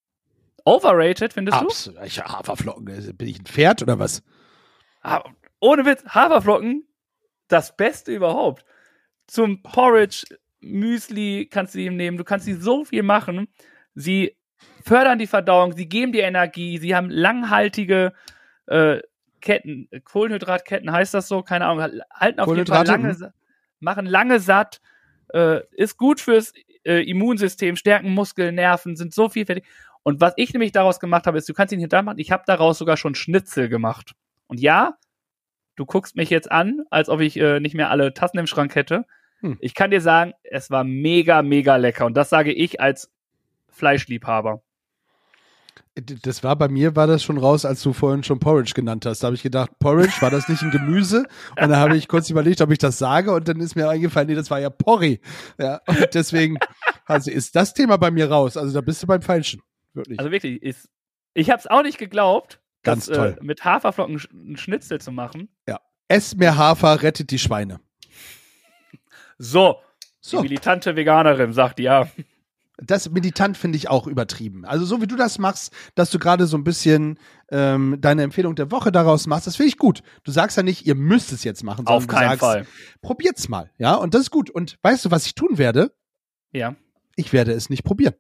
Overrated, 0.65 1.33
findest 1.33 1.59
du? 1.61 1.65
Absolut. 1.65 2.03
Ich, 2.05 2.19
Haferflocken. 2.21 2.87
äh, 2.87 3.13
Bin 3.13 3.27
ich 3.27 3.39
ein 3.39 3.45
Pferd 3.45 3.81
oder 3.83 3.99
was? 3.99 4.23
Ah, 5.01 5.23
Ohne 5.59 5.85
Witz, 5.85 6.03
Haferflocken, 6.05 6.87
das 7.47 7.75
Beste 7.77 8.11
überhaupt. 8.13 8.65
Zum 9.27 9.61
Porridge, 9.61 10.25
Müsli 10.59 11.47
kannst 11.49 11.75
du 11.75 11.79
ihm 11.79 11.95
nehmen. 11.95 12.17
Du 12.17 12.23
kannst 12.23 12.45
sie 12.45 12.53
so 12.53 12.85
viel 12.85 13.03
machen. 13.03 13.47
Sie 13.95 14.35
fördern 14.83 15.19
die 15.19 15.27
Verdauung, 15.27 15.73
sie 15.73 15.87
geben 15.87 16.11
dir 16.11 16.23
Energie, 16.23 16.77
sie 16.77 16.95
haben 16.95 17.09
langhaltige 17.09 18.13
äh, 18.67 18.99
Ketten, 19.41 19.87
Kohlenhydratketten 20.03 20.91
heißt 20.91 21.13
das 21.13 21.27
so, 21.27 21.43
keine 21.43 21.65
Ahnung, 21.65 22.01
halten 22.11 22.39
auf 22.39 22.55
jeden 22.55 22.65
Fall 22.65 22.87
lange, 22.87 23.33
machen 23.79 24.05
lange 24.05 24.39
satt, 24.39 24.81
äh, 25.33 25.61
ist 25.71 25.97
gut 25.97 26.19
fürs 26.19 26.53
äh, 26.83 27.03
Immunsystem, 27.09 27.75
stärken 27.75 28.13
Muskeln, 28.13 28.55
Nerven, 28.55 28.95
sind 28.95 29.13
so 29.13 29.29
vielfältig. 29.29 29.65
Und 30.03 30.21
was 30.21 30.33
ich 30.37 30.53
nämlich 30.53 30.71
daraus 30.71 30.99
gemacht 30.99 31.27
habe, 31.27 31.37
ist, 31.37 31.47
du 31.49 31.53
kannst 31.53 31.73
ihn 31.73 31.79
hinter 31.79 32.01
machen, 32.01 32.19
ich 32.19 32.31
habe 32.31 32.43
daraus 32.47 32.77
sogar 32.77 32.97
schon 32.97 33.13
Schnitzel 33.13 33.69
gemacht. 33.69 34.13
Und 34.47 34.59
ja, 34.59 34.97
du 35.75 35.85
guckst 35.85 36.15
mich 36.15 36.29
jetzt 36.29 36.51
an, 36.51 36.81
als 36.89 37.09
ob 37.09 37.19
ich 37.19 37.37
äh, 37.37 37.59
nicht 37.59 37.75
mehr 37.75 37.91
alle 37.91 38.13
Tassen 38.13 38.39
im 38.39 38.47
Schrank 38.47 38.75
hätte. 38.75 39.05
Hm. 39.51 39.57
Ich 39.61 39.73
kann 39.73 39.91
dir 39.91 40.01
sagen, 40.01 40.33
es 40.43 40.69
war 40.71 40.83
mega, 40.83 41.41
mega 41.41 41.75
lecker. 41.75 42.05
Und 42.05 42.15
das 42.15 42.29
sage 42.29 42.51
ich 42.53 42.79
als 42.81 43.09
Fleischliebhaber. 43.69 44.61
D- 45.97 46.17
Das 46.21 46.43
war 46.43 46.55
bei 46.55 46.67
mir, 46.67 46.95
war 46.95 47.07
das 47.07 47.23
schon 47.23 47.37
raus, 47.37 47.65
als 47.65 47.81
du 47.81 47.91
vorhin 47.93 48.23
schon 48.23 48.39
Porridge 48.39 48.73
genannt 48.75 49.05
hast. 49.05 49.21
Da 49.23 49.27
habe 49.27 49.35
ich 49.35 49.43
gedacht, 49.43 49.71
Porridge, 49.79 50.13
war 50.19 50.29
das 50.29 50.47
nicht 50.47 50.61
ein 50.61 50.71
Gemüse? 50.71 51.25
Und 51.51 51.69
dann 51.69 51.75
habe 51.77 51.97
ich 51.97 52.07
kurz 52.07 52.29
überlegt, 52.29 52.61
ob 52.61 52.71
ich 52.71 52.77
das 52.77 52.97
sage 52.99 53.31
und 53.33 53.47
dann 53.47 53.59
ist 53.59 53.75
mir 53.75 53.89
eingefallen, 53.89 54.27
nee, 54.27 54.35
das 54.35 54.51
war 54.51 54.59
ja 54.59 54.69
Porri. 54.69 55.19
Ja, 55.57 55.81
und 55.87 56.07
deswegen 56.13 56.57
also 57.05 57.31
ist 57.31 57.55
das 57.55 57.73
Thema 57.73 57.97
bei 57.97 58.11
mir 58.11 58.29
raus. 58.29 58.57
Also 58.57 58.73
da 58.73 58.81
bist 58.81 59.01
du 59.01 59.07
beim 59.07 59.21
Falschen. 59.21 59.61
Wirklich. 59.93 60.19
Also 60.19 60.31
wirklich, 60.31 60.61
ist, 60.61 60.87
ich 61.33 61.49
habe 61.49 61.59
es 61.59 61.67
auch 61.67 61.81
nicht 61.83 61.97
geglaubt, 61.97 62.59
Ganz 62.83 63.07
das, 63.07 63.17
toll. 63.17 63.37
Äh, 63.39 63.43
mit 63.43 63.65
Haferflocken 63.65 64.21
einen 64.31 64.57
Schnitzel 64.57 65.01
zu 65.01 65.11
machen. 65.11 65.49
Ess 66.09 66.35
mehr 66.37 66.55
Hafer, 66.55 67.01
rettet 67.03 67.31
die 67.31 67.39
Schweine. 67.39 67.81
So, 69.37 69.77
So. 70.21 70.37
die 70.37 70.43
militante 70.43 70.95
Veganerin 70.95 71.53
sagt 71.53 71.79
ja. 71.79 72.07
Das 72.79 73.09
militant 73.09 73.57
finde 73.57 73.75
ich 73.77 73.89
auch 73.89 74.05
übertrieben. 74.05 74.63
Also 74.63 74.85
so 74.85 75.01
wie 75.01 75.07
du 75.07 75.15
das 75.15 75.39
machst, 75.39 75.73
dass 75.95 76.11
du 76.11 76.19
gerade 76.19 76.45
so 76.45 76.55
ein 76.57 76.63
bisschen 76.63 77.17
ähm, 77.49 77.97
deine 77.99 78.21
Empfehlung 78.21 78.53
der 78.55 78.69
Woche 78.69 78.91
daraus 78.91 79.25
machst, 79.25 79.47
das 79.47 79.55
finde 79.55 79.69
ich 79.69 79.77
gut. 79.79 80.03
Du 80.23 80.31
sagst 80.31 80.57
ja 80.57 80.63
nicht, 80.63 80.85
ihr 80.85 80.93
müsst 80.93 81.31
es 81.31 81.43
jetzt 81.43 81.63
machen, 81.63 81.85
sondern 81.87 81.95
Auf 81.95 82.07
keinen 82.07 82.23
du 82.23 82.29
sagst, 82.37 82.41
Fall. 82.41 82.67
probiert's 83.01 83.49
mal, 83.49 83.71
ja, 83.79 83.95
und 83.95 84.13
das 84.13 84.21
ist 84.21 84.31
gut. 84.31 84.51
Und 84.51 84.77
weißt 84.83 85.05
du, 85.05 85.11
was 85.11 85.25
ich 85.25 85.33
tun 85.33 85.57
werde? 85.57 85.91
Ja. 86.51 86.75
Ich 87.15 87.33
werde 87.33 87.51
es 87.53 87.71
nicht 87.71 87.83
probieren. 87.83 88.13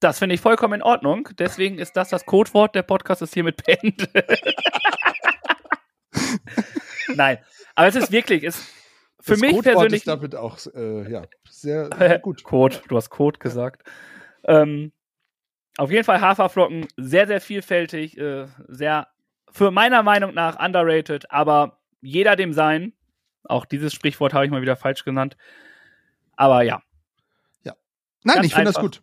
Das 0.00 0.18
finde 0.18 0.34
ich 0.34 0.40
vollkommen 0.40 0.74
in 0.74 0.82
Ordnung. 0.82 1.28
Deswegen 1.38 1.78
ist 1.78 1.92
das 1.94 2.08
das 2.08 2.24
Codewort. 2.24 2.74
Der 2.74 2.82
Podcast 2.82 3.20
ist 3.20 3.34
hiermit 3.34 3.62
beendet. 3.64 4.10
Nein, 7.14 7.38
aber 7.74 7.88
es 7.88 7.94
ist 7.94 8.10
wirklich, 8.10 8.42
es, 8.42 8.58
für 9.22 9.32
das 9.32 9.40
mich 9.40 9.50
Codewort 9.52 9.74
persönlich 9.74 10.00
ist 10.00 10.08
damit 10.08 10.34
auch 10.34 10.58
äh, 10.74 11.10
ja 11.10 11.22
sehr, 11.48 12.18
gut. 12.20 12.42
Code, 12.44 12.80
du 12.88 12.96
hast 12.96 13.10
Code 13.10 13.38
gesagt. 13.38 13.88
Ähm, 14.44 14.92
auf 15.78 15.90
jeden 15.90 16.04
Fall 16.04 16.20
Haferflocken, 16.20 16.86
sehr, 16.96 17.26
sehr 17.26 17.40
vielfältig, 17.40 18.18
äh, 18.18 18.46
sehr, 18.68 19.08
für 19.50 19.70
meiner 19.70 20.02
Meinung 20.02 20.34
nach 20.34 20.62
underrated, 20.62 21.30
aber 21.30 21.80
jeder 22.00 22.36
dem 22.36 22.52
sein. 22.52 22.92
Auch 23.44 23.64
dieses 23.64 23.92
Sprichwort 23.92 24.34
habe 24.34 24.44
ich 24.44 24.50
mal 24.50 24.62
wieder 24.62 24.76
falsch 24.76 25.04
genannt. 25.04 25.36
Aber 26.36 26.62
ja. 26.62 26.82
Nein, 28.24 28.36
Ganz 28.36 28.46
ich 28.46 28.54
finde 28.54 28.72
das 28.72 28.80
gut. 28.80 29.02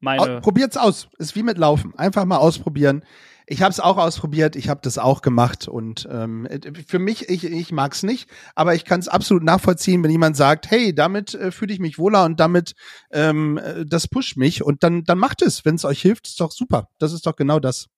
Meine. 0.00 0.20
Au- 0.20 0.40
Probiert's 0.40 0.76
aus. 0.76 1.08
Ist 1.18 1.34
wie 1.34 1.42
mit 1.42 1.58
Laufen. 1.58 1.98
Einfach 1.98 2.24
mal 2.24 2.36
ausprobieren. 2.36 3.04
Ich 3.50 3.62
habe 3.62 3.70
es 3.70 3.80
auch 3.80 3.96
ausprobiert. 3.96 4.56
Ich 4.56 4.68
habe 4.68 4.80
das 4.82 4.98
auch 4.98 5.22
gemacht 5.22 5.68
und 5.68 6.06
ähm, 6.12 6.46
für 6.86 6.98
mich, 6.98 7.30
ich, 7.30 7.44
ich 7.44 7.72
mag's 7.72 8.02
nicht, 8.02 8.28
aber 8.54 8.74
ich 8.74 8.84
kann 8.84 9.00
es 9.00 9.08
absolut 9.08 9.42
nachvollziehen, 9.42 10.04
wenn 10.04 10.10
jemand 10.10 10.36
sagt, 10.36 10.70
hey, 10.70 10.94
damit 10.94 11.34
äh, 11.34 11.50
fühle 11.50 11.72
ich 11.72 11.80
mich 11.80 11.98
wohler 11.98 12.26
und 12.26 12.38
damit 12.40 12.74
ähm, 13.10 13.56
äh, 13.56 13.86
das 13.86 14.06
pusht 14.06 14.36
mich 14.36 14.62
und 14.62 14.82
dann 14.82 15.04
dann 15.04 15.18
macht 15.18 15.40
es. 15.40 15.64
Wenn 15.64 15.76
es 15.76 15.86
euch 15.86 16.02
hilft, 16.02 16.28
ist 16.28 16.40
doch 16.40 16.52
super. 16.52 16.88
Das 16.98 17.14
ist 17.14 17.26
doch 17.26 17.36
genau 17.36 17.58
das. 17.58 17.88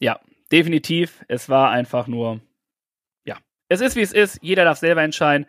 Ja, 0.00 0.20
definitiv. 0.50 1.22
Es 1.28 1.50
war 1.50 1.70
einfach 1.70 2.06
nur, 2.06 2.40
ja, 3.26 3.36
es 3.68 3.82
ist 3.82 3.94
wie 3.94 4.02
es 4.02 4.12
ist. 4.12 4.38
Jeder 4.40 4.64
darf 4.64 4.78
selber 4.78 5.02
entscheiden. 5.02 5.46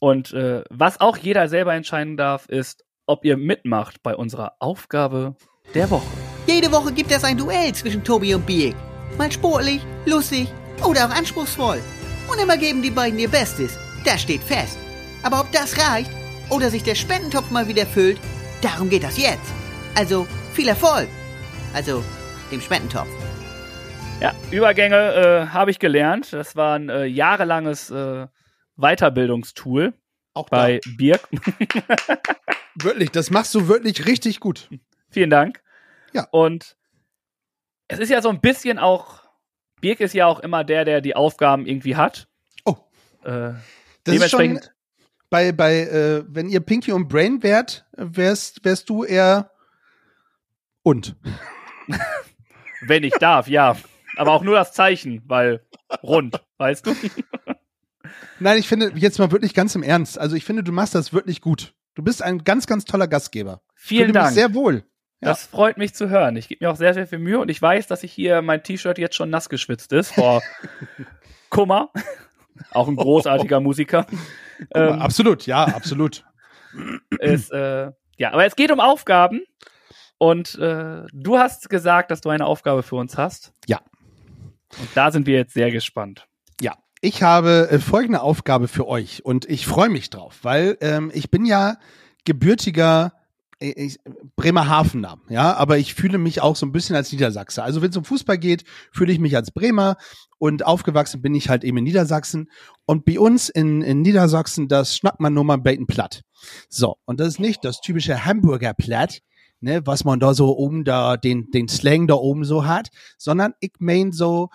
Und 0.00 0.32
äh, 0.32 0.64
was 0.68 1.00
auch 1.00 1.16
jeder 1.16 1.48
selber 1.48 1.74
entscheiden 1.74 2.16
darf, 2.16 2.48
ist, 2.48 2.84
ob 3.06 3.24
ihr 3.24 3.36
mitmacht 3.36 4.02
bei 4.02 4.16
unserer 4.16 4.54
Aufgabe 4.58 5.36
der 5.74 5.90
Woche. 5.90 6.19
Jede 6.52 6.72
Woche 6.72 6.92
gibt 6.92 7.12
es 7.12 7.22
ein 7.22 7.38
Duell 7.38 7.72
zwischen 7.72 8.02
Tobi 8.02 8.34
und 8.34 8.44
Biek. 8.44 8.74
Mal 9.16 9.30
sportlich, 9.30 9.82
lustig 10.04 10.48
oder 10.84 11.06
auch 11.06 11.10
anspruchsvoll. 11.10 11.80
Und 12.28 12.42
immer 12.42 12.56
geben 12.56 12.82
die 12.82 12.90
beiden 12.90 13.20
ihr 13.20 13.28
Bestes. 13.28 13.78
Das 14.04 14.22
steht 14.22 14.42
fest. 14.42 14.76
Aber 15.22 15.40
ob 15.42 15.52
das 15.52 15.78
reicht 15.78 16.10
oder 16.50 16.68
sich 16.68 16.82
der 16.82 16.96
Spendentopf 16.96 17.52
mal 17.52 17.68
wieder 17.68 17.86
füllt, 17.86 18.18
darum 18.62 18.90
geht 18.90 19.04
das 19.04 19.16
jetzt. 19.16 19.52
Also 19.94 20.26
viel 20.52 20.66
Erfolg. 20.66 21.08
Also 21.72 22.02
dem 22.50 22.60
Spendentopf. 22.60 23.08
Ja, 24.20 24.34
Übergänge 24.50 24.96
äh, 24.96 25.46
habe 25.52 25.70
ich 25.70 25.78
gelernt. 25.78 26.32
Das 26.32 26.56
war 26.56 26.74
ein 26.74 26.88
äh, 26.88 27.04
jahrelanges 27.04 27.92
äh, 27.92 28.26
Weiterbildungstool 28.76 29.94
Auch 30.34 30.48
bei 30.48 30.80
Birk. 30.96 31.28
da. 31.30 32.18
Wirklich, 32.74 33.12
das 33.12 33.30
machst 33.30 33.54
du 33.54 33.68
wirklich 33.68 34.06
richtig 34.06 34.40
gut. 34.40 34.68
Vielen 35.10 35.30
Dank. 35.30 35.60
Ja. 36.12 36.26
Und 36.30 36.76
es 37.88 37.98
ist 37.98 38.08
ja 38.08 38.22
so 38.22 38.28
ein 38.28 38.40
bisschen 38.40 38.78
auch, 38.78 39.24
Birk 39.80 40.00
ist 40.00 40.14
ja 40.14 40.26
auch 40.26 40.40
immer 40.40 40.64
der, 40.64 40.84
der 40.84 41.00
die 41.00 41.16
Aufgaben 41.16 41.66
irgendwie 41.66 41.96
hat. 41.96 42.28
Oh. 42.64 42.76
Äh, 43.24 43.52
Das 44.04 44.14
ist 44.16 44.30
schon 44.30 44.60
bei 45.28 45.52
bei 45.52 45.82
äh, 45.82 46.24
wenn 46.26 46.48
ihr 46.48 46.60
Pinky 46.60 46.92
und 46.92 47.08
Brain 47.08 47.42
wärt, 47.42 47.86
wärst 47.92 48.64
wärst 48.64 48.88
du 48.90 49.04
eher 49.04 49.50
und. 50.82 51.16
wenn 52.82 53.04
ich 53.04 53.14
darf, 53.14 53.48
ja. 53.48 53.76
Aber 54.16 54.32
auch 54.32 54.42
nur 54.42 54.56
das 54.56 54.72
Zeichen, 54.72 55.22
weil 55.26 55.64
rund, 56.02 56.42
weißt 56.58 56.86
du? 56.86 56.96
Nein, 58.40 58.58
ich 58.58 58.68
finde 58.68 58.92
jetzt 58.96 59.18
mal 59.18 59.30
wirklich 59.30 59.54
ganz 59.54 59.74
im 59.74 59.82
Ernst. 59.82 60.18
Also 60.18 60.34
ich 60.34 60.44
finde, 60.44 60.64
du 60.64 60.72
machst 60.72 60.94
das 60.94 61.12
wirklich 61.12 61.40
gut. 61.40 61.74
Du 61.94 62.02
bist 62.02 62.22
ein 62.22 62.44
ganz, 62.44 62.66
ganz 62.66 62.84
toller 62.84 63.06
Gastgeber. 63.06 63.62
Vielen 63.74 64.06
Fühle 64.06 64.12
mich 64.18 64.22
Dank. 64.22 64.34
sehr 64.34 64.54
wohl. 64.54 64.84
Ja. 65.20 65.28
Das 65.28 65.46
freut 65.46 65.76
mich 65.76 65.94
zu 65.94 66.08
hören. 66.08 66.36
Ich 66.36 66.48
gebe 66.48 66.64
mir 66.64 66.70
auch 66.70 66.76
sehr, 66.76 66.94
sehr 66.94 67.06
viel 67.06 67.18
Mühe 67.18 67.38
und 67.38 67.50
ich 67.50 67.60
weiß, 67.60 67.86
dass 67.86 68.02
ich 68.02 68.12
hier 68.12 68.40
mein 68.40 68.62
T-Shirt 68.62 68.96
jetzt 68.98 69.16
schon 69.16 69.28
nass 69.28 69.50
geschwitzt 69.50 69.92
ist 69.92 70.12
vor 70.12 70.42
Kummer. 71.50 71.90
Auch 72.70 72.88
ein 72.88 72.96
großartiger 72.96 73.60
Musiker. 73.60 74.06
Ähm, 74.74 75.00
absolut, 75.00 75.46
ja, 75.46 75.64
absolut. 75.64 76.24
ist, 77.18 77.50
äh, 77.52 77.90
ja, 78.16 78.32
aber 78.32 78.44
es 78.46 78.56
geht 78.56 78.70
um 78.70 78.80
Aufgaben. 78.80 79.42
Und 80.18 80.58
äh, 80.58 81.06
du 81.12 81.38
hast 81.38 81.70
gesagt, 81.70 82.10
dass 82.10 82.20
du 82.20 82.28
eine 82.28 82.44
Aufgabe 82.44 82.82
für 82.82 82.96
uns 82.96 83.16
hast. 83.16 83.54
Ja. 83.66 83.80
Und 84.78 84.88
da 84.94 85.10
sind 85.10 85.26
wir 85.26 85.36
jetzt 85.36 85.54
sehr 85.54 85.70
gespannt. 85.70 86.28
Ja, 86.60 86.74
ich 87.00 87.22
habe 87.22 87.68
äh, 87.70 87.78
folgende 87.78 88.20
Aufgabe 88.20 88.68
für 88.68 88.86
euch 88.86 89.24
und 89.24 89.48
ich 89.48 89.66
freue 89.66 89.88
mich 89.88 90.10
drauf, 90.10 90.40
weil 90.42 90.76
ähm, 90.82 91.10
ich 91.14 91.30
bin 91.30 91.46
ja 91.46 91.78
gebürtiger 92.26 93.14
ich, 93.60 93.98
Bremerhavener, 94.36 95.20
ja, 95.28 95.54
aber 95.54 95.78
ich 95.78 95.94
fühle 95.94 96.18
mich 96.18 96.40
auch 96.40 96.56
so 96.56 96.66
ein 96.66 96.72
bisschen 96.72 96.96
als 96.96 97.12
Niedersachse. 97.12 97.62
Also 97.62 97.82
wenn 97.82 97.90
es 97.90 97.96
um 97.96 98.04
Fußball 98.04 98.38
geht, 98.38 98.64
fühle 98.92 99.12
ich 99.12 99.18
mich 99.18 99.36
als 99.36 99.50
Bremer 99.50 99.96
und 100.38 100.64
aufgewachsen 100.64 101.20
bin 101.20 101.34
ich 101.34 101.48
halt 101.48 101.62
eben 101.62 101.76
in 101.76 101.84
Niedersachsen. 101.84 102.50
Und 102.86 103.04
bei 103.04 103.20
uns 103.20 103.48
in, 103.50 103.82
in 103.82 104.00
Niedersachsen, 104.00 104.68
das 104.68 104.96
schnappt 104.96 105.20
man 105.20 105.34
nur 105.34 105.44
mal 105.44 105.58
Bacon 105.58 105.86
platt. 105.86 106.22
So, 106.68 106.96
und 107.04 107.20
das 107.20 107.28
ist 107.28 107.40
nicht 107.40 107.64
das 107.64 107.80
typische 107.80 108.24
Hamburger 108.24 108.72
Platt, 108.72 109.20
ne, 109.60 109.86
was 109.86 110.04
man 110.04 110.20
da 110.20 110.32
so 110.32 110.56
oben 110.56 110.84
da, 110.84 111.16
den, 111.18 111.50
den 111.50 111.68
Slang 111.68 112.06
da 112.06 112.14
oben 112.14 112.44
so 112.44 112.66
hat, 112.66 112.88
sondern 113.18 113.52
ich 113.60 113.72
mein 113.78 114.12
so 114.12 114.48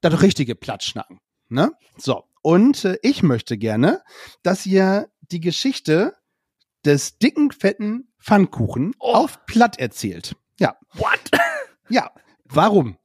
das 0.00 0.22
richtige 0.22 0.54
Plattschnacken. 0.54 1.18
Ne? 1.48 1.72
So, 1.96 2.22
und 2.42 2.84
äh, 2.84 2.98
ich 3.02 3.22
möchte 3.22 3.58
gerne, 3.58 4.02
dass 4.42 4.64
ihr 4.64 5.08
die 5.32 5.40
Geschichte 5.40 6.14
des 6.84 7.18
dicken, 7.18 7.50
fetten 7.52 8.12
Pfannkuchen 8.20 8.94
Oh. 8.98 9.12
auf 9.14 9.44
Platt 9.46 9.78
erzählt. 9.78 10.36
Ja, 10.58 10.76
What? 10.94 11.20
ja. 11.88 12.10
Warum? 12.44 12.96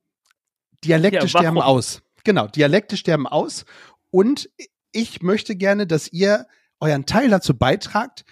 Dialekte 0.84 1.18
Ja, 1.18 1.22
warum? 1.24 1.30
sterben 1.30 1.62
aus. 1.62 2.02
Genau, 2.24 2.48
Dialekte 2.48 2.98
sterben 2.98 3.28
aus. 3.28 3.66
Und 4.12 4.50
ich 4.92 5.22
möchte 5.22 5.56
gerne, 5.56 5.88
dass 5.88 6.08
ihr 6.12 6.48
euren 6.80 7.06
Teil 7.06 7.30
dazu 7.30 7.58
beitragt, 7.58 8.24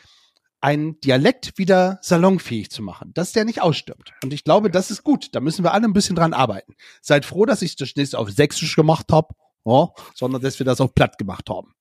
einen 0.61 0.99
Dialekt 0.99 1.57
wieder 1.57 1.97
salonfähig 2.01 2.69
zu 2.69 2.83
machen, 2.83 3.13
dass 3.15 3.31
der 3.31 3.45
nicht 3.45 3.61
ausstirbt. 3.61 4.13
Und 4.23 4.31
ich 4.31 4.43
glaube, 4.43 4.69
das 4.69 4.91
ist 4.91 5.03
gut. 5.03 5.29
Da 5.33 5.39
müssen 5.39 5.63
wir 5.65 5.73
alle 5.73 5.85
ein 5.85 5.93
bisschen 5.93 6.15
dran 6.15 6.33
arbeiten. 6.33 6.75
Seid 7.01 7.25
froh, 7.25 7.45
dass 7.45 7.61
ich 7.63 7.75
das 7.75 7.95
nicht 7.95 8.15
auf 8.15 8.29
Sächsisch 8.29 8.75
gemacht 8.75 9.07
habe, 9.11 9.33
ja, 9.65 9.89
sondern 10.13 10.41
dass 10.41 10.59
wir 10.59 10.65
das 10.65 10.79
auf 10.79 10.93
Platt 10.93 11.17
gemacht 11.17 11.49
haben. 11.49 11.73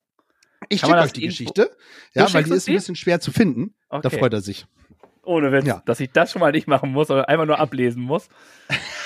Ich 0.69 0.81
schicke 0.81 0.95
euch 0.95 1.13
die 1.13 1.25
Info- 1.25 1.31
Geschichte, 1.33 1.71
ja, 2.15 2.33
weil 2.33 2.45
die 2.45 2.53
ist 2.53 2.69
ein 2.69 2.75
bisschen 2.75 2.97
schwer 2.97 3.21
zu 3.21 3.33
finden. 3.33 3.75
Da 3.89 3.99
Okay. 3.99 4.19
freut 4.19 4.33
er 4.33 4.41
sich. 4.41 4.67
Ohne 5.23 5.53
Witz, 5.53 5.67
Ja. 5.67 5.83
dass 5.87 6.01
ich 6.01 6.11
das 6.13 6.33
schon 6.33 6.41
mal 6.41 6.53
nicht 6.53 6.67
machen 6.67 6.93
muss, 6.93 7.09
sondern 7.09 7.27
einfach 7.27 7.47
nur 7.47 7.59
ablesen 7.59 8.03
muss. 8.03 8.29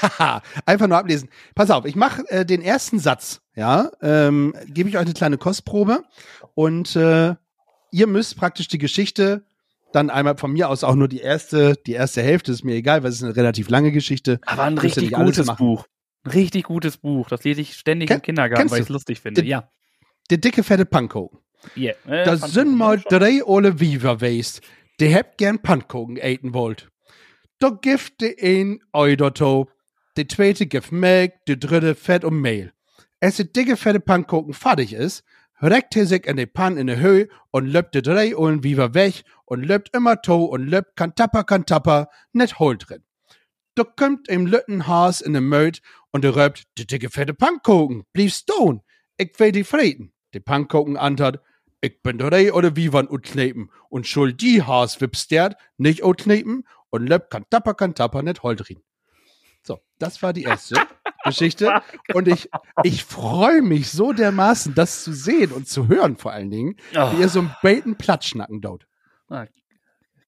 Haha, 0.00 0.42
einfach 0.66 0.86
nur 0.86 0.98
ablesen. 0.98 1.28
Pass 1.54 1.70
auf, 1.70 1.84
ich 1.86 1.96
mache 1.96 2.22
äh, 2.28 2.44
den 2.46 2.62
ersten 2.62 2.98
Satz, 2.98 3.40
ja, 3.54 3.90
ähm, 4.02 4.54
gebe 4.66 4.88
ich 4.88 4.96
euch 4.96 5.02
eine 5.02 5.12
kleine 5.14 5.38
Kostprobe 5.38 6.02
und 6.54 6.94
äh, 6.96 7.34
ihr 7.90 8.06
müsst 8.06 8.36
praktisch 8.36 8.68
die 8.68 8.78
Geschichte 8.78 9.44
dann 9.92 10.10
einmal 10.10 10.36
von 10.36 10.52
mir 10.52 10.68
aus 10.68 10.82
auch 10.82 10.94
nur 10.96 11.08
die 11.08 11.20
erste, 11.20 11.74
die 11.86 11.92
erste 11.92 12.22
Hälfte 12.22 12.50
ist 12.52 12.64
mir 12.64 12.74
egal, 12.74 13.02
weil 13.02 13.10
es 13.10 13.16
ist 13.16 13.22
eine 13.24 13.36
relativ 13.36 13.68
lange 13.68 13.92
Geschichte. 13.92 14.40
Aber 14.46 14.64
ein 14.64 14.76
richtig 14.78 15.12
gutes 15.12 15.46
machen. 15.46 15.58
Buch. 15.64 15.86
Ein 16.24 16.30
richtig 16.32 16.64
gutes 16.64 16.96
Buch. 16.96 17.28
Das 17.28 17.44
lese 17.44 17.60
ich 17.60 17.74
ständig 17.76 18.08
Ken- 18.08 18.16
im 18.16 18.22
Kindergarten, 18.22 18.70
weil 18.70 18.78
ich 18.80 18.84
es 18.84 18.88
lustig 18.88 19.20
finde. 19.20 19.42
Den- 19.42 19.48
ja. 19.48 19.68
Der 20.30 20.38
dicke, 20.38 20.62
fette 20.64 20.84
Pankoken. 20.86 21.38
Yeah. 21.76 21.94
Äh, 22.06 22.24
Das 22.24 22.52
sind 22.52 22.76
mal 22.76 23.00
drei 23.00 23.44
ole 23.44 23.80
Weaver 23.80 24.20
weest, 24.20 24.60
die 25.00 25.14
habt 25.14 25.38
gern 25.38 25.60
Pankoken 25.60 26.16
eten 26.16 26.54
wollt. 26.54 26.90
Da 27.58 27.70
gibt 27.70 28.20
de 28.20 28.36
ein 28.40 28.80
Eudoto, 28.92 29.68
der 30.16 30.28
zweite 30.28 30.66
gibt 30.66 30.92
Milch, 30.92 31.32
der 31.48 31.56
dritte 31.56 31.94
Fett 31.94 32.24
und 32.24 32.40
Mehl. 32.40 32.72
Als 33.20 33.36
der 33.36 33.46
dicke, 33.46 33.76
fette 33.76 34.00
Pankoken 34.00 34.54
fertig 34.54 34.92
ist, 34.92 35.24
reckt 35.62 35.96
er 35.96 36.06
sich 36.06 36.26
in 36.26 36.36
die 36.36 36.46
Pan 36.46 36.76
in 36.76 36.88
die 36.88 36.96
Höhe 36.98 37.28
und 37.50 37.66
löppt 37.66 37.94
de 37.94 38.02
drei 38.02 38.36
Ollen 38.36 38.62
Weaver 38.62 38.94
weg 38.94 39.24
und 39.46 39.64
löppt 39.64 39.94
immer 39.96 40.20
to 40.20 40.44
und 40.44 40.66
löppt 40.66 40.96
kantapper, 40.96 41.44
kantapper, 41.44 42.08
net 42.32 42.58
hol 42.58 42.76
drin. 42.76 43.02
Da 43.74 43.84
kommt 43.84 44.28
im 44.28 44.46
Lütten 44.46 44.86
Haas 44.86 45.20
in 45.20 45.32
den 45.32 45.44
Möd 45.48 45.80
und 46.10 46.24
er 46.24 46.36
röpt, 46.36 46.64
die 46.78 46.86
dicke, 46.86 47.10
fette 47.10 47.34
Pankoken, 47.34 48.04
blieb 48.12 48.30
stone. 48.30 48.82
Ich 49.16 49.32
will 49.38 49.52
die 49.52 49.64
frieden. 49.64 50.12
Die 50.34 50.40
Pankoken 50.40 50.96
antwortet, 50.96 51.40
ich 51.84 52.02
bin 52.02 52.16
drei 52.18 52.52
oder 52.52 52.76
wie 52.76 52.92
wann 52.92 53.08
utknepen 53.10 53.70
und 53.90 54.06
schuld 54.06 54.40
die 54.40 54.62
Haas 54.62 55.00
wipstert, 55.00 55.56
nicht 55.76 56.02
utknepen 56.02 56.66
und 56.90 57.06
löp 57.06 57.28
kann 57.30 57.44
tapper 57.50 57.74
kann 57.74 57.94
tapper 57.94 58.22
net 58.22 58.42
holdrin. 58.42 58.82
So, 59.62 59.80
das 59.98 60.22
war 60.22 60.32
die 60.32 60.44
erste 60.44 60.76
Geschichte 61.24 61.82
und 62.14 62.28
ich, 62.28 62.50
ich 62.82 63.04
freue 63.04 63.62
mich 63.62 63.90
so 63.90 64.12
dermaßen, 64.12 64.74
das 64.74 65.04
zu 65.04 65.12
sehen 65.12 65.52
und 65.52 65.68
zu 65.68 65.88
hören 65.88 66.16
vor 66.16 66.32
allen 66.32 66.50
Dingen, 66.50 66.76
Oh. 66.96 67.12
wie 67.12 67.20
ihr 67.20 67.28
so 67.28 67.40
einen 67.40 67.54
Bacon 67.62 67.96
Platschnacken 67.96 68.60
dort. 68.60 68.86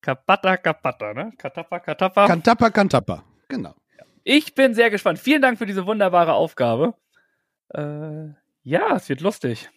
Kapata, 0.01 0.57
kapata, 0.57 1.15
ne? 1.15 1.33
Kann 1.37 1.53
tapper, 1.53 1.81
kann 1.81 2.89
tapper. 2.89 3.25
Genau. 3.49 3.75
ich 4.23 4.55
bin 4.55 4.73
sehr 4.75 4.91
gespannt. 4.91 5.19
Vielen 5.19 5.43
Dank 5.43 5.59
für 5.59 5.67
diese 5.67 5.87
wunderbare 5.87 6.33
Aufgabe. 6.35 6.95
Äh, 7.71 8.29
ja, 8.63 8.95
es 8.97 9.09
wird 9.09 9.21
lustig. 9.21 9.69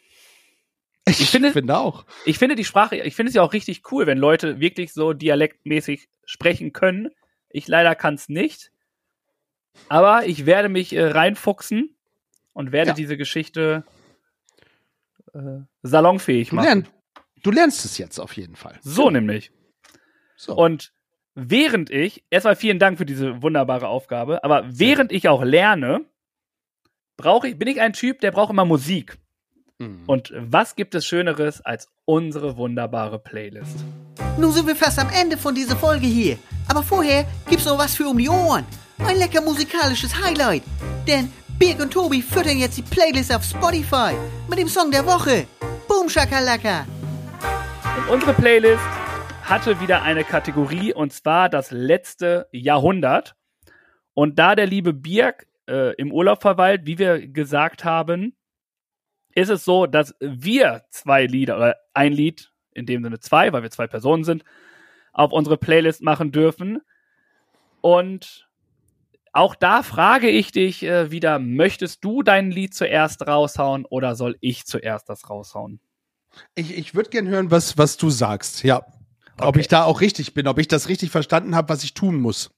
Ich, 1.09 1.29
finde- 1.29 1.51
finde 1.51 1.77
auch. 1.77 2.05
Ich 2.25 2.37
finde 2.37 2.55
die 2.55 2.65
Sprache, 2.65 2.95
ich 2.97 3.15
finde 3.15 3.29
es 3.29 3.35
ja 3.35 3.41
auch 3.41 3.53
richtig 3.53 3.81
cool, 3.91 4.05
wenn 4.07 4.17
Leute 4.17 4.59
wirklich 4.59 4.93
so 4.93 5.13
dialektmäßig 5.13 6.09
sprechen 6.25 6.73
können. 6.73 7.09
Ich 7.49 7.67
leider 7.67 7.95
kann 7.95 8.15
es 8.15 8.29
nicht. 8.29 8.71
Aber 9.87 10.25
ich 10.25 10.45
werde 10.45 10.67
mich 10.69 10.93
äh, 10.93 11.03
reinfuchsen 11.05 11.95
und 12.53 12.71
werde 12.71 12.89
Ja. 12.89 12.95
diese 12.95 13.17
Geschichte 13.17 13.83
äh, 15.33 15.59
salonfähig 15.83 16.49
Du, 16.49 16.55
machen. 16.55 16.65
lern, 16.67 16.87
du 17.43 17.51
lernst 17.51 17.85
es 17.85 17.97
jetzt 17.97 18.19
auf 18.19 18.33
jeden 18.33 18.55
Fall. 18.55 18.79
So 18.81 19.09
nämlich. 19.09 19.51
So. 20.35 20.55
Und 20.55 20.91
während 21.35 21.91
ich, 21.91 22.23
erstmal 22.29 22.55
vielen 22.55 22.79
Dank 22.79 22.97
für 22.97 23.05
diese 23.05 23.41
wunderbare 23.41 23.87
Aufgabe, 23.87 24.43
aber 24.43 24.63
während 24.67 25.11
ich 25.11 25.29
auch 25.29 25.43
lerne, 25.43 26.01
brauche 27.15 27.47
ich, 27.47 27.57
bin 27.57 27.67
ich 27.67 27.79
ein 27.79 27.93
Typ, 27.93 28.19
der 28.21 28.31
braucht 28.31 28.49
immer 28.49 28.65
Musik. 28.65 29.17
Mhm. 29.79 30.03
Und 30.07 30.33
was 30.35 30.75
gibt 30.75 30.93
es 30.93 31.05
Schöneres 31.05 31.61
als 31.61 31.87
unsere 32.05 32.57
wunderbare 32.57 33.17
Playlist? 33.17 33.77
Nun 34.37 34.51
sind 34.51 34.67
wir 34.67 34.75
fast 34.75 34.99
am 34.99 35.09
Ende 35.09 35.37
von 35.37 35.55
dieser 35.55 35.77
Folge 35.77 36.05
hier. 36.05 36.37
Aber 36.67 36.83
vorher 36.83 37.25
gibt's 37.49 37.65
noch 37.65 37.79
was 37.79 37.95
für 37.95 38.07
um 38.07 38.17
die 38.17 38.29
Ohren. 38.29 38.65
Ein 38.99 39.17
lecker 39.17 39.41
musikalisches 39.41 40.13
Highlight. 40.21 40.63
Denn 41.07 41.31
Birg 41.57 41.79
und 41.81 41.91
Tobi 41.91 42.21
füttern 42.21 42.57
jetzt 42.57 42.77
die 42.77 42.81
Playlist 42.81 43.33
auf 43.33 43.43
Spotify 43.43 44.13
mit 44.49 44.59
dem 44.59 44.67
Song 44.67 44.91
der 44.91 45.05
Woche. 45.05 45.47
Boom 45.87 46.09
Shakalaka. 46.09 46.85
Und 47.97 48.13
unsere 48.13 48.33
Playlist 48.33 48.83
hatte 49.43 49.79
wieder 49.79 50.01
eine 50.03 50.23
Kategorie 50.25 50.93
und 50.93 51.13
zwar 51.13 51.49
das 51.49 51.71
letzte 51.71 52.47
Jahrhundert. 52.51 53.35
Und 54.13 54.37
da 54.37 54.55
der 54.55 54.67
liebe 54.67 54.91
Birk 54.91 55.47
äh, 55.69 55.95
im 55.95 56.11
Urlaub 56.11 56.41
verweilt, 56.41 56.81
wie 56.83 56.99
wir 56.99 57.27
gesagt 57.27 57.85
haben, 57.85 58.35
ist 59.35 59.49
es 59.49 59.63
so, 59.65 59.85
dass 59.85 60.15
wir 60.19 60.83
zwei 60.89 61.25
Lieder 61.25 61.57
oder 61.57 61.75
ein 61.93 62.13
Lied, 62.13 62.51
in 62.73 62.85
dem 62.85 63.03
Sinne 63.03 63.19
zwei, 63.19 63.51
weil 63.53 63.63
wir 63.63 63.71
zwei 63.71 63.87
Personen 63.87 64.23
sind, 64.23 64.43
auf 65.13 65.31
unsere 65.31 65.57
Playlist 65.57 66.01
machen 66.01 66.31
dürfen. 66.31 66.81
Und 67.81 68.47
auch 69.31 69.55
da 69.55 69.83
frage 69.83 70.29
ich 70.29 70.51
dich 70.51 70.83
äh, 70.83 71.11
wieder, 71.11 71.39
möchtest 71.39 72.03
du 72.03 72.23
dein 72.23 72.51
Lied 72.51 72.73
zuerst 72.73 73.25
raushauen 73.27 73.85
oder 73.85 74.15
soll 74.15 74.37
ich 74.41 74.65
zuerst 74.65 75.07
das 75.09 75.29
raushauen? 75.29 75.79
Ich, 76.55 76.77
ich 76.77 76.95
würde 76.95 77.09
gern 77.09 77.27
hören, 77.27 77.51
was, 77.51 77.77
was 77.77 77.97
du 77.97 78.09
sagst. 78.09 78.63
Ja. 78.63 78.85
Ob 79.39 79.49
Okay. 79.49 79.61
ich 79.61 79.67
da 79.69 79.83
auch 79.85 80.01
richtig 80.01 80.33
bin, 80.33 80.47
ob 80.47 80.59
ich 80.59 80.67
das 80.67 80.89
richtig 80.89 81.11
verstanden 81.11 81.55
habe, 81.55 81.69
was 81.69 81.83
ich 81.83 81.93
tun 81.93 82.15
muss. 82.19 82.51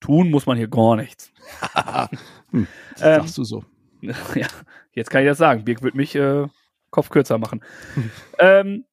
Tun 0.00 0.30
muss 0.30 0.44
man 0.46 0.56
hier 0.58 0.68
gar 0.68 0.96
nichts. 0.96 1.32
Hm, 2.52 2.60
Ähm, 2.60 3.20
Sagst 3.22 3.38
du 3.38 3.44
so. 3.44 3.64
ja, 4.34 4.46
jetzt 4.92 5.10
kann 5.10 5.22
ich 5.22 5.28
das 5.28 5.38
sagen. 5.38 5.64
Birk 5.64 5.82
wird 5.82 5.94
mich 5.94 6.14
äh, 6.14 6.46
Kopf 6.90 7.10
kürzer 7.10 7.38
machen. 7.38 7.62
ähm, 8.38 8.84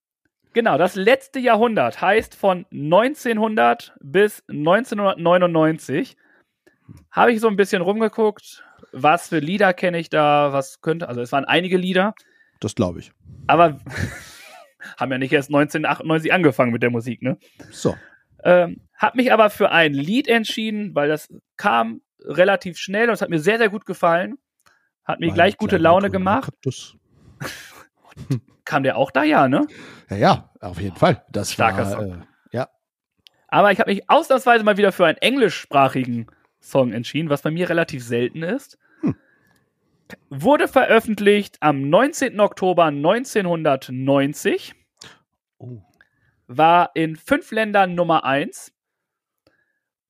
genau, 0.54 0.78
das 0.78 0.96
letzte 0.96 1.40
Jahrhundert 1.40 2.02
heißt 2.02 2.36
von 2.36 2.66
1900 2.72 3.94
bis 4.02 4.44
1999. 4.50 6.18
Habe 7.12 7.32
ich 7.32 7.40
so 7.40 7.48
ein 7.48 7.56
bisschen 7.56 7.82
rumgeguckt, 7.82 8.64
was 8.92 9.30
für 9.30 9.40
Lieder 9.40 9.74
kenne 9.74 10.00
ich 10.00 10.10
da, 10.10 10.52
was 10.52 10.82
könnte, 10.82 11.08
also 11.08 11.22
es 11.22 11.32
waren 11.32 11.46
einige 11.46 11.78
Lieder, 11.78 12.14
Das 12.60 12.76
glaube 12.76 13.00
ich. 13.00 13.12
aber 13.48 13.80
haben 14.98 15.12
ja 15.12 15.18
nicht 15.18 15.32
erst 15.32 15.50
1998 15.50 16.34
angefangen 16.34 16.72
mit 16.72 16.84
der 16.84 16.90
Musik, 16.90 17.22
ne? 17.22 17.38
So. 17.72 17.96
Ähm, 18.44 18.82
hab 18.98 19.16
mich 19.16 19.32
aber 19.32 19.50
für 19.50 19.72
ein 19.72 19.94
Lied 19.94 20.28
entschieden, 20.28 20.94
weil 20.94 21.08
das 21.08 21.34
kam 21.56 22.02
relativ 22.26 22.78
schnell 22.78 23.08
und 23.08 23.14
es 23.14 23.22
hat 23.22 23.30
mir 23.30 23.40
sehr, 23.40 23.58
sehr 23.58 23.70
gut 23.70 23.86
gefallen. 23.86 24.38
Hat 25.06 25.20
mir 25.20 25.32
gleich 25.34 25.58
gute 25.58 25.78
Laune 25.78 26.10
gemacht. 26.10 26.46
Kaktus. 26.46 26.96
Kam 28.66 28.84
der 28.84 28.98
auch 28.98 29.12
da, 29.12 29.24
ja, 29.24 29.48
ne? 29.48 29.68
Ja, 30.10 30.16
ja, 30.16 30.50
auf 30.62 30.80
jeden 30.80 30.96
Fall. 30.96 31.24
Das 31.32 31.52
Starker 31.52 31.86
war, 31.86 31.92
Song. 31.92 32.22
Äh, 32.22 32.26
ja. 32.58 32.70
Aber 33.50 33.72
ich 33.72 33.80
habe 33.80 33.92
mich 33.92 34.10
ausnahmsweise 34.10 34.64
mal 34.64 34.78
wieder 34.78 34.92
für 34.92 35.06
einen 35.06 35.18
englischsprachigen 35.18 36.28
Song 36.62 36.94
entschieden, 36.94 37.30
was 37.30 37.42
bei 37.42 37.52
mir 37.52 37.70
relativ 37.70 38.04
selten 38.04 38.42
ist. 38.42 38.78
Hm. 39.02 39.16
Wurde 40.30 40.68
veröffentlicht 40.70 41.58
am 41.60 41.90
19. 41.90 42.40
Oktober 42.40 42.86
1990, 42.86 44.74
Oh. 45.60 45.82
war 46.48 46.92
in 46.94 47.16
fünf 47.16 47.52
Ländern 47.52 47.96
Nummer 47.96 48.24
eins. 48.26 48.73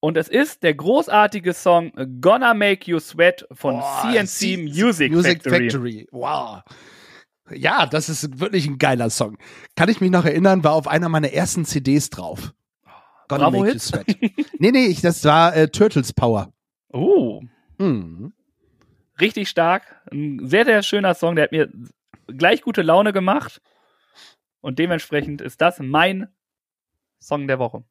Und 0.04 0.18
es 0.18 0.28
ist 0.28 0.64
der 0.64 0.74
großartige 0.74 1.54
Song 1.54 1.94
Gonna 2.20 2.54
Make 2.54 2.92
You 2.92 3.00
Sweat 3.00 3.48
von 3.54 3.76
Boah, 3.80 4.02
CNC 4.02 4.58
Music, 4.58 5.14
Music 5.14 5.42
Factory. 5.44 5.70
Factory. 5.70 6.08
Wow. 6.12 6.62
Ja, 7.54 7.86
das 7.86 8.10
ist 8.10 8.42
wirklich 8.42 8.68
ein 8.68 8.78
geiler 8.80 9.10
Song. 9.10 9.38
Kann 9.78 9.88
ich 9.88 10.02
mich 10.02 10.12
noch 10.12 10.26
erinnern, 10.26 10.62
war 10.66 10.74
auf 10.74 10.90
einer 10.90 11.08
meiner 11.08 11.32
ersten 11.32 11.64
CDs 11.64 12.10
drauf. 12.10 12.54
Gonna 13.30 13.50
Bravo 13.50 13.60
Make 13.60 13.68
You 13.68 13.72
Hits? 13.76 13.88
Sweat. 13.88 14.06
nee, 14.60 14.72
nee, 14.72 14.88
ich, 14.88 15.00
das 15.00 15.24
war 15.24 15.56
äh, 15.56 15.70
Turtles 15.70 16.12
Power. 16.12 16.52
Oh, 16.92 17.42
Mhm. 17.78 18.34
richtig 19.22 19.48
stark. 19.48 19.84
Ein 20.12 20.42
sehr, 20.46 20.66
sehr 20.66 20.84
schöner 20.84 21.14
Song. 21.14 21.38
Der 21.38 21.46
hat 21.46 21.54
mir 21.54 21.72
gleich 22.28 22.62
gute 22.62 22.82
Laune 22.82 23.14
gemacht. 23.14 23.62
Und 24.60 24.80
dementsprechend 24.80 25.40
ist 25.40 25.62
das 25.62 25.80
mein 25.80 26.28
Song 27.22 27.48
der 27.48 27.58
Woche. 27.60 27.86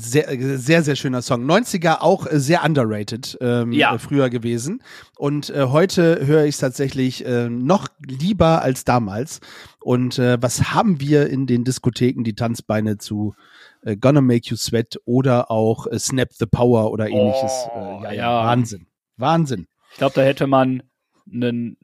Sehr, 0.00 0.28
sehr, 0.58 0.84
sehr 0.84 0.94
schöner 0.94 1.22
Song. 1.22 1.44
90er 1.44 2.02
auch 2.02 2.28
sehr 2.30 2.64
underrated 2.64 3.36
ähm, 3.40 3.72
Ja. 3.72 3.98
früher 3.98 4.30
gewesen. 4.30 4.80
Und 5.16 5.50
äh, 5.50 5.64
heute 5.64 6.24
höre 6.24 6.44
ich 6.44 6.54
es 6.54 6.58
tatsächlich 6.58 7.26
äh, 7.26 7.48
noch 7.48 7.88
lieber 8.06 8.62
als 8.62 8.84
damals. 8.84 9.40
Und 9.80 10.20
äh, 10.20 10.40
was 10.40 10.72
haben 10.72 11.00
wir 11.00 11.28
in 11.28 11.48
den 11.48 11.64
Diskotheken, 11.64 12.22
die 12.22 12.36
Tanzbeine 12.36 12.98
zu 12.98 13.34
äh, 13.82 13.96
Gonna 13.96 14.20
Make 14.20 14.50
You 14.50 14.56
Sweat 14.56 14.98
oder 15.04 15.50
auch 15.50 15.88
äh, 15.88 15.98
Snap 15.98 16.32
the 16.32 16.46
Power 16.46 16.92
oder 16.92 17.08
ähnliches? 17.08 17.66
Oh, 17.74 17.98
äh, 18.04 18.04
ja, 18.04 18.12
ja. 18.12 18.44
Wahnsinn. 18.46 18.86
Wahnsinn. 19.16 19.66
Ich 19.90 19.96
glaube, 19.98 20.14
da 20.14 20.22
hätte 20.22 20.46
man 20.46 20.84
einen, 21.32 21.76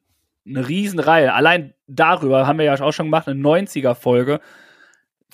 eine 0.47 0.69
Riesenreihe. 0.69 1.32
Allein 1.35 1.74
darüber 1.89 2.47
haben 2.47 2.59
wir 2.59 2.65
ja 2.65 2.81
auch 2.81 2.93
schon 2.93 3.07
gemacht, 3.07 3.27
eine 3.27 3.41
90er-Folge. 3.41 4.39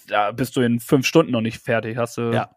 Da 0.08 0.32
bist 0.32 0.56
du 0.56 0.62
in 0.62 0.80
fünf 0.80 1.04
Stunden 1.06 1.32
noch 1.32 1.42
nicht 1.42 1.58
fertig. 1.58 1.98
Hast 1.98 2.16
du 2.16 2.32
Ja. 2.32 2.48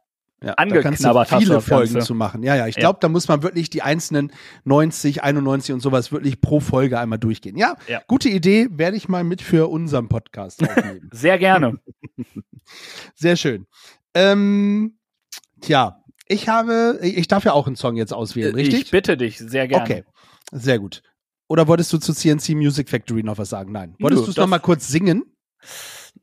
Ja, 0.44 0.54
Angeknabbert 0.56 1.32
da 1.32 1.40
viele 1.40 1.62
Folgen 1.62 2.02
zu 2.02 2.14
machen. 2.14 2.44
Ja, 2.44 2.56
ja, 2.56 2.68
ich 2.68 2.76
Ja. 2.76 2.82
glaube, 2.82 3.00
da 3.02 3.08
muss 3.08 3.28
man 3.30 3.44
wirklich 3.44 3.70
die 3.70 3.82
einzelnen 3.82 4.32
90, 4.66 5.24
91 5.24 5.74
und 5.74 5.80
sowas 5.80 6.12
wirklich 6.12 6.42
pro 6.42 6.60
Folge 6.60 7.00
einmal 7.00 7.18
durchgehen. 7.18 7.56
Ja, 7.58 7.78
Ja. 7.88 8.02
gute 8.08 8.28
Idee, 8.30 8.68
werde 8.72 8.98
ich 8.98 9.08
mal 9.08 9.24
mit 9.24 9.42
für 9.42 9.70
unseren 9.70 10.10
Podcast 10.10 10.62
aufnehmen. 10.62 11.10
sehr 11.14 11.38
gerne. 11.40 11.80
Sehr 13.16 13.36
schön. 13.36 13.68
Ähm, 14.14 14.98
tja, 15.62 16.04
ich 16.28 16.48
habe, 16.50 17.00
ich 17.02 17.28
darf 17.28 17.44
ja 17.46 17.54
auch 17.54 17.68
einen 17.68 17.76
Song 17.76 17.96
jetzt 17.98 18.14
auswählen, 18.14 18.56
richtig? 18.56 18.82
Ich 18.84 18.92
bitte 18.92 19.18
dich, 19.18 19.38
sehr 19.38 19.68
gerne. 19.68 19.84
Okay, 19.84 20.04
sehr 20.52 20.80
gut. 20.80 21.04
Oder 21.48 21.68
wolltest 21.68 21.92
du 21.94 21.98
zu 21.98 22.14
CNC 22.14 22.56
Music 22.56 22.90
Factory 22.90 23.22
noch 23.24 23.38
was 23.38 23.50
sagen? 23.50 23.72
Nein. 23.72 23.96
Wolltest 24.00 24.26
du 24.26 24.30
es 24.30 24.36
das- 24.36 24.44
noch 24.44 24.50
mal 24.50 24.60
kurz 24.60 24.88
singen? 24.88 25.24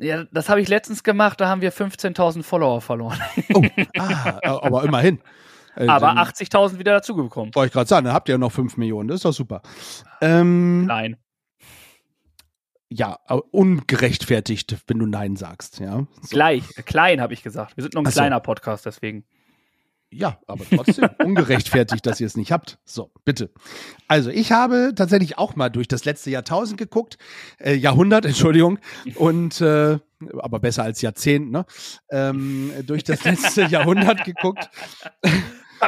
Ja, 0.00 0.24
das 0.32 0.48
habe 0.48 0.60
ich 0.62 0.68
letztens 0.68 1.02
gemacht, 1.04 1.40
da 1.40 1.48
haben 1.48 1.60
wir 1.60 1.72
15.000 1.72 2.42
Follower 2.42 2.80
verloren. 2.80 3.18
Oh, 3.52 3.62
ah, 3.98 4.38
aber 4.62 4.84
immerhin. 4.84 5.20
Äh, 5.76 5.86
Aber 5.86 6.08
dann 6.08 6.18
80.000 6.18 6.80
wieder 6.80 6.94
dazugekommen. 6.94 7.54
Wollte 7.54 7.68
ich 7.68 7.72
gerade 7.72 7.88
sagen, 7.88 8.04
dann 8.04 8.12
habt 8.12 8.28
ihr 8.28 8.32
ja 8.34 8.38
noch 8.38 8.50
5 8.50 8.76
Millionen, 8.76 9.06
das 9.08 9.18
ist 9.18 9.24
doch 9.24 9.32
super. 9.32 9.62
Ähm, 10.20 10.84
Nein. 10.86 11.16
ja, 12.88 13.14
ungerechtfertigt, 13.52 14.76
wenn 14.88 14.98
du 14.98 15.06
Nein 15.06 15.36
sagst, 15.36 15.78
ja. 15.78 16.06
So. 16.22 16.28
Gleich, 16.28 16.64
äh, 16.76 16.82
klein 16.82 17.20
habe 17.20 17.34
ich 17.34 17.44
gesagt. 17.44 17.76
Wir 17.76 17.82
sind 17.82 17.94
nur 17.94 18.02
ein 18.02 18.08
Ach 18.08 18.10
so. 18.10 18.18
kleiner 18.18 18.40
Podcast, 18.40 18.84
deswegen. 18.84 19.24
Ja, 20.12 20.38
aber 20.46 20.64
trotzdem 20.68 21.08
ungerechtfertigt, 21.24 22.04
dass 22.04 22.20
ihr 22.20 22.26
es 22.26 22.36
nicht 22.36 22.50
habt. 22.50 22.78
So, 22.84 23.12
bitte. 23.24 23.50
Also, 24.08 24.30
ich 24.30 24.50
habe 24.50 24.92
tatsächlich 24.96 25.38
auch 25.38 25.54
mal 25.54 25.68
durch 25.68 25.86
das 25.86 26.04
letzte 26.04 26.30
Jahrtausend 26.30 26.78
geguckt, 26.78 27.16
äh, 27.58 27.74
Jahrhundert, 27.74 28.24
Entschuldigung, 28.26 28.78
und 29.14 29.60
äh, 29.60 29.98
aber 30.38 30.58
besser 30.58 30.82
als 30.82 31.00
Jahrzehnt, 31.00 31.50
ne? 31.50 31.64
Ähm, 32.10 32.72
durch 32.86 33.04
das 33.04 33.24
letzte 33.24 33.62
Jahrhundert 33.66 34.24
geguckt. 34.24 34.68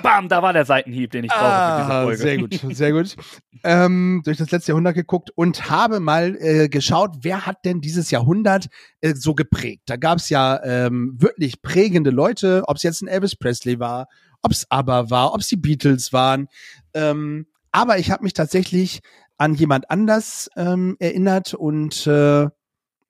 Bam, 0.01 0.28
da 0.28 0.43
war 0.43 0.52
der 0.52 0.64
Seitenhieb, 0.64 1.10
den 1.10 1.24
ich 1.24 1.31
brauche 1.31 1.40
für 1.43 1.78
diese 1.81 1.93
Ah, 1.93 2.02
Folge. 2.05 2.19
sehr 2.23 2.39
gut, 2.39 2.60
sehr 2.77 2.93
gut. 2.93 3.16
Ähm, 3.64 4.23
durch 4.24 4.39
das 4.39 4.51
letzte 4.51 4.73
Jahrhundert 4.73 4.94
geguckt 4.94 5.31
und 5.35 5.69
habe 5.70 6.01
mal 6.01 6.36
äh, 6.40 6.69
geschaut, 6.69 7.16
wer 7.23 7.44
hat 7.47 7.64
denn 7.64 7.81
dieses 7.81 8.10
Jahrhundert 8.10 8.69
äh, 9.01 9.14
so 9.14 9.35
geprägt. 9.35 9.82
Da 9.86 9.97
gab 9.97 10.19
es 10.19 10.28
ja 10.31 10.62
ähm, 10.64 11.16
wirklich 11.19 11.62
prägende 11.62 12.10
Leute, 12.10 12.62
ob 12.66 12.77
es 12.77 12.82
jetzt 12.82 13.02
ein 13.02 13.09
Elvis 13.09 13.36
Presley 13.36 13.78
war, 13.78 14.09
ob 14.43 14.52
es 14.52 14.66
ABBA 14.70 15.10
war, 15.10 15.35
ob 15.35 15.40
es 15.40 15.48
die 15.48 15.56
Beatles 15.56 16.12
waren. 16.12 16.48
Ähm, 16.94 17.47
aber 17.70 17.98
ich 17.98 18.10
habe 18.10 18.23
mich 18.24 18.32
tatsächlich 18.32 19.01
an 19.39 19.55
jemand 19.55 19.90
anders 19.90 20.48
ähm, 20.56 20.97
erinnert 20.98 21.55
und 21.55 22.06
äh, 22.06 22.48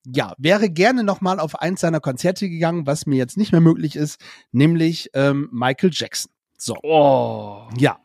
ja, 0.04 0.34
wäre 0.38 0.68
gerne 0.68 1.04
noch 1.04 1.20
mal 1.20 1.38
auf 1.38 1.60
eins 1.60 1.80
seiner 1.80 2.00
Konzerte 2.00 2.48
gegangen, 2.48 2.86
was 2.86 3.06
mir 3.06 3.16
jetzt 3.16 3.36
nicht 3.36 3.52
mehr 3.52 3.60
möglich 3.60 3.94
ist, 3.96 4.20
nämlich 4.50 5.10
ähm, 5.14 5.48
Michael 5.52 5.90
Jackson. 5.92 6.32
So. 6.62 6.76
Oh. 6.84 7.68
Ja. 7.76 7.98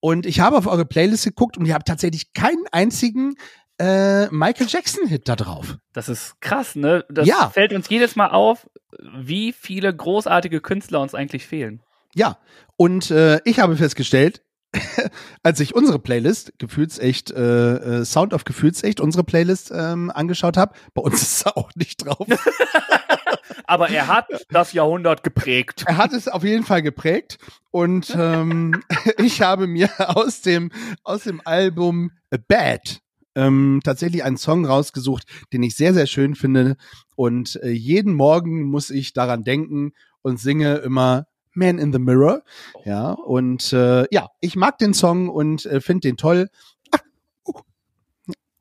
Und 0.00 0.26
ich 0.26 0.40
habe 0.40 0.58
auf 0.58 0.66
eure 0.66 0.84
Playlist 0.84 1.24
geguckt 1.24 1.56
und 1.56 1.64
ihr 1.64 1.72
habt 1.74 1.88
tatsächlich 1.88 2.34
keinen 2.34 2.64
einzigen 2.70 3.36
äh, 3.80 4.26
Michael 4.28 4.66
Jackson-Hit 4.68 5.28
da 5.28 5.36
drauf. 5.36 5.76
Das 5.94 6.10
ist 6.10 6.38
krass, 6.42 6.76
ne? 6.76 7.06
Das 7.08 7.26
Ja. 7.26 7.48
fällt 7.48 7.72
uns 7.72 7.88
jedes 7.88 8.14
Mal 8.14 8.28
auf, 8.28 8.68
wie 9.00 9.52
viele 9.54 9.94
großartige 9.96 10.60
Künstler 10.60 11.00
uns 11.00 11.14
eigentlich 11.14 11.46
fehlen. 11.46 11.82
Ja. 12.14 12.36
Und 12.76 13.10
äh, 13.10 13.40
ich 13.46 13.58
habe 13.60 13.76
festgestellt, 13.76 14.42
als 15.42 15.60
ich 15.60 15.74
unsere 15.74 15.98
Playlist, 15.98 16.52
Gefühlsecht, 16.58 17.30
äh, 17.30 18.00
äh, 18.00 18.04
Sound 18.04 18.34
of 18.34 18.44
Gefühlsecht, 18.44 19.00
unsere 19.00 19.24
Playlist 19.24 19.70
ähm, 19.74 20.10
angeschaut 20.10 20.56
habe, 20.56 20.74
bei 20.94 21.02
uns 21.02 21.22
ist 21.22 21.46
er 21.46 21.56
auch 21.56 21.70
nicht 21.74 22.04
drauf. 22.04 22.26
Aber 23.66 23.88
er 23.90 24.06
hat 24.06 24.26
das 24.50 24.72
Jahrhundert 24.72 25.22
geprägt. 25.22 25.84
er 25.86 25.96
hat 25.96 26.12
es 26.12 26.28
auf 26.28 26.42
jeden 26.44 26.64
Fall 26.64 26.82
geprägt 26.82 27.38
und 27.70 28.14
ähm, 28.16 28.82
ich 29.18 29.42
habe 29.42 29.66
mir 29.66 29.90
aus 30.16 30.40
dem 30.40 30.70
aus 31.04 31.24
dem 31.24 31.40
Album 31.44 32.12
Bad 32.48 33.02
ähm, 33.34 33.80
tatsächlich 33.82 34.24
einen 34.24 34.36
Song 34.36 34.66
rausgesucht, 34.66 35.24
den 35.52 35.62
ich 35.62 35.76
sehr, 35.76 35.94
sehr 35.94 36.06
schön 36.06 36.34
finde. 36.34 36.76
Und 37.14 37.56
äh, 37.62 37.70
jeden 37.70 38.14
Morgen 38.14 38.64
muss 38.64 38.90
ich 38.90 39.12
daran 39.12 39.44
denken 39.44 39.92
und 40.22 40.38
singe 40.38 40.76
immer 40.76 41.26
Man 41.54 41.78
in 41.78 41.92
the 41.92 41.98
Mirror. 41.98 42.42
Ja, 42.84 43.12
und 43.12 43.72
äh, 43.72 44.06
ja, 44.10 44.28
ich 44.40 44.56
mag 44.56 44.78
den 44.78 44.94
Song 44.94 45.28
und 45.28 45.66
äh, 45.66 45.80
finde 45.80 46.08
den 46.08 46.16
toll. 46.16 46.48
Ah, 46.90 46.98
uh. 47.46 47.52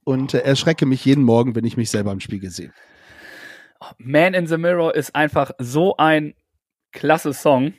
Und 0.04 0.34
äh, 0.34 0.40
erschrecke 0.40 0.86
mich 0.86 1.06
jeden 1.06 1.24
Morgen, 1.24 1.56
wenn 1.56 1.66
ich 1.66 1.78
mich 1.78 1.90
selber 1.90 2.12
im 2.12 2.20
Spiegel 2.20 2.50
sehe. 2.50 2.74
Man 3.98 4.34
in 4.34 4.48
the 4.48 4.58
Mirror 4.58 4.96
ist 4.96 5.16
einfach 5.16 5.52
so 5.60 5.96
ein 5.98 6.34
klasse 6.92 7.34
Song. 7.34 7.74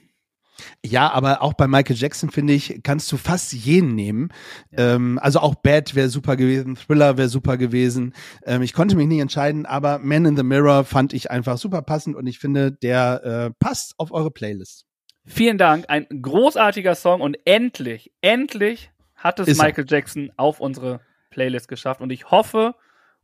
Ja, 0.85 1.11
aber 1.11 1.43
auch 1.43 1.55
bei 1.55 1.67
Michael 1.67 1.97
Jackson, 1.97 2.31
finde 2.31 2.53
ich, 2.53 2.81
kannst 2.83 3.11
du 3.11 3.17
fast 3.17 3.53
jeden 3.53 3.95
nehmen. 3.95 4.29
Ähm, 4.73 5.19
also 5.23 5.41
auch 5.41 5.55
Bad 5.55 5.95
wäre 5.95 6.09
super 6.09 6.37
gewesen, 6.37 6.77
Thriller 6.77 7.17
wäre 7.17 7.29
super 7.29 7.57
gewesen. 7.57 8.15
Ähm, 8.45 8.63
ich 8.63 8.73
konnte 8.73 8.97
mich 8.97 9.07
nicht 9.07 9.21
entscheiden, 9.21 9.67
aber 9.67 9.99
Man 9.99 10.27
in 10.27 10.37
the 10.37 10.43
Mirror 10.43 10.85
fand 10.85 11.15
ich 11.15 11.31
einfach 11.31 11.59
super 11.59 11.83
passend 11.83 12.17
und 12.17 12.27
ich 12.27 12.39
finde, 12.39 12.71
der 12.71 13.23
äh, 13.25 13.51
passt 13.59 13.95
auf 13.99 14.13
eure 14.13 14.31
Playlist. 14.31 14.85
Vielen 15.25 15.59
Dank, 15.59 15.85
ein 15.89 16.07
großartiger 16.09 16.95
Song 16.95 17.21
und 17.21 17.39
endlich, 17.45 18.13
endlich 18.21 18.91
hat 19.15 19.39
es 19.39 19.49
Ist 19.49 19.59
er. 19.59 19.67
Michael 19.67 19.87
Jackson 19.89 20.33
auf 20.37 20.61
unsere 20.61 21.01
Playlist 21.31 21.69
geschafft 21.69 22.01
und 22.01 22.11
ich 22.11 22.31
hoffe 22.31 22.75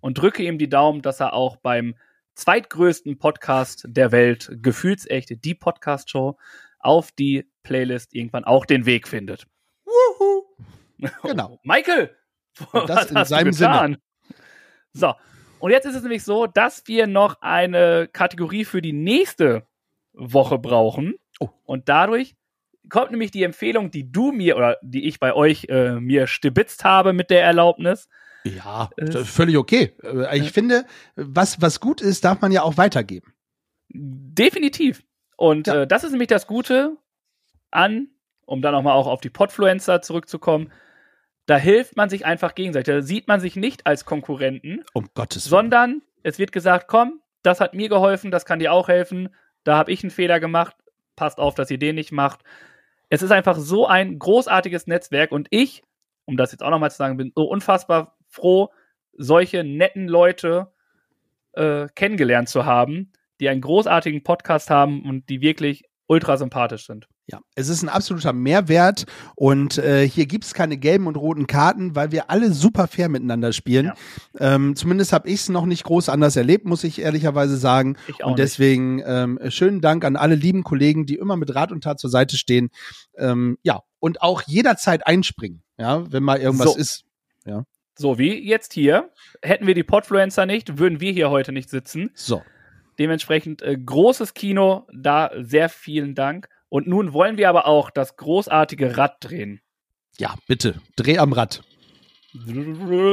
und 0.00 0.16
drücke 0.16 0.44
ihm 0.44 0.58
die 0.58 0.68
Daumen, 0.68 1.02
dass 1.02 1.20
er 1.20 1.32
auch 1.32 1.56
beim 1.56 1.96
zweitgrößten 2.34 3.18
Podcast 3.18 3.84
der 3.88 4.12
Welt, 4.12 4.50
Gefühlsechte, 4.62 5.36
die 5.36 5.54
Podcast-Show, 5.54 6.36
auf 6.78 7.10
die 7.10 7.50
Playlist 7.64 8.14
irgendwann 8.14 8.44
auch 8.44 8.64
den 8.64 8.86
Weg 8.86 9.08
findet. 9.08 9.46
Wuhu. 9.84 10.44
Genau. 11.22 11.60
Michael, 11.62 12.10
Und 12.72 12.88
das 12.88 12.96
was 12.96 13.10
in 13.10 13.18
hast 13.18 13.28
seinem 13.28 13.52
du 13.52 13.58
getan? 13.58 13.96
So, 14.92 15.14
und 15.58 15.70
jetzt 15.70 15.86
ist 15.86 15.94
es 15.94 16.02
nämlich 16.02 16.24
so, 16.24 16.46
dass 16.46 16.86
wir 16.86 17.06
noch 17.06 17.40
eine 17.40 18.08
Kategorie 18.12 18.64
für 18.64 18.82
die 18.82 18.92
nächste 18.92 19.66
Woche 20.12 20.58
brauchen. 20.58 21.14
Oh. 21.38 21.50
Und 21.64 21.88
dadurch 21.88 22.34
kommt 22.88 23.10
nämlich 23.10 23.30
die 23.30 23.42
Empfehlung, 23.42 23.90
die 23.90 24.10
du 24.10 24.32
mir 24.32 24.56
oder 24.56 24.78
die 24.82 25.06
ich 25.06 25.20
bei 25.20 25.34
euch 25.34 25.66
äh, 25.68 26.00
mir 26.00 26.26
stibitzt 26.26 26.84
habe 26.84 27.12
mit 27.12 27.30
der 27.30 27.42
Erlaubnis. 27.44 28.08
Ja, 28.44 28.88
Äh, 28.96 29.06
das 29.06 29.22
ist 29.22 29.30
völlig 29.30 29.56
okay. 29.56 29.94
Äh, 30.02 30.38
Ich 30.38 30.52
finde, 30.52 30.84
was, 31.16 31.60
was 31.60 31.80
gut 31.80 32.00
ist, 32.00 32.24
darf 32.24 32.40
man 32.40 32.50
ja 32.52 32.62
auch 32.62 32.76
weitergeben. 32.76 33.34
Definitiv. 33.90 35.02
Und 35.36 35.66
Ja. 35.66 35.82
äh, 35.82 35.86
das 35.86 36.04
ist 36.04 36.10
nämlich 36.12 36.28
das 36.28 36.46
Gute 36.46 36.96
an, 37.70 38.08
um 38.46 38.62
dann 38.62 38.72
nochmal 38.72 38.94
auch 38.94 39.06
auf 39.06 39.20
die 39.20 39.30
Podfluencer 39.30 40.00
zurückzukommen. 40.02 40.72
Da 41.46 41.56
hilft 41.56 41.96
man 41.96 42.08
sich 42.10 42.26
einfach 42.26 42.54
gegenseitig. 42.54 42.94
Da 42.94 43.02
sieht 43.02 43.28
man 43.28 43.40
sich 43.40 43.56
nicht 43.56 43.86
als 43.86 44.04
Konkurrenten, 44.04 44.84
Um 44.94 45.08
Gottes 45.14 45.44
Willen. 45.46 45.50
sondern 45.50 46.02
es 46.22 46.38
wird 46.38 46.52
gesagt, 46.52 46.88
komm, 46.88 47.20
das 47.42 47.60
hat 47.60 47.74
mir 47.74 47.88
geholfen, 47.88 48.30
das 48.30 48.44
kann 48.44 48.58
dir 48.58 48.72
auch 48.72 48.88
helfen. 48.88 49.28
Da 49.64 49.76
habe 49.76 49.92
ich 49.92 50.02
einen 50.02 50.10
Fehler 50.10 50.40
gemacht. 50.40 50.76
Passt 51.18 51.40
auf, 51.40 51.56
dass 51.56 51.70
ihr 51.70 51.78
den 51.78 51.96
nicht 51.96 52.12
macht. 52.12 52.44
Es 53.08 53.22
ist 53.22 53.32
einfach 53.32 53.56
so 53.56 53.88
ein 53.88 54.20
großartiges 54.20 54.86
Netzwerk 54.86 55.32
und 55.32 55.48
ich, 55.50 55.82
um 56.26 56.36
das 56.36 56.52
jetzt 56.52 56.62
auch 56.62 56.70
nochmal 56.70 56.92
zu 56.92 56.96
sagen, 56.96 57.16
bin 57.16 57.32
so 57.34 57.44
unfassbar 57.44 58.16
froh, 58.28 58.70
solche 59.14 59.64
netten 59.64 60.06
Leute 60.06 60.70
äh, 61.54 61.88
kennengelernt 61.96 62.48
zu 62.48 62.64
haben, 62.64 63.12
die 63.40 63.48
einen 63.48 63.60
großartigen 63.60 64.22
Podcast 64.22 64.70
haben 64.70 65.02
und 65.02 65.28
die 65.28 65.40
wirklich 65.40 65.87
ultra 66.08 66.36
sympathisch 66.36 66.86
sind. 66.86 67.06
Ja, 67.26 67.40
es 67.54 67.68
ist 67.68 67.82
ein 67.82 67.88
absoluter 67.88 68.32
Mehrwert 68.32 69.04
und 69.36 69.78
äh, 69.78 70.08
hier 70.08 70.26
gibt's 70.26 70.54
keine 70.54 70.76
gelben 70.78 71.06
und 71.06 71.16
roten 71.16 71.46
Karten, 71.46 71.94
weil 71.94 72.10
wir 72.10 72.30
alle 72.30 72.52
super 72.52 72.86
fair 72.88 73.08
miteinander 73.08 73.52
spielen. 73.52 73.92
Ja. 74.38 74.54
Ähm, 74.54 74.74
zumindest 74.74 75.12
habe 75.12 75.28
ich 75.28 75.34
es 75.40 75.48
noch 75.48 75.66
nicht 75.66 75.84
groß 75.84 76.08
anders 76.08 76.34
erlebt, 76.36 76.64
muss 76.64 76.82
ich 76.84 77.00
ehrlicherweise 77.00 77.56
sagen. 77.56 77.96
Ich 78.08 78.24
auch 78.24 78.28
Und 78.30 78.38
nicht. 78.38 78.44
deswegen 78.44 79.02
ähm, 79.06 79.38
schönen 79.50 79.80
Dank 79.80 80.04
an 80.04 80.16
alle 80.16 80.34
lieben 80.34 80.64
Kollegen, 80.64 81.04
die 81.06 81.16
immer 81.16 81.36
mit 81.36 81.54
Rat 81.54 81.70
und 81.70 81.84
Tat 81.84 82.00
zur 82.00 82.10
Seite 82.10 82.36
stehen. 82.36 82.70
Ähm, 83.16 83.58
ja, 83.62 83.80
und 84.00 84.22
auch 84.22 84.42
jederzeit 84.42 85.06
einspringen, 85.06 85.62
ja, 85.76 86.10
wenn 86.10 86.22
mal 86.22 86.38
irgendwas 86.40 86.72
So. 86.72 86.76
ist. 86.78 87.04
So 88.00 88.16
wie 88.16 88.38
jetzt 88.48 88.74
hier. 88.74 89.10
Hätten 89.42 89.66
wir 89.66 89.74
die 89.74 89.82
Podfluencer 89.82 90.46
nicht, 90.46 90.78
würden 90.78 91.00
wir 91.00 91.10
hier 91.10 91.30
heute 91.30 91.50
nicht 91.50 91.68
sitzen. 91.68 92.10
So. 92.14 92.42
Dementsprechend 92.98 93.62
äh, 93.62 93.76
großes 93.78 94.34
Kino, 94.34 94.86
da 94.92 95.30
sehr 95.38 95.68
vielen 95.68 96.14
Dank. 96.14 96.48
Und 96.68 96.86
nun 96.86 97.12
wollen 97.12 97.36
wir 97.38 97.48
aber 97.48 97.66
auch 97.66 97.90
das 97.90 98.16
großartige 98.16 98.96
Rad 98.96 99.16
drehen. 99.20 99.60
Ja, 100.18 100.34
bitte, 100.46 100.80
dreh 100.96 101.18
am 101.18 101.32
Rad. 101.32 101.62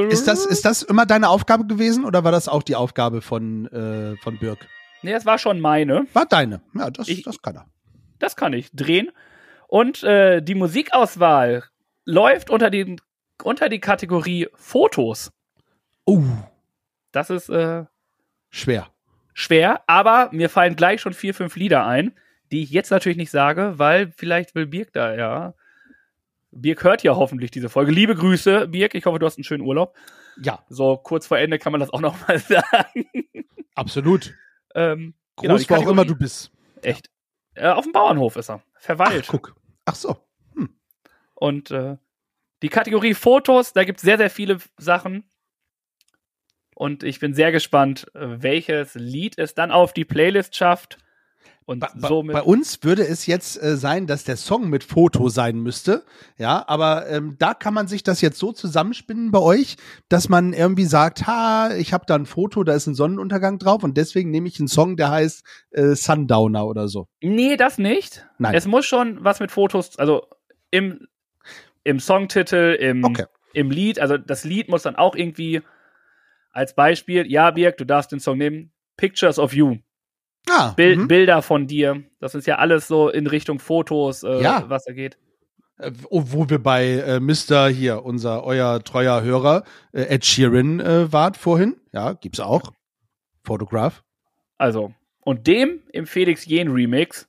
Ist 0.10 0.28
das, 0.28 0.46
ist 0.46 0.66
das 0.66 0.84
immer 0.84 1.06
deine 1.06 1.30
Aufgabe 1.30 1.66
gewesen 1.66 2.04
oder 2.06 2.24
war 2.24 2.32
das 2.32 2.48
auch 2.50 2.64
die 2.64 2.76
Aufgabe 2.76 3.22
von, 3.22 3.66
äh, 3.68 4.18
von 4.18 4.38
Birk? 4.40 4.68
Nee, 5.04 5.12
das 5.14 5.26
war 5.26 5.38
schon 5.38 5.60
meine. 5.62 6.06
War 6.14 6.26
deine. 6.26 6.62
Ja, 6.74 6.90
das, 6.90 7.08
Ich- 7.08 7.24
das 7.24 7.42
kann 7.42 7.56
er. 7.56 7.66
Das 8.20 8.36
kann 8.36 8.54
ich 8.54 8.72
drehen. 8.72 9.12
Und 9.68 10.04
äh, 10.04 10.42
die 10.42 10.56
Musikauswahl 10.56 11.64
läuft 12.06 12.50
unter, 12.50 12.70
den, 12.70 13.00
unter 13.44 13.70
die 13.70 13.80
Kategorie 13.80 14.48
Fotos. 14.56 15.32
Uh, 16.08 16.24
Das 17.12 17.30
ist 17.30 17.50
äh, 17.50 17.86
schwer. 18.50 18.88
Schwer, 19.36 19.84
aber 19.86 20.30
mir 20.32 20.50
fallen 20.50 20.76
gleich 20.76 21.02
schon 21.02 21.14
vier, 21.14 21.36
fünf 21.36 21.56
Lieder 21.56 21.86
ein, 21.86 22.18
die 22.52 22.64
ich 22.64 22.72
jetzt 22.72 22.90
natürlich 22.90 23.18
nicht 23.18 23.30
sage, 23.30 23.74
weil 23.78 24.12
vielleicht 24.16 24.56
will 24.56 24.66
Birk 24.66 24.92
da, 24.94 25.14
ja. 25.14 25.54
Birk 26.52 26.84
hört 26.84 27.04
ja 27.04 27.16
hoffentlich 27.16 27.52
diese 27.52 27.68
Folge. 27.70 27.92
Liebe 27.92 28.16
Grüße, 28.16 28.70
Birk. 28.70 28.96
Ich 28.96 29.06
hoffe, 29.06 29.20
du 29.20 29.26
hast 29.26 29.38
einen 29.38 29.44
schönen 29.44 29.64
Urlaub. 29.64 29.96
Ja, 30.42 30.64
So 30.70 30.96
kurz 30.98 31.28
vor 31.28 31.38
Ende 31.38 31.60
kann 31.60 31.74
man 31.74 31.82
das 31.82 31.90
auch 31.92 32.00
noch 32.00 32.28
mal 32.28 32.40
sagen. 32.40 33.06
absolut. 33.76 34.34
ähm, 34.74 35.14
Groß, 35.36 35.68
genau, 35.68 35.82
wo 35.82 35.86
auch 35.86 35.92
immer 35.92 36.06
du 36.06 36.16
bist. 36.16 36.50
Echt. 36.82 37.10
Äh, 37.56 37.68
auf 37.68 37.84
dem 37.84 37.92
Bauernhof 37.92 38.38
ist 38.38 38.50
er. 38.50 38.64
Ach, 38.76 38.82
Verweilt. 38.82 39.28
guck. 39.28 39.54
Ach 39.84 39.96
so. 39.96 40.18
Und 41.34 41.72
äh, 41.72 41.98
die 42.62 42.70
Kategorie 42.70 43.14
Fotos, 43.14 43.74
da 43.74 43.84
gibt 43.84 44.00
es 44.00 44.04
sehr, 44.04 44.18
sehr 44.18 44.30
viele 44.30 44.60
Sachen. 44.78 45.26
Und 46.76 47.04
ich 47.04 47.20
bin 47.20 47.34
sehr 47.34 47.52
gespannt, 47.52 48.06
äh, 48.14 48.20
welches 48.44 48.94
Lied 48.96 49.38
es 49.40 49.56
dann 49.56 49.72
auf 49.72 49.94
die 49.94 50.06
Playlist 50.06 50.56
schafft. 50.56 50.98
Und 51.68 51.80
Bei, 51.80 51.88
bei, 51.96 52.08
somit. 52.10 52.34
bei 52.34 52.44
uns 52.44 52.84
würde 52.84 53.08
es 53.08 53.26
jetzt 53.26 53.60
äh, 53.60 53.76
sein, 53.76 54.06
dass 54.06 54.24
der 54.24 54.38
Song 54.38 54.70
mit 54.70 54.84
Foto 54.84 55.30
sein 55.30 55.58
müsste. 55.58 56.04
Ja, 56.38 56.64
aber 56.68 57.10
ähm, 57.10 57.38
da 57.40 57.56
kann 57.56 57.74
man 57.74 57.88
sich 57.88 58.04
das 58.04 58.22
jetzt 58.22 58.38
so 58.38 58.52
zusammenspinnen 58.52 59.32
bei 59.32 59.40
euch, 59.40 59.78
dass 60.08 60.30
man 60.30 60.54
irgendwie 60.54 60.86
sagt, 60.86 61.26
ha, 61.26 61.74
ich 61.76 61.92
habe 61.92 62.06
da 62.06 62.14
ein 62.14 62.28
Foto, 62.28 62.64
da 62.64 62.76
ist 62.76 62.86
ein 62.86 62.94
Sonnenuntergang 62.94 63.58
drauf 63.58 63.84
und 63.84 63.98
deswegen 63.98 64.30
nehme 64.30 64.48
ich 64.48 64.60
einen 64.60 64.68
Song, 64.68 64.96
der 64.96 65.10
heißt 65.10 65.44
äh, 65.72 65.96
Sundowner 65.96 66.68
oder 66.68 66.88
so. 66.88 67.08
Nee, 67.22 67.58
das 67.58 67.80
nicht. 67.80 68.28
Nein. 68.38 68.54
Es 68.54 68.68
muss 68.68 68.86
schon 68.86 69.24
was 69.24 69.40
mit 69.40 69.50
Fotos, 69.50 69.98
also 69.98 70.28
im, 70.70 71.08
im 71.84 72.00
Songtitel, 72.00 72.78
im, 72.80 73.04
Okay. 73.04 73.26
im 73.54 73.72
Lied, 73.72 73.98
also 74.00 74.18
das 74.20 74.44
Lied 74.44 74.70
muss 74.70 74.84
dann 74.84 74.98
auch 74.98 75.16
irgendwie 75.16 75.62
als 76.56 76.74
Beispiel, 76.74 77.30
ja, 77.30 77.52
Birk, 77.52 77.78
du 77.78 77.86
darfst 77.86 78.12
den 78.12 78.20
Song 78.20 78.38
nehmen, 78.38 78.72
Pictures 78.98 79.38
of 79.40 79.54
You. 79.54 79.78
Ah, 80.50 80.72
Bil 80.72 80.96
mhm. 80.96 81.08
Bilder 81.08 81.42
von 81.42 81.68
dir. 81.68 82.04
Das 82.20 82.36
ist 82.36 82.48
ja 82.48 82.58
alles 82.58 82.88
so 82.88 83.10
in 83.10 83.28
Richtung 83.28 83.60
Fotos, 83.60 84.24
äh, 84.24 84.42
Ja. 84.42 84.64
was 84.68 84.86
da 84.86 84.94
geht. 84.94 85.18
Äh, 85.78 85.92
wo 86.10 86.50
wir 86.50 86.60
bei 86.60 86.86
äh, 87.00 87.20
Mr. 87.20 87.68
hier, 87.68 88.06
unser 88.06 88.44
euer 88.44 88.82
treuer 88.84 89.22
Hörer, 89.22 89.64
äh, 89.92 90.04
Ed 90.04 90.24
Sheeran 90.26 90.80
äh, 90.80 91.12
wart 91.12 91.36
vorhin. 91.36 91.76
Ja, 91.92 92.14
gibt's 92.14 92.40
auch. 92.40 92.72
Photograph. 93.44 94.04
Also, 94.58 94.94
und 95.22 95.48
dem 95.48 95.82
im 95.92 96.06
Felix 96.08 96.46
Jen 96.46 96.70
Remix, 96.72 97.28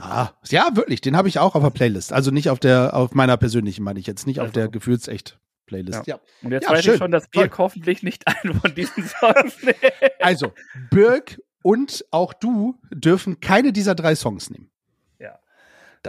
Ah, 0.00 0.30
ja, 0.48 0.70
wirklich, 0.74 1.02
den 1.02 1.16
habe 1.16 1.28
ich 1.28 1.38
auch 1.38 1.54
auf 1.54 1.62
der 1.62 1.70
Playlist. 1.70 2.12
Also 2.12 2.32
nicht 2.32 2.50
auf 2.50 2.58
der, 2.58 2.96
auf 2.96 3.14
meiner 3.14 3.36
persönlichen, 3.36 3.84
meine 3.84 4.00
ich 4.00 4.06
jetzt, 4.08 4.26
nicht 4.26 4.40
auf 4.40 4.46
Also. 4.46 4.54
der 4.60 4.68
Gefühlsecht 4.68 5.38
Playlist. 5.74 6.06
Ja. 6.06 6.20
und 6.42 6.52
jetzt 6.52 6.64
Ja, 6.64 6.70
weiß 6.70 6.84
schön. 6.84 6.94
ich 6.94 6.98
schon, 6.98 7.10
dass. 7.10 7.28
Birk 7.28 7.58
hoffentlich 7.58 8.02
nicht 8.02 8.26
einen 8.44 8.54
von 8.60 8.74
diesen 8.74 9.04
Songs 9.04 9.62
nimmt. 9.62 9.78
Also, 10.20 10.52
Birk 10.90 11.40
und 11.62 12.04
auch 12.10 12.32
du 12.32 12.78
dürfen 12.90 13.40
keine 13.40 13.72
dieser 13.72 13.94
drei 13.94 14.14
Songs 14.14 14.50
nehmen. 14.50 14.70
Ja. 15.18 15.38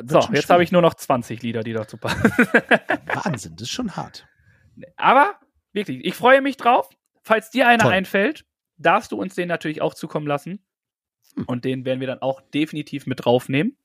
So, 0.05 0.19
jetzt 0.33 0.49
habe 0.49 0.63
ich 0.63 0.71
nur 0.71 0.81
noch 0.81 0.93
20 0.93 1.41
Lieder, 1.41 1.63
die 1.63 1.73
dazu 1.73 1.97
passen. 1.97 2.23
Wahnsinn, 3.05 3.55
das 3.55 3.63
ist 3.63 3.71
schon 3.71 3.95
hart. 3.95 4.27
Aber 4.97 5.39
wirklich, 5.71 6.03
ich 6.03 6.15
freue 6.15 6.41
mich 6.41 6.57
drauf. 6.57 6.89
Falls 7.21 7.49
dir 7.49 7.67
einer 7.67 7.83
Toll. 7.83 7.93
einfällt, 7.93 8.45
darfst 8.77 9.11
du 9.11 9.17
uns 9.17 9.35
den 9.35 9.47
natürlich 9.47 9.81
auch 9.81 9.93
zukommen 9.93 10.27
lassen. 10.27 10.59
Hm. 11.35 11.45
Und 11.45 11.65
den 11.65 11.85
werden 11.85 12.01
wir 12.01 12.07
dann 12.07 12.21
auch 12.21 12.41
definitiv 12.41 13.05
mit 13.07 13.23
draufnehmen. 13.23 13.77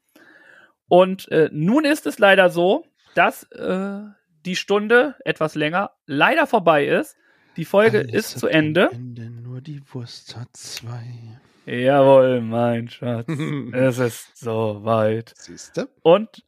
Und 0.89 1.31
äh, 1.31 1.49
nun 1.53 1.85
ist 1.85 2.07
es 2.07 2.19
leider 2.19 2.51
so, 2.51 2.85
dass 3.15 3.45
äh, 3.53 4.01
die 4.45 4.57
Stunde 4.57 5.15
etwas 5.25 5.55
länger 5.55 5.93
leider 6.07 6.47
vorbei 6.47 6.87
ist. 6.87 7.17
Die 7.57 7.65
Folge 7.65 8.01
Alles 8.01 8.13
ist 8.13 8.39
zu 8.39 8.47
Ende. 8.47 8.91
Ende. 8.93 9.29
Nur 9.31 9.61
die 9.61 9.83
Wurst 9.93 10.37
hat 10.37 10.49
zwei. 10.57 11.05
Jawohl, 11.67 12.41
mein 12.41 12.89
Schatz. 12.89 13.27
es 13.73 13.99
ist 13.99 14.37
soweit. 14.37 15.33
Siehste? 15.37 15.89
Und 16.03 16.45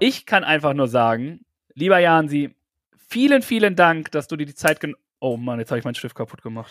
ich 0.00 0.26
kann 0.26 0.44
einfach 0.44 0.74
nur 0.74 0.88
sagen, 0.88 1.44
lieber 1.74 1.98
Jansi, 1.98 2.54
vielen, 3.08 3.42
vielen 3.42 3.74
Dank, 3.74 4.10
dass 4.12 4.28
du 4.28 4.36
dir 4.36 4.46
die 4.46 4.54
Zeit 4.54 4.80
gen 4.80 4.94
Oh 5.20 5.36
Mann, 5.36 5.58
jetzt 5.58 5.70
habe 5.70 5.78
ich 5.80 5.84
meinen 5.84 5.96
Stift 5.96 6.14
kaputt 6.14 6.42
gemacht. 6.42 6.70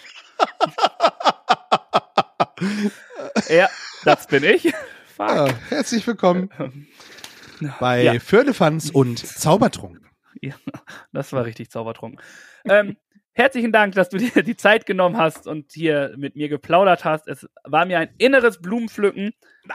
ja, 3.50 3.68
das 4.06 4.28
bin 4.28 4.44
ich. 4.44 4.74
Fuck. 5.18 5.30
Ja, 5.30 5.48
herzlich 5.70 6.06
willkommen 6.08 6.50
bei 7.80 8.04
Ja. 8.04 8.20
Firlefanz 8.20 8.90
und 8.90 9.20
Zaubertrunk. 9.20 10.00
Ja, 10.42 10.56
das 11.14 11.34
war 11.34 11.46
richtig 11.46 11.70
zaubertrunken. 11.70 12.22
ähm, 12.66 12.98
herzlichen 13.34 13.72
Dank, 13.72 13.96
dass 13.96 14.10
du 14.10 14.18
dir 14.18 14.44
die 14.44 14.58
Zeit 14.58 14.86
genommen 14.86 15.18
hast 15.18 15.48
und 15.48 15.72
hier 15.72 16.14
mit 16.18 16.36
mir 16.36 16.50
geplaudert 16.50 17.06
hast. 17.06 17.28
Es 17.28 17.48
war 17.64 17.86
mir 17.86 18.00
ein 18.00 18.10
inneres 18.18 18.62
Blumenpflücken, 18.62 19.34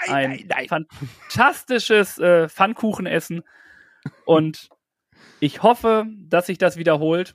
ein 0.09 0.49
fantastisches 0.69 2.19
äh, 2.19 2.49
Pfannkuchenessen 2.49 3.43
und 4.25 4.69
ich 5.41 5.63
hoffe, 5.63 6.07
dass 6.29 6.47
sich 6.47 6.59
das 6.59 6.77
wiederholt. 6.77 7.35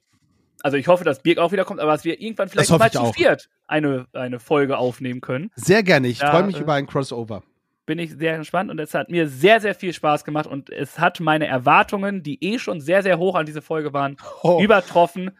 Also 0.63 0.77
ich 0.77 0.87
hoffe, 0.87 1.03
dass 1.03 1.21
Birk 1.21 1.37
auch 1.37 1.51
wiederkommt, 1.51 1.79
aber 1.79 1.91
dass 1.91 2.03
wir 2.03 2.19
irgendwann 2.19 2.49
vielleicht 2.49 2.71
mal 2.71 2.91
zu 2.91 3.13
viert 3.13 3.49
eine, 3.67 4.07
eine 4.13 4.39
Folge 4.39 4.77
aufnehmen 4.77 5.21
können. 5.21 5.51
Sehr 5.55 5.83
gerne. 5.83 6.07
Ich 6.07 6.19
Ja, 6.19 6.31
freue 6.31 6.43
mich 6.43 6.57
äh, 6.57 6.61
über 6.61 6.73
ein 6.73 6.87
Crossover. 6.87 7.43
Bin 7.87 7.97
ich 7.97 8.11
sehr 8.15 8.37
gespannt 8.37 8.69
und 8.69 8.79
es 8.79 8.93
hat 8.93 9.09
mir 9.09 9.27
sehr, 9.27 9.59
sehr 9.59 9.73
viel 9.73 9.93
Spaß 9.93 10.23
gemacht 10.23 10.45
und 10.45 10.69
es 10.69 10.99
hat 10.99 11.19
meine 11.19 11.47
Erwartungen, 11.47 12.21
die 12.21 12.43
eh 12.43 12.59
schon 12.59 12.79
sehr, 12.81 13.01
sehr 13.01 13.17
hoch 13.17 13.33
an 13.33 13.47
diese 13.47 13.63
Folge 13.63 13.93
waren, 13.93 14.17
Oh. 14.43 14.61
übertroffen, 14.61 15.31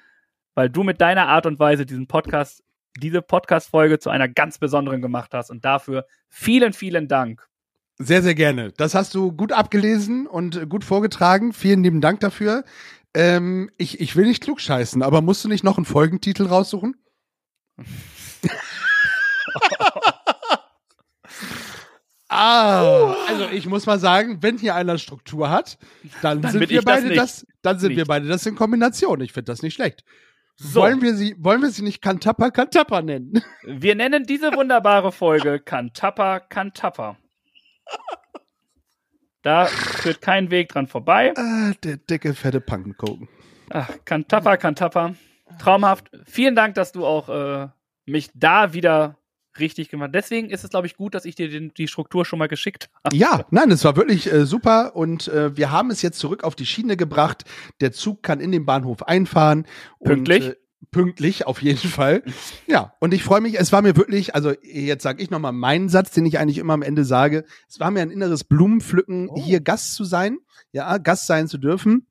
weil 0.55 0.69
du 0.71 0.81
mit 0.81 0.99
deiner 0.99 1.27
Art 1.27 1.45
und 1.45 1.59
Weise 1.59 1.85
diesen 1.85 2.07
Podcast, 2.07 2.63
diese 2.97 3.21
Podcast-Folge 3.21 3.99
zu 3.99 4.09
einer 4.09 4.27
ganz 4.27 4.57
besonderen 4.57 5.03
gemacht 5.03 5.33
hast 5.35 5.51
und 5.51 5.63
dafür 5.65 6.07
vielen, 6.29 6.73
vielen 6.73 7.07
Dank. 7.07 7.47
Sehr, 7.99 8.23
sehr 8.23 8.35
gerne. 8.35 8.71
Das 8.77 8.95
hast 8.95 9.13
du 9.13 9.31
gut 9.31 9.51
abgelesen 9.51 10.25
und 10.25 10.69
gut 10.69 10.83
vorgetragen. 10.83 11.51
Vielen 11.53 11.83
lieben 11.83 11.99
Dank 12.01 12.21
dafür. 12.21 12.63
Ähm, 13.13 13.69
ich, 13.77 13.99
ich 13.99 14.15
will 14.15 14.25
nicht 14.27 14.43
klugscheißen, 14.43 15.01
aber 15.03 15.21
musst 15.21 15.43
du 15.43 15.49
nicht 15.49 15.63
noch 15.63 15.77
einen 15.77 15.85
Folgentitel 15.85 16.45
raussuchen? 16.45 16.95
ah, 22.37 23.15
also 23.27 23.47
ich 23.51 23.65
muss 23.67 23.85
mal 23.85 23.99
sagen, 23.99 24.41
wenn 24.41 24.57
hier 24.57 24.75
einer 24.75 24.97
Struktur 24.97 25.49
hat, 25.49 25.77
dann, 26.21 26.41
Dann 26.41 26.51
sind 26.51 26.69
wir 26.69 26.77
das 26.77 26.85
beide 26.85 27.07
nicht. 27.07 27.17
das, 27.19 27.47
dann 27.61 27.79
sind 27.79 27.91
wir 27.91 27.97
Nicht. 27.97 28.07
beide 28.07 28.27
das 28.27 28.45
in 28.45 28.55
Kombination. 28.55 29.21
Ich 29.21 29.33
finde 29.33 29.51
das 29.51 29.61
nicht 29.61 29.73
schlecht. 29.75 30.03
So, 30.55 30.81
Wollen 30.81 31.01
wir 31.01 31.13
sie, 31.15 31.35
wollen 31.37 31.61
wir 31.61 31.69
sie 31.69 31.83
nicht 31.83 32.01
Kantappa 32.01 32.49
Kantappa 32.49 33.01
nennen? 33.01 33.43
wir 33.63 33.95
nennen 33.95 34.23
diese 34.25 34.53
wunderbare 34.53 35.11
Folge 35.11 35.59
Kantappa 35.59 36.39
Kantappa. 36.39 37.17
Da 39.43 39.65
führt 39.67 40.21
kein 40.21 40.51
Weg 40.51 40.69
dran 40.69 40.87
vorbei. 40.87 41.33
ah, 41.37 41.71
der 41.83 41.97
dicke, 41.97 42.33
fette 42.33 42.59
Pankenkoken. 42.59 43.29
Ach, 43.69 43.89
Kantappa, 44.05 44.57
Kantappa. 44.57 45.15
Traumhaft. 45.59 46.09
Vielen 46.25 46.55
Dank, 46.55 46.75
dass 46.75 46.91
du 46.91 47.05
auch 47.05 47.29
äh, 47.29 47.67
mich 48.05 48.29
da 48.33 48.73
wieder 48.73 49.16
richtig 49.59 49.89
gemacht. 49.89 50.11
Deswegen 50.13 50.49
ist 50.49 50.63
es, 50.63 50.69
glaube 50.69 50.87
ich, 50.87 50.95
gut, 50.95 51.15
dass 51.15 51.25
ich 51.25 51.35
dir 51.35 51.49
den, 51.49 51.73
die 51.75 51.87
Struktur 51.87 52.25
schon 52.25 52.39
mal 52.39 52.47
geschickt 52.47 52.89
habe. 53.03 53.15
Ja, 53.15 53.45
nein, 53.51 53.71
es 53.71 53.83
war 53.83 53.95
wirklich 53.95 54.31
äh, 54.31 54.45
super 54.45 54.95
und 54.95 55.27
äh, 55.27 55.55
wir 55.55 55.71
haben 55.71 55.91
es 55.91 56.01
jetzt 56.01 56.19
zurück 56.19 56.43
auf 56.43 56.55
die 56.55 56.65
Schiene 56.65 56.97
gebracht. 56.97 57.43
Der 57.81 57.91
Zug 57.91 58.23
kann 58.23 58.39
in 58.39 58.51
den 58.51 58.65
Bahnhof 58.65 59.03
einfahren. 59.03 59.65
Pünktlich? 60.03 60.45
Und, 60.45 60.51
äh, 60.51 60.55
pünktlich, 60.91 61.45
auf 61.47 61.61
jeden 61.61 61.89
Fall. 61.89 62.23
Ja, 62.67 62.93
und 62.99 63.13
ich 63.13 63.23
freue 63.23 63.41
mich, 63.41 63.59
es 63.59 63.71
war 63.71 63.81
mir 63.81 63.95
wirklich, 63.95 64.35
also 64.35 64.53
jetzt 64.61 65.03
sage 65.03 65.21
ich 65.21 65.29
nochmal 65.29 65.51
meinen 65.51 65.89
Satz, 65.89 66.11
den 66.11 66.25
ich 66.25 66.39
eigentlich 66.39 66.59
immer 66.59 66.73
am 66.73 66.81
Ende 66.81 67.03
sage. 67.03 67.45
Es 67.67 67.79
war 67.79 67.91
mir 67.91 68.01
ein 68.01 68.11
inneres 68.11 68.43
Blumenpflücken, 68.43 69.29
Oh. 69.29 69.41
hier 69.43 69.59
Gast 69.59 69.95
zu 69.95 70.03
sein, 70.03 70.37
ja, 70.71 70.97
Gast 70.97 71.27
sein 71.27 71.47
zu 71.47 71.57
dürfen. 71.57 72.07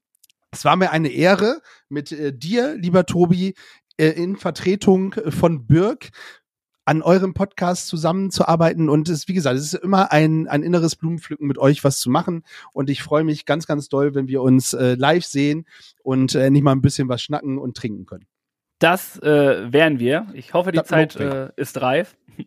Es 0.51 0.65
war 0.65 0.77
mir 0.77 0.91
eine 0.91 1.09
Ehre, 1.09 1.61
mit 1.89 2.13
äh, 2.13 2.33
dir, 2.37 2.75
lieber 2.77 3.07
Tobi, 3.07 3.55
äh, 3.99 4.09
in 4.09 4.37
Vertretung 4.37 5.15
von 5.29 5.67
Birk 5.67 6.11
an 6.87 7.03
eurem 7.03 7.35
Podcast 7.35 7.89
zusammenzuarbeiten. 7.89 8.89
Und 8.89 9.09
es, 9.09 9.29
wie 9.29 9.35
gesagt, 9.35 9.57
es 9.59 9.73
ist 9.73 9.75
immer 9.75 10.13
ein, 10.13 10.49
ein 10.49 10.63
inneres 10.63 10.97
Blumenpflücken 10.97 11.47
mit 11.47 11.59
euch 11.59 11.85
was 11.85 11.99
zu 11.99 12.09
machen. 12.09 12.45
Und 12.73 12.89
ich 12.89 13.03
freue 13.03 13.25
mich 13.25 13.45
ganz, 13.45 13.67
ganz 13.67 13.89
doll, 13.89 14.15
wenn 14.15 14.29
wir 14.29 14.41
uns 14.41 14.73
äh, 14.73 14.95
live 14.95 15.25
sehen 15.25 15.67
und 16.03 16.35
äh, 16.35 16.49
nicht 16.49 16.63
mal 16.63 16.73
ein 16.73 16.83
bisschen 16.83 17.09
was 17.09 17.21
schnacken 17.21 17.59
und 17.59 17.77
trinken 17.77 18.07
können. 18.07 18.27
Das 18.79 19.19
äh, 19.21 19.73
wären 19.73 19.99
wir. 19.99 20.29
Ich 20.33 20.55
hoffe, 20.55 20.71
die 20.71 20.79
Das 20.79 20.87
Zeit 20.87 21.17
äh, 21.17 21.51
ist 21.57 21.81
reif. 21.81 22.17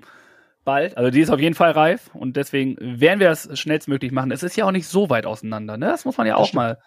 Bald. 0.63 0.97
Also 0.97 1.09
die 1.09 1.21
ist 1.21 1.31
auf 1.31 1.39
jeden 1.39 1.55
Fall 1.55 1.71
reif 1.71 2.13
und 2.13 2.35
deswegen 2.35 2.75
werden 2.79 3.19
wir 3.19 3.29
das 3.29 3.57
schnellstmöglich 3.57 4.11
machen. 4.11 4.31
Es 4.31 4.43
ist 4.43 4.55
ja 4.55 4.65
auch 4.65 4.71
nicht 4.71 4.87
so 4.87 5.09
weit 5.09 5.25
auseinander, 5.25 5.77
ne? 5.77 5.87
Das 5.87 6.05
muss 6.05 6.17
man 6.17 6.27
ja 6.27 6.35
auch 6.35 6.53
mal 6.53 6.79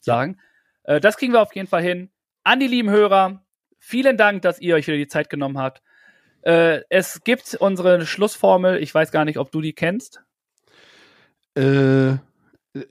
sagen. 0.00 0.38
Äh, 0.84 1.00
das 1.00 1.16
kriegen 1.16 1.32
wir 1.32 1.42
auf 1.42 1.54
jeden 1.54 1.66
Fall 1.66 1.82
hin. 1.82 2.10
An 2.44 2.60
die 2.60 2.68
lieben 2.68 2.90
Hörer, 2.90 3.42
vielen 3.78 4.16
Dank, 4.16 4.42
dass 4.42 4.60
ihr 4.60 4.76
euch 4.76 4.86
wieder 4.86 4.98
die 4.98 5.08
Zeit 5.08 5.28
genommen 5.28 5.58
habt. 5.58 5.82
Äh, 6.46 6.82
es 6.90 7.24
gibt 7.24 7.56
unsere 7.56 8.06
Schlussformel. 8.06 8.80
Ich 8.80 8.94
weiß 8.94 9.10
gar 9.10 9.24
nicht, 9.24 9.38
ob 9.38 9.50
du 9.50 9.60
die 9.60 9.72
kennst. 9.72 10.22
Äh, 11.56 12.12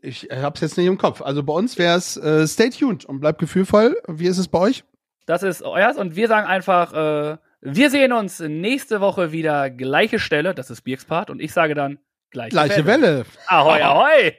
ich 0.02 0.28
hab's 0.30 0.60
jetzt 0.60 0.78
nicht 0.78 0.88
im 0.88 0.98
Kopf. 0.98 1.22
Also 1.22 1.42
bei 1.42 1.54
uns 1.54 1.78
wäre 1.78 1.98
es 1.98 2.18
äh, 2.18 2.46
stay 2.48 2.70
tuned 2.70 3.06
und 3.06 3.22
bleibt 3.22 3.40
gefühlvoll. 3.40 3.96
Wie 4.08 4.28
ist 4.28 4.40
es 4.40 4.50
bei 4.50 4.60
euch? 4.60 4.84
Das 5.26 5.42
ist 5.42 5.64
euers 5.64 5.98
und 5.98 6.18
wir 6.18 6.28
sagen 6.28 6.46
einfach, 6.46 6.94
äh, 6.94 7.38
wir 7.62 7.90
sehen 7.90 8.12
uns 8.12 8.42
nächste 8.42 9.00
Woche 9.00 9.32
wieder 9.32 9.70
gleiche 9.70 10.20
Stelle. 10.20 10.54
Das 10.54 10.70
ist 10.70 10.82
Birks 10.82 11.06
Part 11.06 11.30
und 11.30 11.42
ich 11.42 11.54
sage 11.54 11.76
dann 11.76 12.00
gleiche, 12.32 12.52
Gleiche 12.52 12.86
Welle. 12.86 13.26
Ahoi, 13.48 13.82
ahoi. 13.82 14.34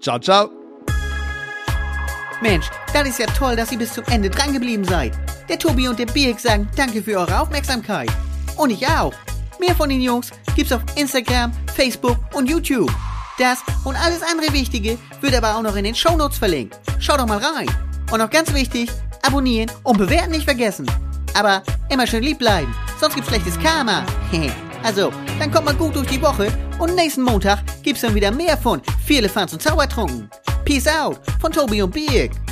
Ciao, 0.00 0.18
ciao. 0.18 0.50
Mensch, 2.40 2.66
das 2.94 3.08
ist 3.08 3.18
ja 3.18 3.26
toll, 3.26 3.56
dass 3.56 3.70
ihr 3.72 3.78
bis 3.78 3.92
zum 3.92 4.04
Ende 4.10 4.30
drangeblieben 4.30 4.84
seid. 4.84 5.12
Der 5.50 5.58
Tobi 5.58 5.86
und 5.86 5.98
der 5.98 6.06
Birk 6.06 6.40
sagen 6.40 6.68
danke 6.76 7.02
für 7.02 7.18
eure 7.18 7.40
Aufmerksamkeit. 7.40 8.10
Und 8.56 8.70
ich 8.70 8.86
auch. 8.86 9.12
Mehr 9.60 9.74
von 9.74 9.88
den 9.88 10.00
Jungs 10.00 10.30
gibt's 10.56 10.72
auf 10.72 10.82
Instagram, 10.96 11.52
Facebook 11.74 12.18
und 12.34 12.48
YouTube. 12.48 12.90
Das 13.38 13.58
und 13.84 13.96
alles 13.96 14.22
andere 14.22 14.52
Wichtige 14.52 14.98
wird 15.20 15.34
aber 15.34 15.56
auch 15.56 15.62
noch 15.62 15.76
in 15.76 15.84
den 15.84 15.94
Shownotes 15.94 16.38
verlinkt. 16.38 16.78
Schaut 17.00 17.18
doch 17.18 17.26
mal 17.26 17.38
rein. 17.38 17.68
Und 18.12 18.18
noch 18.18 18.30
ganz 18.30 18.52
wichtig, 18.52 18.90
abonnieren 19.22 19.70
und 19.82 19.98
bewerten 19.98 20.30
nicht 20.30 20.44
vergessen. 20.44 20.86
Aber 21.34 21.62
immer 21.88 22.06
schön 22.06 22.22
lieb 22.22 22.38
bleiben, 22.38 22.72
sonst 23.00 23.14
gibt's 23.14 23.30
schlechtes 23.30 23.58
Karma. 23.58 24.04
also, 24.84 25.12
dann 25.38 25.50
kommt 25.50 25.64
mal 25.64 25.74
gut 25.74 25.96
durch 25.96 26.08
die 26.08 26.22
Woche 26.22 26.52
und 26.78 26.94
nächsten 26.94 27.22
Montag 27.22 27.60
gibt's 27.82 28.02
dann 28.02 28.14
wieder 28.14 28.30
mehr 28.30 28.56
von 28.56 28.80
Viele 29.04 29.28
Fans 29.28 29.52
und 29.52 29.60
Zaubertrunken. 29.60 30.30
Peace 30.64 30.86
out 30.86 31.18
von 31.40 31.50
Tobi 31.52 31.82
und 31.82 31.92
Birk. 31.92 32.43